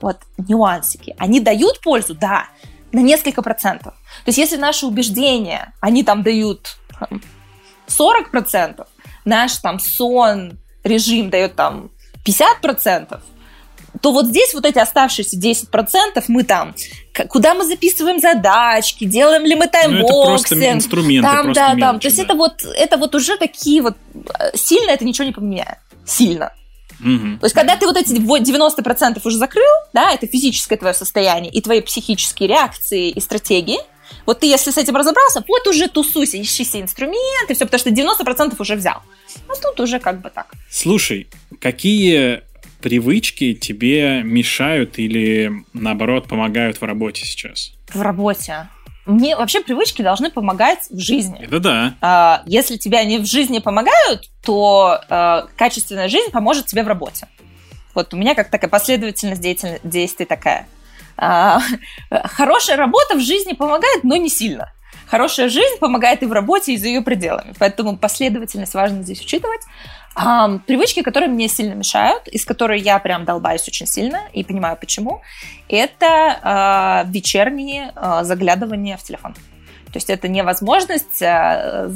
Вот, 0.00 0.18
нюансики. 0.36 1.14
Они 1.18 1.40
дают 1.40 1.80
пользу? 1.80 2.14
Да, 2.14 2.46
на 2.92 3.00
несколько 3.00 3.42
процентов. 3.42 3.94
То 4.24 4.28
есть, 4.28 4.38
если 4.38 4.56
наши 4.56 4.86
убеждения, 4.86 5.74
они 5.80 6.02
там 6.02 6.22
дают 6.22 6.78
40 7.86 8.30
процентов, 8.30 8.88
наш 9.24 9.56
там 9.58 9.78
сон, 9.78 10.58
режим 10.84 11.30
дает 11.30 11.54
там 11.54 11.90
50 12.24 12.60
процентов, 12.60 13.22
то 14.00 14.12
вот 14.12 14.26
здесь 14.26 14.54
вот 14.54 14.64
эти 14.64 14.78
оставшиеся 14.78 15.36
10% 15.36 16.24
мы 16.28 16.44
там, 16.44 16.74
куда 17.28 17.54
мы 17.54 17.64
записываем 17.64 18.20
задачки, 18.20 19.04
делаем 19.04 19.44
ли 19.44 19.54
мы 19.54 19.66
timeboxing. 19.66 20.10
Ну, 20.10 20.20
это 20.22 20.28
просто 20.28 20.72
инструменты, 20.72 21.28
там, 21.28 21.44
просто 21.44 21.54
да, 21.54 21.68
мелочи, 21.68 21.80
там. 21.80 22.00
То 22.00 22.06
есть 22.06 22.16
да. 22.18 22.22
это 22.22 22.34
вот, 22.34 22.62
это 22.62 22.96
вот 22.96 23.14
уже 23.14 23.36
такие 23.36 23.82
вот, 23.82 23.96
э, 24.38 24.56
сильно 24.56 24.90
это 24.90 25.04
ничего 25.04 25.26
не 25.26 25.32
поменяет. 25.32 25.78
Сильно. 26.04 26.52
Угу. 27.00 27.38
То 27.40 27.46
есть, 27.46 27.54
когда 27.54 27.76
ты 27.76 27.86
вот 27.86 27.96
эти 27.96 28.12
90% 28.12 29.20
уже 29.24 29.36
закрыл, 29.36 29.64
да, 29.92 30.12
это 30.12 30.26
физическое 30.26 30.76
твое 30.76 30.94
состояние 30.94 31.52
и 31.52 31.60
твои 31.60 31.80
психические 31.80 32.48
реакции 32.48 33.10
и 33.10 33.20
стратегии, 33.20 33.78
вот 34.26 34.40
ты, 34.40 34.46
если 34.46 34.70
с 34.70 34.78
этим 34.78 34.96
разобрался, 34.96 35.42
вот 35.46 35.66
уже 35.66 35.88
тусуйся, 35.88 36.40
ищи 36.40 36.64
все 36.64 36.80
инструменты, 36.80 37.54
все, 37.54 37.64
потому 37.66 37.78
что 37.78 37.90
90% 37.90 38.54
уже 38.58 38.74
взял. 38.76 39.02
Ну, 39.46 39.54
тут 39.62 39.80
уже 39.80 39.98
как 39.98 40.20
бы 40.20 40.30
так. 40.30 40.52
Слушай, 40.70 41.28
какие 41.60 42.42
привычки 42.80 43.54
тебе 43.54 44.22
мешают 44.22 44.98
или, 44.98 45.64
наоборот, 45.72 46.28
помогают 46.28 46.80
в 46.80 46.84
работе 46.84 47.24
сейчас? 47.24 47.72
В 47.88 48.00
работе? 48.00 48.68
Мне 49.08 49.36
вообще 49.36 49.62
привычки 49.62 50.02
должны 50.02 50.30
помогать 50.30 50.90
в 50.90 50.98
жизни. 50.98 51.42
Это 51.42 51.60
да. 51.60 51.94
А, 52.02 52.42
если 52.44 52.76
тебе 52.76 52.98
они 52.98 53.18
в 53.18 53.24
жизни 53.24 53.58
помогают, 53.58 54.28
то 54.44 55.00
а, 55.08 55.46
качественная 55.56 56.08
жизнь 56.08 56.30
поможет 56.30 56.66
тебе 56.66 56.82
в 56.82 56.88
работе. 56.88 57.26
Вот 57.94 58.12
у 58.12 58.18
меня 58.18 58.34
как 58.34 58.50
такая 58.50 58.68
последовательность 58.68 59.40
действий 59.82 60.26
такая. 60.26 60.68
А, 61.16 61.58
хорошая 62.24 62.76
работа 62.76 63.14
в 63.14 63.20
жизни 63.20 63.54
помогает, 63.54 64.04
но 64.04 64.16
не 64.16 64.28
сильно. 64.28 64.70
Хорошая 65.06 65.48
жизнь 65.48 65.78
помогает 65.80 66.22
и 66.22 66.26
в 66.26 66.32
работе, 66.32 66.74
и 66.74 66.76
за 66.76 66.88
ее 66.88 67.00
пределами. 67.00 67.54
Поэтому 67.58 67.96
последовательность 67.96 68.74
важно 68.74 69.02
здесь 69.02 69.22
учитывать. 69.22 69.62
А, 70.14 70.58
привычки, 70.66 71.02
которые 71.02 71.30
мне 71.30 71.48
сильно 71.48 71.74
мешают, 71.74 72.26
из 72.28 72.44
которых 72.44 72.82
я 72.82 72.98
прям 72.98 73.24
долбаюсь 73.24 73.66
очень 73.68 73.86
сильно 73.86 74.22
и 74.32 74.42
понимаю 74.42 74.76
почему, 74.76 75.22
это 75.68 76.38
а, 76.42 77.04
вечерние 77.08 77.92
а, 77.94 78.24
заглядывания 78.24 78.96
в 78.96 79.02
телефон. 79.02 79.34
То 79.34 79.96
есть 79.96 80.10
это 80.10 80.28
невозможность 80.28 81.22
а, 81.22 81.90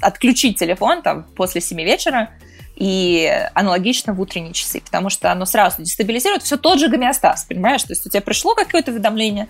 отключить 0.00 0.58
телефон 0.58 1.02
там, 1.02 1.24
после 1.24 1.60
7 1.60 1.78
вечера 1.82 2.30
и 2.76 3.30
аналогично 3.54 4.12
в 4.12 4.20
утренние 4.20 4.52
часы, 4.52 4.80
потому 4.80 5.10
что 5.10 5.32
оно 5.32 5.46
сразу 5.46 5.82
дестабилизирует 5.82 6.42
все 6.42 6.56
тот 6.56 6.78
же 6.78 6.88
гомеостаз, 6.88 7.44
понимаешь? 7.44 7.82
То 7.82 7.92
есть 7.92 8.06
у 8.06 8.10
тебя 8.10 8.20
пришло 8.20 8.54
какое-то 8.54 8.92
уведомление, 8.92 9.48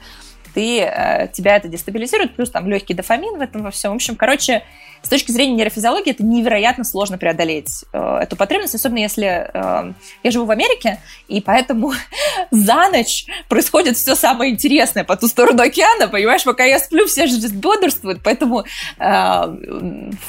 ты, 0.57 0.81
э, 0.81 1.29
тебя 1.35 1.57
это 1.57 1.69
дестабилизирует, 1.69 2.35
плюс 2.35 2.51
там 2.51 2.67
легкий 2.67 2.95
дофамин 2.95 3.37
в 3.37 3.43
этом 3.43 3.63
во 3.63 3.71
всем. 3.71 3.93
В 3.93 3.97
общем, 3.97 4.17
короче, 4.17 4.63
с 5.03 5.09
точки 5.11 5.31
зрения 5.31 5.55
нейрофизиологии 5.55 6.13
это 6.13 6.25
невероятно 6.25 6.83
сложно 6.83 7.19
преодолеть 7.19 7.85
э, 7.93 8.19
эту 8.23 8.37
потребность, 8.37 8.75
особенно 8.75 9.01
если 9.01 9.51
э, 9.53 9.93
я 10.23 10.31
живу 10.31 10.47
в 10.47 10.51
Америке, 10.51 10.99
и 11.29 11.43
поэтому 11.43 11.93
за 12.51 12.89
ночь 12.89 13.27
происходит 13.51 13.99
все 13.99 14.15
самое 14.15 14.51
интересное 14.51 15.05
по 15.05 15.15
ту 15.19 15.29
сторону 15.29 15.63
океана, 15.63 16.09
понимаешь, 16.09 16.43
пока 16.43 16.65
я 16.65 16.79
сплю, 16.79 17.05
все 17.05 17.27
же 17.27 17.37
бодрствуют, 17.51 18.23
поэтому 18.25 18.65
э, 18.99 19.05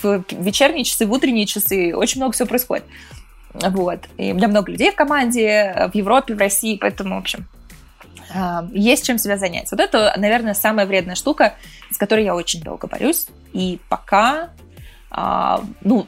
в 0.02 0.26
вечерние 0.32 0.84
часы, 0.84 1.06
в 1.06 1.14
утренние 1.14 1.46
часы 1.46 1.96
очень 1.96 2.20
много 2.20 2.34
всего 2.34 2.50
происходит. 2.50 2.84
Вот. 3.54 4.00
И 4.18 4.34
у 4.34 4.36
меня 4.36 4.50
много 4.50 4.74
людей 4.74 4.92
в 4.92 4.96
команде, 4.96 5.90
в 5.94 5.96
Европе, 5.96 6.36
в 6.36 6.38
России, 6.38 6.76
поэтому, 6.76 7.16
в 7.16 7.20
общем, 7.20 7.48
есть 8.74 9.06
чем 9.06 9.18
себя 9.18 9.38
занять. 9.38 9.72
Вот 9.72 9.80
это, 9.80 10.14
наверное, 10.18 10.54
самая 10.54 10.86
вредная 10.86 11.16
штука, 11.16 11.56
с 11.92 11.98
которой 11.98 12.26
я 12.26 12.36
очень 12.36 12.62
долго 12.62 12.88
борюсь. 12.88 13.28
И 13.54 13.80
пока, 13.90 14.50
а, 15.10 15.64
ну, 15.82 16.08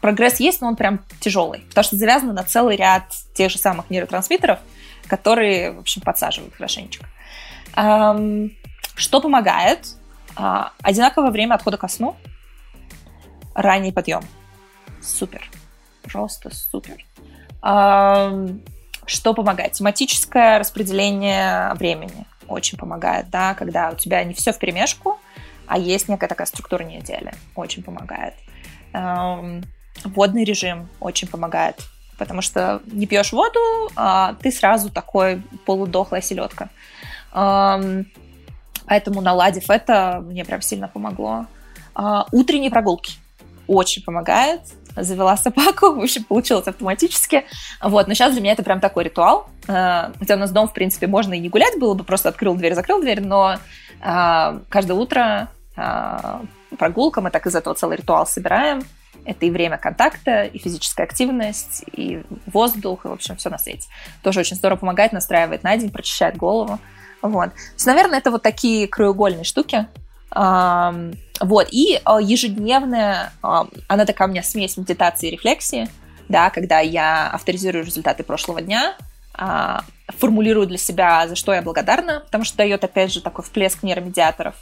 прогресс 0.00 0.40
есть, 0.40 0.60
но 0.60 0.68
он 0.68 0.76
прям 0.76 1.04
тяжелый, 1.20 1.60
потому 1.68 1.84
что 1.84 1.96
завязано 1.96 2.32
на 2.32 2.44
целый 2.44 2.76
ряд 2.76 3.12
тех 3.34 3.50
же 3.50 3.58
самых 3.58 3.90
нейротрансмиттеров, 3.90 4.60
которые, 5.08 5.72
в 5.72 5.80
общем, 5.80 6.02
подсаживают 6.02 6.54
хорошенечко. 6.54 7.06
Что 7.72 9.20
помогает? 9.20 9.96
А, 10.36 10.72
одинаковое 10.82 11.30
время 11.30 11.54
отхода 11.54 11.76
ко 11.76 11.88
сну, 11.88 12.16
ранний 13.54 13.92
подъем. 13.92 14.22
Супер. 15.02 15.42
Просто 16.02 16.54
супер. 16.54 17.04
Что 19.08 19.32
помогает? 19.32 19.72
Тематическое 19.72 20.58
распределение 20.58 21.72
времени 21.74 22.26
очень 22.46 22.76
помогает, 22.76 23.30
да, 23.30 23.54
когда 23.54 23.88
у 23.90 23.94
тебя 23.96 24.22
не 24.22 24.34
все 24.34 24.52
в 24.52 24.58
перемешку, 24.58 25.18
а 25.66 25.78
есть 25.78 26.08
некая 26.08 26.28
такая 26.28 26.46
структура 26.46 26.84
недели, 26.84 27.32
очень 27.54 27.82
помогает. 27.82 28.34
Эм, 28.92 29.64
водный 30.04 30.44
режим 30.44 30.90
очень 31.00 31.26
помогает, 31.26 31.80
потому 32.18 32.42
что 32.42 32.82
не 32.84 33.06
пьешь 33.06 33.32
воду, 33.32 33.90
а 33.96 34.34
ты 34.42 34.52
сразу 34.52 34.90
такой 34.90 35.42
полудохлая 35.64 36.20
селедка. 36.20 36.68
Эм, 37.32 38.06
поэтому 38.84 39.22
наладив 39.22 39.70
это, 39.70 40.22
мне 40.22 40.44
прям 40.44 40.60
сильно 40.60 40.86
помогло. 40.86 41.46
Э, 41.96 42.24
утренние 42.30 42.70
прогулки. 42.70 43.14
очень 43.66 44.02
помогает. 44.02 44.60
Завела 45.02 45.36
собаку, 45.36 45.94
в 45.94 46.00
общем, 46.00 46.24
получилось 46.24 46.66
автоматически. 46.66 47.44
Вот, 47.82 48.08
но 48.08 48.14
сейчас 48.14 48.32
для 48.32 48.40
меня 48.40 48.52
это 48.52 48.62
прям 48.62 48.80
такой 48.80 49.04
ритуал. 49.04 49.48
Э, 49.66 50.12
хотя 50.18 50.34
у 50.34 50.38
нас 50.38 50.50
дом, 50.50 50.68
в 50.68 50.72
принципе, 50.72 51.06
можно 51.06 51.34
и 51.34 51.38
не 51.38 51.48
гулять 51.48 51.78
было 51.78 51.94
бы, 51.94 52.04
просто 52.04 52.28
открыл 52.28 52.54
дверь, 52.54 52.74
закрыл 52.74 53.00
дверь, 53.00 53.20
но 53.20 53.56
э, 54.00 54.60
каждое 54.68 54.94
утро 54.94 55.48
э, 55.76 56.40
прогулка, 56.78 57.20
мы 57.20 57.30
так 57.30 57.46
из 57.46 57.54
этого 57.54 57.74
целый 57.74 57.96
ритуал 57.96 58.26
собираем. 58.26 58.82
Это 59.24 59.46
и 59.46 59.50
время 59.50 59.78
контакта, 59.78 60.44
и 60.44 60.58
физическая 60.58 61.06
активность, 61.06 61.84
и 61.92 62.22
воздух, 62.46 63.04
и, 63.04 63.08
в 63.08 63.12
общем, 63.12 63.36
все 63.36 63.50
на 63.50 63.58
свете. 63.58 63.88
Тоже 64.22 64.40
очень 64.40 64.56
здорово 64.56 64.78
помогает, 64.78 65.12
настраивает 65.12 65.64
на 65.64 65.76
день, 65.76 65.90
прочищает 65.90 66.36
голову. 66.36 66.78
Вот. 67.20 67.52
То 67.52 67.60
есть, 67.74 67.86
наверное, 67.86 68.18
это 68.18 68.30
вот 68.30 68.42
такие 68.42 68.86
краеугольные 68.86 69.44
штуки. 69.44 69.86
Вот. 70.30 71.68
И 71.70 72.00
а, 72.04 72.20
ежедневная, 72.20 73.32
она 73.42 74.04
такая 74.04 74.28
у 74.28 74.30
меня 74.30 74.42
смесь 74.42 74.76
медитации 74.76 75.28
и 75.28 75.30
рефлексии, 75.30 75.88
да, 76.28 76.50
когда 76.50 76.80
я 76.80 77.30
авторизирую 77.30 77.84
результаты 77.84 78.22
прошлого 78.22 78.60
дня, 78.60 78.96
а, 79.34 79.84
формулирую 80.08 80.66
для 80.66 80.78
себя, 80.78 81.28
за 81.28 81.36
что 81.36 81.54
я 81.54 81.62
благодарна, 81.62 82.20
потому 82.20 82.44
что 82.44 82.56
дает, 82.56 82.82
опять 82.82 83.12
же, 83.12 83.20
такой 83.20 83.44
всплеск 83.44 83.82
нейромедиаторов. 83.82 84.56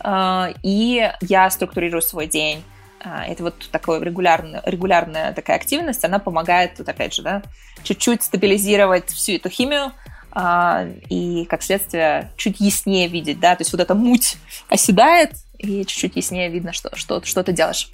А, 0.00 0.48
и 0.62 1.10
я 1.20 1.50
структурирую 1.50 2.02
свой 2.02 2.26
день. 2.26 2.62
Это 3.00 3.42
вот 3.42 3.68
такая 3.70 4.00
регулярная, 4.00 4.62
регулярная 4.64 5.34
такая 5.34 5.56
активность, 5.56 6.02
она 6.06 6.18
помогает, 6.18 6.76
тут 6.76 6.88
опять 6.88 7.12
же, 7.12 7.20
да, 7.20 7.42
чуть-чуть 7.82 8.22
стабилизировать 8.22 9.10
всю 9.10 9.32
эту 9.32 9.50
химию, 9.50 9.92
а, 9.92 9.92
и, 10.36 11.46
как 11.48 11.62
следствие, 11.62 12.32
чуть 12.36 12.60
яснее 12.60 13.08
видеть, 13.08 13.38
да, 13.38 13.54
то 13.54 13.62
есть 13.62 13.72
вот 13.72 13.80
эта 13.80 13.94
муть 13.94 14.36
оседает, 14.68 15.32
и 15.58 15.84
чуть-чуть 15.84 16.16
яснее 16.16 16.50
видно, 16.50 16.72
что, 16.72 16.90
что, 16.96 17.22
что 17.24 17.42
ты 17.42 17.52
делаешь. 17.52 17.88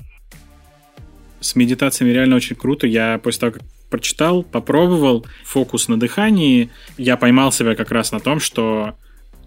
С 1.41 1.55
медитациями 1.55 2.11
реально 2.11 2.37
очень 2.37 2.57
круто. 2.57 2.87
Я 2.87 3.19
после 3.23 3.41
того, 3.41 3.53
как 3.53 3.62
прочитал, 3.91 4.43
попробовал 4.43 5.27
фокус 5.45 5.89
на 5.89 5.99
дыхании, 5.99 6.71
я 6.97 7.17
поймал 7.17 7.53
себя 7.53 7.75
как 7.75 7.91
раз 7.91 8.12
на 8.12 8.21
том, 8.21 8.41
что 8.41 8.95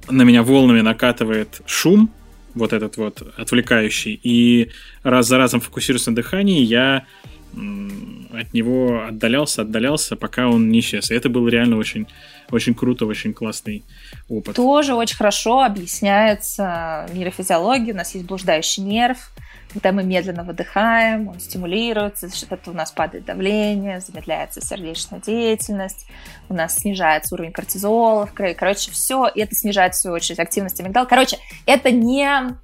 на 0.10 0.24
меня 0.24 0.44
волнами 0.44 0.82
накатывает 0.82 1.62
шум, 1.66 2.12
вот 2.54 2.74
этот 2.74 2.98
вот 2.98 3.22
отвлекающий, 3.38 4.20
и 4.22 4.70
раз 5.02 5.28
за 5.28 5.38
разом 5.38 5.60
фокусируясь 5.62 6.06
на 6.06 6.16
дыхании, 6.16 6.62
я 6.62 7.06
от 7.54 8.54
него 8.54 9.06
отдалялся, 9.08 9.62
отдалялся, 9.62 10.16
пока 10.16 10.48
он 10.48 10.70
не 10.70 10.80
исчез. 10.80 11.12
И 11.12 11.16
это 11.16 11.30
было 11.30 11.48
реально 11.48 11.78
очень, 11.78 12.08
очень 12.50 12.74
круто, 12.74 13.06
очень 13.06 13.34
классный 13.34 13.84
опыт. 14.28 14.56
Тоже 14.56 14.96
очень 14.96 15.16
хорошо 15.16 15.64
объясняется 15.64 17.08
нейрофизиология. 17.14 17.94
У 17.94 17.98
нас 17.98 18.16
есть 18.16 18.26
блуждающий 18.26 18.84
нерв, 18.84 19.32
когда 19.74 19.92
мы 19.92 20.04
медленно 20.04 20.44
выдыхаем, 20.44 21.30
он 21.30 21.40
стимулируется, 21.40 22.28
за 22.28 22.36
счет 22.36 22.52
этого 22.52 22.74
у 22.74 22.78
нас 22.78 22.92
падает 22.92 23.26
давление, 23.26 24.02
замедляется 24.02 24.62
сердечная 24.62 25.20
деятельность, 25.20 26.06
у 26.48 26.54
нас 26.54 26.78
снижается 26.78 27.34
уровень 27.34 27.52
кортизола 27.52 28.28
в 28.28 28.34
крови. 28.34 28.54
Короче, 28.54 28.92
все, 28.92 29.28
и 29.28 29.42
это 29.42 29.56
снижает, 29.56 29.96
в 29.96 30.00
свою 30.00 30.16
очередь, 30.16 30.40
активность 30.40 30.80
амигдала. 30.80 31.06
Короче, 31.06 31.38
это 31.66 31.90
не 31.90 32.56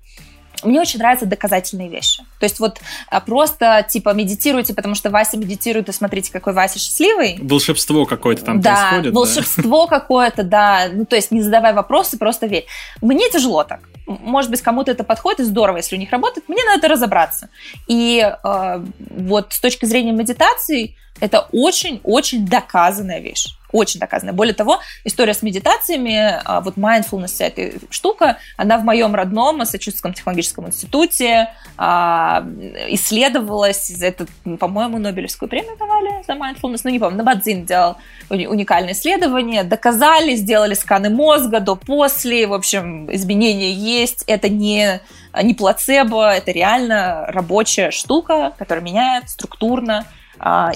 мне 0.64 0.80
очень 0.80 0.99
нравятся 0.99 1.26
доказательные 1.26 1.90
вещи. 1.90 2.23
То 2.40 2.45
есть 2.45 2.60
вот 2.60 2.80
а, 3.10 3.19
просто 3.22 3.86
типа 3.88 4.14
медитируйте, 4.14 4.73
потому 4.73 4.95
что 4.95 5.10
Вася 5.10 5.38
медитирует, 5.38 5.90
и 5.90 5.91
смотрите, 5.91 6.31
какой 6.31 6.53
Вася 6.53 6.80
счастливый. 6.80 7.38
Волшебство 7.41 8.06
какое-то 8.06 8.45
там 8.45 8.61
да, 8.61 8.90
происходит. 8.90 9.14
Волшебство 9.14 9.88
да? 9.88 9.99
какое-то, 9.99 10.44
да. 10.44 10.88
Ну, 10.91 11.06
то 11.06 11.15
есть 11.15 11.31
не 11.31 11.41
задавай 11.41 11.73
вопросы, 11.73 12.18
просто 12.18 12.48
верь. 12.48 12.65
Мне 13.02 13.30
тяжело 13.30 13.64
так. 13.64 13.81
Может 14.06 14.49
быть, 14.49 14.61
кому-то 14.61 14.91
это 14.91 15.03
подходит, 15.03 15.41
и 15.41 15.44
здорово, 15.44 15.77
если 15.77 15.95
у 15.95 15.99
них 15.99 16.11
работает. 16.11 16.49
Мне 16.49 16.64
надо 16.65 16.88
разобраться. 16.88 17.49
И 17.88 18.19
э, 18.22 18.86
вот 18.99 19.53
с 19.53 19.60
точки 19.60 19.86
зрения 19.86 20.11
медитации, 20.11 20.95
это 21.19 21.47
очень-очень 21.51 22.45
доказанная 22.45 23.19
вещь. 23.19 23.55
Очень 23.71 23.99
доказано. 23.99 24.33
Более 24.33 24.55
того, 24.55 24.79
история 25.03 25.35
с 25.35 25.43
медитациями, 25.43 26.41
а, 26.43 26.61
вот 26.61 26.75
mindfulness, 26.75 27.35
эта 27.39 27.79
штука, 27.91 28.37
она 28.57 28.79
в 28.79 28.83
моем 28.83 29.13
родном 29.13 29.57
Массачусетском 29.57 30.13
технологическом 30.13 30.67
институте 30.67 31.49
а, 31.77 32.43
исследовалась. 32.87 33.91
Это, 34.01 34.25
по-моему, 34.59 34.97
Нобелевскую 34.97 35.47
премию 35.47 35.77
давали 35.77 36.23
за 36.25 36.33
mindfulness. 36.33 36.81
Ну, 36.83 36.89
не 36.89 36.97
помню, 36.97 37.17
Набадзин 37.17 37.65
делал 37.65 37.97
уникальное 38.29 38.93
исследование. 38.93 39.63
Доказали, 39.63 40.33
сделали 40.33 40.73
сканы 40.73 41.11
мозга 41.11 41.59
до-после. 41.59 42.47
В 42.47 42.53
общем, 42.53 43.13
изменения 43.13 43.71
есть. 43.71 44.23
Это 44.25 44.49
не, 44.49 44.99
не 45.43 45.53
плацебо, 45.53 46.33
это 46.33 46.51
реально 46.51 47.25
рабочая 47.27 47.91
штука, 47.91 48.53
которая 48.57 48.83
меняет 48.83 49.29
структурно 49.29 50.07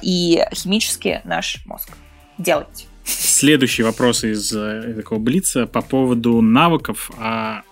и 0.01 0.43
химически 0.53 1.21
наш 1.23 1.65
мозг 1.65 1.89
делать. 2.37 2.87
Следующий 3.05 3.83
вопрос 3.83 4.23
из 4.23 4.53
э, 4.53 4.93
такого 4.95 5.19
блица 5.19 5.67
по 5.67 5.81
поводу 5.81 6.41
навыков. 6.41 7.11
А 7.19 7.63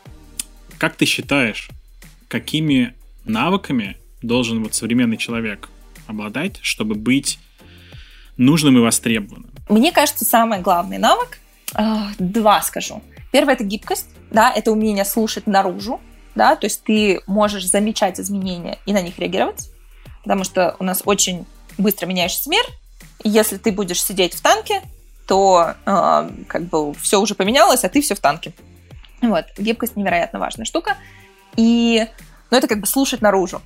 как 0.77 0.95
ты 0.95 1.05
считаешь, 1.05 1.69
какими 2.27 2.93
навыками 3.25 3.97
должен 4.21 4.63
вот 4.63 4.73
современный 4.75 5.17
человек 5.17 5.69
обладать, 6.07 6.59
чтобы 6.61 6.95
быть 6.95 7.39
нужным 8.37 8.77
и 8.77 8.81
востребованным? 8.81 9.49
Мне 9.69 9.91
кажется, 9.91 10.25
самый 10.25 10.59
главный 10.59 10.97
навык, 10.97 11.39
э, 11.75 11.83
два 12.19 12.61
скажу. 12.61 13.01
Первое– 13.31 13.53
это 13.55 13.63
гибкость, 13.63 14.09
да, 14.31 14.51
это 14.51 14.71
умение 14.71 15.05
слушать 15.05 15.47
наружу, 15.47 16.01
да, 16.35 16.55
то 16.55 16.65
есть 16.65 16.83
ты 16.83 17.21
можешь 17.27 17.65
замечать 17.65 18.19
изменения 18.19 18.79
и 18.85 18.93
на 18.93 19.01
них 19.01 19.17
реагировать, 19.19 19.69
потому 20.23 20.43
что 20.43 20.75
у 20.79 20.83
нас 20.83 21.01
очень 21.05 21.45
быстро 21.77 22.05
меняющийся 22.05 22.49
мир, 22.49 22.63
если 23.23 23.57
ты 23.57 23.71
будешь 23.71 24.03
сидеть 24.03 24.33
в 24.33 24.41
танке, 24.41 24.81
то 25.27 25.75
э, 25.85 26.29
как 26.47 26.63
бы 26.63 26.93
все 26.95 27.19
уже 27.19 27.35
поменялось, 27.35 27.83
а 27.83 27.89
ты 27.89 28.01
все 28.01 28.15
в 28.15 28.19
танке. 28.19 28.53
Вот, 29.21 29.45
гибкость 29.57 29.95
невероятно 29.95 30.39
важная 30.39 30.65
штука. 30.65 30.97
И, 31.55 32.07
ну, 32.49 32.57
это 32.57 32.67
как 32.67 32.79
бы 32.79 32.87
слушать 32.87 33.21
наружу. 33.21 33.61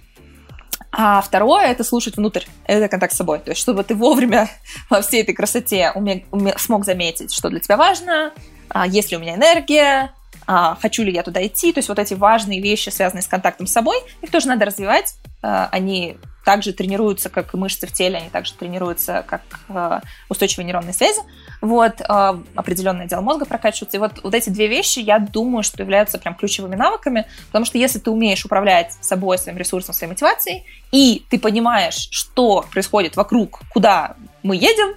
А 0.92 1.22
второе– 1.22 1.66
это 1.68 1.84
слушать 1.84 2.18
внутрь, 2.18 2.44
это 2.66 2.88
контакт 2.88 3.14
с 3.14 3.18
собой. 3.18 3.40
То 3.40 3.52
есть, 3.52 3.62
чтобы 3.62 3.84
ты 3.84 3.96
вовремя 3.96 4.50
во 4.90 5.02
всей 5.02 5.24
этой 5.24 5.34
красоте 5.34 5.92
уме, 5.94 6.26
уме, 6.32 6.54
смог 6.58 6.86
заметить, 6.86 7.34
что 7.34 7.50
для 7.50 7.60
тебя 7.60 7.78
важно, 7.78 8.32
а, 8.70 8.88
есть 8.88 9.12
ли 9.12 9.18
у 9.18 9.20
меня 9.20 9.36
энергия, 9.36 10.14
а, 10.48 10.78
хочу 10.82 11.04
ли 11.04 11.12
я 11.12 11.24
туда 11.24 11.46
идти. 11.46 11.74
То 11.74 11.80
есть, 11.80 11.90
вот 11.90 12.00
эти 12.00 12.14
важные 12.14 12.62
вещи, 12.62 12.90
связанные 12.90 13.24
с 13.24 13.28
контактом 13.28 13.68
с 13.68 13.72
собой, 13.72 13.98
их 14.22 14.32
тоже 14.32 14.48
надо 14.48 14.66
развивать. 14.66 15.16
А, 15.42 15.68
они 15.72 16.18
также 16.46 16.74
тренируются, 16.74 17.30
как 17.30 17.54
и 17.54 17.58
мышцы 17.58 17.88
в 17.88 17.92
теле, 17.92 18.18
они 18.18 18.30
также 18.30 18.54
тренируются, 18.54 19.26
как 19.28 19.42
э, 19.68 20.00
устойчивые 20.30 20.66
нейронные 20.66 20.94
связи. 20.94 21.20
Вот, 21.60 22.00
э, 22.00 22.34
определенный 22.56 23.06
отдел 23.06 23.22
мозга 23.22 23.46
прокачивается. 23.46 23.98
И 23.98 24.00
вот, 24.00 24.24
вот 24.24 24.34
эти 24.34 24.52
две 24.52 24.68
вещи, 24.68 25.00
я 25.00 25.18
думаю, 25.18 25.64
что 25.64 25.82
являются 25.82 26.20
прям 26.20 26.36
ключевыми 26.36 26.76
навыками, 26.76 27.26
потому 27.48 27.66
что 27.66 27.80
если 27.80 27.98
ты 27.98 28.12
умеешь 28.12 28.46
управлять 28.46 28.94
собой, 29.02 29.40
своим 29.40 29.58
ресурсом, 29.58 29.96
своей 29.96 30.12
мотивацией, 30.12 30.66
и 30.92 31.26
ты 31.30 31.40
понимаешь, 31.40 32.08
что 32.12 32.64
происходит 32.72 33.16
вокруг, 33.16 33.62
куда 33.74 34.16
мы 34.44 34.56
едем, 34.56 34.96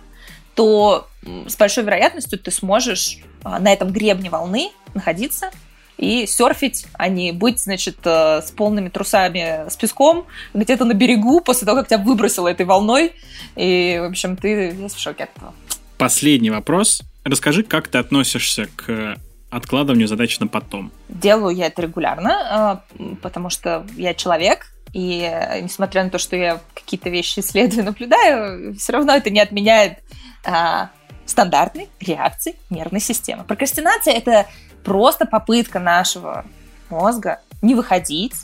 то 0.54 1.08
с 1.46 1.56
большой 1.56 1.84
вероятностью 1.84 2.38
ты 2.38 2.50
сможешь 2.50 3.20
э, 3.44 3.58
на 3.58 3.72
этом 3.72 3.90
гребне 3.90 4.28
волны 4.28 4.70
находиться 4.92 5.50
и 5.98 6.26
серфить, 6.26 6.86
а 6.94 7.08
не 7.08 7.32
быть, 7.32 7.60
значит, 7.60 7.98
э, 8.04 8.40
с 8.40 8.50
полными 8.52 8.88
трусами 8.88 9.68
с 9.68 9.76
песком 9.76 10.26
где-то 10.54 10.84
на 10.84 10.94
берегу 10.94 11.40
после 11.40 11.66
того, 11.66 11.78
как 11.78 11.88
тебя 11.88 11.98
выбросило 11.98 12.48
этой 12.48 12.64
волной. 12.64 13.12
И, 13.56 13.98
в 14.00 14.04
общем, 14.04 14.36
ты 14.36 14.70
весь 14.70 14.94
в 14.94 15.00
шоке 15.00 15.24
от 15.24 15.36
этого. 15.36 15.54
Последний 15.98 16.50
вопрос. 16.50 17.02
Расскажи, 17.24 17.64
как 17.64 17.88
ты 17.88 17.98
относишься 17.98 18.68
к 18.76 19.16
откладыванию 19.50 20.06
задач 20.06 20.38
на 20.38 20.46
потом? 20.46 20.92
Делаю 21.08 21.54
я 21.54 21.66
это 21.66 21.82
регулярно, 21.82 22.82
э, 22.98 23.14
потому 23.20 23.50
что 23.50 23.84
я 23.96 24.14
человек, 24.14 24.72
и 24.92 25.30
несмотря 25.60 26.04
на 26.04 26.10
то, 26.10 26.18
что 26.18 26.36
я 26.36 26.60
какие-то 26.74 27.10
вещи 27.10 27.40
исследую, 27.40 27.84
наблюдаю, 27.86 28.74
все 28.76 28.92
равно 28.92 29.14
это 29.14 29.30
не 29.30 29.40
отменяет 29.40 29.98
а, 30.44 30.90
стандартной 31.26 31.88
реакции 32.00 32.56
нервной 32.70 33.00
системы. 33.00 33.44
Прокрастинация– 33.44 34.14
это 34.16 34.46
просто 34.84 35.26
попытка 35.26 35.78
нашего 35.78 36.44
мозга 36.90 37.40
не 37.62 37.74
выходить 37.74 38.34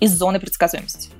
из 0.00 0.12
зоны 0.12 0.40
предсказуемости. 0.40 1.10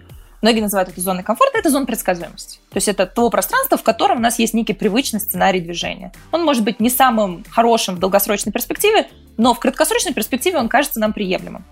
Многие 0.43 0.61
называют 0.61 0.91
это 0.91 1.01
зоной 1.01 1.23
комфорта, 1.23 1.57
это 1.57 1.71
зона 1.71 1.87
предсказуемости. 1.87 2.59
То 2.69 2.77
есть 2.77 2.89
это 2.89 3.07
то 3.07 3.31
пространство, 3.31 3.79
в 3.79 3.83
котором 3.83 4.19
у 4.19 4.21
нас 4.21 4.39
есть 4.39 4.53
некий 4.53 4.75
привычный 4.75 5.21
сценарий 5.21 5.61
движения. 5.61 6.13
Он 6.33 6.45
может 6.45 6.65
быть 6.65 6.81
не 6.81 6.91
самым 6.91 7.45
хорошим 7.49 7.95
в 7.95 7.99
долгосрочной 7.99 8.53
перспективе, 8.53 9.09
но 9.39 9.55
в 9.55 9.59
краткосрочной 9.59 10.13
перспективе 10.13 10.59
он 10.59 10.69
кажется 10.69 11.01
нам 11.01 11.15
приемлемым. 11.15 11.65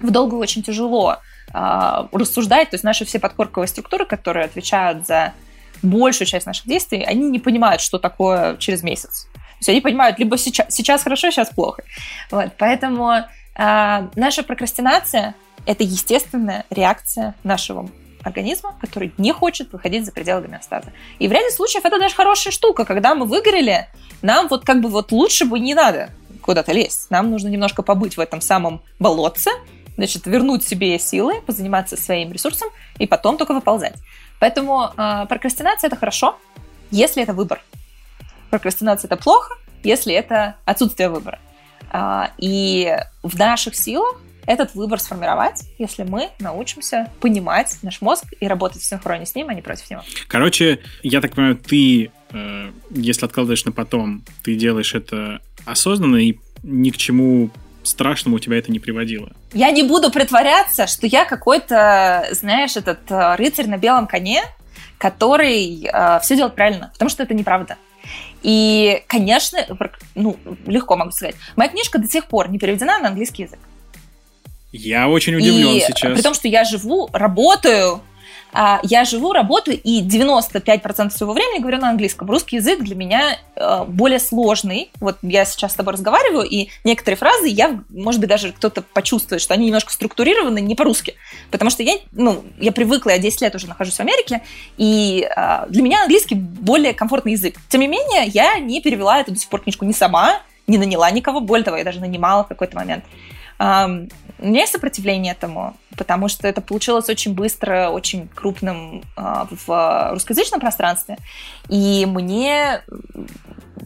В 0.00 0.10
долгую 0.10 0.40
очень 0.40 0.62
тяжело 0.62 1.18
э, 1.52 2.08
рассуждать, 2.12 2.70
то 2.70 2.76
есть 2.76 2.84
наши 2.84 3.04
все 3.04 3.18
подкорковые 3.18 3.68
структуры, 3.68 4.06
которые 4.06 4.46
отвечают 4.46 5.06
за 5.06 5.34
большую 5.82 6.26
часть 6.26 6.46
наших 6.46 6.66
действий, 6.66 7.02
они 7.02 7.28
не 7.28 7.38
понимают, 7.38 7.82
что 7.82 7.98
такое 7.98 8.56
через 8.56 8.82
месяц 8.82 9.28
есть 9.58 9.68
они 9.68 9.80
понимают, 9.80 10.18
либо 10.18 10.36
сейчас, 10.36 10.74
сейчас 10.74 11.02
хорошо, 11.02 11.30
сейчас 11.30 11.50
плохо. 11.50 11.82
Вот, 12.30 12.52
поэтому 12.58 13.12
э, 13.12 14.08
наша 14.14 14.42
прокрастинация– 14.42 15.34
это 15.66 15.84
естественная 15.84 16.64
реакция 16.70 17.34
нашего 17.42 17.88
организма, 18.22 18.74
который 18.80 19.12
не 19.18 19.32
хочет 19.32 19.72
выходить 19.72 20.04
за 20.04 20.12
пределы 20.12 20.42
гомеостаза. 20.42 20.92
И 21.18 21.28
в 21.28 21.32
ряде 21.32 21.50
случаев 21.50 21.84
это 21.84 21.98
даже 21.98 22.14
хорошая 22.14 22.52
штука. 22.52 22.84
Когда 22.84 23.14
мы 23.14 23.26
выгорели, 23.26 23.86
нам 24.22 24.48
вот 24.48 24.64
как 24.64 24.80
бы 24.80 24.88
вот 24.88 25.12
лучше 25.12 25.44
бы 25.44 25.60
не 25.60 25.74
надо 25.74 26.10
куда-то 26.40 26.72
лезть. 26.72 27.10
Нам 27.10 27.30
нужно 27.30 27.48
немножко 27.48 27.82
побыть 27.82 28.16
в 28.16 28.20
этом 28.20 28.40
самом 28.40 28.82
болотце, 28.98 29.50
значит, 29.96 30.26
вернуть 30.26 30.66
себе 30.66 30.98
силы, 30.98 31.40
позаниматься 31.42 31.96
своим 31.96 32.32
ресурсом 32.32 32.68
и 32.98 33.06
потом 33.06 33.36
только 33.36 33.54
выползать. 33.54 33.94
Поэтому 34.40 34.90
э, 34.96 35.26
прокрастинация 35.28 35.88
это 35.88 35.96
хорошо, 35.96 36.36
если 36.90 37.22
это 37.22 37.32
выбор. 37.32 37.62
Прокрастинация 38.54 39.08
это 39.08 39.16
плохо, 39.16 39.52
если 39.82 40.14
это 40.14 40.54
отсутствие 40.64 41.08
выбора. 41.08 41.40
Э, 41.92 42.26
и 42.38 42.96
в 43.24 43.36
наших 43.36 43.74
силах 43.74 44.14
этот 44.46 44.76
выбор 44.76 45.00
сформировать, 45.00 45.64
если 45.76 46.04
мы 46.04 46.28
научимся 46.38 47.10
понимать 47.18 47.76
наш 47.82 48.00
мозг 48.00 48.26
и 48.38 48.46
работать 48.46 48.80
в 48.80 48.84
синхроне 48.84 49.26
с 49.26 49.34
ним, 49.34 49.48
а 49.48 49.54
не 49.54 49.60
против 49.60 49.90
него. 49.90 50.02
Короче, 50.28 50.78
я 51.02 51.20
так 51.20 51.34
понимаю, 51.34 51.56
ты, 51.56 52.12
э, 52.30 52.70
если 52.90 53.26
откладываешь 53.26 53.64
на 53.64 53.72
потом, 53.72 54.22
ты 54.44 54.54
делаешь 54.54 54.94
это 54.94 55.40
осознанно 55.64 56.18
и 56.18 56.38
ни 56.62 56.90
к 56.90 56.96
чему 56.96 57.50
страшному 57.82 58.38
тебя 58.38 58.56
это 58.56 58.70
не 58.70 58.78
приводило. 58.78 59.32
Я 59.52 59.72
не 59.72 59.82
буду 59.82 60.12
притворяться, 60.12 60.86
что 60.86 61.08
я 61.08 61.24
какой-то, 61.24 62.28
знаешь, 62.30 62.76
этот 62.76 63.10
э, 63.10 63.34
рыцарь 63.34 63.66
на 63.66 63.78
белом 63.78 64.06
коне, 64.06 64.44
который 64.98 65.88
э, 65.92 66.20
все 66.22 66.36
делает 66.36 66.54
правильно, 66.54 66.90
потому 66.92 67.08
что 67.08 67.24
это 67.24 67.34
неправда. 67.34 67.76
И, 68.44 69.02
конечно, 69.08 69.58
ну, 70.14 70.36
легко 70.66 70.96
могу 70.96 71.10
сказать, 71.12 71.34
моя 71.56 71.70
книжка 71.70 71.98
до 71.98 72.06
сих 72.06 72.26
пор 72.26 72.50
не 72.50 72.58
переведена 72.58 72.98
на 72.98 73.08
английский 73.08 73.44
язык. 73.44 73.58
Я 74.70 75.08
очень 75.08 75.34
удивлен 75.34 75.76
и, 75.76 75.80
сейчас. 75.80 76.12
При 76.12 76.20
том, 76.20 76.34
что 76.34 76.46
я 76.46 76.64
живу, 76.64 77.08
работаю 77.12 78.02
я 78.84 79.04
живу, 79.04 79.32
работаю, 79.32 79.80
и 79.82 80.02
95% 80.02 81.10
своего 81.10 81.32
времени 81.32 81.60
говорю 81.60 81.78
на 81.78 81.90
английском. 81.90 82.30
Русский 82.30 82.56
язык 82.56 82.80
для 82.80 82.94
меня 82.94 83.38
э, 83.56 83.84
более 83.86 84.20
сложный. 84.20 84.90
Вот 85.00 85.18
я 85.22 85.44
сейчас 85.44 85.72
с 85.72 85.74
тобой 85.74 85.94
разговариваю, 85.94 86.46
и 86.48 86.68
некоторые 86.84 87.16
фразы 87.16 87.48
я, 87.48 87.80
может 87.88 88.20
быть, 88.20 88.30
даже 88.30 88.52
кто-то 88.52 88.82
почувствует, 88.82 89.42
что 89.42 89.54
они 89.54 89.66
немножко 89.66 89.92
структурированы 89.92 90.60
не 90.60 90.74
по-русски. 90.74 91.14
Потому 91.50 91.70
что 91.70 91.82
я, 91.82 91.94
ну, 92.12 92.44
я 92.58 92.70
привыкла, 92.70 93.10
я 93.10 93.18
10 93.18 93.40
лет 93.40 93.54
уже 93.54 93.66
нахожусь 93.66 93.96
в 93.96 94.00
Америке, 94.00 94.42
и 94.76 95.28
э, 95.28 95.66
для 95.68 95.82
меня 95.82 96.02
английский 96.02 96.36
более 96.36 96.94
комфортный 96.94 97.32
язык. 97.32 97.56
Тем 97.68 97.80
не 97.80 97.88
менее, 97.88 98.26
я 98.26 98.58
не 98.60 98.80
перевела 98.80 99.20
эту 99.20 99.32
до 99.32 99.38
сих 99.38 99.48
пор 99.48 99.62
книжку 99.62 99.84
не 99.84 99.92
сама, 99.92 100.40
не 100.66 100.78
наняла 100.78 101.10
никого, 101.10 101.40
более 101.40 101.64
того, 101.64 101.76
я 101.76 101.84
даже 101.84 102.00
нанимала 102.00 102.44
в 102.44 102.48
какой-то 102.48 102.76
момент. 102.76 103.04
У 104.38 104.46
меня 104.46 104.60
есть 104.60 104.72
сопротивление 104.72 105.32
этому, 105.32 105.76
потому 105.96 106.28
что 106.28 106.48
это 106.48 106.60
получилось 106.60 107.08
очень 107.08 107.34
быстро, 107.34 107.90
очень 107.90 108.28
крупным 108.28 109.04
а, 109.16 109.46
в 109.50 110.10
русскоязычном 110.12 110.60
пространстве. 110.60 111.18
И 111.68 112.04
мне, 112.06 112.82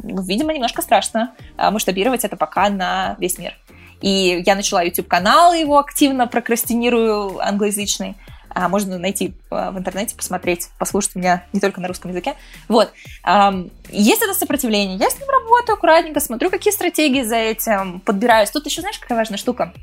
ну, 0.02 0.22
видимо, 0.22 0.54
немножко 0.54 0.80
страшно 0.80 1.34
а, 1.56 1.70
масштабировать 1.70 2.24
это 2.24 2.36
пока 2.36 2.70
на 2.70 3.16
весь 3.18 3.36
мир. 3.38 3.54
И 4.00 4.42
я 4.46 4.54
начала 4.54 4.82
YouTube-канал, 4.82 5.52
его 5.52 5.78
активно 5.78 6.26
прокрастинирую 6.26 7.44
англоязычный. 7.46 8.16
А, 8.48 8.70
можно 8.70 8.98
найти 8.98 9.34
в 9.50 9.78
интернете, 9.78 10.16
посмотреть, 10.16 10.70
послушать 10.78 11.14
меня 11.14 11.44
не 11.52 11.60
только 11.60 11.82
на 11.82 11.88
русском 11.88 12.10
языке. 12.10 12.34
Вот. 12.68 12.90
Есть 13.90 14.22
это 14.22 14.32
сопротивление. 14.32 14.96
Я 14.96 15.10
с 15.10 15.18
ним 15.20 15.28
работаю 15.28 15.74
аккуратненько, 15.74 16.20
смотрю, 16.20 16.48
какие 16.48 16.72
стратегии 16.72 17.22
за 17.22 17.36
этим, 17.36 18.00
подбираюсь. 18.00 18.50
Тут 18.50 18.64
еще, 18.64 18.80
знаешь, 18.80 18.98
какая 18.98 19.18
важная 19.18 19.38
штука? 19.38 19.74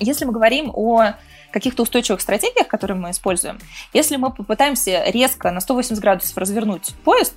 Если 0.00 0.24
мы 0.24 0.32
говорим 0.32 0.70
о 0.74 1.14
каких-то 1.50 1.82
устойчивых 1.82 2.20
стратегиях, 2.20 2.66
которые 2.66 2.96
мы 2.96 3.10
используем, 3.10 3.58
если 3.92 4.16
мы 4.16 4.32
попытаемся 4.32 5.04
резко 5.06 5.50
на 5.50 5.60
180 5.60 6.00
градусов 6.00 6.36
развернуть 6.36 6.94
поезд, 7.04 7.34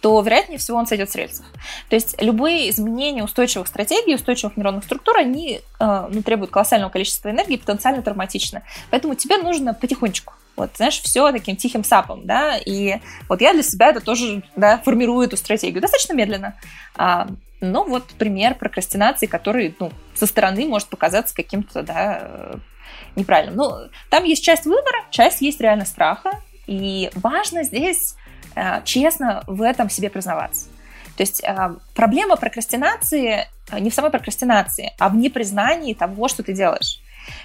то, 0.00 0.20
вероятнее 0.20 0.58
всего, 0.58 0.78
он 0.78 0.86
сойдет 0.86 1.10
с 1.10 1.16
рельсов. 1.16 1.44
То 1.88 1.96
есть 1.96 2.20
любые 2.22 2.70
изменения 2.70 3.24
устойчивых 3.24 3.66
стратегий, 3.66 4.14
устойчивых 4.14 4.56
нейронных 4.56 4.84
структур, 4.84 5.16
они 5.16 5.60
э, 5.80 6.08
ну, 6.10 6.22
требуют 6.22 6.52
колоссального 6.52 6.90
количества 6.90 7.30
энергии, 7.30 7.56
потенциально 7.56 8.00
травматичны. 8.02 8.62
Поэтому 8.90 9.16
тебе 9.16 9.38
нужно 9.38 9.74
потихонечку. 9.74 10.34
Вот, 10.54 10.70
знаешь, 10.76 11.00
все 11.00 11.30
таким 11.30 11.56
тихим 11.56 11.84
сапом, 11.84 12.26
да, 12.26 12.56
и 12.56 12.96
вот 13.28 13.40
я 13.40 13.52
для 13.52 13.62
себя 13.62 13.90
это 13.90 14.00
тоже, 14.00 14.42
да, 14.56 14.78
формирую 14.78 15.26
эту 15.26 15.36
стратегию 15.36 15.80
достаточно 15.80 16.14
медленно. 16.14 16.56
Но 17.60 17.84
вот 17.84 18.04
пример 18.18 18.54
прокрастинации, 18.54 19.26
который, 19.26 19.74
ну, 19.80 19.92
со 20.14 20.26
стороны 20.26 20.66
может 20.66 20.88
показаться 20.88 21.34
каким-то, 21.34 21.82
да, 21.82 22.18
э, 22.22 22.54
неправильным. 23.16 23.56
Ну, 23.56 23.88
там 24.10 24.24
есть 24.24 24.44
часть 24.44 24.64
выбора, 24.64 25.04
часть 25.10 25.40
есть 25.40 25.60
реально 25.60 25.84
страха, 25.84 26.40
и 26.66 27.10
важно 27.14 27.64
здесь 27.64 28.14
э, 28.54 28.82
честно 28.84 29.42
в 29.46 29.62
этом 29.62 29.90
себе 29.90 30.10
признаваться. 30.10 30.68
То 31.16 31.22
есть 31.22 31.42
э, 31.42 31.74
проблема 31.94 32.36
прокрастинации 32.36 33.48
не 33.72 33.90
в 33.90 33.94
самой 33.94 34.10
прокрастинации, 34.10 34.92
а 34.98 35.08
в 35.08 35.16
непризнании 35.16 35.94
того, 35.94 36.28
что 36.28 36.42
ты 36.42 36.52
делаешь. 36.52 37.00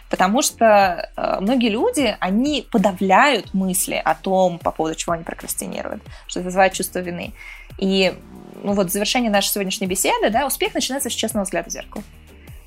Потому 0.10 0.42
что 0.42 1.10
э, 1.16 1.38
многие 1.42 1.70
люди, 1.70 2.16
они 2.20 2.68
подавляют 2.72 3.54
мысли 3.54 4.02
о 4.04 4.16
том, 4.16 4.60
по 4.60 4.72
поводу 4.72 4.96
чего 4.96 5.14
они 5.14 5.24
прокрастинируют, 5.24 6.04
что 6.28 6.40
это 6.40 6.46
вызывает 6.48 6.74
чувство 6.74 7.00
вины. 7.00 7.34
И 7.78 8.14
ну 8.64 8.74
вот 8.74 8.88
в 8.88 8.92
завершении 8.92 9.30
нашей 9.30 9.50
сегодняшней 9.50 9.88
беседы, 9.88 10.30
да, 10.30 10.48
успех 10.48 10.74
начинается 10.74 11.10
с 11.10 11.14
честного 11.14 11.44
взгляда 11.46 11.70
в 11.70 11.74
зеркало. 11.74 12.04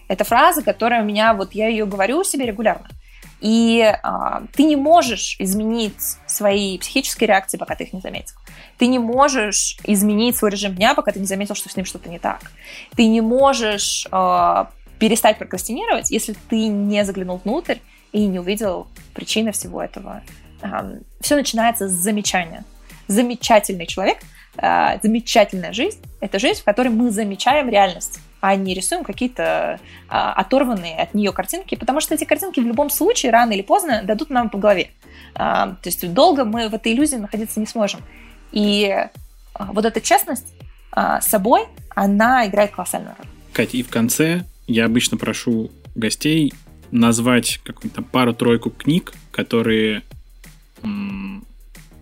Это 0.09 0.25
фраза, 0.25 0.63
которая 0.63 1.03
у 1.03 1.05
меня, 1.05 1.35
вот 1.35 1.53
я 1.53 1.69
ее 1.69 1.87
говорю 1.87 2.23
себе 2.23 2.47
регулярно. 2.47 2.89
И 3.41 3.83
а, 4.03 4.45
ты 4.55 4.63
не 4.63 4.77
можешь 4.77 5.37
изменить 5.39 6.01
свои 6.27 6.79
психические 6.79 7.29
реакции, 7.29 7.59
пока 7.59 7.75
ты 7.75 7.85
их 7.85 7.93
не 7.93 8.01
заметил. 8.01 8.35
Ты 8.79 8.87
не 8.87 8.99
можешь 8.99 9.77
изменить 9.85 10.37
свой 10.37 10.51
режим 10.51 10.75
дня, 10.75 10.95
пока 10.95 11.13
ты 11.13 11.21
не 11.21 11.27
заметил, 11.27 11.55
что 11.55 11.69
с 11.69 11.77
ним 11.77 11.85
что-то 11.85 12.09
не 12.09 12.19
так. 12.19 12.41
Ты 12.95 13.07
не 13.09 13.21
можешь 13.21 14.07
а, 14.11 14.71
перестать 14.99 15.39
прокрастинировать, 15.39 16.11
если 16.11 16.35
ты 16.49 16.69
не 16.69 17.05
заглянул 17.05 17.41
внутрь 17.45 17.77
и 18.13 18.27
не 18.27 18.39
увидел 18.39 18.87
причины 19.13 19.53
всего 19.53 19.83
этого. 19.83 20.23
А, 20.63 20.93
все 21.21 21.37
начинается 21.37 21.89
с 21.89 21.93
замечания. 21.93 22.65
Замечательный 23.07 23.87
человек, 23.87 24.19
а, 24.59 24.99
замечательная 25.03 25.73
жизнь— 25.73 25.99
это 26.21 26.39
жизнь, 26.39 26.61
в 26.61 26.65
которой 26.65 26.89
мы 26.89 27.11
замечаем 27.11 27.69
реальность 27.69 28.21
а 28.41 28.55
не 28.55 28.75
рисуем 28.75 29.03
какие-то 29.03 29.81
а, 30.09 30.33
оторванные 30.35 30.97
от 30.97 31.15
нее 31.15 31.33
картинки, 31.33 31.75
потому 31.75 32.01
что 32.01 32.15
эти 32.15 32.25
картинки 32.25 32.61
в 32.61 32.67
любом 32.67 32.91
случае 32.91 33.33
рано 33.33 33.53
или 33.53 33.63
поздно 33.63 34.03
дадут 34.05 34.31
нам 34.31 34.51
по 34.51 34.59
голове. 34.59 34.91
А, 35.35 35.69
то 35.83 35.89
есть 35.89 36.13
долго 36.13 36.45
мы 36.45 36.69
в 36.69 36.75
этой 36.75 36.93
иллюзии 36.93 37.17
находиться 37.17 37.59
не 37.59 37.67
сможем. 37.67 38.01
И 38.53 38.89
а, 39.55 39.73
вот 39.73 39.85
эта 39.85 40.01
честность 40.01 40.47
а, 40.93 41.21
с 41.21 41.29
собой, 41.29 41.63
она 41.95 42.47
играет 42.47 42.71
колоссальную 42.71 43.17
роль. 43.19 43.27
Катя, 43.53 43.77
и 43.79 43.83
в 43.83 43.89
конце 43.89 44.45
я 44.67 44.85
обычно 44.85 45.17
прошу 45.17 45.71
гостей 45.95 46.53
назвать 46.91 47.61
какую-то 47.65 48.03
пару-тройку 48.03 48.71
книг, 48.71 49.13
которые 49.33 50.03
м- 50.83 51.45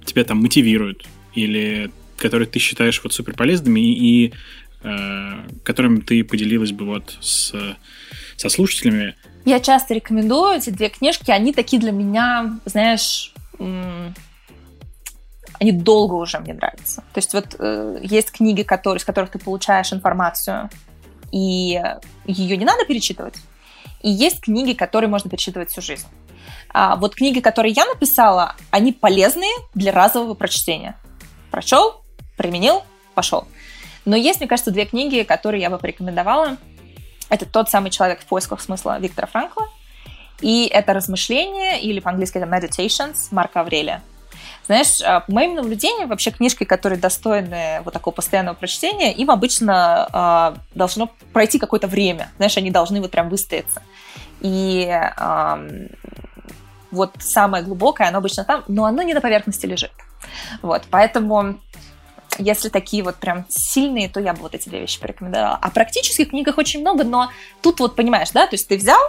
тебя 0.05 0.25
там 0.25 0.43
мотивируют 0.43 1.07
или 1.33 1.91
которые 2.19 2.49
ты 2.49 2.59
считаешь 2.59 3.01
вот 3.03 3.13
супер 3.13 3.35
полезными 3.35 3.81
и, 3.81 4.27
и 4.27 4.35
Э, 4.85 5.49
которым 5.63 6.03
ты 6.03 6.23
поделилась 6.25 6.73
бы 6.73 6.85
вот 6.85 7.17
с, 7.23 7.55
со 8.37 8.49
слушателями. 8.51 9.17
Я 9.47 9.59
часто 9.59 9.95
рекомендую 9.95 10.59
эти 10.59 10.69
две 10.69 10.91
книжки. 10.91 11.31
Они 11.31 11.55
такие 11.55 11.81
для 11.81 11.91
меня, 11.91 12.59
знаешь, 12.67 13.33
они 13.59 15.73
долго 15.73 16.15
уже 16.15 16.39
мне 16.39 16.53
нравятся. 16.53 17.03
То 17.15 17.19
есть 17.19 17.33
вот 17.33 17.57
э, 17.59 17.99
есть 18.03 18.31
книги, 18.31 18.63
которые, 18.63 18.99
из 18.99 19.07
которых 19.07 19.31
ты 19.31 19.39
получаешь 19.39 19.91
информацию, 19.91 20.69
и 21.33 21.81
ее 22.27 22.57
не 22.59 22.67
надо 22.67 22.85
перечитывать. 22.85 23.37
И 24.03 24.11
есть 24.11 24.43
книги, 24.43 24.75
которые 24.75 25.09
можно 25.09 25.31
перечитывать 25.31 25.71
всю 25.71 25.81
жизнь. 25.81 26.07
А 26.69 26.97
вот 26.97 27.15
книги, 27.15 27.41
которые 27.41 27.73
я 27.73 27.87
написала, 27.87 28.55
они 28.71 28.93
полезные 28.93 29.55
для 29.73 29.93
разового 29.93 30.35
прочтения. 30.35 30.99
Прочел, 31.51 32.04
применил, 32.37 32.83
пошел. 33.15 33.47
Но 34.05 34.17
есть, 34.17 34.41
мне 34.41 34.49
кажется, 34.49 34.71
две 34.71 34.85
книги, 34.85 35.23
которые 35.23 35.63
я 35.63 35.71
бы 35.71 35.79
порекомендовала. 35.79 36.57
Это 37.31 37.47
«Тот 37.47 37.71
самый 37.71 37.91
человек 37.91 38.21
в 38.21 38.27
поисках 38.27 38.61
смысла» 38.61 38.99
Виктора 38.99 39.27
Франкла, 39.27 39.67
и 40.41 40.67
это 40.67 40.93
«Размышления», 40.93 41.81
или 41.81 42.01
по-английски 42.01 42.39
это 42.39 42.47
«Meditations» 42.47 43.29
Марка 43.31 43.61
Аврелия. 43.61 44.03
Знаешь, 44.67 45.01
а, 45.03 45.21
по 45.21 45.33
моим 45.33 45.55
наблюдениям, 45.55 46.09
вообще 46.09 46.31
книжки, 46.31 46.65
которые 46.65 46.99
достойны 46.99 47.81
вот 47.85 47.93
такого 47.93 48.15
постоянного 48.15 48.55
прочтения, 48.55 49.13
им 49.13 49.31
обычно 49.31 50.55
э, 50.55 50.59
должно 50.75 51.11
пройти 51.33 51.59
какое-то 51.59 51.87
время. 51.87 52.31
Знаешь, 52.37 52.57
они 52.57 52.71
должны 52.71 53.01
вот 53.01 53.11
прям 53.11 53.29
выстояться. 53.29 53.83
И 54.41 54.89
э, 54.91 55.89
вот 56.91 57.13
самое 57.19 57.63
глубокое, 57.63 58.09
оно 58.09 58.19
обычно 58.19 58.45
там, 58.45 58.65
но 58.67 58.87
оно 58.87 59.03
не 59.03 59.13
на 59.13 59.21
поверхности 59.21 59.67
лежит. 59.67 59.93
Вот, 60.63 60.83
поэтому 60.91 61.61
если 62.39 62.69
такие 62.69 63.03
вот 63.03 63.17
прям 63.17 63.47
сильные, 63.49 64.09
то 64.09 64.21
я 64.21 64.33
бы 64.33 64.41
вот 64.41 64.55
эти 64.55 64.69
две 64.69 64.81
вещи 64.81 65.01
порекомендовала. 65.01 65.59
А 65.61 65.71
практических 65.71 66.31
книгах 66.31 66.59
очень 66.59 66.81
много, 66.81 67.05
но 67.05 67.31
тут 67.63 67.81
вот 67.81 67.97
понимаешь, 67.97 68.31
да, 68.33 68.47
то 68.47 68.55
есть 68.55 68.69
ты 68.69 68.77
взял, 68.77 69.01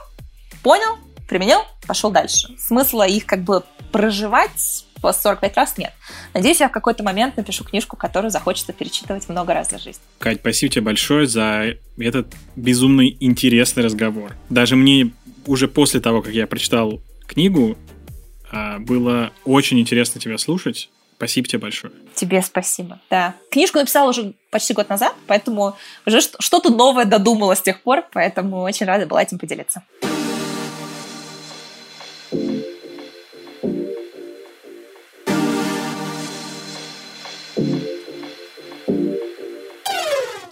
понял, 0.64 0.98
применил, 1.28 1.60
пошел 1.88 2.12
дальше. 2.12 2.50
Смысла 2.58 3.08
их 3.08 3.26
как 3.26 3.44
бы 3.44 3.64
проживать 3.92 4.86
по 5.02 5.14
45 5.14 5.58
раз 5.58 5.78
нет. 5.78 5.94
Надеюсь, 6.34 6.60
я 6.60 6.70
в 6.70 6.72
какой-то 6.72 7.04
момент 7.04 7.38
напишу 7.38 7.64
книжку, 7.64 7.96
которую 7.96 8.32
захочется 8.32 8.74
перечитывать 8.74 9.30
много 9.30 9.54
раз 9.54 9.70
за 9.70 9.78
жизнь. 9.78 10.00
Кать, 10.20 10.40
спасибо 10.40 10.74
тебе 10.74 10.82
большое 10.82 11.28
за 11.28 11.76
этот 11.98 12.34
безумно 12.56 13.08
интересный 13.08 13.84
разговор. 13.84 14.36
Даже 14.50 14.76
мне 14.76 15.12
уже 15.46 15.68
после 15.68 16.00
того, 16.00 16.22
как 16.22 16.34
я 16.34 16.48
прочитал 16.48 17.02
книгу, 17.28 17.78
а, 18.52 18.80
было 18.80 19.32
очень 19.44 19.80
интересно 19.80 20.20
тебя 20.20 20.38
слушать. 20.38 20.90
Спасибо 21.18 21.48
тебе 21.48 21.60
большое. 21.60 21.94
Тебе 22.14 22.42
спасибо, 22.42 23.00
да. 23.10 23.36
Книжку 23.50 23.80
написала 23.80 24.10
уже 24.10 24.34
почти 24.52 24.74
год 24.74 24.90
назад, 24.90 25.14
поэтому 25.28 25.78
уже 26.06 26.20
что-то 26.22 26.70
новое 26.70 27.06
додумала 27.06 27.56
с 27.56 27.62
тех 27.62 27.82
пор, 27.82 28.04
поэтому 28.12 28.62
очень 28.62 28.86
рада 28.86 29.06
была 29.06 29.24
этим 29.24 29.40
поделиться. 29.40 29.84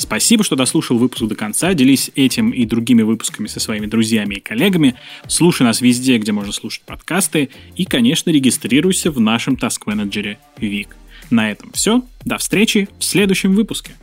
Спасибо, 0.04 0.44
что 0.44 0.58
дослушал 0.58 0.98
выпуск 0.98 1.24
до 1.24 1.36
конца. 1.36 1.74
Делись 1.74 2.12
этим 2.16 2.50
и 2.50 2.66
другими 2.66 3.04
выпусками 3.04 3.48
со 3.48 3.62
своими 3.62 3.86
друзьями 3.86 4.36
и 4.36 4.40
коллегами. 4.42 4.96
Слушай 5.30 5.64
нас 5.64 5.80
везде, 5.80 6.18
где 6.18 6.34
можно 6.34 6.52
слушать 6.52 6.84
подкасты. 6.84 7.50
И, 7.78 7.86
конечно, 7.86 8.30
регистрируйся 8.30 9.12
в 9.12 9.22
нашем 9.22 9.56
таск-менеджере 9.56 10.40
Вик. 10.58 10.98
На 11.30 11.50
этом 11.50 11.72
все. 11.72 12.04
До 12.26 12.38
встречи 12.38 12.90
в 13.00 13.04
следующем 13.06 13.56
выпуске. 13.56 13.94